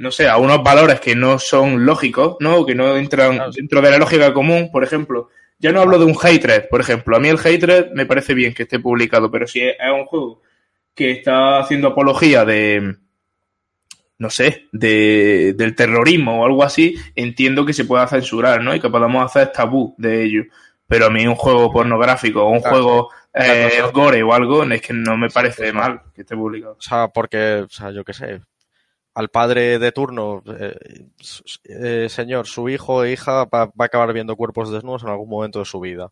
no 0.02 0.10
sé, 0.10 0.28
a 0.28 0.36
unos 0.36 0.64
valores 0.64 0.98
que 0.98 1.14
no 1.14 1.38
son 1.38 1.86
lógicos, 1.86 2.36
¿no? 2.40 2.66
Que 2.66 2.74
no 2.74 2.96
entran 2.96 3.36
claro. 3.36 3.52
dentro 3.52 3.80
de 3.80 3.90
la 3.92 3.98
lógica 3.98 4.34
común, 4.34 4.68
por 4.72 4.82
ejemplo. 4.82 5.28
Ya 5.60 5.70
no 5.70 5.80
hablo 5.80 5.96
de 6.00 6.06
un 6.06 6.16
hatred, 6.20 6.64
por 6.68 6.80
ejemplo. 6.80 7.16
A 7.16 7.20
mí 7.20 7.28
el 7.28 7.38
hatred 7.38 7.92
me 7.94 8.04
parece 8.04 8.34
bien 8.34 8.52
que 8.52 8.64
esté 8.64 8.80
publicado, 8.80 9.30
pero 9.30 9.46
si 9.46 9.60
es 9.60 9.76
un 9.94 10.04
juego 10.06 10.42
que 10.92 11.12
está 11.12 11.60
haciendo 11.60 11.86
apología 11.86 12.44
de, 12.44 12.96
no 14.18 14.28
sé, 14.28 14.66
de, 14.72 15.54
del 15.56 15.76
terrorismo 15.76 16.42
o 16.42 16.46
algo 16.46 16.64
así, 16.64 16.96
entiendo 17.14 17.64
que 17.64 17.72
se 17.72 17.84
pueda 17.84 18.08
censurar, 18.08 18.60
¿no? 18.60 18.74
Y 18.74 18.80
que 18.80 18.90
podamos 18.90 19.24
hacer 19.24 19.52
tabú 19.52 19.94
de 19.98 20.24
ello. 20.24 20.42
Pero 20.88 21.06
a 21.06 21.10
mí 21.10 21.24
un 21.28 21.36
juego 21.36 21.72
pornográfico 21.72 22.42
o 22.42 22.50
un 22.50 22.60
claro, 22.60 22.76
juego 22.76 23.10
eh, 23.34 23.82
gore 23.94 24.20
o 24.24 24.34
algo, 24.34 24.64
es 24.64 24.82
que 24.82 24.94
no 24.94 25.16
me 25.16 25.30
parece 25.30 25.68
sí, 25.68 25.72
mal 25.72 26.02
que 26.12 26.22
esté 26.22 26.34
publicado. 26.34 26.72
O 26.72 26.82
sea, 26.82 27.06
porque, 27.06 27.66
o 27.66 27.68
sea, 27.68 27.92
yo 27.92 28.02
qué 28.02 28.12
sé, 28.12 28.40
al 29.14 29.28
padre 29.28 29.78
de 29.78 29.92
turno, 29.92 30.42
eh, 30.46 31.06
eh, 31.64 32.08
señor, 32.08 32.46
su 32.46 32.68
hijo 32.68 33.04
e 33.04 33.12
hija 33.12 33.44
va, 33.44 33.66
va, 33.66 33.72
a 33.78 33.84
acabar 33.84 34.12
viendo 34.12 34.36
cuerpos 34.36 34.70
desnudos 34.70 35.02
en 35.02 35.10
algún 35.10 35.28
momento 35.28 35.58
de 35.58 35.64
su 35.64 35.80
vida 35.80 36.10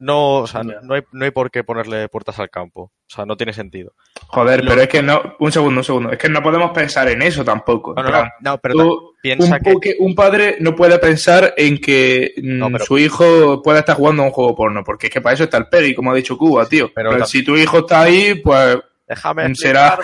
no, 0.00 0.36
o 0.38 0.46
sea, 0.46 0.62
no, 0.62 0.94
hay, 0.94 1.02
no 1.12 1.24
hay 1.26 1.30
por 1.30 1.50
qué 1.50 1.62
ponerle 1.62 2.08
puertas 2.08 2.38
al 2.38 2.48
campo. 2.48 2.84
O 2.84 3.14
sea, 3.14 3.26
no 3.26 3.36
tiene 3.36 3.52
sentido. 3.52 3.92
Joder, 4.28 4.64
Lo... 4.64 4.70
pero 4.70 4.82
es 4.82 4.88
que 4.88 5.02
no, 5.02 5.20
un 5.38 5.52
segundo, 5.52 5.80
un 5.80 5.84
segundo, 5.84 6.10
es 6.10 6.18
que 6.18 6.30
no 6.30 6.42
podemos 6.42 6.70
pensar 6.70 7.08
en 7.08 7.20
eso 7.20 7.44
tampoco. 7.44 7.92
No, 7.94 8.02
no, 8.02 8.10
no, 8.10 8.24
no 8.40 8.58
pero 8.58 8.74
tú, 8.74 9.14
piensa 9.20 9.58
un, 9.62 9.80
que... 9.80 9.96
un 9.98 10.14
padre 10.14 10.56
no 10.60 10.74
puede 10.74 10.98
pensar 10.98 11.52
en 11.56 11.78
que 11.78 12.32
mm, 12.38 12.58
no, 12.58 12.70
pero... 12.70 12.84
su 12.86 12.98
hijo 12.98 13.60
pueda 13.62 13.80
estar 13.80 13.94
jugando 13.94 14.22
a 14.22 14.26
un 14.26 14.32
juego 14.32 14.56
porno, 14.56 14.82
porque 14.82 15.08
es 15.08 15.12
que 15.12 15.20
para 15.20 15.34
eso 15.34 15.44
está 15.44 15.58
el 15.58 15.68
peri, 15.68 15.94
como 15.94 16.12
ha 16.12 16.14
dicho 16.14 16.38
Cuba, 16.38 16.64
tío. 16.66 16.90
Pero, 16.94 17.10
pero 17.10 17.26
si 17.26 17.44
tu 17.44 17.56
hijo 17.56 17.80
está 17.80 18.00
ahí, 18.00 18.36
pues 18.36 18.78
Déjame 19.06 19.54
será... 19.54 19.98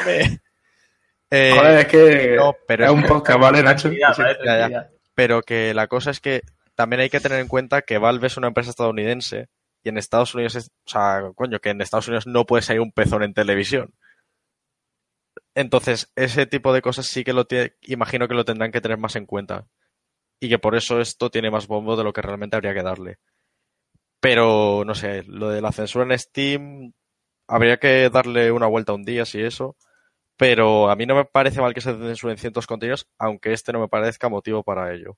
Eh, 1.37 1.53
Joder, 1.55 1.79
es 1.81 1.87
que 1.87 2.37
no, 2.37 2.57
pero 2.67 2.87
es 2.87 2.91
un 2.91 3.03
podcast, 3.03 3.39
¿vale, 3.39 3.63
Nacho? 3.63 3.93
Ya, 3.93 4.15
ya, 4.45 4.69
ya. 4.69 4.91
Pero 5.15 5.43
que 5.43 5.75
la 5.75 5.87
cosa 5.87 6.11
es 6.11 6.21
que 6.21 6.41
también 6.75 7.01
hay 7.01 7.11
que 7.11 7.21
tener 7.21 7.41
en 7.41 7.49
cuenta 7.49 7.83
que 7.83 7.99
Valve 7.99 8.27
es 8.27 8.37
una 8.37 8.49
empresa 8.49 8.71
estadounidense 8.71 9.49
y 9.83 9.91
en 9.91 9.99
Estados 9.99 10.35
Unidos 10.35 10.57
es, 10.57 10.69
o 10.69 10.91
sea, 10.91 11.31
coño, 11.35 11.59
que 11.59 11.71
en 11.71 11.81
Estados 11.81 12.09
Unidos 12.09 12.27
no 12.27 12.47
puede 12.47 12.63
salir 12.63 12.81
un 12.81 12.93
pezón 12.93 13.23
en 13.23 13.35
televisión. 13.35 13.95
Entonces, 15.55 16.11
ese 16.17 16.47
tipo 16.47 16.73
de 16.73 16.83
cosas 16.83 17.07
sí 17.07 17.25
que 17.25 17.33
lo 17.33 17.47
tiene, 17.47 17.75
imagino 17.83 18.29
que 18.29 18.35
lo 18.35 18.45
tendrán 18.45 18.73
que 18.73 18.81
tener 18.81 18.99
más 18.99 19.17
en 19.17 19.27
cuenta. 19.27 19.67
Y 20.41 20.49
que 20.49 20.59
por 20.59 20.75
eso 20.75 21.01
esto 21.01 21.31
tiene 21.31 21.51
más 21.51 21.67
bombo 21.67 21.97
de 21.97 22.05
lo 22.05 22.13
que 22.13 22.21
realmente 22.21 22.57
habría 22.57 22.75
que 22.75 22.83
darle. 22.83 23.19
Pero, 24.21 24.85
no 24.85 24.95
sé, 24.95 25.23
lo 25.25 25.51
de 25.51 25.63
la 25.63 25.73
censura 25.73 26.05
en 26.05 26.19
Steam, 26.19 26.93
habría 27.47 27.79
que 27.79 28.11
darle 28.11 28.53
una 28.53 28.67
vuelta 28.67 28.93
un 28.93 29.05
día, 29.05 29.25
si 29.25 29.41
eso. 29.41 29.77
Pero 30.37 30.91
a 30.91 30.97
mí 30.97 31.07
no 31.07 31.15
me 31.15 31.25
parece 31.25 31.61
mal 31.61 31.73
que 31.73 31.81
se 31.81 31.95
censuren 31.95 32.37
ciertos 32.37 32.67
contenidos, 32.67 33.09
aunque 33.19 33.53
este 33.53 33.73
no 33.73 33.81
me 33.81 33.89
parezca 33.89 34.29
motivo 34.29 34.63
para 34.63 34.93
ello. 34.93 35.17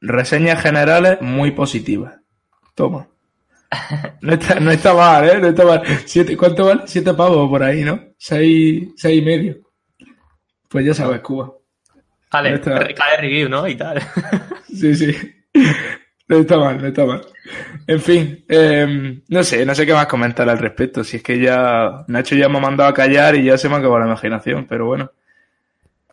Reseñas 0.00 0.62
generales 0.62 1.20
muy 1.20 1.50
positivas. 1.50 2.18
Toma. 2.74 3.08
No 4.20 4.32
está, 4.32 4.58
no 4.58 4.70
está 4.70 4.94
mal, 4.94 5.28
¿eh? 5.28 5.38
No 5.38 5.48
está 5.48 5.64
mal. 5.64 5.82
Siete, 6.04 6.36
¿Cuánto 6.36 6.66
vale? 6.66 6.82
Siete 6.86 7.14
pavos 7.14 7.48
por 7.48 7.62
ahí, 7.62 7.82
¿no? 7.84 8.00
Seis, 8.18 8.88
seis 8.96 9.22
y 9.22 9.24
medio. 9.24 9.58
Pues 10.68 10.84
ya 10.86 10.94
sabes, 10.94 11.20
Cuba. 11.20 11.52
Vale, 12.32 12.50
no 12.50 12.56
está... 12.56 12.94
cae 12.94 13.16
review, 13.18 13.48
¿no? 13.48 13.66
Y 13.68 13.76
tal. 13.76 14.00
Sí, 14.68 14.94
sí. 14.94 15.14
No 16.30 16.36
está 16.36 16.58
mal, 16.58 16.80
no 16.80 16.86
está 16.86 17.04
mal. 17.04 17.26
En 17.88 18.00
fin, 18.00 18.44
eh, 18.48 19.20
no 19.26 19.42
sé, 19.42 19.66
no 19.66 19.74
sé 19.74 19.84
qué 19.84 19.92
más 19.92 20.06
comentar 20.06 20.48
al 20.48 20.58
respecto. 20.58 21.02
Si 21.02 21.16
es 21.16 21.24
que 21.24 21.40
ya 21.40 22.04
Nacho 22.06 22.36
ya 22.36 22.48
me 22.48 22.58
ha 22.58 22.60
mandado 22.60 22.88
a 22.88 22.94
callar 22.94 23.34
y 23.34 23.46
ya 23.46 23.58
se 23.58 23.68
me 23.68 23.74
ha 23.74 23.78
acabado 23.78 23.98
la 23.98 24.06
imaginación, 24.06 24.64
pero 24.68 24.86
bueno. 24.86 25.10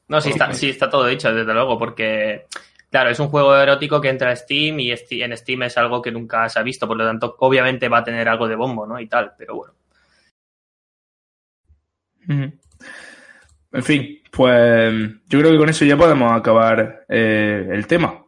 No, 0.07 0.19
sí 0.19 0.31
está, 0.31 0.51
sí 0.53 0.71
está 0.71 0.89
todo 0.89 1.05
dicho, 1.05 1.31
desde 1.31 1.53
luego, 1.53 1.77
porque, 1.77 2.47
claro, 2.89 3.11
es 3.11 3.19
un 3.19 3.27
juego 3.27 3.55
erótico 3.55 4.01
que 4.01 4.09
entra 4.09 4.31
a 4.31 4.35
Steam 4.35 4.79
y 4.79 4.91
en 4.91 5.37
Steam 5.37 5.61
es 5.61 5.77
algo 5.77 6.01
que 6.01 6.11
nunca 6.11 6.49
se 6.49 6.57
ha 6.57 6.63
visto, 6.63 6.87
por 6.87 6.97
lo 6.97 7.05
tanto, 7.05 7.35
obviamente 7.37 7.87
va 7.87 7.99
a 7.99 8.03
tener 8.03 8.27
algo 8.27 8.47
de 8.47 8.55
bombo, 8.55 8.87
¿no? 8.87 8.99
Y 8.99 9.05
tal, 9.05 9.33
pero 9.37 9.57
bueno. 9.57 9.73
En 13.71 13.83
fin, 13.83 14.19
pues 14.31 14.93
yo 15.27 15.39
creo 15.39 15.51
que 15.51 15.57
con 15.59 15.69
eso 15.69 15.85
ya 15.85 15.95
podemos 15.95 16.33
acabar 16.33 17.05
eh, 17.07 17.69
el 17.71 17.85
tema. 17.85 18.26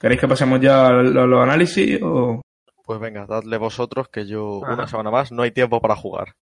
¿Queréis 0.00 0.20
que 0.20 0.28
pasemos 0.28 0.60
ya 0.60 0.86
a 0.88 0.92
los, 0.92 1.42
análisis 1.42 1.98
o...? 2.02 2.40
Pues 2.84 3.00
venga, 3.00 3.24
dadle 3.26 3.56
vosotros 3.56 4.08
que 4.10 4.26
yo 4.26 4.60
Ajá. 4.62 4.74
una 4.74 4.86
semana 4.86 5.10
más 5.10 5.32
no 5.32 5.42
hay 5.42 5.50
tiempo 5.52 5.80
para 5.80 5.96
jugar. 5.96 6.34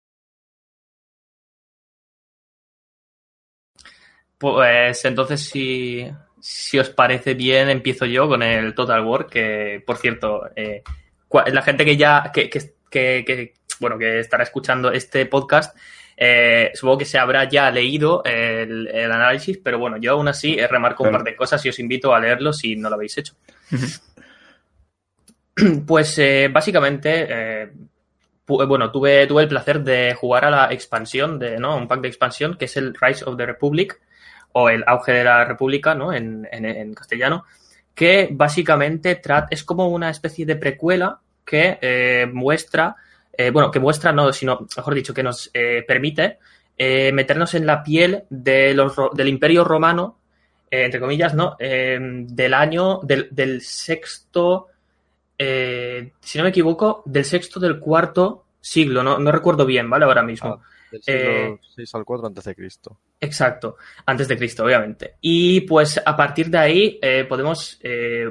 Pues 4.37 5.05
entonces, 5.05 5.41
si, 5.47 6.09
si 6.39 6.79
os 6.79 6.89
parece 6.89 7.35
bien, 7.35 7.69
empiezo 7.69 8.05
yo 8.05 8.27
con 8.27 8.41
el 8.41 8.73
Total 8.73 9.05
War, 9.05 9.27
que, 9.27 9.83
por 9.85 9.97
cierto, 9.97 10.49
eh, 10.55 10.81
la 11.51 11.61
gente 11.61 11.85
que 11.85 11.95
ya, 11.97 12.31
que, 12.33 12.49
que- 12.49 12.73
que- 12.89 13.23
que, 13.25 13.53
bueno, 13.79 13.97
que 13.99 14.19
estará 14.19 14.43
escuchando 14.43 14.91
este 14.91 15.25
podcast, 15.27 15.77
eh, 16.23 16.69
supongo 16.75 16.99
que 16.99 17.05
se 17.05 17.17
habrá 17.17 17.49
ya 17.49 17.71
leído 17.71 18.21
el, 18.23 18.87
el 18.87 19.11
análisis, 19.11 19.57
pero 19.57 19.79
bueno, 19.79 19.97
yo 19.97 20.11
aún 20.11 20.27
así 20.27 20.55
remarco 20.67 21.01
un 21.03 21.09
Claro. 21.09 21.23
par 21.23 21.31
de 21.31 21.35
cosas 21.35 21.65
y 21.65 21.69
os 21.69 21.79
invito 21.79 22.13
a 22.13 22.19
leerlo 22.19 22.53
si 22.53 22.75
no 22.75 22.89
lo 22.89 22.95
habéis 22.95 23.17
hecho. 23.17 23.33
Pues 25.85 26.17
eh, 26.17 26.49
básicamente, 26.51 27.27
eh, 27.29 27.71
bueno, 28.45 28.91
tuve, 28.91 29.27
tuve 29.27 29.43
el 29.43 29.49
placer 29.49 29.81
de 29.83 30.13
jugar 30.13 30.45
a 30.45 30.49
la 30.51 30.71
expansión, 30.73 31.37
de, 31.39 31.57
¿no? 31.57 31.75
Un 31.77 31.87
pack 31.87 32.01
de 32.01 32.07
expansión 32.07 32.55
que 32.57 32.65
es 32.65 32.77
el 32.77 32.93
Rise 32.99 33.25
of 33.25 33.37
the 33.37 33.45
Republic 33.45 33.99
o 34.53 34.69
el 34.69 34.83
auge 34.87 35.11
de 35.13 35.23
la 35.23 35.43
República, 35.45 35.93
¿no? 35.95 36.13
En, 36.13 36.47
en- 36.51 36.65
en 36.65 36.93
castellano, 36.93 37.45
que 37.93 38.29
básicamente 38.31 39.21
es 39.49 39.63
como 39.63 39.87
una 39.89 40.09
especie 40.09 40.45
de 40.45 40.55
precuela 40.55 41.19
que 41.45 42.29
muestra, 42.31 42.95
eh, 43.33 43.49
bueno, 43.49 43.71
que 43.71 43.79
muestra, 43.79 44.11
no, 44.11 44.31
sino, 44.33 44.67
mejor 44.75 44.93
dicho, 44.93 45.13
que 45.13 45.23
nos 45.23 45.49
eh, 45.53 45.83
permite 45.87 46.37
eh, 46.77 47.11
meternos 47.11 47.53
en 47.53 47.65
la 47.65 47.83
piel 47.83 48.23
de 48.29 48.73
los, 48.73 48.93
del 49.13 49.27
Imperio 49.27 49.63
Romano, 49.63 50.17
entre 50.69 50.99
comillas, 50.99 51.33
¿no? 51.33 51.57
Eh, 51.59 51.99
del 51.99 52.53
año, 52.53 52.99
del, 53.03 53.27
del 53.31 53.61
sexto, 53.61 54.67
si 55.37 56.37
no 56.37 56.43
me 56.43 56.49
equivoco, 56.49 57.03
del 57.05 57.25
sexto 57.25 57.59
del 57.59 57.79
cuarto 57.79 58.45
siglo, 58.61 59.03
no, 59.03 59.17
no 59.17 59.31
recuerdo 59.31 59.65
bien, 59.65 59.89
¿vale? 59.89 60.05
Ahora 60.05 60.23
mismo. 60.23 60.61
Del 60.91 61.01
siglo 61.01 61.59
6 61.75 61.95
al 61.95 62.05
4 62.05 62.27
antes 62.27 62.43
de 62.43 62.55
Cristo. 62.55 62.97
Exacto, 63.19 63.77
antes 64.05 64.27
de 64.27 64.37
Cristo, 64.37 64.63
obviamente. 64.63 65.15
Y 65.19 65.61
pues 65.61 66.01
a 66.03 66.15
partir 66.15 66.49
de 66.49 66.57
ahí 66.57 66.99
eh, 67.01 67.25
podemos, 67.27 67.79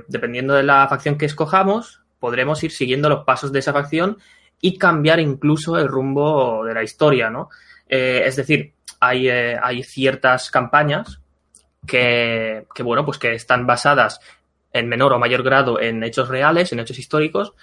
dependiendo 0.08 0.54
de 0.54 0.62
la 0.62 0.88
facción 0.88 1.18
que 1.18 1.26
escojamos, 1.26 2.00
podremos 2.18 2.62
ir 2.62 2.70
siguiendo 2.70 3.08
los 3.08 3.24
pasos 3.24 3.52
de 3.52 3.58
esa 3.58 3.72
facción 3.72 4.18
y 4.60 4.76
cambiar 4.76 5.20
incluso 5.20 5.78
el 5.78 5.88
rumbo 5.88 6.64
de 6.64 6.74
la 6.74 6.82
historia, 6.82 7.30
¿no? 7.30 7.48
Eh, 7.88 8.22
es 8.26 8.36
decir, 8.36 8.74
hay, 9.00 9.28
eh, 9.28 9.58
hay 9.60 9.82
ciertas 9.82 10.50
campañas 10.50 11.20
que, 11.86 12.66
que, 12.74 12.82
bueno, 12.82 13.04
pues 13.04 13.18
que 13.18 13.34
están 13.34 13.66
basadas 13.66 14.20
en 14.72 14.88
menor 14.88 15.12
o 15.12 15.18
mayor 15.18 15.42
grado 15.42 15.80
en 15.80 16.02
hechos 16.04 16.28
reales, 16.28 16.72
en 16.72 16.80
hechos 16.80 16.98
históricos, 16.98 17.54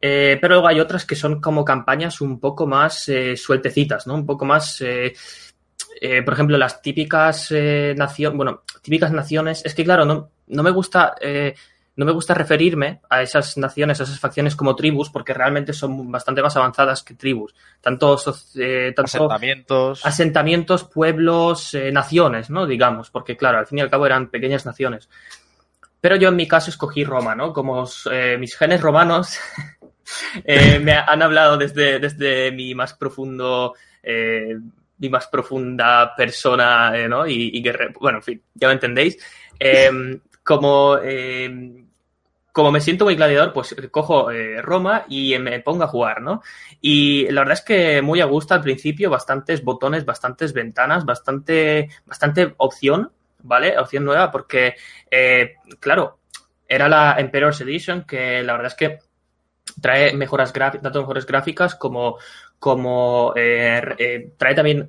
eh, 0.00 0.38
pero 0.40 0.54
luego 0.54 0.68
hay 0.68 0.80
otras 0.80 1.04
que 1.04 1.16
son 1.16 1.40
como 1.40 1.64
campañas 1.64 2.20
un 2.20 2.38
poco 2.40 2.66
más 2.66 3.10
sueltecitas, 3.36 4.06
¿no? 4.06 4.14
Un 4.14 4.26
poco 4.26 4.44
más... 4.44 4.82
por 6.24 6.34
ejemplo, 6.34 6.58
las 6.58 6.82
típicas 6.82 7.50
naciones, 7.50 8.36
bueno, 8.36 8.62
típicas 8.82 9.12
naciones, 9.12 9.64
es 9.64 9.74
que 9.74 9.84
claro, 9.84 10.04
no, 10.04 10.30
no 10.46 10.62
me 10.62 10.70
gusta, 10.70 11.14
no 11.96 12.04
me 12.04 12.12
gusta 12.12 12.34
referirme 12.34 13.00
a 13.08 13.22
esas 13.22 13.56
naciones, 13.56 14.00
a 14.00 14.04
esas 14.04 14.18
facciones 14.18 14.56
como 14.56 14.74
tribus, 14.74 15.10
porque 15.10 15.34
realmente 15.34 15.72
son 15.72 16.10
bastante 16.10 16.42
más 16.42 16.56
avanzadas 16.56 17.02
que 17.02 17.14
tribus. 17.14 17.54
Tanto, 17.80 18.20
eh, 18.56 18.92
tanto 18.94 19.16
Asentamientos. 19.16 20.04
asentamientos, 20.04 20.84
pueblos, 20.84 21.74
eh, 21.74 21.92
naciones, 21.92 22.50
¿no? 22.50 22.66
Digamos, 22.66 23.10
porque 23.10 23.36
claro, 23.36 23.58
al 23.58 23.66
fin 23.66 23.78
y 23.78 23.82
al 23.82 23.90
cabo 23.90 24.06
eran 24.06 24.28
pequeñas 24.28 24.66
naciones. 24.66 25.08
Pero 26.00 26.16
yo 26.16 26.28
en 26.28 26.36
mi 26.36 26.48
caso 26.48 26.70
escogí 26.70 27.04
Roma, 27.04 27.34
¿no? 27.34 27.52
Como 27.52 27.88
eh, 28.10 28.36
mis 28.38 28.56
genes 28.56 28.80
romanos 28.80 29.38
me 30.44 30.92
han 30.92 31.22
hablado 31.22 31.56
desde, 31.56 31.98
desde 31.98 32.52
mi 32.52 32.74
más 32.74 32.92
profundo, 32.94 33.74
mi 34.98 35.08
más 35.08 35.26
profunda 35.28 36.14
persona, 36.16 36.92
eh, 36.94 37.08
¿no? 37.08 37.26
Y, 37.26 37.50
y 37.54 37.62
bueno, 37.98 38.18
en 38.18 38.22
fin, 38.22 38.42
ya 38.54 38.68
me 38.68 38.74
entendéis. 38.74 39.18
Eh, 39.58 39.90
como, 40.42 40.98
eh, 41.02 41.83
como 42.54 42.70
me 42.70 42.80
siento 42.80 43.04
muy 43.04 43.16
gladiador, 43.16 43.52
pues 43.52 43.74
cojo 43.90 44.30
eh, 44.30 44.62
Roma 44.62 45.04
y 45.08 45.36
me 45.40 45.58
pongo 45.58 45.82
a 45.82 45.88
jugar, 45.88 46.22
¿no? 46.22 46.40
Y 46.80 47.28
la 47.32 47.40
verdad 47.40 47.54
es 47.58 47.62
que 47.62 48.00
muy 48.00 48.20
a 48.20 48.26
gusto 48.26 48.54
al 48.54 48.60
principio, 48.60 49.10
bastantes 49.10 49.64
botones, 49.64 50.04
bastantes 50.04 50.52
ventanas, 50.52 51.04
bastante, 51.04 51.88
bastante 52.06 52.54
opción, 52.58 53.10
¿vale? 53.42 53.76
Opción 53.76 54.04
nueva, 54.04 54.30
porque, 54.30 54.76
eh, 55.10 55.54
claro, 55.80 56.20
era 56.68 56.88
la 56.88 57.16
Emperor's 57.18 57.60
Edition, 57.60 58.04
que 58.04 58.44
la 58.44 58.52
verdad 58.52 58.68
es 58.68 58.76
que 58.76 58.98
trae 59.80 60.14
mejoras 60.14 60.52
tanto 60.52 61.00
mejores 61.00 61.26
gráficas 61.26 61.74
como, 61.74 62.18
como 62.60 63.32
eh, 63.34 64.30
trae 64.38 64.54
también 64.54 64.88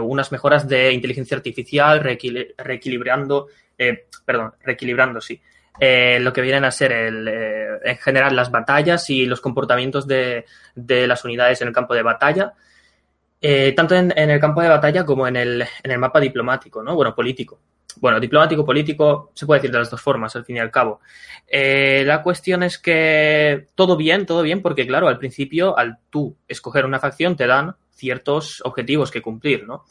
unas 0.00 0.32
mejoras 0.32 0.66
de 0.66 0.92
inteligencia 0.92 1.36
artificial, 1.36 2.02
reequili- 2.02 2.54
reequilibrando, 2.56 3.48
perdón, 4.24 4.54
reequilibrando, 4.62 5.20
sí, 5.20 5.38
eh, 5.80 6.18
lo 6.20 6.32
que 6.32 6.40
vienen 6.40 6.64
a 6.64 6.70
ser 6.70 6.92
el, 6.92 7.28
eh, 7.28 7.78
en 7.84 7.96
general 7.96 8.36
las 8.36 8.50
batallas 8.50 9.08
y 9.10 9.26
los 9.26 9.40
comportamientos 9.40 10.06
de, 10.06 10.44
de 10.74 11.06
las 11.06 11.24
unidades 11.24 11.60
en 11.62 11.68
el 11.68 11.74
campo 11.74 11.94
de 11.94 12.02
batalla, 12.02 12.52
eh, 13.40 13.72
tanto 13.76 13.94
en, 13.94 14.12
en 14.16 14.30
el 14.30 14.40
campo 14.40 14.62
de 14.62 14.68
batalla 14.68 15.04
como 15.04 15.26
en 15.26 15.36
el, 15.36 15.62
en 15.82 15.90
el 15.90 15.98
mapa 15.98 16.20
diplomático, 16.20 16.82
¿no? 16.82 16.94
Bueno, 16.94 17.14
político. 17.14 17.58
Bueno, 17.96 18.18
diplomático, 18.18 18.64
político, 18.64 19.32
se 19.34 19.44
puede 19.44 19.60
decir 19.60 19.70
de 19.70 19.78
las 19.78 19.90
dos 19.90 20.00
formas, 20.00 20.34
al 20.34 20.44
fin 20.44 20.56
y 20.56 20.60
al 20.60 20.70
cabo. 20.70 21.00
La 21.52 22.22
cuestión 22.22 22.62
es 22.62 22.78
que 22.78 23.66
todo 23.74 23.98
bien, 23.98 24.24
todo 24.24 24.40
bien, 24.40 24.62
porque 24.62 24.86
claro, 24.86 25.08
al 25.08 25.18
principio, 25.18 25.76
al 25.76 25.98
tú 26.08 26.34
escoger 26.48 26.86
una 26.86 26.98
facción, 26.98 27.36
te 27.36 27.46
dan 27.46 27.76
ciertos 27.90 28.62
objetivos 28.64 29.10
que 29.10 29.20
cumplir, 29.20 29.66
¿no? 29.66 29.84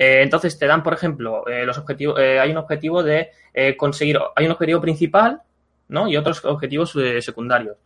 Eh, 0.00 0.22
entonces 0.22 0.56
te 0.58 0.66
dan, 0.66 0.82
por 0.84 0.94
ejemplo, 0.94 1.46
eh, 1.48 1.66
los 1.66 1.76
objetivos, 1.76 2.20
eh, 2.20 2.38
hay 2.38 2.52
un 2.52 2.56
objetivo 2.58 3.02
de 3.02 3.30
conseguir, 3.76 4.18
hay 4.36 4.46
un 4.46 4.52
objetivo 4.52 4.80
principal, 4.80 5.42
¿no? 5.88 6.06
Y 6.08 6.16
otros 6.16 6.44
objetivos 6.44 6.94
secundarios. 7.20 7.76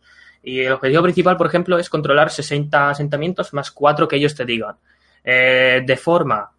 Y 0.43 0.59
el 0.61 0.73
objetivo 0.73 1.01
principal, 1.01 1.35
por 1.37 1.47
ejemplo, 1.47 1.79
es 1.79 1.89
controlar 1.89 2.29
60 2.29 2.91
asentamientos 2.91 3.53
más 3.53 3.71
4 3.71 4.07
que 4.07 4.17
ellos 4.17 4.35
te 4.35 4.45
digan. 4.45 4.75
De 5.23 5.97
forma, 5.99 6.51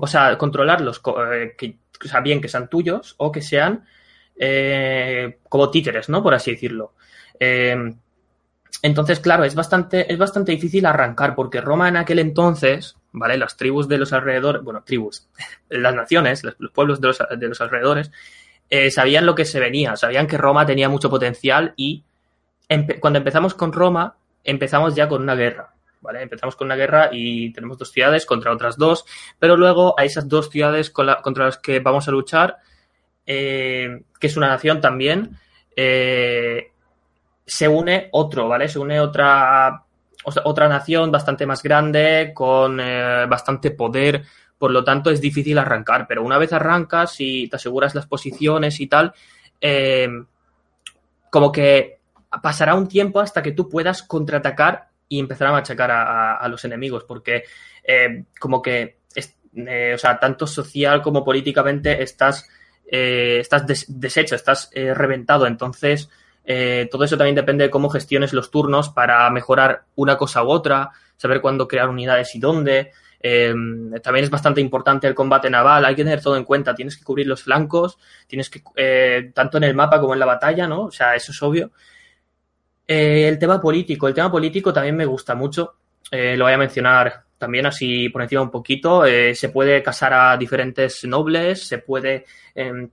o 0.00 0.06
sea, 0.06 0.38
controlarlos, 0.38 1.00
co- 1.00 1.16
que, 1.58 1.76
o 2.00 2.22
bien 2.22 2.40
que 2.40 2.48
sean 2.48 2.68
tuyos 2.70 3.14
o 3.18 3.30
que 3.32 3.42
sean 3.42 3.84
como 5.48 5.70
títeres, 5.70 6.08
¿no? 6.08 6.22
Por 6.22 6.34
así 6.34 6.52
decirlo. 6.52 6.94
Entonces, 8.82 9.20
claro, 9.20 9.44
es 9.44 9.54
bastante, 9.54 10.12
es 10.12 10.18
bastante 10.18 10.52
difícil 10.52 10.86
arrancar, 10.86 11.34
porque 11.34 11.60
Roma 11.60 11.88
en 11.88 11.96
aquel 11.96 12.18
entonces, 12.18 12.96
¿vale? 13.12 13.36
Las 13.38 13.56
tribus 13.56 13.88
de 13.88 13.98
los 13.98 14.12
alrededores, 14.12 14.62
bueno, 14.62 14.82
tribus, 14.84 15.28
las 15.68 15.94
naciones, 15.94 16.44
los, 16.44 16.56
los 16.58 16.70
pueblos 16.72 17.00
de 17.00 17.08
los, 17.08 17.18
de 17.38 17.48
los 17.48 17.60
alrededores, 17.60 18.10
eh, 18.70 18.90
sabían 18.90 19.26
lo 19.26 19.34
que 19.34 19.44
se 19.44 19.60
venía, 19.60 19.96
sabían 19.96 20.26
que 20.26 20.38
Roma 20.38 20.66
tenía 20.66 20.88
mucho 20.88 21.10
potencial 21.10 21.74
y 21.76 22.02
cuando 23.00 23.18
empezamos 23.18 23.54
con 23.54 23.72
Roma, 23.72 24.16
empezamos 24.42 24.94
ya 24.94 25.06
con 25.06 25.22
una 25.22 25.34
guerra, 25.34 25.74
¿vale? 26.00 26.22
Empezamos 26.22 26.56
con 26.56 26.66
una 26.66 26.76
guerra 26.76 27.10
y 27.12 27.52
tenemos 27.52 27.78
dos 27.78 27.92
ciudades 27.92 28.26
contra 28.26 28.52
otras 28.52 28.76
dos, 28.76 29.04
pero 29.38 29.56
luego 29.56 29.94
a 29.98 30.04
esas 30.04 30.28
dos 30.28 30.50
ciudades 30.50 30.90
contra 30.90 31.44
las 31.44 31.58
que 31.58 31.80
vamos 31.80 32.08
a 32.08 32.10
luchar, 32.10 32.56
eh, 33.26 34.02
que 34.18 34.26
es 34.26 34.36
una 34.36 34.48
nación 34.48 34.80
también, 34.80 35.38
eh, 35.76 36.72
se 37.46 37.68
une 37.68 38.08
otro, 38.12 38.48
¿vale? 38.48 38.68
Se 38.68 38.78
une 38.78 39.00
otra, 39.00 39.84
otra 40.44 40.68
nación 40.68 41.10
bastante 41.10 41.46
más 41.46 41.62
grande, 41.62 42.32
con 42.34 42.80
eh, 42.80 43.26
bastante 43.28 43.70
poder, 43.70 44.24
por 44.58 44.70
lo 44.70 44.82
tanto 44.84 45.10
es 45.10 45.20
difícil 45.20 45.58
arrancar, 45.58 46.06
pero 46.06 46.22
una 46.22 46.38
vez 46.38 46.52
arrancas 46.52 47.16
y 47.18 47.48
te 47.48 47.56
aseguras 47.56 47.94
las 47.94 48.06
posiciones 48.06 48.80
y 48.80 48.86
tal, 48.86 49.12
eh, 49.60 50.08
como 51.30 51.50
que 51.52 51.98
pasará 52.42 52.74
un 52.74 52.88
tiempo 52.88 53.20
hasta 53.20 53.42
que 53.42 53.52
tú 53.52 53.68
puedas 53.68 54.02
contraatacar 54.02 54.88
y 55.08 55.18
empezar 55.20 55.48
a 55.48 55.52
machacar 55.52 55.90
a, 55.90 56.48
los 56.48 56.64
enemigos, 56.64 57.04
porque 57.04 57.44
eh, 57.84 58.24
como 58.40 58.62
que, 58.62 58.98
es- 59.14 59.36
o 59.94 59.98
sea, 59.98 60.18
tanto 60.18 60.46
social 60.46 61.02
como 61.02 61.24
políticamente 61.24 62.02
estás, 62.02 62.48
estás 62.86 63.66
des- 63.66 63.86
deshecho, 63.88 64.34
estás 64.34 64.70
reventado, 64.74 65.46
entonces 65.46 66.08
eh, 66.44 66.88
todo 66.90 67.04
eso 67.04 67.16
también 67.16 67.34
depende 67.34 67.64
de 67.64 67.70
cómo 67.70 67.88
gestiones 67.88 68.32
los 68.32 68.50
turnos 68.50 68.90
para 68.90 69.28
mejorar 69.30 69.84
una 69.96 70.16
cosa 70.16 70.42
u 70.44 70.48
otra, 70.48 70.90
saber 71.16 71.40
cuándo 71.40 71.66
crear 71.66 71.88
unidades 71.88 72.34
y 72.34 72.40
dónde. 72.40 72.92
Eh, 73.26 73.54
también 74.02 74.24
es 74.24 74.30
bastante 74.30 74.60
importante 74.60 75.06
el 75.06 75.14
combate 75.14 75.48
naval, 75.48 75.86
hay 75.86 75.94
que 75.94 76.04
tener 76.04 76.20
todo 76.20 76.36
en 76.36 76.44
cuenta, 76.44 76.74
tienes 76.74 76.98
que 76.98 77.04
cubrir 77.04 77.26
los 77.26 77.42
flancos, 77.42 77.98
tienes 78.26 78.50
que, 78.50 78.62
eh, 78.76 79.30
tanto 79.32 79.56
en 79.56 79.64
el 79.64 79.74
mapa 79.74 79.98
como 79.98 80.12
en 80.12 80.20
la 80.20 80.26
batalla, 80.26 80.68
¿no? 80.68 80.82
O 80.84 80.90
sea, 80.90 81.14
eso 81.14 81.32
es 81.32 81.42
obvio. 81.42 81.70
Eh, 82.86 83.26
el 83.26 83.38
tema 83.38 83.58
político, 83.62 84.08
el 84.08 84.14
tema 84.14 84.30
político 84.30 84.74
también 84.74 84.94
me 84.96 85.06
gusta 85.06 85.34
mucho, 85.34 85.76
eh, 86.10 86.36
lo 86.36 86.44
voy 86.44 86.52
a 86.52 86.58
mencionar 86.58 87.24
también 87.38 87.64
así 87.64 88.10
por 88.10 88.20
encima 88.20 88.42
un 88.42 88.50
poquito, 88.50 89.04
se 89.04 89.48
puede 89.48 89.82
casar 89.82 90.12
a 90.12 90.36
diferentes 90.36 91.04
nobles, 91.04 91.66
se 91.66 91.78
puede 91.78 92.26
em, 92.54 92.90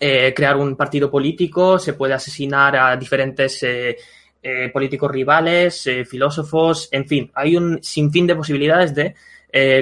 eh, 0.00 0.32
crear 0.34 0.56
un 0.56 0.76
partido 0.76 1.10
político, 1.10 1.78
se 1.78 1.92
puede 1.92 2.14
asesinar 2.14 2.74
a 2.76 2.96
diferentes 2.96 3.62
eh, 3.62 3.96
eh, 4.42 4.70
políticos 4.72 5.10
rivales, 5.10 5.88
filósofos, 6.08 6.88
en 6.90 7.06
fin, 7.06 7.30
hay 7.34 7.56
un 7.56 7.82
sinfín 7.82 8.26
de 8.26 8.34
posibilidades 8.36 8.94
de 8.94 9.14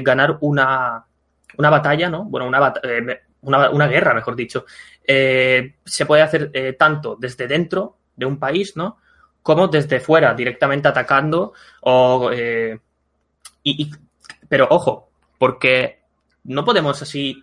ganar 0.02 0.38
una, 0.40 1.04
una 1.58 1.70
batalla, 1.70 2.08
¿no? 2.08 2.24
Bueno, 2.24 2.48
una, 2.48 2.72
una, 3.42 3.70
una 3.70 3.86
guerra, 3.86 4.14
mejor 4.14 4.34
dicho. 4.34 4.64
Se 5.06 6.06
puede 6.06 6.22
hacer 6.22 6.50
tanto 6.78 7.16
desde 7.20 7.46
dentro 7.46 7.98
de 8.16 8.24
un 8.26 8.38
país, 8.38 8.76
¿no? 8.76 8.96
Como 9.42 9.68
desde 9.68 10.00
fuera, 10.00 10.32
directamente 10.34 10.88
atacando 10.88 11.52
o... 11.82 12.30
y- 13.62 13.90
pero 14.48 14.66
ojo, 14.70 15.10
porque 15.38 16.00
no 16.44 16.64
podemos 16.64 17.00
así 17.02 17.42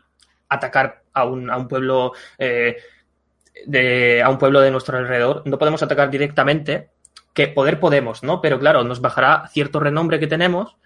atacar 0.50 1.04
a 1.16 1.26
un, 1.26 1.50
a 1.50 1.58
un 1.58 1.68
pueblo 1.68 2.12
eh, 2.38 2.78
de, 3.66 4.22
a 4.22 4.30
un 4.30 4.38
pueblo 4.38 4.62
de 4.62 4.70
nuestro 4.70 4.98
alrededor. 4.98 5.42
No 5.46 5.58
podemos 5.58 5.82
atacar 5.82 6.12
directamente, 6.12 6.90
que 7.34 7.48
poder 7.48 7.80
podemos, 7.80 8.22
¿no? 8.24 8.40
Pero 8.42 8.60
claro, 8.60 8.84
nos 8.84 9.02
bajará 9.02 9.48
cierto 9.48 9.80
renombre 9.80 10.20
que 10.20 10.28
tenemos. 10.28 10.78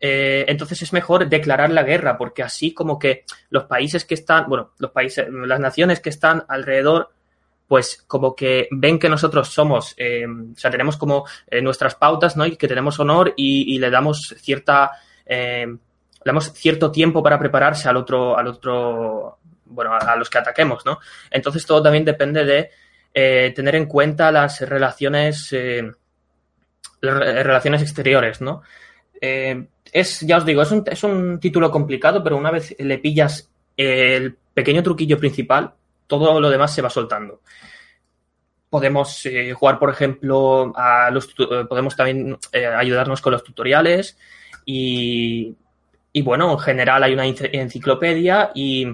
eh, 0.00 0.44
entonces 0.48 0.82
es 0.82 0.92
mejor 0.92 1.28
declarar 1.28 1.70
la 1.70 1.82
guerra, 1.82 2.18
porque 2.18 2.42
así 2.42 2.74
como 2.74 2.98
que 2.98 3.24
los 3.48 3.64
países 3.64 4.04
que 4.04 4.14
están, 4.14 4.48
bueno, 4.48 4.72
los 4.78 4.90
países, 4.90 5.26
las 5.30 5.60
naciones 5.60 6.00
que 6.00 6.10
están 6.10 6.44
alrededor, 6.48 7.10
pues 7.66 8.04
como 8.06 8.34
que 8.36 8.68
ven 8.70 8.98
que 8.98 9.08
nosotros 9.08 9.48
somos, 9.48 9.94
eh, 9.96 10.26
o 10.26 10.58
sea, 10.58 10.70
tenemos 10.70 10.96
como 10.96 11.24
nuestras 11.62 11.94
pautas, 11.94 12.36
¿no? 12.36 12.46
Y 12.46 12.56
que 12.56 12.68
tenemos 12.68 13.00
honor 13.00 13.32
y, 13.36 13.74
y 13.74 13.78
le 13.78 13.90
damos 13.90 14.34
cierta, 14.38 14.92
le 15.26 15.78
damos 16.24 16.52
cierto 16.52 16.92
tiempo 16.92 17.22
para 17.22 17.38
prepararse 17.38 17.88
al 17.88 17.96
otro, 17.96 18.38
al 18.38 18.46
otro, 18.48 19.38
bueno, 19.66 19.92
a, 19.94 20.16
los 20.16 20.30
que 20.30 20.38
ataquemos, 20.38 20.84
¿no? 20.86 20.98
Entonces 21.30 21.66
todo 21.66 21.82
también 21.82 22.04
depende 22.04 22.44
de 22.44 22.70
eh, 23.14 23.52
tener 23.54 23.76
en 23.76 23.86
cuenta 23.86 24.30
las 24.32 24.60
relaciones, 24.60 25.52
eh, 25.52 25.90
las 27.00 27.16
re- 27.16 27.42
relaciones 27.42 27.82
exteriores, 27.82 28.40
¿no? 28.40 28.62
Eh, 29.20 29.66
es, 29.92 30.20
ya 30.20 30.38
os 30.38 30.44
digo, 30.44 30.62
es 30.62 30.70
un, 30.70 30.84
es 30.86 31.02
un 31.04 31.40
título 31.40 31.70
complicado, 31.70 32.22
pero 32.22 32.36
una 32.36 32.50
vez 32.50 32.74
le 32.78 32.98
pillas 32.98 33.50
el 33.76 34.36
pequeño 34.54 34.82
truquillo 34.82 35.18
principal, 35.18 35.72
todo 36.06 36.40
lo 36.40 36.50
demás 36.50 36.74
se 36.74 36.82
va 36.82 36.90
soltando. 36.90 37.40
Podemos 38.68 39.22
jugar, 39.54 39.78
por 39.78 39.90
ejemplo, 39.90 40.72
a 40.76 41.10
los, 41.10 41.34
podemos 41.68 41.96
también 41.96 42.36
ayudarnos 42.76 43.20
con 43.20 43.32
los 43.32 43.44
tutoriales 43.44 44.18
y, 44.64 45.54
y, 46.12 46.22
bueno, 46.22 46.52
en 46.52 46.58
general 46.58 47.02
hay 47.04 47.14
una 47.14 47.26
enci- 47.26 47.48
enciclopedia 47.52 48.50
y, 48.54 48.86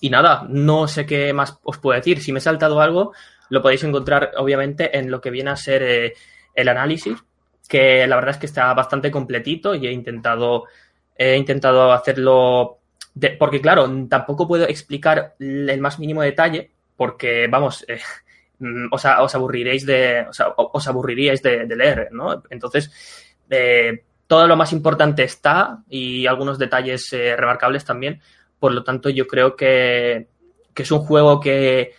y 0.00 0.10
nada, 0.10 0.46
no 0.48 0.86
sé 0.88 1.06
qué 1.06 1.32
más 1.32 1.58
os 1.62 1.78
puedo 1.78 1.96
decir. 1.96 2.20
Si 2.22 2.32
me 2.32 2.38
he 2.38 2.42
saltado 2.42 2.80
algo, 2.80 3.12
lo 3.50 3.62
podéis 3.62 3.84
encontrar 3.84 4.32
obviamente 4.36 4.96
en 4.98 5.10
lo 5.10 5.20
que 5.20 5.30
viene 5.30 5.50
a 5.50 5.56
ser 5.56 5.82
eh, 5.82 6.14
el 6.54 6.68
análisis, 6.68 7.16
que 7.68 8.06
la 8.06 8.16
verdad 8.16 8.32
es 8.32 8.36
que 8.38 8.46
está 8.46 8.72
bastante 8.74 9.10
completito 9.10 9.74
y 9.74 9.86
he 9.86 9.92
intentado, 9.92 10.64
he 11.16 11.36
intentado 11.36 11.92
hacerlo, 11.92 12.78
porque 13.38 13.60
claro, 13.60 13.88
tampoco 14.08 14.46
puedo 14.48 14.64
explicar 14.66 15.34
el 15.38 15.80
más 15.80 15.98
mínimo 15.98 16.22
detalle, 16.22 16.70
porque 16.96 17.46
vamos, 17.48 17.84
eh, 17.88 18.00
mm, 18.58 18.86
os, 18.92 19.04
os 19.04 19.34
aburriréis 19.34 19.84
de, 19.86 20.26
o 20.28 20.32
sea, 20.32 20.48
o- 20.56 20.70
os 20.74 20.86
aburriríais 20.88 21.42
de, 21.42 21.66
leer, 21.66 22.08
¿no? 22.12 22.42
Entonces, 22.50 22.90
eh, 23.50 24.02
todo 24.26 24.46
lo 24.46 24.56
más 24.56 24.72
importante 24.72 25.22
está 25.24 25.78
y 25.88 26.26
algunos 26.26 26.58
detalles 26.58 27.08
remarcables 27.12 27.84
también. 27.84 28.20
Por 28.58 28.72
lo 28.72 28.82
tanto, 28.84 29.08
yo 29.10 29.26
creo 29.26 29.56
que, 29.56 30.28
que 30.74 30.82
es 30.82 30.90
un 30.90 31.00
juego 31.00 31.40
que, 31.40 31.92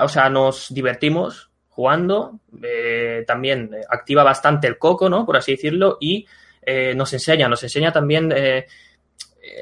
o 0.00 0.08
sea, 0.08 0.28
nos 0.28 0.72
divertimos 0.72 1.50
jugando, 1.68 2.40
eh, 2.60 3.22
también 3.24 3.70
eh, 3.72 3.82
activa 3.88 4.24
bastante 4.24 4.66
el 4.66 4.78
coco, 4.78 5.08
¿no? 5.08 5.24
Por 5.24 5.36
así 5.36 5.52
decirlo, 5.52 5.96
y 6.00 6.26
eh, 6.60 6.92
nos 6.96 7.12
enseña, 7.12 7.48
nos 7.48 7.62
enseña 7.62 7.92
también 7.92 8.34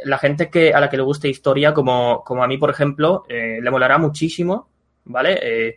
la 0.05 0.19
gente 0.19 0.49
que 0.49 0.73
a 0.73 0.81
la 0.81 0.89
que 0.89 0.97
le 0.97 1.03
guste 1.03 1.29
historia, 1.29 1.75
como, 1.75 2.25
como 2.25 2.43
a 2.43 2.49
mí, 2.49 2.57
por 2.57 2.71
ejemplo, 2.71 3.25
le 3.29 3.71
molará 3.71 3.99
muchísimo, 3.99 4.71
¿vale? 5.05 5.77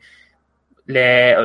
Le, 0.89 1.35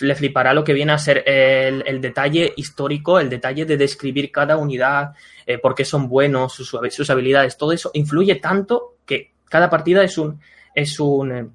le 0.00 0.14
flipará 0.14 0.54
lo 0.54 0.62
que 0.62 0.72
viene 0.72 0.92
a 0.92 0.98
ser 0.98 1.24
el, 1.26 1.82
el 1.84 2.00
detalle 2.00 2.52
histórico, 2.56 3.18
el 3.18 3.28
detalle 3.28 3.64
de 3.66 3.76
describir 3.76 4.30
cada 4.30 4.56
unidad, 4.56 5.14
eh, 5.44 5.58
por 5.58 5.74
qué 5.74 5.84
son 5.84 6.08
buenos, 6.08 6.52
sus, 6.52 6.68
sus 6.90 7.10
habilidades, 7.10 7.56
todo 7.56 7.72
eso 7.72 7.90
influye 7.94 8.36
tanto 8.36 8.94
que 9.04 9.32
cada 9.48 9.68
partida 9.68 10.04
es 10.04 10.16
un, 10.16 10.38
es 10.76 11.00
un, 11.00 11.32
eh, 11.32 11.46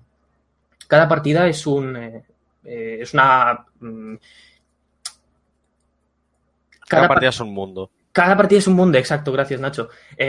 cada 0.88 1.08
partida 1.08 1.48
es 1.48 1.66
un, 1.66 1.96
eh, 1.96 2.24
eh, 2.66 2.98
es 3.04 3.14
una, 3.14 3.66
mm, 3.80 4.16
Cada 6.90 7.04
par- 7.04 7.10
partida 7.16 7.30
es 7.30 7.40
un 7.40 7.54
mundo. 7.54 7.90
cada 8.12 8.36
partida 8.36 8.60
es 8.60 8.68
un 8.68 8.74
mundo, 8.74 8.98
exacto, 8.98 9.32
gracias 9.32 9.62
Nacho. 9.62 9.88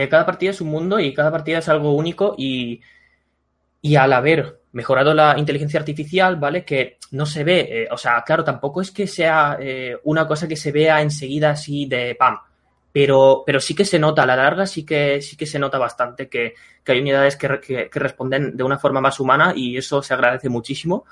Cada 0.08 0.24
partida 0.26 0.50
es 0.50 0.60
un 0.60 0.68
mundo 0.68 1.00
y 1.00 1.12
cada 1.12 1.32
partida 1.32 1.58
es 1.58 1.68
algo 1.68 1.92
único 1.94 2.34
y, 2.38 2.80
y 3.82 3.96
al 3.96 4.12
haber 4.12 4.59
mejorado 4.72 5.14
la 5.14 5.34
inteligencia 5.38 5.80
artificial, 5.80 6.36
¿vale? 6.36 6.64
Que 6.64 6.98
no 7.12 7.26
se 7.26 7.44
ve, 7.44 7.60
eh, 7.84 7.88
o 7.90 7.96
sea, 7.96 8.22
claro, 8.24 8.44
tampoco 8.44 8.80
es 8.80 8.90
que 8.90 9.06
sea 9.06 9.56
eh, 9.60 9.96
una 10.04 10.26
cosa 10.26 10.46
que 10.46 10.56
se 10.56 10.70
vea 10.72 11.02
enseguida 11.02 11.50
así 11.50 11.86
de 11.86 12.14
pam, 12.14 12.38
pero, 12.92 13.42
pero 13.46 13.60
sí 13.60 13.74
que 13.74 13.84
se 13.84 13.98
nota, 13.98 14.22
a 14.22 14.26
la 14.26 14.36
larga 14.36 14.66
sí 14.66 14.84
que, 14.84 15.20
sí 15.22 15.36
que 15.36 15.46
se 15.46 15.58
nota 15.58 15.78
bastante 15.78 16.28
que, 16.28 16.54
que 16.84 16.92
hay 16.92 17.00
unidades 17.00 17.36
que, 17.36 17.60
que- 17.60 17.88
responden 18.00 18.56
de 18.56 18.62
una 18.64 18.78
forma 18.78 19.00
más 19.00 19.18
humana 19.20 19.52
y 19.56 19.76
eso 19.76 20.02
se 20.02 20.14
agradece 20.14 20.48
muchísimo. 20.48 21.04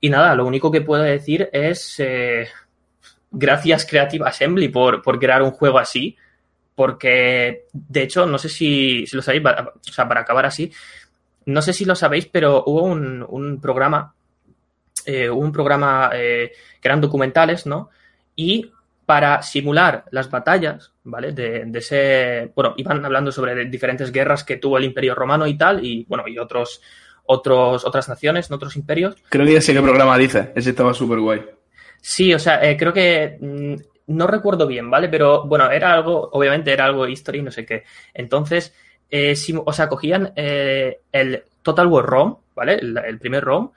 Y 0.00 0.10
nada, 0.10 0.34
lo 0.34 0.46
único 0.46 0.70
que 0.70 0.82
puedo 0.82 1.02
decir 1.02 1.48
es 1.52 1.96
eh, 1.98 2.46
gracias 3.30 3.86
Creative 3.86 4.26
Assembly 4.28 4.68
por, 4.68 5.02
por 5.02 5.18
crear 5.18 5.42
un 5.42 5.50
juego 5.50 5.78
así, 5.78 6.16
porque 6.74 7.66
de 7.72 8.02
hecho, 8.02 8.26
no 8.26 8.38
sé 8.38 8.48
si, 8.48 9.06
si 9.06 9.16
lo 9.16 9.22
sabéis, 9.22 9.42
o 9.46 9.92
sea, 9.92 10.08
para 10.08 10.20
acabar 10.22 10.46
así, 10.46 10.72
no 11.46 11.62
sé 11.62 11.72
si 11.72 11.84
lo 11.84 11.94
sabéis, 11.94 12.26
pero 12.26 12.64
hubo 12.66 12.82
un, 12.82 13.24
un 13.28 13.60
programa, 13.60 14.14
eh, 15.06 15.28
un 15.28 15.52
programa 15.52 16.10
eh, 16.14 16.52
que 16.80 16.88
eran 16.88 17.00
documentales, 17.00 17.66
¿no? 17.66 17.90
Y 18.36 18.70
para 19.06 19.42
simular 19.42 20.04
las 20.10 20.30
batallas, 20.30 20.92
¿vale? 21.04 21.32
De, 21.32 21.64
de 21.66 21.78
ese, 21.78 22.52
bueno, 22.54 22.74
iban 22.76 23.04
hablando 23.04 23.30
sobre 23.30 23.66
diferentes 23.66 24.10
guerras 24.10 24.44
que 24.44 24.56
tuvo 24.56 24.78
el 24.78 24.84
Imperio 24.84 25.14
Romano 25.14 25.46
y 25.46 25.56
tal, 25.58 25.84
y 25.84 26.04
bueno, 26.08 26.26
y 26.26 26.38
otros, 26.38 26.80
otros, 27.26 27.84
otras 27.84 28.08
naciones, 28.08 28.50
otros 28.50 28.76
imperios. 28.76 29.16
Creo 29.28 29.46
que 29.46 29.54
ya 29.54 29.60
sé 29.60 29.74
qué 29.74 29.82
programa 29.82 30.16
dice. 30.18 30.52
Ese 30.54 30.70
estaba 30.70 30.94
súper 30.94 31.20
guay. 31.20 31.42
Sí, 32.00 32.34
o 32.34 32.38
sea, 32.38 32.62
eh, 32.68 32.76
creo 32.76 32.92
que 32.92 33.38
mm, 33.40 33.74
no 34.08 34.26
recuerdo 34.26 34.66
bien, 34.66 34.90
¿vale? 34.90 35.08
Pero 35.08 35.44
bueno, 35.44 35.70
era 35.70 35.92
algo, 35.92 36.28
obviamente 36.32 36.72
era 36.72 36.84
algo 36.84 37.06
history, 37.06 37.42
no 37.42 37.50
sé 37.50 37.64
qué. 37.64 37.84
Entonces, 38.12 38.74
eh, 39.10 39.34
o 39.64 39.72
sea, 39.72 39.88
cogían 39.88 40.32
eh, 40.36 41.00
el 41.12 41.44
Total 41.62 41.86
War 41.86 42.04
ROM, 42.04 42.36
¿vale? 42.54 42.74
El, 42.74 43.18
primer 43.18 43.44
ROM, 43.44 43.70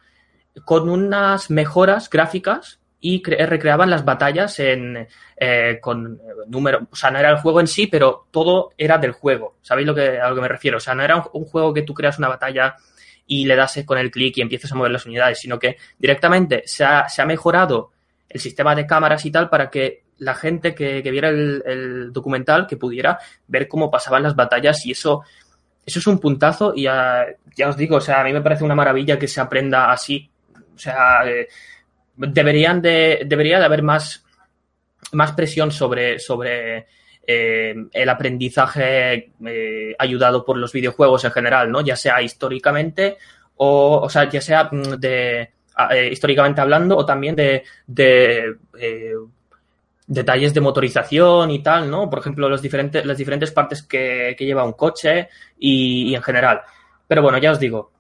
con 0.65 0.89
unas 0.89 1.49
mejoras 1.49 2.09
gráficas 2.09 2.79
y 2.99 3.21
cre- 3.21 3.45
recreaban 3.45 3.89
las 3.89 4.03
batallas 4.03 4.59
en, 4.59 5.07
eh, 5.37 5.79
con 5.81 6.19
número, 6.47 6.87
o 6.91 6.95
sea, 6.95 7.11
no 7.11 7.19
era 7.19 7.29
el 7.29 7.37
juego 7.37 7.59
en 7.59 7.67
sí, 7.67 7.87
pero 7.87 8.27
todo 8.31 8.71
era 8.77 8.97
del 8.97 9.11
juego. 9.11 9.57
¿Sabéis 9.61 9.87
lo 9.87 9.95
que, 9.95 10.19
a 10.19 10.29
lo 10.29 10.35
que 10.35 10.41
me 10.41 10.47
refiero? 10.47 10.77
O 10.77 10.81
sea, 10.81 10.95
no 10.95 11.03
era 11.03 11.23
un, 11.33 11.45
juego 11.45 11.73
que 11.73 11.83
tú 11.83 11.93
creas 11.93 12.17
una 12.17 12.29
batalla 12.29 12.75
y 13.25 13.45
le 13.45 13.55
das 13.55 13.79
con 13.85 13.97
el 13.97 14.09
clic 14.09 14.37
y 14.37 14.41
empiezas 14.41 14.71
a 14.71 14.75
mover 14.75 14.91
las 14.91 15.05
unidades, 15.05 15.39
sino 15.39 15.59
que 15.59 15.77
directamente 15.99 16.63
se 16.65 16.83
ha 16.83 17.25
mejorado 17.25 17.91
el 18.29 18.39
sistema 18.39 18.75
de 18.75 18.85
cámaras 18.85 19.25
y 19.25 19.31
tal 19.31 19.49
para 19.49 19.69
que 19.69 20.06
la 20.19 20.35
gente 20.35 20.73
que, 20.75 21.01
que 21.03 21.11
viera 21.11 21.29
el, 21.29 22.11
documental 22.11 22.67
que 22.67 22.77
pudiera 22.77 23.19
ver 23.47 23.67
cómo 23.67 23.91
pasaban 23.91 24.23
las 24.23 24.35
batallas 24.35 24.85
y 24.85 24.91
eso 24.91 25.23
eso 25.85 25.99
es 25.99 26.07
un 26.07 26.19
puntazo 26.19 26.73
y 26.75 26.83
ya, 26.83 27.25
os 27.65 27.77
digo, 27.77 27.95
o 27.95 28.01
sea, 28.01 28.19
a 28.19 28.23
mí 28.25 28.33
me 28.33 28.41
parece 28.41 28.65
una 28.65 28.75
maravilla 28.75 29.17
que 29.17 29.27
se 29.29 29.39
aprenda 29.39 29.89
así. 29.89 30.29
O 30.75 30.77
sea, 30.77 31.21
eh, 31.25 31.47
deberían 32.17 32.81
de, 32.81 33.21
debería 33.25 33.57
de 33.57 33.63
haber 33.65 33.83
más, 33.83 34.25
más 35.13 35.31
presión 35.31 35.71
sobre, 35.71 36.19
sobre 36.19 36.87
eh, 37.25 37.73
el 37.93 38.09
aprendizaje 38.09 39.31
eh, 39.45 39.95
ayudado 39.97 40.43
por 40.43 40.57
los 40.57 40.73
videojuegos 40.73 41.23
en 41.23 41.31
general, 41.31 41.71
¿no? 41.71 41.79
Ya 41.81 41.95
sea 41.95 42.21
históricamente 42.21 43.17
o, 43.55 44.01
o 44.03 44.09
sea, 44.09 44.29
ya 44.29 44.41
sea 44.41 44.65
mm, 44.71 44.81
de 44.99 45.51
a- 45.75 45.95
eh, 45.95 46.09
históricamente 46.11 46.59
hablando 46.61 46.97
o 46.97 47.05
también 47.05 47.35
de, 47.35 47.63
de 47.85 48.55
detalles 50.07 50.53
de 50.53 50.61
motorización 50.61 51.51
y 51.51 51.61
tal, 51.61 51.91
¿no? 51.91 52.09
Por 52.09 52.19
ejemplo, 52.19 52.47
los 52.49 52.61
diferentes, 52.61 53.05
las 53.05 53.17
diferentes 53.17 53.51
partes 53.51 53.83
que, 53.83 54.35
lleva 54.39 54.63
un 54.63 54.73
coche 54.73 55.27
y, 55.59 56.15
en 56.15 56.23
general. 56.23 56.61
Pero 57.07 57.21
bueno, 57.21 57.37
ya 57.37 57.51
os 57.51 57.59
digo, 57.59 57.91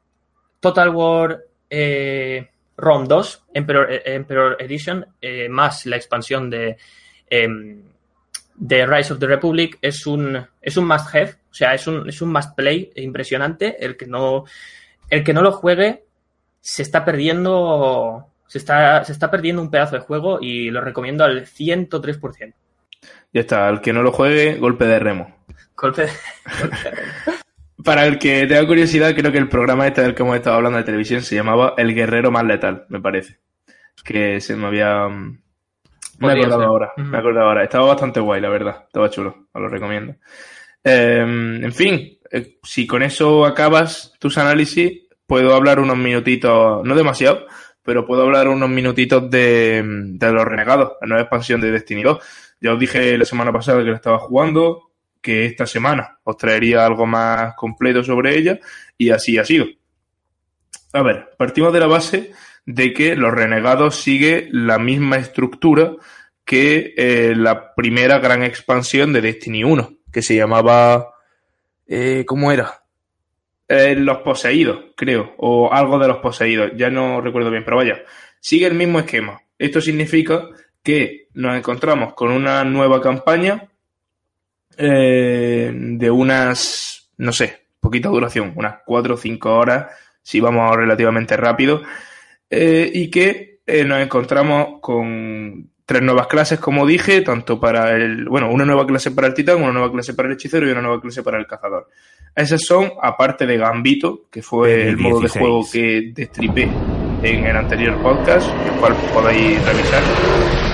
Total 0.59 0.89
War 0.89 1.43
eh, 1.69 2.49
ROM 2.77 3.05
2, 3.07 3.43
Emperor, 3.53 3.91
eh, 3.91 4.01
Emperor 4.05 4.55
Edition, 4.59 5.05
eh, 5.21 5.49
más 5.49 5.85
la 5.85 5.97
expansión 5.97 6.49
de, 6.49 6.77
eh, 7.29 7.47
Rise 8.59 9.13
of 9.13 9.19
the 9.19 9.27
Republic, 9.27 9.77
es 9.81 10.07
un, 10.07 10.47
es 10.61 10.77
un 10.77 10.87
must 10.87 11.13
have, 11.13 11.35
o 11.51 11.53
sea, 11.53 11.73
es 11.73 11.85
un, 11.87 12.07
es 12.07 12.21
un 12.21 12.31
must 12.31 12.55
play 12.55 12.91
impresionante. 12.95 13.83
El 13.83 13.97
que 13.97 14.07
no, 14.07 14.45
el 15.09 15.23
que 15.23 15.33
no 15.33 15.41
lo 15.41 15.51
juegue 15.51 16.05
se 16.61 16.83
está 16.83 17.03
perdiendo 17.03 18.27
se 18.47 18.57
está, 18.57 19.03
se 19.03 19.11
está 19.11 19.29
perdiendo 19.29 19.61
un 19.61 19.69
pedazo 19.69 19.95
de 19.95 20.01
juego 20.01 20.39
y 20.41 20.69
lo 20.69 20.81
recomiendo 20.81 21.23
al 21.23 21.45
103%. 21.45 22.53
Ya 23.33 23.41
está, 23.41 23.67
al 23.67 23.81
que 23.81 23.93
no 23.93 24.01
lo 24.01 24.11
juegue, 24.11 24.57
golpe 24.57 24.85
de 24.85 24.99
remo. 24.99 25.35
Golpe 25.75 26.03
de, 26.03 26.09
golpe 26.61 26.77
de 26.83 26.91
remo. 26.91 27.37
Para 27.83 28.05
el 28.05 28.17
que 28.17 28.47
tenga 28.47 28.65
curiosidad, 28.65 29.13
creo 29.15 29.31
que 29.31 29.37
el 29.37 29.49
programa 29.49 29.87
este 29.87 30.01
del 30.01 30.15
que 30.15 30.23
hemos 30.23 30.35
estado 30.35 30.55
hablando 30.55 30.77
de 30.77 30.83
televisión 30.83 31.21
se 31.21 31.35
llamaba 31.35 31.73
El 31.77 31.93
Guerrero 31.93 32.31
Más 32.31 32.43
Letal, 32.43 32.85
me 32.89 32.99
parece. 32.99 33.39
Que 34.03 34.41
se 34.41 34.55
me 34.55 34.67
había... 34.67 35.07
Me 35.07 36.29
he 36.29 36.31
acordado 36.31 36.63
ahora, 36.63 36.91
uh 36.97 37.01
-huh. 37.01 37.05
me 37.05 37.17
he 37.17 37.19
acordado 37.19 37.47
ahora. 37.47 37.63
Estaba 37.63 37.85
bastante 37.85 38.19
guay, 38.19 38.41
la 38.41 38.49
verdad. 38.49 38.85
Estaba 38.87 39.09
chulo, 39.09 39.47
os 39.51 39.61
lo 39.61 39.69
recomiendo. 39.69 40.15
Eh, 40.83 41.21
en 41.21 41.73
fin, 41.73 42.17
eh, 42.31 42.57
si 42.63 42.87
con 42.87 43.03
eso 43.03 43.45
acabas 43.45 44.13
tus 44.19 44.37
análisis, 44.37 45.07
puedo 45.27 45.53
hablar 45.53 45.79
unos 45.79 45.97
minutitos, 45.97 46.83
no 46.83 46.95
demasiado, 46.95 47.45
pero 47.87 48.05
puedo 48.05 48.23
hablar 48.23 48.49
unos 48.49 48.69
minutitos 48.69 49.31
de, 49.31 49.81
de 49.81 50.31
los 50.33 50.43
renegados, 50.43 50.97
la 50.99 51.07
nueva 51.07 51.21
expansión 51.21 51.61
de 51.61 51.71
Destiny 51.71 52.03
2. 52.03 52.19
Ya 52.59 52.73
os 52.73 52.79
dije 52.79 53.17
la 53.17 53.23
semana 53.23 53.53
pasada 53.53 53.81
que 53.81 53.85
lo 53.85 53.95
estaba 53.95 54.19
jugando, 54.19 54.91
que 55.21 55.45
esta 55.45 55.65
semana 55.65 56.19
os 56.25 56.35
traería 56.35 56.85
algo 56.85 57.05
más 57.05 57.55
completo 57.55 58.03
sobre 58.03 58.37
ella, 58.37 58.59
y 58.97 59.11
así 59.11 59.37
ha 59.37 59.45
sido. 59.45 59.67
A 60.91 61.01
ver, 61.01 61.29
partimos 61.37 61.71
de 61.71 61.79
la 61.79 61.87
base 61.87 62.33
de 62.65 62.91
que 62.91 63.15
los 63.15 63.33
renegados 63.33 63.95
sigue 63.95 64.49
la 64.51 64.79
misma 64.79 65.15
estructura 65.15 65.93
que 66.43 66.93
eh, 66.97 67.35
la 67.37 67.73
primera 67.73 68.19
gran 68.19 68.43
expansión 68.43 69.13
de 69.13 69.21
Destiny 69.21 69.63
1, 69.63 69.93
que 70.11 70.21
se 70.21 70.35
llamaba... 70.35 71.13
Eh, 71.87 72.25
¿Cómo 72.27 72.51
era? 72.51 72.83
Eh, 73.69 73.95
los 73.95 74.19
poseídos, 74.19 74.79
creo, 74.95 75.33
o 75.37 75.73
algo 75.73 75.99
de 75.99 76.07
los 76.07 76.17
poseídos, 76.17 76.71
ya 76.77 76.89
no 76.89 77.19
recuerdo 77.19 77.51
bien, 77.51 77.65
pero 77.65 77.75
vaya, 77.75 78.01
sigue 78.39 78.65
el 78.65 78.75
mismo 78.75 78.99
esquema. 78.99 79.41
Esto 79.57 79.81
significa 79.81 80.47
que 80.81 81.27
nos 81.33 81.57
encontramos 81.57 82.13
con 82.13 82.31
una 82.31 82.63
nueva 82.63 83.01
campaña 83.01 83.67
eh, 84.77 85.69
de 85.73 86.09
unas, 86.11 87.11
no 87.17 87.33
sé, 87.33 87.67
poquita 87.81 88.07
duración, 88.07 88.53
unas 88.55 88.77
4 88.85 89.15
o 89.15 89.17
5 89.17 89.53
horas, 89.53 89.91
si 90.21 90.39
vamos 90.39 90.73
relativamente 90.73 91.35
rápido, 91.35 91.81
eh, 92.49 92.89
y 92.93 93.09
que 93.09 93.59
nos 93.85 93.99
encontramos 93.99 94.79
con 94.79 95.71
tres 95.87 96.01
nuevas 96.01 96.27
clases, 96.27 96.59
como 96.59 96.85
dije, 96.85 97.21
tanto 97.21 97.59
para 97.59 97.95
el, 97.95 98.29
bueno, 98.29 98.49
una 98.49 98.65
nueva 98.65 98.85
clase 98.85 99.11
para 99.11 99.27
el 99.27 99.33
titán, 99.33 99.61
una 99.61 99.73
nueva 99.73 99.91
clase 99.91 100.13
para 100.13 100.29
el 100.29 100.35
hechicero 100.35 100.67
y 100.67 100.71
una 100.71 100.81
nueva 100.81 101.01
clase 101.01 101.23
para 101.23 101.37
el 101.37 101.47
cazador. 101.47 101.87
Esas 102.37 102.61
son, 102.61 102.91
aparte 103.01 103.47
de 103.47 103.57
Gambito, 103.57 104.25
que 104.29 104.43
fue 104.43 104.83
el, 104.83 104.89
el 104.89 104.97
modo 104.97 105.21
de 105.21 105.27
juego 105.27 105.65
que 105.71 106.11
destripé 106.13 106.69
en 107.23 107.45
el 107.47 107.57
anterior 107.57 107.99
podcast, 107.99 108.47
el 108.47 108.79
cual 108.79 108.95
podéis 109.11 109.65
revisar. 109.65 110.03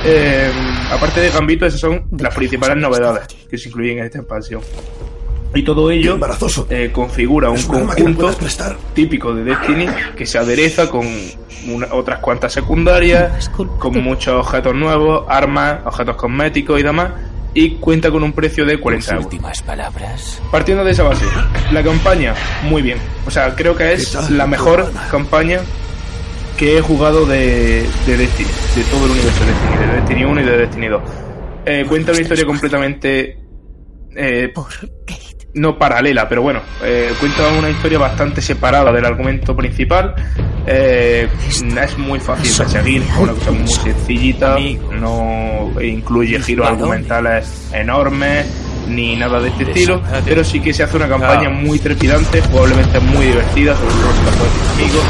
Eh, 0.03 0.51
aparte 0.91 1.21
de 1.21 1.29
Gambito, 1.29 1.65
esas 1.65 1.79
son 1.79 2.03
las 2.19 2.35
principales 2.35 2.75
novedades 2.75 3.27
que 3.49 3.57
se 3.57 3.69
incluyen 3.69 3.99
en 3.99 4.05
esta 4.07 4.17
expansión. 4.17 4.61
Y 5.55 5.63
todo 5.63 5.89
ello 5.89 6.19
eh, 6.69 6.89
configura 6.91 7.49
un 7.49 7.63
conjunto 7.63 8.35
típico 8.93 9.33
de 9.33 9.45
Destiny 9.45 9.85
que 10.17 10.25
se 10.25 10.37
adereza 10.37 10.89
con 10.89 11.07
una, 11.69 11.93
otras 11.93 12.19
cuantas 12.19 12.51
secundarias, 12.51 13.47
con 13.47 14.03
muchos 14.03 14.33
objetos 14.33 14.75
nuevos, 14.75 15.23
armas, 15.29 15.79
objetos 15.85 16.17
cosméticos 16.17 16.77
y 16.77 16.83
demás, 16.83 17.13
y 17.53 17.75
cuenta 17.75 18.11
con 18.11 18.23
un 18.23 18.33
precio 18.33 18.65
de 18.65 18.79
40 18.79 19.15
euros. 19.15 19.61
palabras. 19.61 20.41
Partiendo 20.51 20.83
de 20.83 20.91
esa 20.91 21.03
base, 21.03 21.25
la 21.71 21.83
campaña, 21.83 22.33
muy 22.63 22.81
bien. 22.81 22.97
O 23.25 23.31
sea, 23.31 23.55
creo 23.55 23.75
que 23.75 23.93
es 23.93 24.29
la 24.31 24.47
mejor 24.47 24.91
campaña 25.11 25.59
que 26.57 26.77
he 26.77 26.81
jugado 26.81 27.25
de, 27.25 27.85
de 28.05 28.17
Destiny, 28.17 28.49
de 28.75 28.83
todo 28.83 29.05
el 29.05 29.11
universo 29.11 29.39
de 29.43 29.51
Destiny, 29.51 29.77
de 29.77 29.95
Destiny 29.95 30.23
1 30.23 30.41
y 30.41 30.43
de 30.43 30.57
Destiny 30.57 30.87
2. 30.87 31.01
Eh, 31.65 31.85
cuenta 31.87 32.11
una 32.11 32.21
historia 32.21 32.45
completamente... 32.45 33.39
Eh, 34.15 34.53
no 35.55 35.77
paralela, 35.77 36.27
pero 36.27 36.41
bueno, 36.41 36.61
eh, 36.83 37.13
cuenta 37.19 37.47
una 37.49 37.69
historia 37.69 37.99
bastante 37.99 38.41
separada 38.41 38.91
del 38.91 39.05
argumento 39.05 39.55
principal. 39.55 40.15
Eh, 40.65 41.27
es 41.49 41.97
muy 41.97 42.19
fácil 42.19 42.57
de 42.57 42.69
seguir, 42.71 43.03
una 43.19 43.33
cosa 43.33 43.51
muy 43.51 43.67
sencillita, 43.67 44.57
no 44.99 45.71
incluye 45.81 46.39
giros 46.41 46.67
argumentales 46.67 47.69
enormes 47.73 48.45
ni 48.87 49.15
nada 49.15 49.39
de 49.39 49.49
este 49.49 49.63
estilo, 49.63 50.01
pero 50.25 50.43
sí 50.43 50.59
que 50.59 50.73
se 50.73 50.83
hace 50.83 50.97
una 50.97 51.07
campaña 51.07 51.49
muy 51.49 51.79
trepidante, 51.79 52.41
probablemente 52.43 52.99
muy 52.99 53.27
divertida, 53.27 53.75
sobre 53.75 53.93
todo 53.93 54.07
los 54.07 54.77
enemigos, 54.77 55.03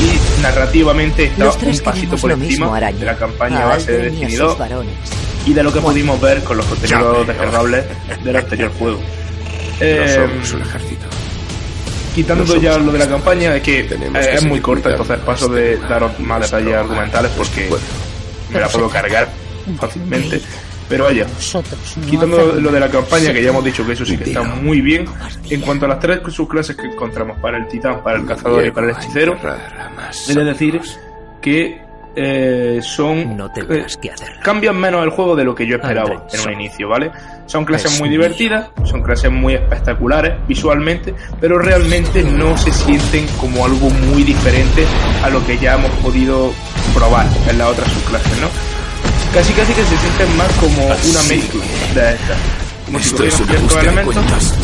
y 0.00 0.42
narrativamente 0.42 1.24
está 1.24 1.50
un 1.50 1.78
pasito 1.78 2.16
por 2.16 2.32
encima 2.32 2.80
de 2.80 3.04
la 3.04 3.16
campaña 3.16 3.66
base 3.66 3.92
de 3.92 4.10
Destiny 4.10 4.34
2 4.34 4.58
y 5.46 5.54
de 5.54 5.62
lo 5.62 5.72
que 5.72 5.80
pudimos 5.80 6.20
ver 6.20 6.42
con 6.42 6.56
los 6.56 6.66
contenidos 6.66 7.26
descargables 7.26 7.84
del 8.24 8.36
anterior 8.36 8.70
juego. 8.78 9.00
Eh, 9.80 10.28
quitando 12.14 12.56
ya 12.56 12.78
lo 12.78 12.92
de 12.92 12.98
la 12.98 13.08
campaña, 13.08 13.56
es 13.56 13.62
que, 13.62 13.80
eh, 13.80 14.10
es 14.32 14.44
muy 14.44 14.60
corta, 14.60 14.90
entonces 14.90 15.18
paso 15.20 15.48
de 15.48 15.76
daros 15.78 16.18
más 16.20 16.42
detalles 16.42 16.74
argumentales 16.74 17.32
porque 17.36 17.70
me 18.50 18.60
la 18.60 18.68
puedo 18.68 18.88
cargar 18.88 19.28
fácilmente. 19.78 20.40
Pero 20.88 21.04
vaya, 21.04 21.24
quitando 22.08 22.52
lo 22.60 22.72
de 22.72 22.80
la 22.80 22.88
campaña, 22.88 23.32
que 23.32 23.40
ya 23.40 23.50
hemos 23.50 23.64
dicho 23.64 23.86
que 23.86 23.92
eso 23.92 24.04
sí 24.04 24.16
que 24.16 24.24
está 24.24 24.42
muy 24.42 24.80
bien, 24.80 25.06
en 25.48 25.60
cuanto 25.60 25.86
a 25.86 25.88
las 25.88 26.00
tres 26.00 26.20
subclases 26.30 26.74
que 26.74 26.86
encontramos 26.86 27.38
para 27.38 27.58
el 27.58 27.68
titán, 27.68 28.02
para 28.02 28.18
el 28.18 28.26
cazador 28.26 28.66
y 28.66 28.72
para 28.72 28.90
el 28.90 28.96
hechicero, 28.96 29.36
es 30.10 30.34
decir 30.34 30.80
que 31.40 31.80
eh, 32.16 32.80
son 32.82 33.36
no 33.36 33.46
eh, 33.46 33.86
que 34.02 34.10
cambian 34.42 34.76
menos 34.76 35.04
el 35.04 35.10
juego 35.10 35.36
de 35.36 35.44
lo 35.44 35.54
que 35.54 35.64
yo 35.64 35.76
esperaba 35.76 36.26
en 36.32 36.40
un 36.40 36.52
inicio, 36.54 36.88
¿vale? 36.88 37.12
Son 37.50 37.64
clases 37.64 37.98
muy 37.98 38.08
divertidas, 38.08 38.68
son 38.84 39.02
clases 39.02 39.28
muy 39.28 39.54
espectaculares 39.54 40.34
visualmente, 40.46 41.12
pero 41.40 41.58
realmente 41.58 42.22
no 42.22 42.56
se 42.56 42.70
sienten 42.70 43.26
como 43.40 43.64
algo 43.64 43.90
muy 43.90 44.22
diferente 44.22 44.86
a 45.24 45.30
lo 45.30 45.44
que 45.44 45.58
ya 45.58 45.74
hemos 45.74 45.90
podido 45.98 46.52
probar 46.94 47.26
en 47.48 47.58
las 47.58 47.66
otras 47.70 47.90
subclases, 47.90 48.38
¿no? 48.38 48.46
Casi 49.34 49.52
casi 49.54 49.72
que 49.72 49.82
se 49.82 49.96
sienten 49.96 50.36
más 50.36 50.52
como 50.60 50.84
una 50.84 51.22
mezcla 51.24 51.64
de 51.92 52.14
estas. 52.14 52.38
Como 52.86 53.00
si 53.00 53.10
tuvieran 53.16 53.38
ciertos 53.44 53.76
elementos 53.78 54.54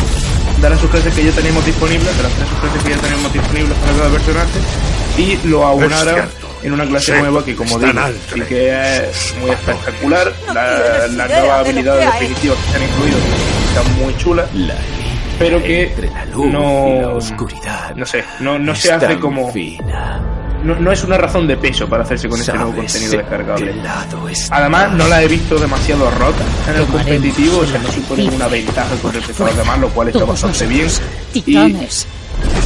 de 0.61 0.69
las 0.69 0.79
subclases 0.79 1.13
que 1.13 1.25
ya 1.25 1.31
teníamos 1.33 1.65
disponibles, 1.65 2.15
de 2.15 2.23
las 2.23 2.31
tres 2.31 2.47
subclases 2.47 2.83
que 2.83 2.89
ya 2.89 2.97
teníamos 2.99 3.33
disponibles 3.33 3.77
para 3.79 3.97
cada 3.97 4.09
personaje, 4.11 4.59
y 5.17 5.47
lo 5.49 5.65
aunaran 5.65 6.29
en 6.63 6.73
una 6.73 6.85
clase 6.85 7.13
sí, 7.13 7.19
nueva 7.19 7.43
que 7.43 7.55
como 7.55 7.79
digo 7.79 7.99
sí 8.33 8.41
que 8.41 9.09
es 9.09 9.35
muy 9.39 9.51
espectacular. 9.51 10.33
Las 10.53 11.11
la 11.13 11.27
nuevas 11.27 11.59
habilidades 11.59 12.13
definitivas 12.13 12.57
que 12.57 12.71
se 12.71 12.77
han 12.77 12.83
incluido 12.83 13.17
están 13.69 13.99
muy 13.99 14.17
chulas 14.17 14.49
pero 15.39 15.61
que 15.61 15.93
no 16.35 17.19
no 17.95 18.05
sé 18.05 18.23
no, 18.39 18.57
no 18.57 18.75
se 18.75 18.91
hace 18.91 19.19
como 19.19 19.51
no, 20.63 20.75
no, 20.79 20.91
es 20.91 21.03
una 21.03 21.17
razón 21.17 21.47
de 21.47 21.55
peso 21.55 21.87
para 21.87 22.03
hacerse 22.03 22.27
con 22.27 22.39
este 22.39 22.51
nuevo 22.53 22.73
contenido 22.75 23.11
descargable. 23.11 23.75
Además, 24.49 24.91
no 24.93 25.07
la 25.07 25.21
he 25.21 25.27
visto 25.27 25.55
demasiado 25.59 26.09
rota 26.09 26.43
en 26.67 26.75
el 26.77 26.85
competitivo, 26.87 27.59
o 27.59 27.65
sea, 27.65 27.79
no 27.79 27.91
supone 27.91 28.27
una 28.27 28.47
ventaja 28.47 28.95
con 28.95 29.13
respecto 29.13 29.43
a 29.45 29.47
los 29.49 29.57
demás, 29.57 29.79
lo 29.79 29.89
cual 29.89 30.07
está 30.09 30.25
bastante 30.25 30.65
bien. 30.65 30.89
Y 31.33 31.55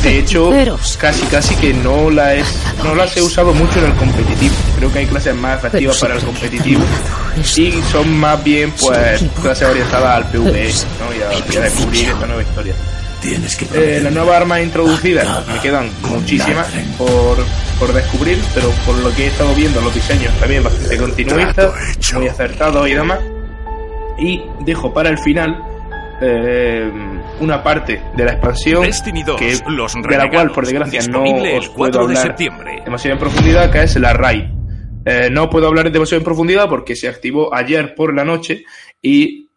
de 0.04 0.20
hecho, 0.20 0.52
casi 1.00 1.26
casi 1.28 1.56
que 1.56 1.74
no 1.74 2.10
la 2.10 2.36
es, 2.36 2.48
no 2.84 2.96
las 2.96 3.16
he 3.18 3.22
usado 3.22 3.54
mucho 3.54 3.80
en 3.80 3.86
el 3.86 3.94
competitivo. 3.94 4.56
Creo 4.78 4.92
que 4.92 5.00
hay 5.00 5.06
clases 5.06 5.36
más 5.36 5.60
efectivas 5.60 5.98
para 6.00 6.16
el 6.16 6.24
competitivo 6.24 6.82
y 7.56 7.72
son 7.92 8.12
más 8.18 8.44
bien 8.44 8.72
pues 8.80 9.24
clases 9.42 9.68
orientadas 9.68 10.18
al 10.18 10.32
PvE, 10.32 10.74
¿no? 11.00 11.16
Y 11.16 11.22
a, 11.22 11.54
y 11.54 11.58
a 11.58 11.62
descubrir 11.62 12.10
esta 12.10 12.26
nueva 12.26 12.42
historia. 12.42 12.76
Eh, 13.24 14.00
las 14.02 14.12
nuevas 14.14 14.36
armas 14.36 14.62
introducidas 14.62 15.48
me 15.48 15.60
quedan 15.60 15.92
muchísimas 16.10 16.68
por, 16.98 17.38
por 17.80 17.94
descubrir, 17.94 18.40
pero 18.56 18.70
por 18.84 18.96
lo 18.98 19.14
que 19.14 19.26
he 19.26 19.28
estado 19.28 19.54
viendo 19.54 19.80
los 19.80 19.94
diseños 19.94 20.34
también 20.40 20.64
bastante 20.64 20.98
continuistas, 20.98 21.72
muy 22.16 22.28
acertados 22.28 22.88
y 22.90 22.94
demás. 22.94 23.20
Y 24.18 24.42
dejo 24.62 24.92
para 24.92 25.10
el 25.10 25.20
final 25.20 25.56
eh, 26.22 26.92
una 27.42 27.64
parte 27.64 28.02
de 28.16 28.24
la 28.24 28.34
expansión 28.34 28.84
2, 28.84 29.38
que, 29.38 29.58
los 29.68 29.94
de 29.94 30.18
la 30.18 30.30
cual 30.30 30.52
por 30.52 30.66
desgracia 30.66 31.02
no 31.10 31.24
os 31.58 31.70
puedo 31.70 32.00
hablar 32.00 32.38
de 32.38 32.82
demasiado 32.86 33.16
en 33.16 33.20
profundidad, 33.20 33.72
que 33.72 33.84
es 33.84 33.96
la 33.98 34.14
raid. 34.14 34.44
Eh, 35.06 35.30
no 35.32 35.50
puedo 35.50 35.68
hablar 35.68 35.92
demasiado 35.92 36.20
en 36.20 36.24
profundidad 36.24 36.70
porque 36.70 36.96
se 36.96 37.08
activó 37.08 37.54
ayer 37.54 37.96
por 37.96 38.14
la 38.14 38.24
noche 38.24 38.64
y 39.02 39.50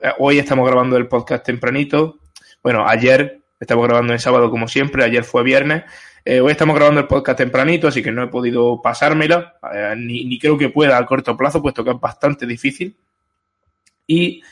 eh, 0.00 0.10
hoy 0.18 0.38
estamos 0.38 0.66
grabando 0.66 0.96
el 0.96 1.06
podcast 1.06 1.44
tempranito. 1.44 2.18
Bueno, 2.62 2.88
ayer 2.88 3.40
estamos 3.60 3.86
grabando 3.86 4.14
en 4.14 4.18
sábado 4.18 4.50
como 4.50 4.66
siempre, 4.66 5.04
ayer 5.04 5.22
fue 5.22 5.42
viernes. 5.42 5.84
Eh, 6.24 6.40
hoy 6.40 6.52
estamos 6.52 6.74
grabando 6.74 7.00
el 7.00 7.06
podcast 7.06 7.38
tempranito, 7.38 7.86
así 7.86 8.02
que 8.02 8.10
no 8.10 8.22
he 8.22 8.28
podido 8.28 8.80
pasármela, 8.82 9.54
eh, 9.72 9.94
ni, 9.96 10.24
ni 10.24 10.38
creo 10.38 10.56
que 10.58 10.70
pueda 10.70 10.96
a 10.96 11.06
corto 11.06 11.36
plazo, 11.36 11.62
puesto 11.62 11.84
que 11.84 11.90
es 11.90 12.00
bastante 12.00 12.46
difícil. 12.46 12.96
Y 14.06 14.42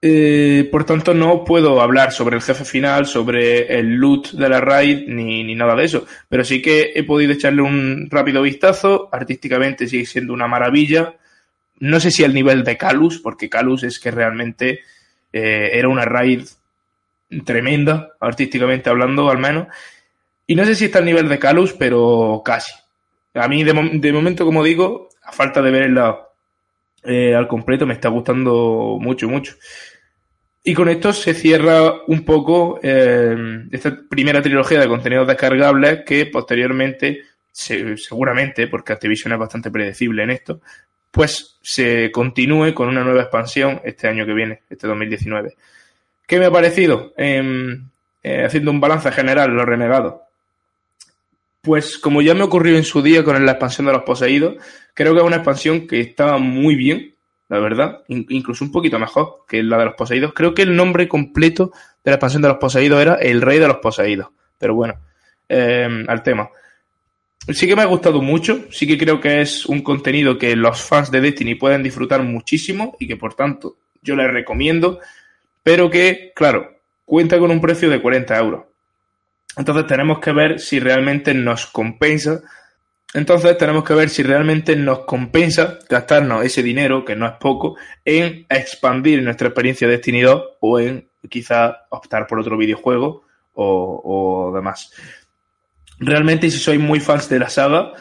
eh, 0.00 0.68
por 0.70 0.84
tanto, 0.84 1.12
no 1.12 1.44
puedo 1.44 1.80
hablar 1.80 2.12
sobre 2.12 2.36
el 2.36 2.42
jefe 2.42 2.64
final, 2.64 3.06
sobre 3.06 3.78
el 3.78 3.94
loot 3.96 4.30
de 4.30 4.48
la 4.48 4.60
raid, 4.60 5.08
ni, 5.08 5.42
ni, 5.42 5.54
nada 5.54 5.74
de 5.74 5.84
eso. 5.84 6.06
Pero 6.28 6.44
sí 6.44 6.62
que 6.62 6.92
he 6.94 7.02
podido 7.02 7.32
echarle 7.32 7.62
un 7.62 8.08
rápido 8.10 8.42
vistazo. 8.42 9.08
Artísticamente 9.10 9.88
sigue 9.88 10.06
siendo 10.06 10.32
una 10.32 10.46
maravilla. 10.46 11.16
No 11.80 12.00
sé 12.00 12.10
si 12.10 12.24
al 12.24 12.34
nivel 12.34 12.64
de 12.64 12.76
Calus, 12.76 13.18
porque 13.18 13.48
Calus 13.48 13.82
es 13.82 13.98
que 13.98 14.10
realmente 14.10 14.80
eh, 15.32 15.70
era 15.72 15.88
una 15.88 16.04
raid 16.04 16.46
tremenda, 17.44 18.12
artísticamente 18.20 18.90
hablando, 18.90 19.30
al 19.30 19.38
menos. 19.38 19.66
Y 20.46 20.54
no 20.54 20.64
sé 20.64 20.74
si 20.74 20.86
está 20.86 21.00
al 21.00 21.04
nivel 21.04 21.28
de 21.28 21.38
Calus, 21.38 21.72
pero 21.72 22.42
casi. 22.44 22.72
A 23.34 23.48
mí, 23.48 23.64
de, 23.64 23.72
de 23.94 24.12
momento, 24.12 24.44
como 24.44 24.64
digo, 24.64 25.08
a 25.22 25.32
falta 25.32 25.60
de 25.60 25.70
verla 25.70 26.28
eh, 27.04 27.34
al 27.34 27.46
completo, 27.46 27.86
me 27.86 27.94
está 27.94 28.08
gustando 28.08 28.98
mucho, 29.00 29.28
mucho. 29.28 29.54
Y 30.64 30.74
con 30.74 30.88
esto 30.88 31.12
se 31.12 31.34
cierra 31.34 31.92
un 32.06 32.24
poco 32.24 32.78
eh, 32.82 33.64
esta 33.70 33.96
primera 34.08 34.42
trilogía 34.42 34.80
de 34.80 34.88
contenidos 34.88 35.26
descargables 35.26 36.00
que 36.04 36.26
posteriormente, 36.26 37.22
se, 37.50 37.96
seguramente, 37.96 38.66
porque 38.66 38.92
Activision 38.92 39.32
es 39.32 39.38
bastante 39.38 39.70
predecible 39.70 40.24
en 40.24 40.30
esto, 40.30 40.60
pues 41.10 41.58
se 41.62 42.10
continúe 42.10 42.74
con 42.74 42.88
una 42.88 43.02
nueva 43.02 43.22
expansión 43.22 43.80
este 43.84 44.08
año 44.08 44.26
que 44.26 44.34
viene, 44.34 44.62
este 44.68 44.86
2019. 44.86 45.56
¿Qué 46.26 46.38
me 46.38 46.46
ha 46.46 46.50
parecido? 46.50 47.14
Eh, 47.16 47.78
eh, 48.22 48.44
haciendo 48.44 48.70
un 48.70 48.80
balance 48.80 49.10
general, 49.12 49.50
los 49.50 49.64
renegados. 49.64 50.16
Pues 51.62 51.98
como 51.98 52.20
ya 52.20 52.34
me 52.34 52.42
ocurrió 52.42 52.76
en 52.76 52.84
su 52.84 53.02
día 53.02 53.24
con 53.24 53.44
la 53.44 53.52
expansión 53.52 53.86
de 53.86 53.92
los 53.92 54.02
poseídos, 54.02 54.56
creo 54.94 55.14
que 55.14 55.20
es 55.20 55.26
una 55.26 55.36
expansión 55.36 55.86
que 55.86 56.00
estaba 56.00 56.38
muy 56.38 56.74
bien, 56.74 57.14
la 57.48 57.58
verdad, 57.58 58.02
incluso 58.08 58.64
un 58.64 58.70
poquito 58.70 58.98
mejor 58.98 59.44
que 59.48 59.62
la 59.62 59.78
de 59.78 59.86
los 59.86 59.94
poseídos. 59.94 60.34
Creo 60.34 60.54
que 60.54 60.62
el 60.62 60.76
nombre 60.76 61.08
completo 61.08 61.72
de 62.04 62.10
la 62.10 62.16
expansión 62.16 62.42
de 62.42 62.48
los 62.48 62.58
poseídos 62.58 63.00
era 63.00 63.14
El 63.14 63.40
Rey 63.40 63.58
de 63.58 63.68
los 63.68 63.78
Poseídos. 63.78 64.28
Pero 64.58 64.74
bueno, 64.74 64.94
eh, 65.48 66.04
al 66.06 66.22
tema. 66.22 66.50
Sí 67.48 67.66
que 67.66 67.74
me 67.74 67.82
ha 67.82 67.86
gustado 67.86 68.20
mucho, 68.20 68.66
sí 68.70 68.86
que 68.86 68.98
creo 68.98 69.20
que 69.20 69.40
es 69.40 69.64
un 69.64 69.80
contenido 69.80 70.36
que 70.36 70.54
los 70.54 70.82
fans 70.82 71.10
de 71.10 71.22
Destiny 71.22 71.54
pueden 71.54 71.82
disfrutar 71.82 72.22
muchísimo 72.22 72.96
y 73.00 73.06
que 73.06 73.16
por 73.16 73.32
tanto 73.32 73.76
yo 74.02 74.14
les 74.14 74.30
recomiendo, 74.30 75.00
pero 75.62 75.88
que, 75.88 76.32
claro, 76.34 76.70
cuenta 77.06 77.38
con 77.38 77.50
un 77.50 77.62
precio 77.62 77.88
de 77.88 78.02
40 78.02 78.38
euros. 78.38 78.64
Entonces 79.56 79.86
tenemos 79.86 80.18
que 80.18 80.32
ver 80.32 80.60
si 80.60 80.78
realmente 80.78 81.32
nos 81.32 81.66
compensa 81.66 82.42
entonces 83.14 83.56
tenemos 83.56 83.84
que 83.84 83.94
ver 83.94 84.10
si 84.10 84.22
realmente 84.22 84.76
nos 84.76 85.00
compensa 85.00 85.78
gastarnos 85.88 86.44
ese 86.44 86.62
dinero, 86.62 87.04
que 87.04 87.16
no 87.16 87.26
es 87.26 87.32
poco, 87.32 87.76
en 88.04 88.46
expandir 88.50 89.22
nuestra 89.22 89.48
experiencia 89.48 89.86
de 89.88 89.94
Destiny 89.94 90.20
2 90.20 90.42
o 90.60 90.78
en 90.78 91.08
quizá 91.28 91.86
optar 91.88 92.26
por 92.26 92.38
otro 92.38 92.58
videojuego 92.58 93.22
o, 93.54 94.52
demás. 94.54 94.92
Realmente 95.98 96.50
si 96.50 96.58
sois 96.58 96.78
muy 96.78 97.00
fans 97.00 97.28
de 97.28 97.38
la 97.38 97.48
saga 97.48 97.92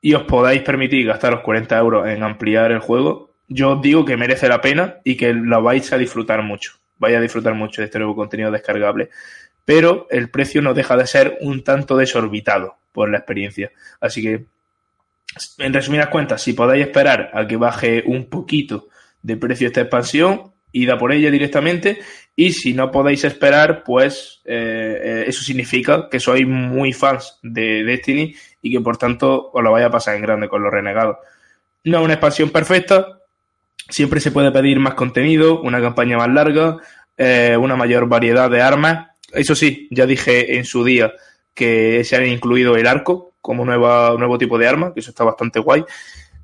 y 0.00 0.14
os 0.14 0.22
podáis 0.22 0.62
permitir 0.62 1.04
gastaros 1.06 1.40
40 1.40 1.76
euros 1.78 2.08
en 2.08 2.22
ampliar 2.22 2.70
el 2.70 2.78
juego, 2.78 3.34
yo 3.48 3.72
os 3.72 3.82
digo 3.82 4.04
que 4.04 4.16
merece 4.16 4.48
la 4.48 4.60
pena 4.60 4.98
y 5.04 5.16
que 5.16 5.34
lo 5.34 5.62
vais 5.62 5.92
a 5.92 5.98
disfrutar 5.98 6.42
mucho. 6.42 6.74
Vais 6.98 7.16
a 7.16 7.20
disfrutar 7.20 7.54
mucho 7.54 7.82
de 7.82 7.86
este 7.86 7.98
nuevo 7.98 8.14
contenido 8.16 8.50
descargable. 8.50 9.10
Pero 9.64 10.06
el 10.10 10.30
precio 10.30 10.62
no 10.62 10.72
deja 10.72 10.96
de 10.96 11.06
ser 11.06 11.36
un 11.40 11.62
tanto 11.62 11.96
desorbitado 11.96 12.76
por 12.96 13.10
la 13.10 13.18
experiencia. 13.18 13.70
Así 14.00 14.22
que, 14.22 14.46
en 15.58 15.72
resumidas 15.74 16.08
cuentas, 16.08 16.42
si 16.42 16.54
podéis 16.54 16.86
esperar 16.86 17.30
a 17.34 17.46
que 17.46 17.58
baje 17.58 18.02
un 18.06 18.30
poquito 18.30 18.88
de 19.22 19.36
precio 19.36 19.66
esta 19.66 19.82
expansión, 19.82 20.54
id 20.72 20.88
a 20.88 20.96
por 20.96 21.12
ella 21.12 21.30
directamente. 21.30 21.98
Y 22.34 22.52
si 22.52 22.72
no 22.72 22.90
podéis 22.90 23.22
esperar, 23.24 23.84
pues 23.84 24.40
eh, 24.46 25.00
eh, 25.04 25.24
eso 25.26 25.42
significa 25.42 26.08
que 26.10 26.20
sois 26.20 26.46
muy 26.46 26.94
fans 26.94 27.38
de 27.42 27.84
Destiny 27.84 28.34
y 28.62 28.72
que 28.72 28.80
por 28.80 28.96
tanto 28.96 29.50
os 29.52 29.62
lo 29.62 29.72
vaya 29.72 29.86
a 29.86 29.90
pasar 29.90 30.16
en 30.16 30.22
grande 30.22 30.48
con 30.48 30.62
los 30.62 30.72
renegados. 30.72 31.18
No 31.84 31.98
es 31.98 32.04
una 32.04 32.14
expansión 32.14 32.48
perfecta, 32.48 33.20
siempre 33.90 34.20
se 34.20 34.30
puede 34.30 34.50
pedir 34.52 34.80
más 34.80 34.94
contenido, 34.94 35.60
una 35.60 35.82
campaña 35.82 36.16
más 36.16 36.28
larga, 36.28 36.78
eh, 37.18 37.56
una 37.60 37.76
mayor 37.76 38.08
variedad 38.08 38.50
de 38.50 38.62
armas. 38.62 39.08
Eso 39.32 39.54
sí, 39.54 39.86
ya 39.90 40.06
dije 40.06 40.56
en 40.56 40.64
su 40.64 40.82
día 40.82 41.12
que 41.56 42.04
se 42.04 42.14
han 42.14 42.26
incluido 42.26 42.76
el 42.76 42.86
arco 42.86 43.32
como 43.40 43.64
nuevo 43.64 44.38
tipo 44.38 44.58
de 44.58 44.68
arma, 44.68 44.92
que 44.92 45.00
eso 45.00 45.10
está 45.10 45.24
bastante 45.24 45.58
guay. 45.58 45.84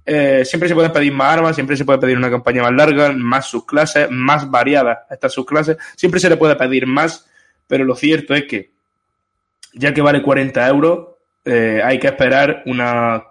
Eh, 0.07 0.43
siempre 0.45 0.69
se 0.69 0.75
pueden 0.75 0.91
pedir 0.91 1.13
más 1.13 1.35
armas, 1.35 1.55
siempre 1.55 1.77
se 1.77 1.85
puede 1.85 1.99
pedir 1.99 2.17
una 2.17 2.31
campaña 2.31 2.63
más 2.63 2.73
larga, 2.73 3.13
más 3.13 3.47
subclases, 3.47 4.11
más 4.11 4.51
variadas 4.51 5.01
estas 5.11 5.33
subclases. 5.33 5.77
Siempre 5.97 6.19
se 6.19 6.31
le 6.31 6.37
puede 6.37 6.57
pedir 6.57 6.87
más, 6.87 7.29
pero 7.67 7.85
lo 7.85 7.95
cierto 7.95 8.35
es 8.35 8.45
que, 8.45 8.71
ya 9.75 9.93
que 9.93 10.01
vale 10.01 10.23
40 10.23 10.67
euros, 10.67 11.09
eh, 11.45 11.83
hay 11.85 11.99
que 11.99 12.07
esperar 12.07 12.63
una 12.67 13.25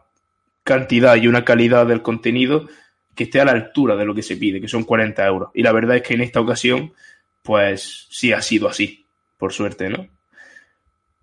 cantidad 0.63 1.15
y 1.15 1.27
una 1.27 1.43
calidad 1.43 1.87
del 1.87 2.01
contenido 2.01 2.67
que 3.15 3.23
esté 3.23 3.41
a 3.41 3.45
la 3.45 3.51
altura 3.51 3.95
de 3.95 4.05
lo 4.05 4.13
que 4.13 4.23
se 4.23 4.37
pide, 4.37 4.61
que 4.61 4.67
son 4.67 4.83
40 4.83 5.25
euros. 5.25 5.49
Y 5.55 5.63
la 5.63 5.71
verdad 5.71 5.95
es 5.95 6.03
que 6.03 6.13
en 6.13 6.21
esta 6.21 6.39
ocasión, 6.39 6.93
pues 7.41 8.07
sí 8.11 8.31
ha 8.31 8.41
sido 8.41 8.69
así, 8.69 9.05
por 9.37 9.51
suerte, 9.51 9.89
¿no? 9.89 10.07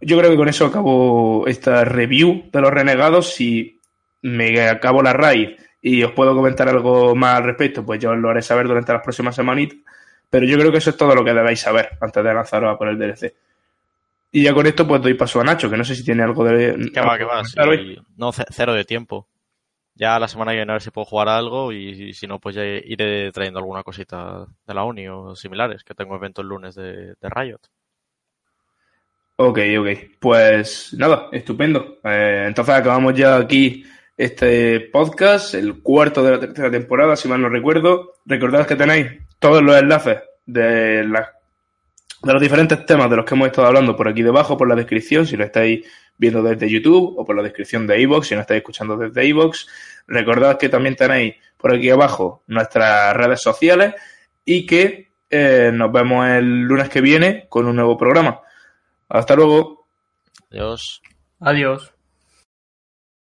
Yo 0.01 0.17
creo 0.19 0.31
que 0.31 0.37
con 0.37 0.49
eso 0.49 0.67
acabo 0.67 1.47
esta 1.47 1.85
review 1.85 2.49
de 2.53 2.61
los 2.61 2.71
renegados. 2.71 3.35
Si 3.35 3.81
me 4.23 4.69
acabo 4.69 5.03
la 5.03 5.13
raíz 5.13 5.57
y 5.81 6.03
os 6.03 6.13
puedo 6.13 6.35
comentar 6.35 6.69
algo 6.69 7.15
más 7.15 7.37
al 7.37 7.45
respecto, 7.45 7.85
pues 7.85 8.01
yo 8.01 8.11
os 8.13 8.19
lo 8.19 8.31
haré 8.31 8.43
saber 8.43 8.69
durante 8.69 8.93
las 8.93 9.03
próximas 9.03 9.35
semanitas. 9.35 9.79
Pero 10.31 10.47
yo 10.47 10.59
creo 10.59 10.71
que 10.71 10.79
eso 10.79 10.91
es 10.91 10.97
todo 10.97 11.15
lo 11.15 11.25
que 11.25 11.33
debéis 11.33 11.61
saber 11.61 11.91
antes 12.01 12.23
de 12.23 12.35
lanzaros 12.35 12.75
a 12.75 12.79
por 12.79 12.89
el 12.89 12.99
DLC. 12.99 13.35
Y 14.31 14.43
ya 14.43 14.53
con 14.53 14.67
esto 14.67 14.87
pues 14.87 15.01
doy 15.01 15.15
paso 15.15 15.41
a 15.41 15.45
Nacho, 15.45 15.71
que 15.71 15.77
no 15.77 15.85
sé 15.85 15.95
si 15.95 16.05
tiene 16.05 16.23
algo 16.23 16.45
de... 16.45 16.91
¿Qué 16.93 17.01
va, 17.01 17.17
qué 17.17 17.25
va? 17.25 17.43
Sí, 17.45 17.99
no, 18.17 18.31
cero 18.33 18.75
de 18.75 18.85
tiempo. 18.85 19.27
Ya 19.95 20.19
la 20.19 20.29
semana 20.29 20.53
que 20.53 20.59
viene 20.59 20.71
a 20.71 20.75
ver 20.75 20.83
si 20.83 20.91
puedo 20.91 21.07
jugar 21.07 21.29
algo 21.29 21.73
y, 21.73 22.13
si 22.13 22.27
no 22.27 22.39
pues 22.39 22.55
ya 22.55 22.63
iré 22.63 23.33
trayendo 23.33 23.59
alguna 23.59 23.83
cosita 23.83 24.47
de 24.67 24.75
la 24.75 24.85
Uni 24.85 25.09
o 25.09 25.35
similares, 25.35 25.83
que 25.83 25.95
tengo 25.95 26.15
evento 26.15 26.43
el 26.43 26.49
lunes 26.49 26.75
de, 26.75 27.15
de 27.21 27.29
Riot. 27.35 27.61
Ok, 29.41 29.61
ok. 29.79 29.89
Pues 30.19 30.93
nada, 30.99 31.29
estupendo. 31.31 31.99
Eh, 32.03 32.47
entonces 32.49 32.75
acabamos 32.75 33.15
ya 33.15 33.37
aquí 33.37 33.85
este 34.17 34.81
podcast, 34.81 35.55
el 35.55 35.81
cuarto 35.81 36.25
de 36.25 36.33
la 36.33 36.41
tercera 36.41 36.73
temporada, 36.73 37.15
si 37.15 37.29
mal 37.29 37.41
no 37.41 37.49
recuerdo. 37.49 38.15
Recordad 38.27 38.67
que 38.67 38.75
tenéis 38.75 39.07
todos 39.39 39.63
los 39.63 39.77
enlaces 39.77 40.19
de, 40.45 41.05
la, 41.05 41.35
de 42.21 42.33
los 42.33 42.43
diferentes 42.43 42.85
temas 42.85 43.09
de 43.09 43.15
los 43.15 43.25
que 43.25 43.37
hemos 43.37 43.47
estado 43.47 43.69
hablando 43.69 43.95
por 43.95 44.09
aquí 44.09 44.23
debajo, 44.23 44.57
por 44.57 44.69
la 44.69 44.75
descripción, 44.75 45.25
si 45.25 45.37
lo 45.37 45.45
estáis 45.45 45.87
viendo 46.17 46.43
desde 46.43 46.69
YouTube, 46.69 47.15
o 47.17 47.25
por 47.25 47.37
la 47.37 47.45
descripción 47.45 47.87
de 47.87 48.01
iVoox, 48.01 48.27
si 48.27 48.35
no 48.35 48.41
estáis 48.41 48.59
escuchando 48.59 48.97
desde 48.97 49.25
iVoox. 49.25 49.69
Recordad 50.09 50.59
que 50.59 50.69
también 50.69 50.97
tenéis 50.97 51.37
por 51.57 51.73
aquí 51.73 51.91
abajo 51.91 52.43
nuestras 52.49 53.17
redes 53.17 53.41
sociales 53.41 53.95
y 54.45 54.67
que 54.67 55.13
eh, 55.31 55.71
nos 55.73 55.93
vemos 55.93 56.27
el 56.27 56.63
lunes 56.63 56.89
que 56.89 57.01
viene 57.01 57.47
con 57.49 57.67
un 57.69 57.77
nuevo 57.77 57.97
programa. 57.97 58.41
Hasta 59.09 59.35
luego. 59.35 59.87
Adiós. 60.51 61.01
Adiós. 61.41 61.98